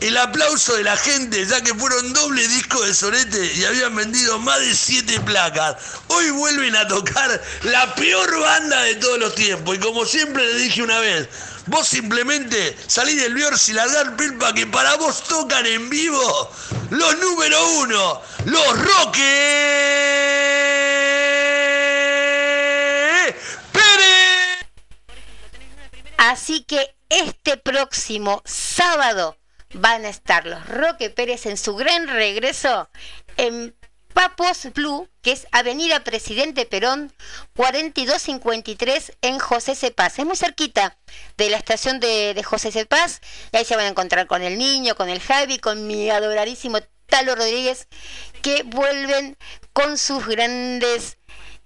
el 0.00 0.16
aplauso 0.18 0.74
de 0.76 0.84
la 0.84 0.96
gente, 0.96 1.46
ya 1.46 1.62
que 1.62 1.74
fueron 1.74 2.12
doble 2.12 2.46
disco 2.48 2.82
de 2.82 2.94
Sorete 2.94 3.52
y 3.54 3.64
habían 3.64 3.96
vendido 3.96 4.38
más 4.40 4.60
de 4.60 4.74
siete 4.74 5.18
placas. 5.20 5.76
Hoy 6.08 6.30
vuelven 6.30 6.76
a 6.76 6.86
tocar 6.86 7.42
la 7.62 7.94
peor 7.94 8.40
banda 8.40 8.82
de 8.82 8.96
todos 8.96 9.18
los 9.18 9.34
tiempos. 9.34 9.76
Y 9.76 9.80
como 9.80 10.04
siempre 10.04 10.44
le 10.46 10.58
dije 10.58 10.82
una 10.82 10.98
vez, 10.98 11.28
vos 11.66 11.88
simplemente 11.88 12.76
salí 12.86 13.14
del 13.14 13.34
Biors 13.34 13.68
y 13.70 13.72
largar 13.72 14.16
pelpa 14.16 14.52
que 14.52 14.66
para 14.66 14.96
vos 14.96 15.22
tocan 15.24 15.64
en 15.64 15.88
vivo 15.88 16.50
los 16.90 17.18
número 17.18 17.70
uno, 17.78 18.22
los 18.44 18.78
Roque 18.78 19.22
Pérez. 23.72 24.66
Así 26.18 26.64
que 26.64 26.94
este 27.08 27.56
próximo 27.56 28.42
sábado 28.44 29.38
van 29.74 30.04
a 30.04 30.08
estar 30.08 30.46
los 30.46 30.66
Roque 30.68 31.10
Pérez 31.10 31.46
en 31.46 31.56
su 31.56 31.74
gran 31.76 32.08
regreso 32.08 32.88
en 33.36 33.74
Papos 34.16 34.68
Blue, 34.72 35.10
que 35.20 35.32
es 35.32 35.46
Avenida 35.52 36.02
Presidente 36.02 36.64
Perón, 36.64 37.12
4253 37.54 39.12
en 39.20 39.38
José 39.38 39.74
Cepaz. 39.74 40.18
Es 40.18 40.24
muy 40.24 40.36
cerquita 40.36 40.96
de 41.36 41.50
la 41.50 41.58
estación 41.58 42.00
de, 42.00 42.32
de 42.32 42.42
José 42.42 42.72
Cepaz. 42.72 43.20
Y 43.52 43.58
ahí 43.58 43.66
se 43.66 43.76
van 43.76 43.84
a 43.84 43.90
encontrar 43.90 44.26
con 44.26 44.42
el 44.42 44.56
niño, 44.56 44.94
con 44.94 45.10
el 45.10 45.20
Javi, 45.20 45.58
con 45.58 45.86
mi 45.86 46.08
adoradísimo 46.08 46.78
Talo 47.04 47.34
Rodríguez, 47.34 47.88
que 48.40 48.62
vuelven 48.62 49.36
con 49.74 49.98
sus 49.98 50.26
grandes 50.26 51.18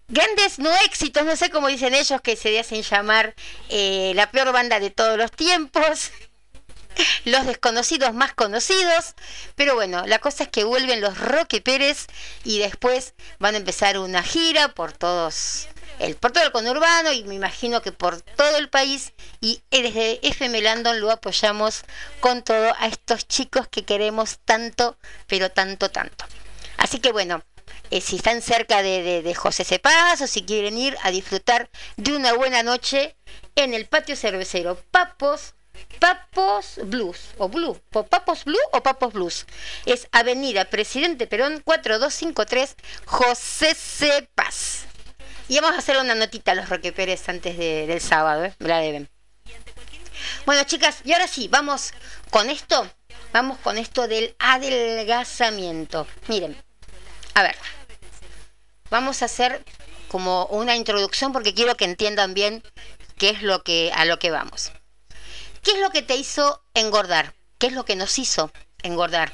grandes 0.09 0.59
no 0.59 0.73
éxitos, 0.85 1.25
no 1.25 1.37
sé 1.37 1.51
cómo 1.51 1.69
dicen 1.69 1.95
ellos, 1.95 2.21
que 2.21 2.35
se 2.35 2.59
hacen 2.59 2.83
llamar 2.83 3.37
eh, 3.69 4.13
la 4.17 4.29
peor 4.33 4.53
banda 4.53 4.81
de 4.81 4.91
todos 4.91 5.17
los 5.17 5.31
tiempos 5.31 6.11
los 7.25 7.47
desconocidos 7.47 8.15
más 8.15 8.35
conocidos. 8.35 9.15
Pero 9.55 9.75
bueno, 9.75 10.07
la 10.07 10.19
cosa 10.19 10.45
es 10.45 10.49
que 10.49 10.65
vuelven 10.65 11.01
los 11.01 11.19
Roque 11.19 11.61
Pérez 11.61 12.07
y 12.45 12.59
después 12.59 13.15
van 13.39 13.55
a 13.55 13.59
empezar 13.59 13.99
una 13.99 14.23
gira 14.23 14.69
por 14.69 14.93
todos. 14.93 15.69
El, 15.99 16.17
por 16.17 16.33
todo 16.33 16.45
el 16.45 16.53
conurbano 16.53 17.13
y 17.13 17.25
me 17.25 17.35
imagino 17.35 17.83
que 17.83 17.93
por 17.93 18.23
todo 18.23 18.57
el 18.57 18.71
país 18.71 19.13
y 19.43 19.63
desde 19.71 20.19
FM 20.27 20.63
Landon 20.63 20.99
lo 20.99 21.11
apoyamos 21.11 21.83
con 22.21 22.43
todo 22.43 22.73
a 22.79 22.87
estos 22.87 23.29
chicos 23.29 23.69
que 23.69 23.85
queremos 23.85 24.39
tanto, 24.47 24.97
pero 25.27 25.51
tanto, 25.51 25.91
tanto. 25.91 26.25
Así 26.79 27.01
que 27.01 27.13
bueno, 27.13 27.43
eh, 27.91 28.01
si 28.01 28.17
están 28.17 28.41
cerca 28.41 28.83
de, 28.83 29.03
de, 29.03 29.23
de 29.23 29.35
José 29.35 29.65
Cepaz 29.65 30.23
o 30.23 30.27
si 30.27 30.43
quieren 30.43 30.79
ir 30.79 30.97
a 31.03 31.11
disfrutar 31.11 31.69
de 31.99 32.17
una 32.17 32.33
buena 32.33 32.63
noche 32.63 33.15
en 33.55 33.75
el 33.75 33.87
patio 33.87 34.17
cervecero 34.17 34.83
Papos, 34.91 35.55
Papos 35.99 36.81
Blues 36.85 37.19
o 37.39 37.49
Blue, 37.49 37.79
Papos 37.91 38.45
Blue 38.45 38.59
o 38.73 38.83
Papos 38.83 39.13
Blues. 39.13 39.47
Es 39.85 40.09
Avenida 40.13 40.65
Presidente 40.65 41.27
Perón 41.27 41.61
4253 41.65 42.77
José 43.07 43.75
Cepaz. 43.75 44.87
Y 45.49 45.57
vamos 45.61 45.75
a 45.75 45.79
hacer 45.79 45.99
una 45.99 46.15
notita 46.15 46.53
a 46.53 46.55
los 46.55 46.69
Roque 46.69 46.93
Pérez 46.93 47.29
antes 47.29 47.59
de, 47.59 47.87
del 47.87 48.01
sábado, 48.01 48.45
¿eh? 48.45 48.55
me 48.61 48.69
la 48.69 48.79
deben. 48.79 49.09
Bueno, 50.47 50.65
chicas, 50.65 51.01
y 51.05 51.13
ahora 51.13 51.27
sí, 51.27 51.49
vamos 51.49 51.93
con 52.31 52.51
esto. 52.51 52.89
Vamos 53.33 53.59
con 53.59 53.79
esto 53.79 54.09
del 54.09 54.35
adelgazamiento. 54.39 56.07
Miren, 56.29 56.57
a 57.35 57.43
ver, 57.43 57.57
vamos 58.91 59.23
a 59.23 59.27
hacer 59.27 59.65
como 60.09 60.47
una 60.47 60.77
introducción 60.77 61.33
porque 61.33 61.55
quiero 61.55 61.77
que 61.77 61.85
entiendan 61.85 62.35
bien 62.35 62.63
qué 63.19 63.31
es 63.31 63.43
lo 63.43 63.63
que 63.63 63.93
a 63.95 64.05
lo 64.05 64.19
que 64.19 64.31
vamos. 64.31 64.73
¿Qué 65.63 65.73
es 65.73 65.81
lo 65.81 65.91
que 65.91 66.03
te 66.03 66.17
hizo 66.17 66.63
engordar? 66.75 67.35
¿Qué 67.59 67.67
es 67.69 67.73
lo 67.73 67.85
que 67.85 67.97
nos 67.97 68.19
hizo 68.19 68.51
engordar? 68.83 69.33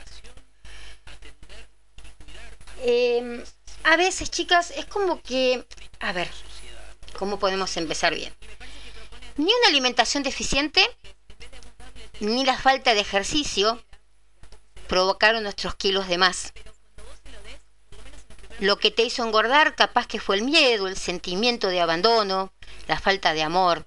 Eh, 2.81 3.44
a 3.85 3.97
veces, 3.97 4.31
chicas, 4.31 4.73
es 4.73 4.86
como 4.86 5.23
que, 5.23 5.66
a 6.01 6.12
ver, 6.12 6.28
¿cómo 7.19 7.39
podemos 7.39 7.77
empezar 7.77 8.15
bien? 8.15 8.35
Ni 9.36 9.44
una 9.44 9.69
alimentación 9.69 10.23
deficiente, 10.23 10.85
ni 12.20 12.44
la 12.44 12.59
falta 12.59 12.94
de 12.94 13.01
ejercicio 13.01 13.82
provocaron 14.89 15.43
nuestros 15.43 15.74
kilos 15.74 16.09
de 16.09 16.19
más. 16.19 16.53
Lo 18.59 18.78
que 18.78 18.90
te 18.90 19.03
hizo 19.03 19.24
engordar 19.24 19.74
capaz 19.74 20.07
que 20.07 20.19
fue 20.19 20.36
el 20.36 20.43
miedo, 20.43 20.89
el 20.89 20.97
sentimiento 20.97 21.69
de 21.69 21.81
abandono, 21.81 22.53
la 22.89 22.98
falta 22.98 23.35
de 23.35 23.43
amor, 23.43 23.86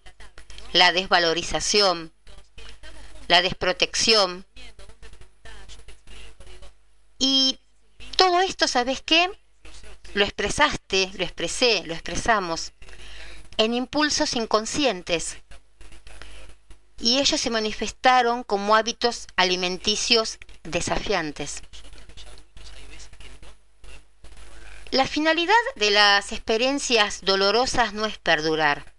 la 0.74 0.92
desvalorización, 0.92 2.14
la 3.30 3.42
desprotección. 3.44 4.46
Y 7.20 7.60
todo 8.18 8.42
esto, 8.42 8.68
¿sabes 8.68 9.02
qué? 9.02 9.30
Lo 10.16 10.26
expresaste, 10.26 11.12
lo 11.14 11.24
expresé, 11.24 11.84
lo 11.86 11.94
expresamos 11.94 12.74
en 13.58 13.76
impulsos 13.76 14.34
inconscientes. 14.36 15.38
Y 17.00 17.20
ellos 17.20 17.40
se 17.40 17.52
manifestaron 17.52 18.44
como 18.44 18.76
hábitos 18.76 19.28
alimenticios 19.36 20.40
desafiantes. 20.64 21.62
La 24.90 25.06
finalidad 25.06 25.54
de 25.76 25.92
las 25.92 26.32
experiencias 26.32 27.22
dolorosas 27.22 27.94
no 27.94 28.08
es 28.08 28.18
perdurar, 28.18 28.92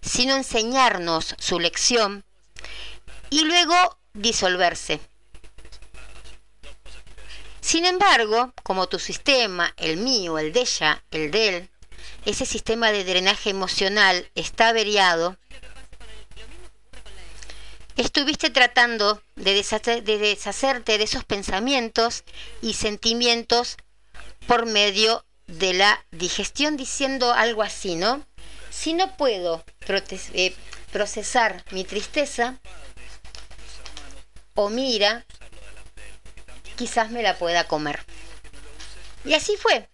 sino 0.00 0.36
enseñarnos 0.36 1.34
su 1.38 1.60
lección 1.60 2.24
y 3.30 3.44
luego 3.44 3.98
disolverse. 4.12 5.00
Sin 7.60 7.86
embargo, 7.86 8.52
como 8.62 8.88
tu 8.88 8.98
sistema, 8.98 9.72
el 9.76 9.96
mío, 9.96 10.38
el 10.38 10.52
de 10.52 10.60
ella, 10.60 11.02
el 11.10 11.30
de 11.30 11.48
él, 11.48 11.70
ese 12.24 12.46
sistema 12.46 12.92
de 12.92 13.04
drenaje 13.04 13.50
emocional 13.50 14.30
está 14.34 14.68
averiado, 14.68 15.36
estuviste 17.96 18.50
tratando 18.50 19.22
de, 19.36 19.54
deshacer, 19.54 20.02
de 20.02 20.18
deshacerte 20.18 20.98
de 20.98 21.04
esos 21.04 21.24
pensamientos 21.24 22.24
y 22.60 22.74
sentimientos 22.74 23.76
por 24.46 24.66
medio 24.66 25.24
de 25.46 25.74
la 25.74 26.04
digestión 26.10 26.76
diciendo 26.76 27.32
algo 27.32 27.62
así, 27.62 27.94
¿no? 27.96 28.26
Si 28.70 28.92
no 28.92 29.16
puedo 29.16 29.64
eh, 30.32 30.54
procesar 30.92 31.64
mi 31.70 31.84
tristeza 31.84 32.60
o 34.54 34.68
mi 34.70 34.94
ira, 34.94 35.24
quizás 36.76 37.10
me 37.10 37.22
la 37.22 37.36
pueda 37.36 37.66
comer. 37.66 38.00
Y 39.24 39.34
así 39.34 39.56
fue. 39.56 39.88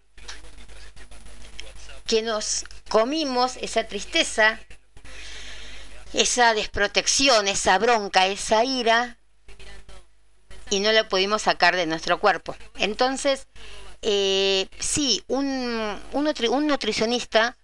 Que 2.06 2.22
nos 2.22 2.64
comimos 2.88 3.56
esa 3.60 3.84
tristeza, 3.84 4.60
esa 6.12 6.54
desprotección, 6.54 7.48
esa 7.48 7.78
bronca, 7.78 8.26
esa 8.26 8.64
ira, 8.64 9.16
y 10.70 10.80
no 10.80 10.92
la 10.92 11.08
pudimos 11.08 11.42
sacar 11.42 11.76
de 11.76 11.86
nuestro 11.86 12.20
cuerpo. 12.20 12.56
Entonces, 12.78 13.46
eh, 14.02 14.66
sí, 14.78 15.22
un, 15.26 16.00
un, 16.12 16.66
nutricionista 16.66 17.56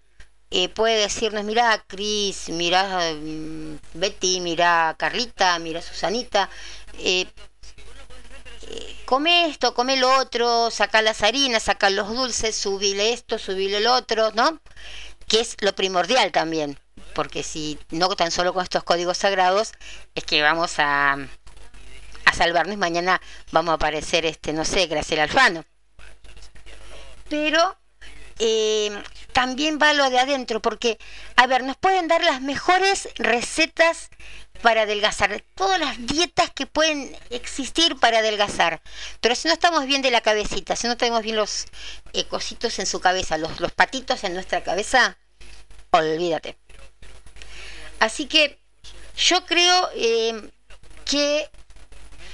eh, 0.50 0.68
puede 0.68 1.00
decirnos, 1.00 1.44
mira 1.44 1.82
Cris, 1.86 2.48
mira 2.50 3.14
mm, 3.14 3.78
Betty, 3.94 4.40
mira 4.40 4.94
Carlita, 4.98 5.58
mira 5.58 5.80
Susanita, 5.80 6.50
eh, 6.98 7.26
come 9.04 9.46
esto, 9.46 9.74
come 9.74 9.96
lo 9.96 10.18
otro, 10.18 10.70
saca 10.70 11.00
las 11.00 11.22
harinas, 11.22 11.64
saca 11.64 11.90
los 11.90 12.08
dulces, 12.08 12.56
subile 12.56 13.12
esto, 13.12 13.38
subile 13.38 13.78
el 13.78 13.86
otro, 13.86 14.32
¿no? 14.32 14.60
Que 15.28 15.40
es 15.40 15.56
lo 15.60 15.74
primordial 15.74 16.32
también, 16.32 16.78
porque 17.14 17.42
si 17.42 17.78
no 17.90 18.08
tan 18.16 18.30
solo 18.30 18.52
con 18.52 18.62
estos 18.62 18.84
códigos 18.84 19.18
sagrados, 19.18 19.72
es 20.14 20.24
que 20.24 20.42
vamos 20.42 20.78
a, 20.78 21.12
a 21.12 22.32
salvarnos 22.34 22.76
mañana 22.76 23.20
vamos 23.52 23.72
a 23.72 23.76
aparecer, 23.76 24.26
este, 24.26 24.52
no 24.52 24.64
sé, 24.64 24.86
Graciela 24.86 25.22
Alfano. 25.22 25.64
Pero 27.28 27.76
eh, 28.38 28.90
también 29.32 29.78
va 29.80 29.94
lo 29.94 30.10
de 30.10 30.18
adentro, 30.18 30.60
porque, 30.60 30.98
a 31.36 31.46
ver, 31.46 31.62
nos 31.62 31.76
pueden 31.76 32.08
dar 32.08 32.22
las 32.24 32.40
mejores 32.40 33.08
recetas 33.16 34.10
para 34.62 34.82
adelgazar, 34.82 35.42
todas 35.54 35.78
las 35.78 36.06
dietas 36.06 36.50
que 36.50 36.66
pueden 36.66 37.16
existir 37.30 37.96
para 37.96 38.18
adelgazar. 38.18 38.80
Pero 39.20 39.34
si 39.34 39.48
no 39.48 39.54
estamos 39.54 39.86
bien 39.86 40.02
de 40.02 40.10
la 40.10 40.20
cabecita, 40.20 40.76
si 40.76 40.86
no 40.86 40.96
tenemos 40.96 41.22
bien 41.22 41.36
los 41.36 41.66
eh, 42.12 42.24
cositos 42.24 42.78
en 42.78 42.86
su 42.86 43.00
cabeza, 43.00 43.38
los, 43.38 43.60
los 43.60 43.72
patitos 43.72 44.24
en 44.24 44.34
nuestra 44.34 44.62
cabeza, 44.62 45.16
olvídate. 45.90 46.56
Así 47.98 48.26
que 48.26 48.58
yo 49.16 49.46
creo 49.46 49.88
eh, 49.94 50.50
que 51.04 51.50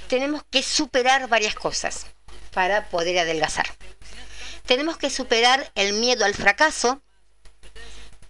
tenemos 0.07 0.43
que 0.49 0.63
superar 0.63 1.27
varias 1.27 1.55
cosas 1.55 2.07
para 2.51 2.89
poder 2.89 3.19
adelgazar 3.19 3.65
tenemos 4.65 4.97
que 4.97 5.09
superar 5.09 5.71
el 5.75 5.93
miedo 5.93 6.25
al 6.25 6.33
fracaso, 6.33 7.01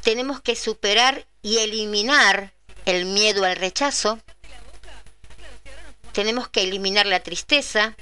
tenemos 0.02 0.42
que 0.42 0.56
superar 0.56 1.28
y 1.42 1.60
eliminar 1.60 2.53
el 2.86 3.06
miedo 3.06 3.46
al 3.46 3.56
rechazo, 3.56 4.20
tenemos 6.12 6.48
que 6.50 6.62
eliminar 6.62 7.06
la 7.06 7.22
tristeza, 7.22 7.96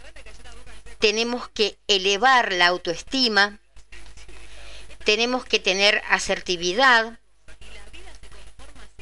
tenemos 0.99 1.49
que 1.49 1.77
elevar 1.87 2.51
la 2.53 2.67
autoestima, 2.67 3.59
tenemos 5.03 5.45
que 5.45 5.59
tener 5.59 6.01
asertividad, 6.09 7.19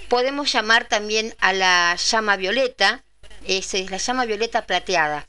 podemos 0.08 0.52
llamar 0.52 0.88
también 0.88 1.36
a 1.40 1.54
la 1.54 1.96
llama 1.96 2.36
violeta, 2.36 3.04
esa 3.46 3.78
es 3.78 3.90
la 3.90 3.98
llama 3.98 4.26
violeta 4.26 4.66
plateada 4.66 5.28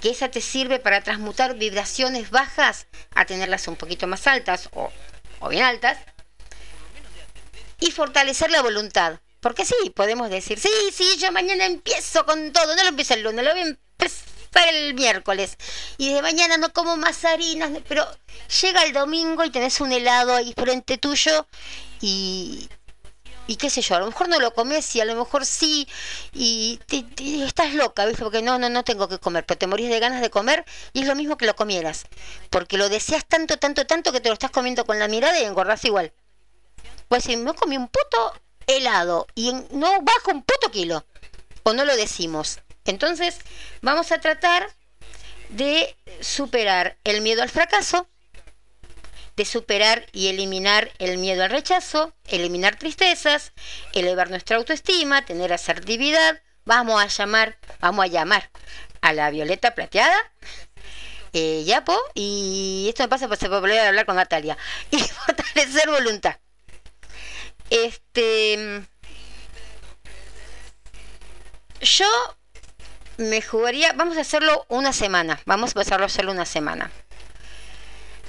que 0.00 0.10
esa 0.10 0.30
te 0.30 0.40
sirve 0.40 0.78
para 0.78 1.02
transmutar 1.02 1.56
vibraciones 1.56 2.30
bajas 2.30 2.86
a 3.14 3.24
tenerlas 3.24 3.68
un 3.68 3.76
poquito 3.76 4.06
más 4.06 4.26
altas 4.26 4.68
o, 4.72 4.90
bien 5.48 5.64
altas 5.64 5.98
y 7.80 7.90
fortalecer 7.90 8.50
la 8.50 8.62
voluntad. 8.62 9.20
Porque 9.40 9.64
sí, 9.64 9.90
podemos 9.94 10.30
decir, 10.30 10.58
sí, 10.58 10.70
sí, 10.92 11.16
yo 11.18 11.30
mañana 11.30 11.66
empiezo 11.66 12.24
con 12.26 12.52
todo, 12.52 12.74
no 12.74 12.82
lo 12.82 12.88
empiezo 12.88 13.14
el 13.14 13.22
lunes, 13.22 13.44
lo 13.44 13.52
voy 13.52 13.60
a 13.60 13.66
empezar 13.66 14.74
el 14.74 14.94
miércoles. 14.94 15.56
Y 15.96 16.12
de 16.12 16.22
mañana 16.22 16.56
no 16.56 16.72
como 16.72 16.96
más 16.96 17.24
harinas, 17.24 17.70
pero 17.88 18.06
llega 18.60 18.82
el 18.82 18.92
domingo 18.92 19.44
y 19.44 19.50
tenés 19.50 19.80
un 19.80 19.92
helado 19.92 20.34
ahí 20.34 20.52
frente 20.56 20.98
tuyo 20.98 21.46
y, 22.00 22.68
y 23.46 23.56
qué 23.56 23.70
sé 23.70 23.80
yo, 23.80 23.94
a 23.94 24.00
lo 24.00 24.06
mejor 24.06 24.28
no 24.28 24.40
lo 24.40 24.52
comes 24.52 24.94
y 24.96 25.00
a 25.00 25.04
lo 25.04 25.14
mejor 25.14 25.46
sí, 25.46 25.88
y, 26.34 26.80
estás 27.44 27.74
loca, 27.74 28.06
¿viste? 28.06 28.22
Porque 28.22 28.42
no, 28.42 28.58
no, 28.58 28.68
no 28.68 28.84
tengo 28.84 29.08
que 29.08 29.18
comer, 29.18 29.46
pero 29.46 29.58
te 29.58 29.66
morís 29.66 29.88
de 29.88 30.00
ganas 30.00 30.20
de 30.20 30.30
comer 30.30 30.64
y 30.92 31.02
es 31.02 31.06
lo 31.06 31.14
mismo 31.14 31.38
que 31.38 31.46
lo 31.46 31.54
comieras, 31.54 32.04
porque 32.50 32.76
lo 32.76 32.88
deseas 32.88 33.24
tanto, 33.24 33.56
tanto, 33.58 33.86
tanto 33.86 34.12
que 34.12 34.20
te 34.20 34.28
lo 34.28 34.34
estás 34.34 34.50
comiendo 34.50 34.84
con 34.84 34.98
la 34.98 35.08
mirada 35.08 35.40
y 35.40 35.44
engordás 35.44 35.84
igual. 35.84 36.12
Pues 37.08 37.24
si 37.24 37.36
me 37.36 37.54
comí 37.54 37.76
un 37.76 37.88
puto 37.88 38.34
helado 38.68 39.26
y 39.34 39.52
no 39.70 40.02
bajo 40.02 40.30
un 40.30 40.42
puto 40.44 40.70
kilo, 40.70 41.04
o 41.64 41.72
no 41.72 41.84
lo 41.84 41.96
decimos. 41.96 42.60
Entonces, 42.84 43.38
vamos 43.82 44.12
a 44.12 44.20
tratar 44.20 44.70
de 45.48 45.96
superar 46.20 46.96
el 47.04 47.20
miedo 47.20 47.42
al 47.42 47.50
fracaso, 47.50 48.08
de 49.36 49.44
superar 49.44 50.06
y 50.12 50.28
eliminar 50.28 50.90
el 50.98 51.18
miedo 51.18 51.44
al 51.44 51.50
rechazo, 51.50 52.12
eliminar 52.26 52.76
tristezas, 52.76 53.52
elevar 53.92 54.30
nuestra 54.30 54.56
autoestima, 54.56 55.24
tener 55.24 55.52
asertividad. 55.52 56.40
Vamos 56.64 57.02
a 57.02 57.06
llamar, 57.06 57.58
vamos 57.80 58.04
a 58.04 58.08
llamar 58.08 58.50
a 59.00 59.12
la 59.12 59.30
Violeta 59.30 59.74
Plateada, 59.74 60.18
eh, 61.32 61.62
Yapo, 61.64 61.96
y 62.14 62.86
esto 62.88 63.04
me 63.04 63.08
pasa 63.08 63.28
por 63.28 63.38
volver 63.48 63.78
a 63.80 63.88
hablar 63.88 64.06
con 64.06 64.16
Natalia, 64.16 64.58
y 64.90 64.98
fortalecer 65.26 65.88
voluntad. 65.88 66.36
Este. 67.70 68.86
Yo 71.80 72.06
me 73.18 73.42
jugaría, 73.42 73.92
vamos 73.92 74.16
a 74.16 74.22
hacerlo 74.22 74.64
una 74.68 74.92
semana, 74.92 75.40
vamos 75.44 75.72
a 75.72 75.74
pasarlo 75.74 76.04
a 76.04 76.06
hacerlo 76.06 76.32
una 76.32 76.46
semana. 76.46 76.90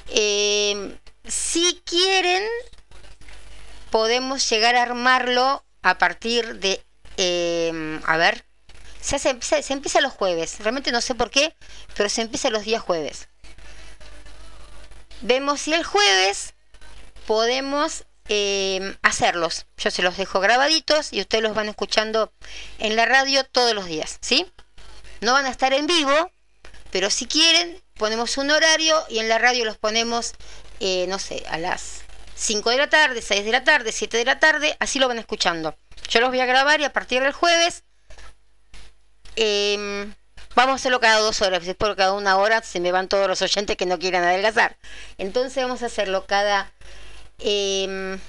Eh, 0.08 0.98
si 1.28 1.82
quieren, 1.86 2.44
podemos 3.92 4.48
llegar 4.50 4.76
a 4.76 4.84
armarlo 4.84 5.64
a 5.82 5.98
partir 5.98 6.60
de, 6.60 6.84
eh, 7.18 8.00
a 8.06 8.18
ver, 8.18 8.46
se, 9.00 9.20
se, 9.20 9.74
empieza 9.74 10.02
los 10.02 10.14
jueves, 10.14 10.60
realmente 10.60 10.92
no 10.92 11.02
sé 11.02 11.16
por 11.16 11.30
qué, 11.30 11.56
pero 11.96 12.10
se 12.10 12.22
empieza 12.22 12.50
los 12.50 12.66
días 12.66 12.82
jueves. 12.82 13.30
Vemos 15.22 15.62
si 15.62 15.74
el 15.74 15.84
jueves 15.84 16.54
podemos 17.28 18.06
eh, 18.30 18.96
hacerlos. 19.02 19.66
Yo 19.78 19.92
se 19.92 20.04
los 20.04 20.16
dejo 20.16 20.40
grabaditos 20.40 21.12
y 21.12 21.20
ustedes 21.20 21.44
los 21.44 21.56
van 21.56 21.68
escuchando 21.68 22.32
en 22.78 22.96
la 22.96 23.06
radio 23.06 23.44
todos 23.44 23.74
los 23.74 23.88
días, 23.88 24.20
¿sí? 24.22 24.46
No 25.20 25.34
van 25.34 25.48
a 25.48 25.50
estar 25.50 25.74
en 25.74 25.88
vivo, 25.88 26.32
pero 26.92 27.10
si 27.10 27.26
quieren, 27.26 27.82
ponemos 27.96 28.38
un 28.38 28.52
horario 28.52 29.04
y 29.10 29.20
en 29.20 29.30
la 29.30 29.40
radio 29.40 29.66
los 29.66 29.78
ponemos, 29.78 30.34
eh, 30.80 31.06
no 31.10 31.20
sé, 31.20 31.44
a 31.50 31.58
las 31.58 32.04
5 32.36 32.70
de 32.70 32.78
la 32.78 32.90
tarde, 32.90 33.22
6 33.22 33.44
de 33.44 33.52
la 33.52 33.64
tarde, 33.64 33.92
7 33.92 34.18
de 34.18 34.26
la 34.26 34.40
tarde, 34.40 34.78
así 34.80 35.00
lo 35.00 35.08
van 35.08 35.20
escuchando. 35.20 35.76
Yo 36.08 36.22
los 36.22 36.30
voy 36.30 36.40
a 36.40 36.46
grabar 36.46 36.80
y 36.80 36.86
a 36.86 36.94
partir 36.94 37.22
del 37.22 37.34
jueves 37.34 37.84
em, 39.36 40.14
vamos 40.56 40.74
a 40.74 40.76
hacerlo 40.76 41.00
cada 41.00 41.20
dos 41.20 41.42
horas, 41.42 41.66
después 41.66 41.96
cada 41.96 42.14
una 42.14 42.38
hora 42.38 42.62
se 42.62 42.80
me 42.80 42.92
van 42.92 43.08
todos 43.08 43.28
los 43.28 43.42
oyentes 43.42 43.76
que 43.76 43.86
no 43.88 43.98
quieran 43.98 44.24
adelgazar. 44.24 44.78
Entonces 45.18 45.64
vamos 45.64 45.82
a 45.82 45.88
hacerlo 45.88 46.26
cada... 46.28 46.72
Em, 47.40 48.20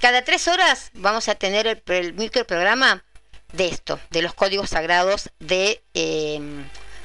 cada 0.00 0.22
tres 0.24 0.48
horas 0.48 0.90
vamos 0.94 1.28
a 1.28 1.34
tener 1.34 1.66
el, 1.66 1.82
el 1.86 2.14
microprograma 2.14 3.04
de 3.52 3.68
esto, 3.68 4.00
de 4.10 4.22
los 4.22 4.34
códigos 4.34 4.70
sagrados 4.70 5.30
de 5.38 5.82
em, 5.94 6.64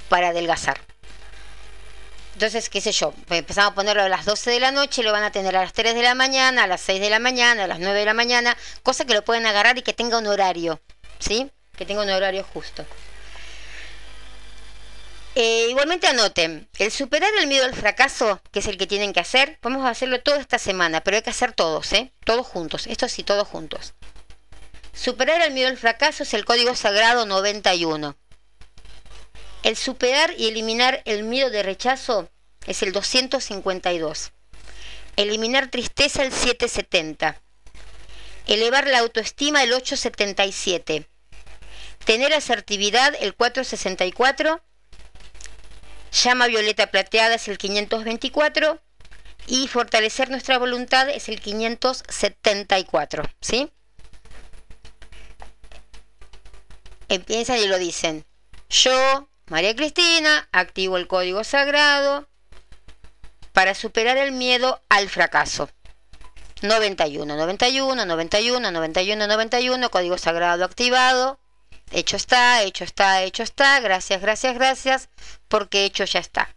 para 0.10 0.30
adelgazar. 0.30 0.80
Entonces, 2.34 2.70
qué 2.70 2.82
sé 2.82 2.92
yo, 2.92 3.14
pues 3.28 3.40
empezamos 3.40 3.72
a 3.72 3.76
ponerlo 3.76 4.04
a 4.04 4.10
las 4.10 4.26
12 4.26 4.52
de 4.52 4.60
la 4.60 4.72
noche, 4.72 5.04
lo 5.04 5.14
van 5.14 5.24
a 5.24 5.32
tener 5.32 5.56
a 5.56 5.62
las 5.62 5.72
3 5.72 5.96
de 5.96 6.04
la 6.04 6.16
mañana, 6.16 6.64
a 6.64 6.68
las 6.68 6.82
6 6.82 7.00
de 7.00 7.10
la 7.10 7.20
mañana, 7.20 7.64
a 7.64 7.68
las 7.68 7.80
9 7.80 7.98
de 7.98 8.06
la 8.06 8.14
mañana, 8.14 8.58
cosa 8.84 9.06
que 9.06 9.14
lo 9.14 9.24
pueden 9.24 9.46
agarrar 9.46 9.78
y 9.78 9.84
que 9.84 9.94
tenga 9.94 10.18
un 10.18 10.28
horario, 10.28 10.82
¿sí? 11.20 11.50
Que 11.78 11.86
tenga 11.86 12.02
un 12.02 12.10
horario 12.10 12.44
justo. 12.44 12.86
Eh, 15.38 15.68
igualmente 15.70 16.08
anoten, 16.08 16.70
el 16.80 16.92
superar 16.92 17.30
el 17.38 17.48
miedo 17.48 17.66
al 17.66 17.76
fracaso, 17.76 18.42
que 18.54 18.60
es 18.60 18.68
el 18.68 18.78
que 18.78 18.88
tienen 18.88 19.12
que 19.12 19.20
hacer, 19.20 19.60
vamos 19.62 19.86
a 19.86 19.90
hacerlo 19.90 20.22
toda 20.22 20.40
esta 20.40 20.58
semana, 20.58 21.02
pero 21.02 21.18
hay 21.18 21.24
que 21.24 21.30
hacer 21.30 21.52
todos, 21.52 21.92
¿eh? 21.92 22.14
Todos 22.24 22.48
juntos, 22.48 22.88
esto 22.88 23.10
sí, 23.10 23.24
todos 23.24 23.46
juntos. 23.46 23.94
Superar 24.94 25.42
el 25.42 25.54
miedo 25.54 25.68
al 25.68 25.78
fracaso 25.78 26.24
es 26.24 26.34
el 26.34 26.46
código 26.46 26.74
sagrado 26.74 27.26
91. 27.26 28.16
El 29.64 29.76
superar 29.76 30.34
y 30.38 30.48
eliminar 30.48 31.02
el 31.04 31.24
miedo 31.24 31.50
de 31.50 31.64
rechazo 31.64 32.30
es 32.66 32.82
el 32.82 32.94
252. 32.94 34.32
Eliminar 35.18 35.68
tristeza 35.70 36.24
el 36.24 36.32
770. 36.32 37.42
Elevar 38.48 38.88
la 38.88 39.00
autoestima 39.00 39.64
el 39.64 39.74
877. 39.74 41.10
Tener 42.06 42.34
asertividad 42.34 43.16
el 43.20 43.36
464. 43.36 44.62
Llama 46.24 46.48
violeta 46.48 46.88
plateada 46.88 47.36
es 47.36 47.50
el 47.50 47.58
524 47.58 48.80
y 49.48 49.68
fortalecer 49.68 50.30
nuestra 50.30 50.58
voluntad 50.58 51.10
es 51.10 51.28
el 51.28 51.42
574, 51.42 53.24
¿sí? 53.42 53.70
Empiezan 57.10 57.58
y 57.60 57.68
lo 57.68 57.78
dicen. 57.78 58.26
Yo, 58.70 59.28
María 59.48 59.76
Cristina, 59.76 60.48
activo 60.54 60.96
el 60.96 61.08
código 61.08 61.44
sagrado 61.44 62.30
para 63.52 63.76
superar 63.76 64.16
el 64.16 64.32
miedo 64.32 64.82
al 64.88 65.10
fracaso. 65.10 65.70
91, 66.62 67.36
91, 67.36 68.06
91, 68.06 68.72
91, 68.72 69.28
91, 69.28 69.92
código 69.92 70.18
sagrado 70.18 70.64
activado. 70.64 71.42
Hecho 71.92 72.18
está, 72.18 72.64
hecho 72.64 72.84
está, 72.84 73.24
hecho 73.24 73.44
está. 73.44 73.80
Gracias, 73.80 74.22
gracias, 74.22 74.56
gracias, 74.56 75.10
porque 75.48 75.86
hecho 75.86 76.06
ya 76.06 76.20
está. 76.20 76.50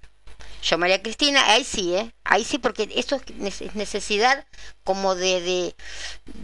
Yo, 0.62 0.76
María 0.76 1.00
Cristina, 1.00 1.52
ahí 1.52 1.62
sí, 1.64 1.94
¿eh? 1.94 2.12
Ahí 2.24 2.44
sí, 2.44 2.58
porque 2.58 2.88
esto 2.96 3.16
es 3.16 3.74
necesidad 3.74 4.44
como 4.82 5.14
de, 5.14 5.74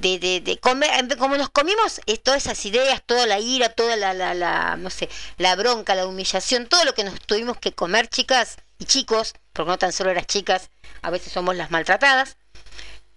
de, 0.01 0.41
de, 0.41 0.59
comer, 0.59 1.19
como 1.19 1.37
nos 1.37 1.51
comimos 1.51 2.01
eh, 2.07 2.17
todas 2.19 2.45
esas 2.45 2.65
ideas, 2.65 3.03
toda 3.05 3.27
la 3.27 3.41
ira, 3.41 3.71
toda 3.71 3.97
la, 3.97 4.15
la, 4.15 4.77
no 4.77 4.91
sé, 4.91 5.09
la 5.37 5.57
bronca, 5.57 5.95
la 5.97 6.07
humillación, 6.07 6.69
todo 6.69 6.85
lo 6.85 6.95
que 6.95 7.03
nos 7.05 7.21
tuvimos 7.21 7.59
que 7.59 7.73
comer, 7.73 8.09
chicas 8.09 8.57
y 8.79 8.85
chicos, 8.85 9.35
porque 9.53 9.71
no 9.71 9.79
tan 9.79 9.93
solo 9.93 10.15
las 10.15 10.27
chicas, 10.27 10.71
a 11.03 11.11
veces 11.11 11.33
somos 11.33 11.57
las 11.57 11.71
maltratadas, 11.73 12.37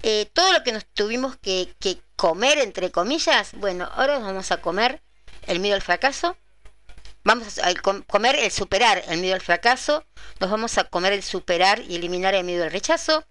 eh, 0.02 0.30
todo 0.34 0.52
lo 0.52 0.64
que 0.64 0.72
nos 0.72 0.86
tuvimos 0.86 1.38
que, 1.38 1.74
que 1.80 2.00
comer, 2.16 2.58
entre 2.58 2.92
comillas, 2.92 3.52
bueno, 3.54 3.90
ahora 3.94 4.16
nos 4.16 4.28
vamos 4.28 4.52
a 4.52 4.62
comer 4.62 5.02
el 5.48 5.60
miedo 5.60 5.76
al 5.76 5.82
fracaso, 5.82 6.38
Vamos 7.24 7.60
a 7.60 7.74
comer 8.08 8.38
el 8.40 8.52
superar 8.52 9.04
el 9.10 9.20
miedo 9.20 9.36
al 9.36 9.42
fracaso, 9.42 10.06
nos 10.40 10.50
vamos 10.50 10.78
a 10.78 10.86
comer 10.86 11.12
el 11.12 11.24
superar 11.24 11.82
y 11.82 11.98
eliminar 11.98 12.34
el 12.34 12.46
miedo 12.46 12.64
al 12.64 12.72
rechazo, 12.72 13.26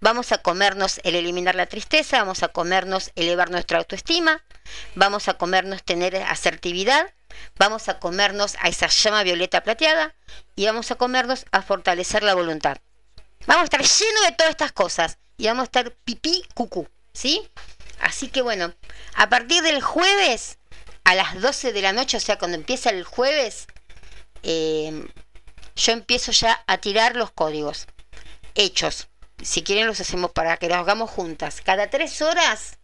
vamos 0.00 0.30
a 0.30 0.38
comernos 0.38 1.00
el 1.02 1.16
eliminar 1.16 1.56
la 1.56 1.66
tristeza, 1.66 2.18
vamos 2.18 2.44
a 2.44 2.48
comernos 2.48 3.10
elevar 3.16 3.50
nuestra 3.50 3.78
autoestima, 3.78 4.44
vamos 4.94 5.26
a 5.26 5.34
comernos 5.34 5.82
tener 5.82 6.14
asertividad, 6.14 7.12
vamos 7.56 7.88
a 7.88 7.98
comernos 7.98 8.56
a 8.60 8.68
esa 8.68 8.86
llama 8.86 9.22
violeta 9.22 9.62
plateada. 9.62 10.14
Y 10.56 10.66
vamos 10.66 10.90
a 10.90 10.94
comernos 10.94 11.46
a 11.50 11.62
fortalecer 11.62 12.22
la 12.22 12.34
voluntad. 12.34 12.78
Vamos 13.46 13.62
a 13.62 13.64
estar 13.64 13.82
lleno 13.82 14.20
de 14.22 14.32
todas 14.32 14.50
estas 14.50 14.72
cosas 14.72 15.18
y 15.36 15.46
vamos 15.46 15.62
a 15.62 15.64
estar 15.64 15.90
pipí 16.04 16.44
cucú, 16.54 16.88
¿sí? 17.12 17.50
Así 18.00 18.28
que 18.28 18.42
bueno, 18.42 18.72
a 19.14 19.28
partir 19.28 19.62
del 19.62 19.82
jueves 19.82 20.58
a 21.04 21.14
las 21.14 21.40
12 21.40 21.72
de 21.72 21.82
la 21.82 21.92
noche, 21.92 22.16
o 22.16 22.20
sea, 22.20 22.38
cuando 22.38 22.56
empieza 22.56 22.90
el 22.90 23.04
jueves, 23.04 23.66
eh, 24.42 25.06
yo 25.76 25.92
empiezo 25.92 26.32
ya 26.32 26.62
a 26.66 26.78
tirar 26.78 27.16
los 27.16 27.30
códigos 27.30 27.86
hechos. 28.54 29.08
Si 29.42 29.62
quieren 29.62 29.86
los 29.86 30.00
hacemos 30.00 30.30
para 30.30 30.56
que 30.56 30.68
los 30.68 30.78
hagamos 30.78 31.10
juntas. 31.10 31.60
Cada 31.60 31.90
tres 31.90 32.22
horas 32.22 32.78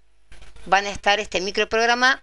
van 0.67 0.87
a 0.87 0.91
estar 0.91 1.21
este 1.21 1.41
microprograma 1.41 2.23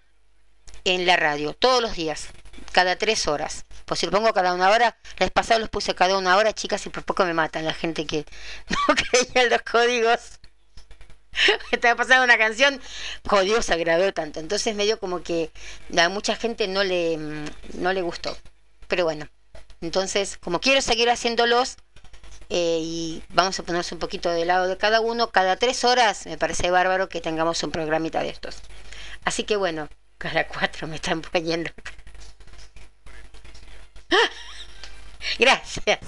en 0.83 1.05
la 1.05 1.15
radio, 1.17 1.53
todos 1.53 1.81
los 1.81 1.95
días, 1.95 2.27
cada 2.71 2.97
tres 2.97 3.27
horas. 3.27 3.65
Pues 3.85 3.99
si 3.99 4.05
lo 4.05 4.11
pongo 4.11 4.33
cada 4.33 4.53
una 4.53 4.69
hora, 4.69 4.97
la 5.17 5.25
vez 5.25 5.31
pasada 5.31 5.59
los 5.59 5.69
puse 5.69 5.95
cada 5.95 6.17
una 6.17 6.37
hora, 6.37 6.53
chicas, 6.53 6.85
y 6.85 6.89
por 6.89 7.03
poco 7.03 7.25
me 7.25 7.33
matan 7.33 7.65
la 7.65 7.73
gente 7.73 8.05
que 8.05 8.25
no 8.69 8.95
creía 8.95 9.49
los 9.49 9.61
códigos. 9.63 10.36
estaba 11.71 11.95
pasando 11.95 12.23
una 12.23 12.37
canción, 12.37 12.81
jodió, 13.27 13.61
se 13.61 13.73
agradó 13.73 14.13
tanto. 14.13 14.39
Entonces 14.39 14.75
medio 14.75 14.99
como 14.99 15.23
que 15.23 15.51
a 15.97 16.09
mucha 16.09 16.35
gente 16.35 16.67
no 16.67 16.83
le, 16.83 17.17
mm, 17.17 17.45
no 17.81 17.93
le 17.93 18.01
gustó. 18.01 18.37
Pero 18.87 19.03
bueno, 19.03 19.27
entonces 19.81 20.37
como 20.37 20.59
quiero 20.59 20.81
seguir 20.81 21.09
haciéndolos 21.09 21.77
eh, 22.49 22.79
y 22.81 23.23
vamos 23.29 23.59
a 23.59 23.63
ponerse 23.63 23.93
un 23.93 23.99
poquito 23.99 24.29
de 24.31 24.45
lado 24.45 24.67
de 24.67 24.77
cada 24.77 25.01
uno, 25.01 25.31
cada 25.31 25.57
tres 25.57 25.83
horas 25.83 26.25
me 26.25 26.37
parece 26.37 26.71
bárbaro 26.71 27.09
que 27.09 27.21
tengamos 27.21 27.61
un 27.63 27.71
programita 27.71 28.21
de 28.21 28.29
estos. 28.29 28.57
Así 29.25 29.43
que 29.43 29.57
bueno, 29.57 29.89
cada 30.17 30.47
cuatro 30.47 30.87
me 30.87 30.95
están 30.95 31.21
poniendo. 31.21 31.69
Gracias. 35.39 35.99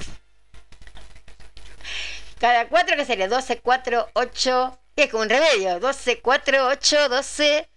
Cada 2.40 2.70
cuatro 2.70 2.96
que 2.96 3.06
sería 3.06 3.28
12, 3.28 3.60
4, 3.60 4.12
8, 4.14 4.79
es 5.04 5.12
como 5.12 5.24
un 5.24 5.30
remedio. 5.30 5.80
12, 5.80 6.22
4, 6.22 6.68
8, 6.68 7.10
12, 7.10 7.70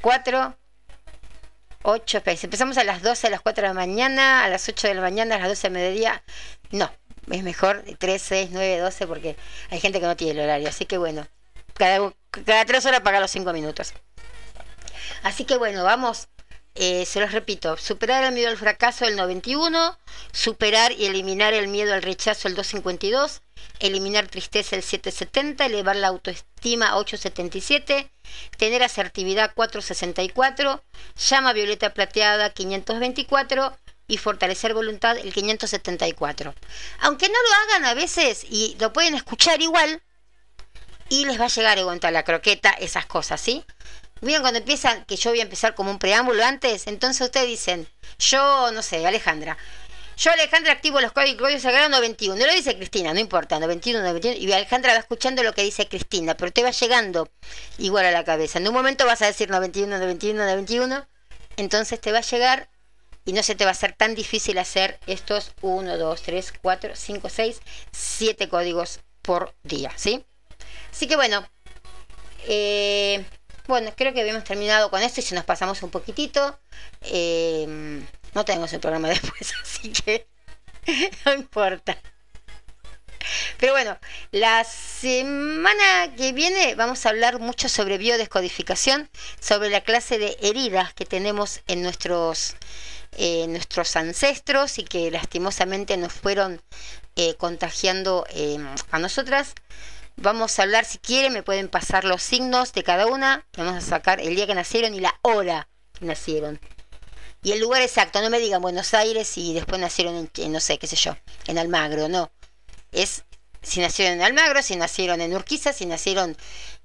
4, 0.00 0.56
8. 1.82 2.22
Empezamos 2.42 2.78
a 2.78 2.84
las 2.84 3.02
12, 3.02 3.26
a 3.26 3.30
las 3.30 3.40
4 3.40 3.62
de 3.62 3.68
la 3.68 3.74
mañana, 3.74 4.44
a 4.44 4.48
las 4.48 4.68
8 4.68 4.88
de 4.88 4.94
la 4.94 5.00
mañana, 5.00 5.36
a 5.36 5.38
las 5.38 5.48
12 5.48 5.68
de 5.68 5.70
mediodía. 5.70 6.22
No, 6.70 6.90
es 7.30 7.42
mejor 7.42 7.84
3, 7.98 8.20
6, 8.20 8.50
9, 8.52 8.78
12 8.78 9.06
porque 9.06 9.36
hay 9.70 9.80
gente 9.80 10.00
que 10.00 10.06
no 10.06 10.16
tiene 10.16 10.32
el 10.32 10.40
horario. 10.40 10.68
Así 10.68 10.86
que 10.86 10.98
bueno, 10.98 11.26
cada, 11.74 12.12
cada 12.44 12.64
3 12.64 12.86
horas 12.86 13.00
paga 13.00 13.20
los 13.20 13.30
5 13.30 13.52
minutos. 13.52 13.94
Así 15.22 15.44
que 15.44 15.56
bueno, 15.56 15.84
vamos. 15.84 16.28
Eh, 16.74 17.04
se 17.04 17.20
los 17.20 17.32
repito, 17.32 17.76
superar 17.76 18.24
el 18.24 18.32
miedo 18.32 18.48
al 18.48 18.56
fracaso 18.56 19.04
el 19.04 19.16
91, 19.16 19.98
superar 20.32 20.92
y 20.92 21.04
eliminar 21.04 21.52
el 21.52 21.68
miedo 21.68 21.92
al 21.92 22.02
rechazo 22.02 22.48
el 22.48 22.54
252, 22.54 23.42
eliminar 23.78 24.26
tristeza 24.28 24.76
el 24.76 24.82
770, 24.82 25.66
elevar 25.66 25.96
la 25.96 26.08
autoestima 26.08 26.96
877, 26.96 28.10
tener 28.56 28.82
asertividad 28.82 29.52
464, 29.54 30.82
llama 31.28 31.52
violeta 31.52 31.92
plateada 31.92 32.50
524 32.50 33.76
y 34.08 34.16
fortalecer 34.16 34.72
voluntad 34.72 35.18
el 35.18 35.32
574. 35.32 36.54
Aunque 37.00 37.28
no 37.28 37.34
lo 37.34 37.54
hagan 37.54 37.84
a 37.84 37.94
veces 37.94 38.46
y 38.48 38.76
lo 38.80 38.92
pueden 38.92 39.14
escuchar 39.14 39.60
igual 39.60 40.02
y 41.08 41.26
les 41.26 41.38
va 41.38 41.44
a 41.44 41.48
llegar 41.48 41.78
a 41.78 42.10
la 42.10 42.24
croqueta 42.24 42.70
esas 42.70 43.04
cosas, 43.04 43.40
¿sí? 43.40 43.64
Bien, 44.22 44.40
cuando 44.40 44.60
empiezan, 44.60 45.04
que 45.04 45.16
yo 45.16 45.30
voy 45.30 45.40
a 45.40 45.42
empezar 45.42 45.74
como 45.74 45.90
un 45.90 45.98
preámbulo 45.98 46.44
antes, 46.44 46.86
entonces 46.86 47.22
ustedes 47.22 47.48
dicen, 47.48 47.88
yo, 48.20 48.70
no 48.70 48.80
sé, 48.80 49.04
Alejandra, 49.04 49.58
yo, 50.16 50.30
Alejandra, 50.30 50.72
activo 50.72 51.00
los 51.00 51.10
códigos, 51.10 51.40
códigos 51.40 51.62
sagrados 51.62 51.90
91. 51.90 52.38
No 52.38 52.46
lo 52.46 52.54
dice 52.54 52.76
Cristina, 52.76 53.12
no 53.12 53.18
importa, 53.18 53.58
91, 53.58 54.00
91. 54.00 54.38
Y 54.38 54.52
Alejandra 54.52 54.92
va 54.92 55.00
escuchando 55.00 55.42
lo 55.42 55.52
que 55.52 55.62
dice 55.62 55.88
Cristina, 55.88 56.36
pero 56.36 56.52
te 56.52 56.62
va 56.62 56.70
llegando 56.70 57.28
igual 57.78 58.04
a 58.06 58.12
la 58.12 58.22
cabeza. 58.22 58.58
En 58.58 58.68
un 58.68 58.74
momento 58.74 59.06
vas 59.06 59.22
a 59.22 59.26
decir 59.26 59.50
91, 59.50 59.98
91, 59.98 60.44
91. 60.44 61.08
Entonces 61.56 62.00
te 62.00 62.12
va 62.12 62.18
a 62.18 62.22
llegar 62.22 62.70
y 63.24 63.32
no 63.32 63.42
se 63.42 63.56
te 63.56 63.64
va 63.64 63.70
a 63.70 63.72
hacer 63.72 63.94
tan 63.94 64.14
difícil 64.14 64.58
hacer 64.58 65.00
estos 65.08 65.52
1, 65.62 65.98
2, 65.98 66.22
3, 66.22 66.52
4, 66.62 66.92
5, 66.94 67.28
6, 67.28 67.60
7 67.90 68.48
códigos 68.48 69.00
por 69.22 69.54
día, 69.64 69.92
¿sí? 69.96 70.24
Así 70.92 71.08
que 71.08 71.16
bueno, 71.16 71.44
eh, 72.46 73.24
bueno, 73.66 73.92
creo 73.96 74.12
que 74.12 74.20
habíamos 74.20 74.44
terminado 74.44 74.90
con 74.90 75.02
esto 75.02 75.20
y 75.20 75.22
si 75.22 75.34
nos 75.34 75.44
pasamos 75.44 75.82
un 75.82 75.90
poquitito. 75.90 76.58
Eh, 77.02 78.02
no 78.34 78.44
tenemos 78.44 78.72
el 78.72 78.80
programa 78.80 79.08
después, 79.10 79.52
así 79.62 79.92
que 79.92 80.26
no 81.24 81.34
importa. 81.34 81.96
Pero 83.58 83.72
bueno, 83.72 83.98
la 84.32 84.64
semana 84.64 86.12
que 86.16 86.32
viene 86.32 86.74
vamos 86.74 87.06
a 87.06 87.10
hablar 87.10 87.38
mucho 87.38 87.68
sobre 87.68 87.98
biodescodificación, 87.98 89.08
sobre 89.40 89.70
la 89.70 89.82
clase 89.82 90.18
de 90.18 90.36
heridas 90.42 90.92
que 90.94 91.06
tenemos 91.06 91.60
en 91.68 91.82
nuestros, 91.82 92.56
eh, 93.12 93.46
nuestros 93.48 93.94
ancestros 93.96 94.78
y 94.78 94.84
que 94.84 95.10
lastimosamente 95.10 95.96
nos 95.96 96.12
fueron 96.12 96.60
eh, 97.14 97.34
contagiando 97.36 98.26
eh, 98.30 98.58
a 98.90 98.98
nosotras. 98.98 99.54
Vamos 100.22 100.56
a 100.56 100.62
hablar, 100.62 100.84
si 100.84 100.98
quieren, 100.98 101.32
me 101.32 101.42
pueden 101.42 101.68
pasar 101.68 102.04
los 102.04 102.22
signos 102.22 102.72
de 102.72 102.84
cada 102.84 103.06
una. 103.06 103.44
Vamos 103.56 103.74
a 103.74 103.80
sacar 103.80 104.20
el 104.20 104.36
día 104.36 104.46
que 104.46 104.54
nacieron 104.54 104.94
y 104.94 105.00
la 105.00 105.18
hora 105.22 105.66
que 105.98 106.04
nacieron. 106.04 106.60
Y 107.42 107.50
el 107.50 107.58
lugar 107.58 107.82
exacto, 107.82 108.22
no 108.22 108.30
me 108.30 108.38
digan 108.38 108.62
Buenos 108.62 108.94
Aires 108.94 109.36
y 109.36 109.52
después 109.52 109.80
nacieron 109.80 110.30
en, 110.32 110.52
no 110.52 110.60
sé, 110.60 110.78
qué 110.78 110.86
sé 110.86 110.94
yo, 110.94 111.16
en 111.48 111.58
Almagro, 111.58 112.08
no. 112.08 112.30
Es 112.92 113.24
si 113.62 113.80
nacieron 113.80 114.14
en 114.14 114.22
Almagro, 114.22 114.62
si 114.62 114.76
nacieron 114.76 115.20
en 115.20 115.34
Urquiza, 115.34 115.72
si 115.72 115.86
nacieron 115.86 116.36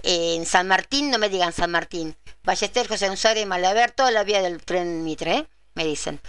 en 0.02 0.44
San 0.48 0.68
Martín, 0.68 1.12
no 1.12 1.20
me 1.20 1.30
digan 1.30 1.54
San 1.54 1.70
Martín. 1.70 2.18
Ballester, 2.44 2.88
José 2.88 3.08
González, 3.08 3.46
Malaber, 3.46 3.92
toda 3.92 4.10
la 4.10 4.24
vía 4.24 4.42
del 4.42 4.64
tren 4.64 5.04
Mitre, 5.04 5.36
¿eh? 5.36 5.48
me 5.76 5.86
dicen. 5.86 6.20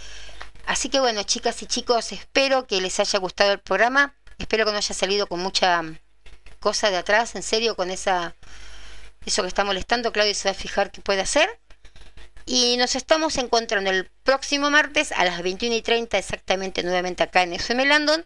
Así 0.67 0.89
que 0.89 0.99
bueno, 0.99 1.23
chicas 1.23 1.59
y 1.63 1.65
chicos, 1.65 2.11
espero 2.11 2.67
que 2.67 2.79
les 2.81 2.99
haya 2.99 3.17
gustado 3.17 3.51
el 3.51 3.59
programa. 3.59 4.13
Espero 4.37 4.63
que 4.63 4.71
no 4.71 4.77
haya 4.77 4.93
salido 4.93 5.25
con 5.25 5.39
mucha 5.39 5.83
cosa 6.59 6.91
de 6.91 6.97
atrás, 6.97 7.35
en 7.35 7.43
serio, 7.43 7.75
con 7.75 7.91
esa 7.91 8.35
eso 9.25 9.41
que 9.41 9.47
está 9.47 9.63
molestando. 9.63 10.11
Claudio 10.11 10.33
se 10.33 10.49
va 10.49 10.51
a 10.51 10.55
fijar 10.55 10.91
qué 10.91 11.01
puede 11.01 11.21
hacer. 11.21 11.49
Y 12.45 12.77
nos 12.77 12.95
estamos 12.95 13.37
encontrando 13.37 13.91
el 13.91 14.09
próximo 14.23 14.71
martes 14.71 15.11
a 15.11 15.23
las 15.23 15.41
21 15.43 15.75
y 15.75 15.81
30 15.81 16.17
exactamente 16.17 16.81
nuevamente 16.83 17.21
acá 17.23 17.43
en 17.43 17.53
FM 17.53 17.85
Landon, 17.85 18.25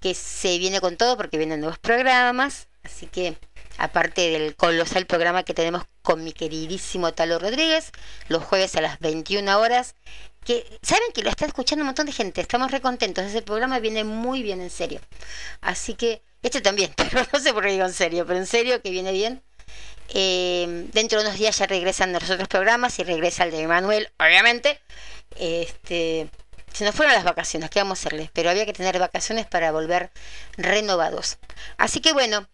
que 0.00 0.14
se 0.14 0.58
viene 0.58 0.80
con 0.80 0.96
todo 0.96 1.16
porque 1.16 1.38
vienen 1.38 1.60
nuevos 1.60 1.78
programas. 1.78 2.68
Así 2.84 3.06
que 3.06 3.36
aparte 3.78 4.30
del 4.30 4.54
colosal 4.54 5.06
programa 5.06 5.42
que 5.42 5.54
tenemos 5.54 5.82
con 6.02 6.22
mi 6.22 6.32
queridísimo 6.32 7.12
Talo 7.14 7.38
Rodríguez, 7.38 7.90
los 8.28 8.44
jueves 8.44 8.76
a 8.76 8.80
las 8.80 9.00
21 9.00 9.58
horas, 9.58 9.94
que 10.44 10.64
saben 10.82 11.12
que 11.14 11.22
lo 11.22 11.30
está 11.30 11.46
escuchando 11.46 11.82
un 11.82 11.86
montón 11.86 12.06
de 12.06 12.12
gente, 12.12 12.40
estamos 12.40 12.70
recontentos, 12.70 13.24
ese 13.24 13.42
programa 13.42 13.78
viene 13.78 14.04
muy 14.04 14.42
bien 14.42 14.60
en 14.60 14.70
serio. 14.70 15.00
Así 15.60 15.94
que, 15.94 16.22
este 16.42 16.60
también, 16.60 16.92
pero 16.96 17.26
no 17.32 17.40
sé 17.40 17.52
por 17.52 17.64
qué 17.64 17.70
digo 17.70 17.84
en 17.84 17.92
serio, 17.92 18.26
pero 18.26 18.38
en 18.38 18.46
serio 18.46 18.82
que 18.82 18.90
viene 18.90 19.12
bien. 19.12 19.42
Eh, 20.14 20.88
dentro 20.92 21.20
de 21.20 21.26
unos 21.26 21.38
días 21.38 21.56
ya 21.56 21.66
regresan 21.66 22.12
los 22.12 22.28
otros 22.28 22.48
programas 22.48 22.98
y 22.98 23.04
regresa 23.04 23.44
el 23.44 23.50
de 23.50 23.66
Manuel, 23.66 24.10
obviamente. 24.18 24.80
Este, 25.38 26.28
se 26.72 26.84
nos 26.84 26.94
fueron 26.94 27.14
las 27.14 27.24
vacaciones, 27.24 27.70
¿qué 27.70 27.78
vamos 27.80 27.98
a 27.98 28.00
hacerle? 28.00 28.30
Pero 28.32 28.50
había 28.50 28.66
que 28.66 28.72
tener 28.72 28.98
vacaciones 28.98 29.46
para 29.46 29.72
volver 29.72 30.10
renovados. 30.56 31.38
Así 31.78 32.00
que 32.00 32.12
bueno, 32.12 32.48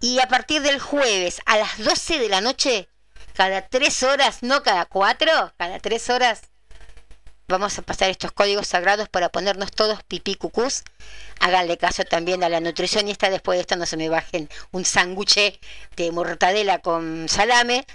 y 0.00 0.20
a 0.20 0.28
partir 0.28 0.62
del 0.62 0.78
jueves 0.80 1.40
a 1.46 1.56
las 1.56 1.78
12 1.78 2.18
de 2.18 2.28
la 2.28 2.40
noche, 2.40 2.88
cada 3.34 3.66
3 3.68 4.02
horas, 4.04 4.42
no 4.42 4.62
cada 4.62 4.86
4, 4.86 5.54
cada 5.58 5.78
3 5.78 6.10
horas, 6.10 6.42
vamos 7.48 7.78
a 7.78 7.82
pasar 7.82 8.10
estos 8.10 8.32
códigos 8.32 8.66
sagrados 8.66 9.08
para 9.08 9.28
ponernos 9.28 9.70
todos 9.70 10.02
pipí 10.04 10.34
cucús. 10.34 10.84
Háganle 11.40 11.78
caso 11.78 12.04
también 12.04 12.44
a 12.44 12.48
la 12.48 12.60
nutricionista, 12.60 13.30
después 13.30 13.56
de 13.56 13.62
esto 13.62 13.76
no 13.76 13.86
se 13.86 13.96
me 13.96 14.08
bajen 14.08 14.48
un 14.72 14.84
sándwich 14.84 15.60
de 15.96 16.12
mortadela 16.12 16.78
con 16.78 17.28
salame. 17.28 17.86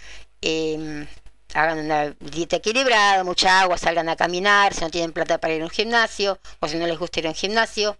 Eh, 0.41 1.07
hagan 1.53 1.79
una 1.79 2.15
dieta 2.19 2.57
equilibrada, 2.57 3.23
mucha 3.23 3.61
agua, 3.61 3.77
salgan 3.77 4.09
a 4.09 4.15
caminar, 4.15 4.73
si 4.73 4.81
no 4.81 4.89
tienen 4.89 5.11
plata 5.11 5.39
para 5.39 5.53
ir 5.53 5.61
a 5.61 5.65
un 5.65 5.71
gimnasio, 5.71 6.39
o 6.59 6.67
si 6.67 6.77
no 6.77 6.85
les 6.85 6.97
gusta 6.97 7.19
ir 7.19 7.27
a 7.27 7.29
un 7.29 7.35
gimnasio, 7.35 7.97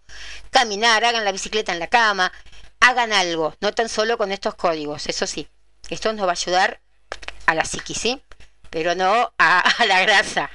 caminar, 0.52 1.04
hagan 1.04 1.26
la 1.26 1.32
bicicleta 1.32 1.72
en 1.72 1.80
la 1.80 1.88
cama, 1.88 2.32
hagan 2.80 3.12
algo, 3.12 3.56
no 3.62 3.74
tan 3.74 3.90
solo 3.90 4.18
con 4.18 4.32
estos 4.32 4.56
códigos, 4.56 5.08
eso 5.08 5.26
sí, 5.26 5.48
esto 5.90 6.14
nos 6.14 6.26
va 6.26 6.32
a 6.32 6.34
ayudar 6.34 6.80
a 7.48 7.56
la 7.56 7.66
psiquis, 7.66 7.98
¿sí? 7.98 8.22
Pero 8.70 8.94
no 8.94 9.34
a 9.40 9.64
la 9.88 10.02
grasa. 10.02 10.50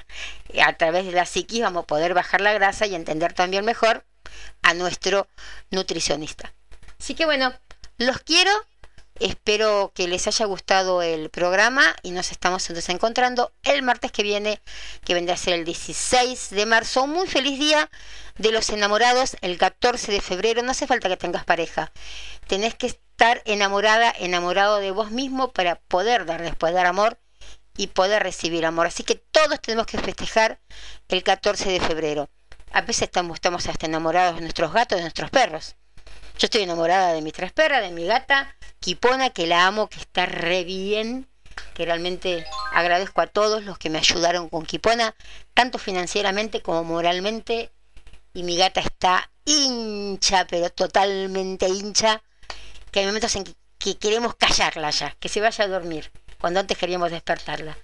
A 0.62 0.72
través 0.74 1.06
de 1.06 1.12
la 1.12 1.26
psiquis 1.26 1.62
vamos 1.62 1.85
a 1.85 1.86
poder 1.86 2.14
bajar 2.14 2.40
la 2.40 2.52
grasa 2.52 2.86
y 2.86 2.94
entender 2.94 3.32
también 3.32 3.64
mejor 3.64 4.05
a 4.62 4.74
nuestro 4.74 5.26
nutricionista. 5.70 6.52
Así 6.98 7.14
que 7.14 7.24
bueno, 7.24 7.52
los 7.98 8.18
quiero, 8.20 8.51
Espero 9.20 9.93
que 9.94 10.09
les 10.09 10.26
haya 10.26 10.44
gustado 10.44 11.01
el 11.01 11.31
programa 11.31 11.94
y 12.02 12.10
nos 12.10 12.32
estamos 12.32 12.68
entonces 12.68 12.93
encontrando 12.93 13.52
el 13.62 13.82
martes 13.82 14.10
que 14.10 14.24
viene, 14.24 14.60
que 15.05 15.14
vendrá 15.14 15.35
a 15.35 15.39
ser 15.39 15.55
el 15.55 15.64
16 15.64 16.51
de 16.51 16.66
marzo. 16.66 17.05
Un 17.05 17.10
muy 17.10 17.28
feliz 17.28 17.56
día 17.60 17.89
de 18.39 18.51
los 18.51 18.70
enamorados, 18.70 19.36
el 19.40 19.56
14 19.56 20.10
de 20.10 20.20
febrero. 20.20 20.62
No 20.62 20.72
hace 20.72 20.89
falta 20.89 21.09
que 21.09 21.16
tengas 21.16 21.44
pareja. 21.44 21.93
Tenés 22.48 22.74
que 22.74 22.89
estar 22.89 23.40
enamorada, 23.44 24.12
enamorado 24.18 24.78
de 24.78 24.90
vos 24.90 25.12
mismo 25.12 25.52
para 25.52 25.76
poder 25.76 26.26
dar 26.26 26.43
después 26.43 26.74
dar 26.74 26.86
amor 26.86 27.16
y 27.76 27.88
poder 27.88 28.22
recibir 28.22 28.66
amor. 28.66 28.86
Así 28.86 29.02
que 29.02 29.16
todos 29.16 29.60
tenemos 29.60 29.86
que 29.86 29.98
festejar 29.98 30.60
el 31.09 31.22
14 31.22 31.70
de 31.70 31.80
febrero. 31.80 32.30
A 32.72 32.80
veces 32.80 33.02
estamos, 33.02 33.36
estamos 33.36 33.66
hasta 33.68 33.86
enamorados 33.86 34.36
de 34.36 34.42
nuestros 34.42 34.72
gatos, 34.72 34.96
de 34.96 35.02
nuestros 35.02 35.30
perros. 35.30 35.76
Yo 36.38 36.46
estoy 36.46 36.62
enamorada 36.62 37.12
de 37.12 37.22
mis 37.22 37.32
tres 37.32 37.52
perras, 37.52 37.82
de 37.82 37.92
mi 37.92 38.05
gata, 38.05 38.56
Kipona, 38.80 39.30
que 39.30 39.46
la 39.46 39.66
amo, 39.66 39.88
que 39.88 40.01
está 40.01 40.26
re 40.26 40.64
bien, 40.64 41.28
que 41.74 41.84
realmente 41.84 42.44
agradezco 42.72 43.20
a 43.20 43.28
todos 43.28 43.62
los 43.62 43.78
que 43.78 43.90
me 43.90 43.98
ayudaron 43.98 44.48
con 44.48 44.66
Kipona, 44.66 45.14
tanto 45.55 45.78
financieramente 45.78 46.62
como 46.62 46.82
moralmente. 46.82 47.70
Y 48.32 48.42
mi 48.42 48.56
gata 48.56 48.80
está 48.80 49.30
hincha, 49.44 50.46
pero 50.46 50.70
totalmente 50.70 51.68
hincha, 51.68 52.22
que 52.90 53.01
hay 53.01 53.06
momentos 53.06 53.36
en 53.36 53.44
que 53.78 53.96
queremos 53.98 54.34
callarla 54.34 54.90
ya, 54.90 55.14
que 55.20 55.28
se 55.28 55.40
vaya 55.40 55.64
a 55.64 55.68
dormir, 55.68 56.10
cuando 56.45 56.61
antes 56.61 56.77
queríamos 56.77 57.11
despertarla. 57.11 57.75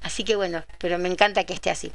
Así 0.00 0.24
que 0.24 0.34
bueno, 0.34 0.64
pero 0.78 0.98
me 0.98 1.10
encanta 1.10 1.44
que 1.44 1.52
esté 1.52 1.68
así. 1.68 1.92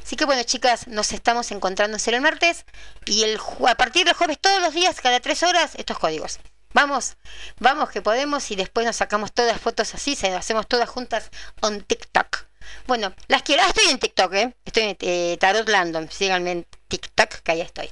Así 0.00 0.14
que 0.14 0.24
bueno, 0.24 0.44
chicas, 0.44 0.86
nos 0.86 1.10
estamos 1.10 1.50
encontrando 1.50 1.98
el 2.06 2.20
martes 2.20 2.64
y 3.06 3.24
el 3.24 3.40
a 3.66 3.74
partir 3.74 4.04
del 4.04 4.14
jueves 4.14 4.38
todos 4.38 4.62
los 4.62 4.72
días, 4.72 5.00
cada 5.00 5.18
tres 5.18 5.42
horas, 5.42 5.74
estos 5.74 5.98
códigos. 5.98 6.38
Vamos, 6.74 7.16
vamos 7.58 7.90
que 7.90 8.00
podemos 8.00 8.52
y 8.52 8.54
después 8.54 8.86
nos 8.86 8.94
sacamos 8.94 9.32
todas 9.32 9.60
fotos 9.60 9.96
así, 9.96 10.14
se 10.14 10.32
hacemos 10.32 10.68
todas 10.68 10.88
juntas 10.88 11.28
en 11.60 11.82
TikTok. 11.82 12.44
Bueno, 12.86 13.12
las 13.26 13.42
quiero. 13.42 13.64
Ah, 13.64 13.66
estoy 13.66 13.90
en 13.90 13.98
TikTok, 13.98 14.32
¿eh? 14.34 14.54
Estoy 14.64 14.82
en 14.84 14.96
eh, 15.00 15.38
Tarot 15.40 15.68
Landon. 15.68 16.08
Síganme 16.08 16.52
en 16.52 16.66
TikTok, 16.86 17.40
que 17.42 17.50
ahí 17.50 17.62
estoy. 17.62 17.90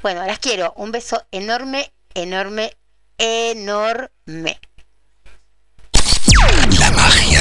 Bueno, 0.00 0.24
las 0.24 0.38
quiero. 0.38 0.72
Un 0.76 0.92
beso 0.92 1.26
enorme, 1.32 1.92
enorme, 2.14 2.76
enorme. 3.18 4.60
Maria. 6.96 7.33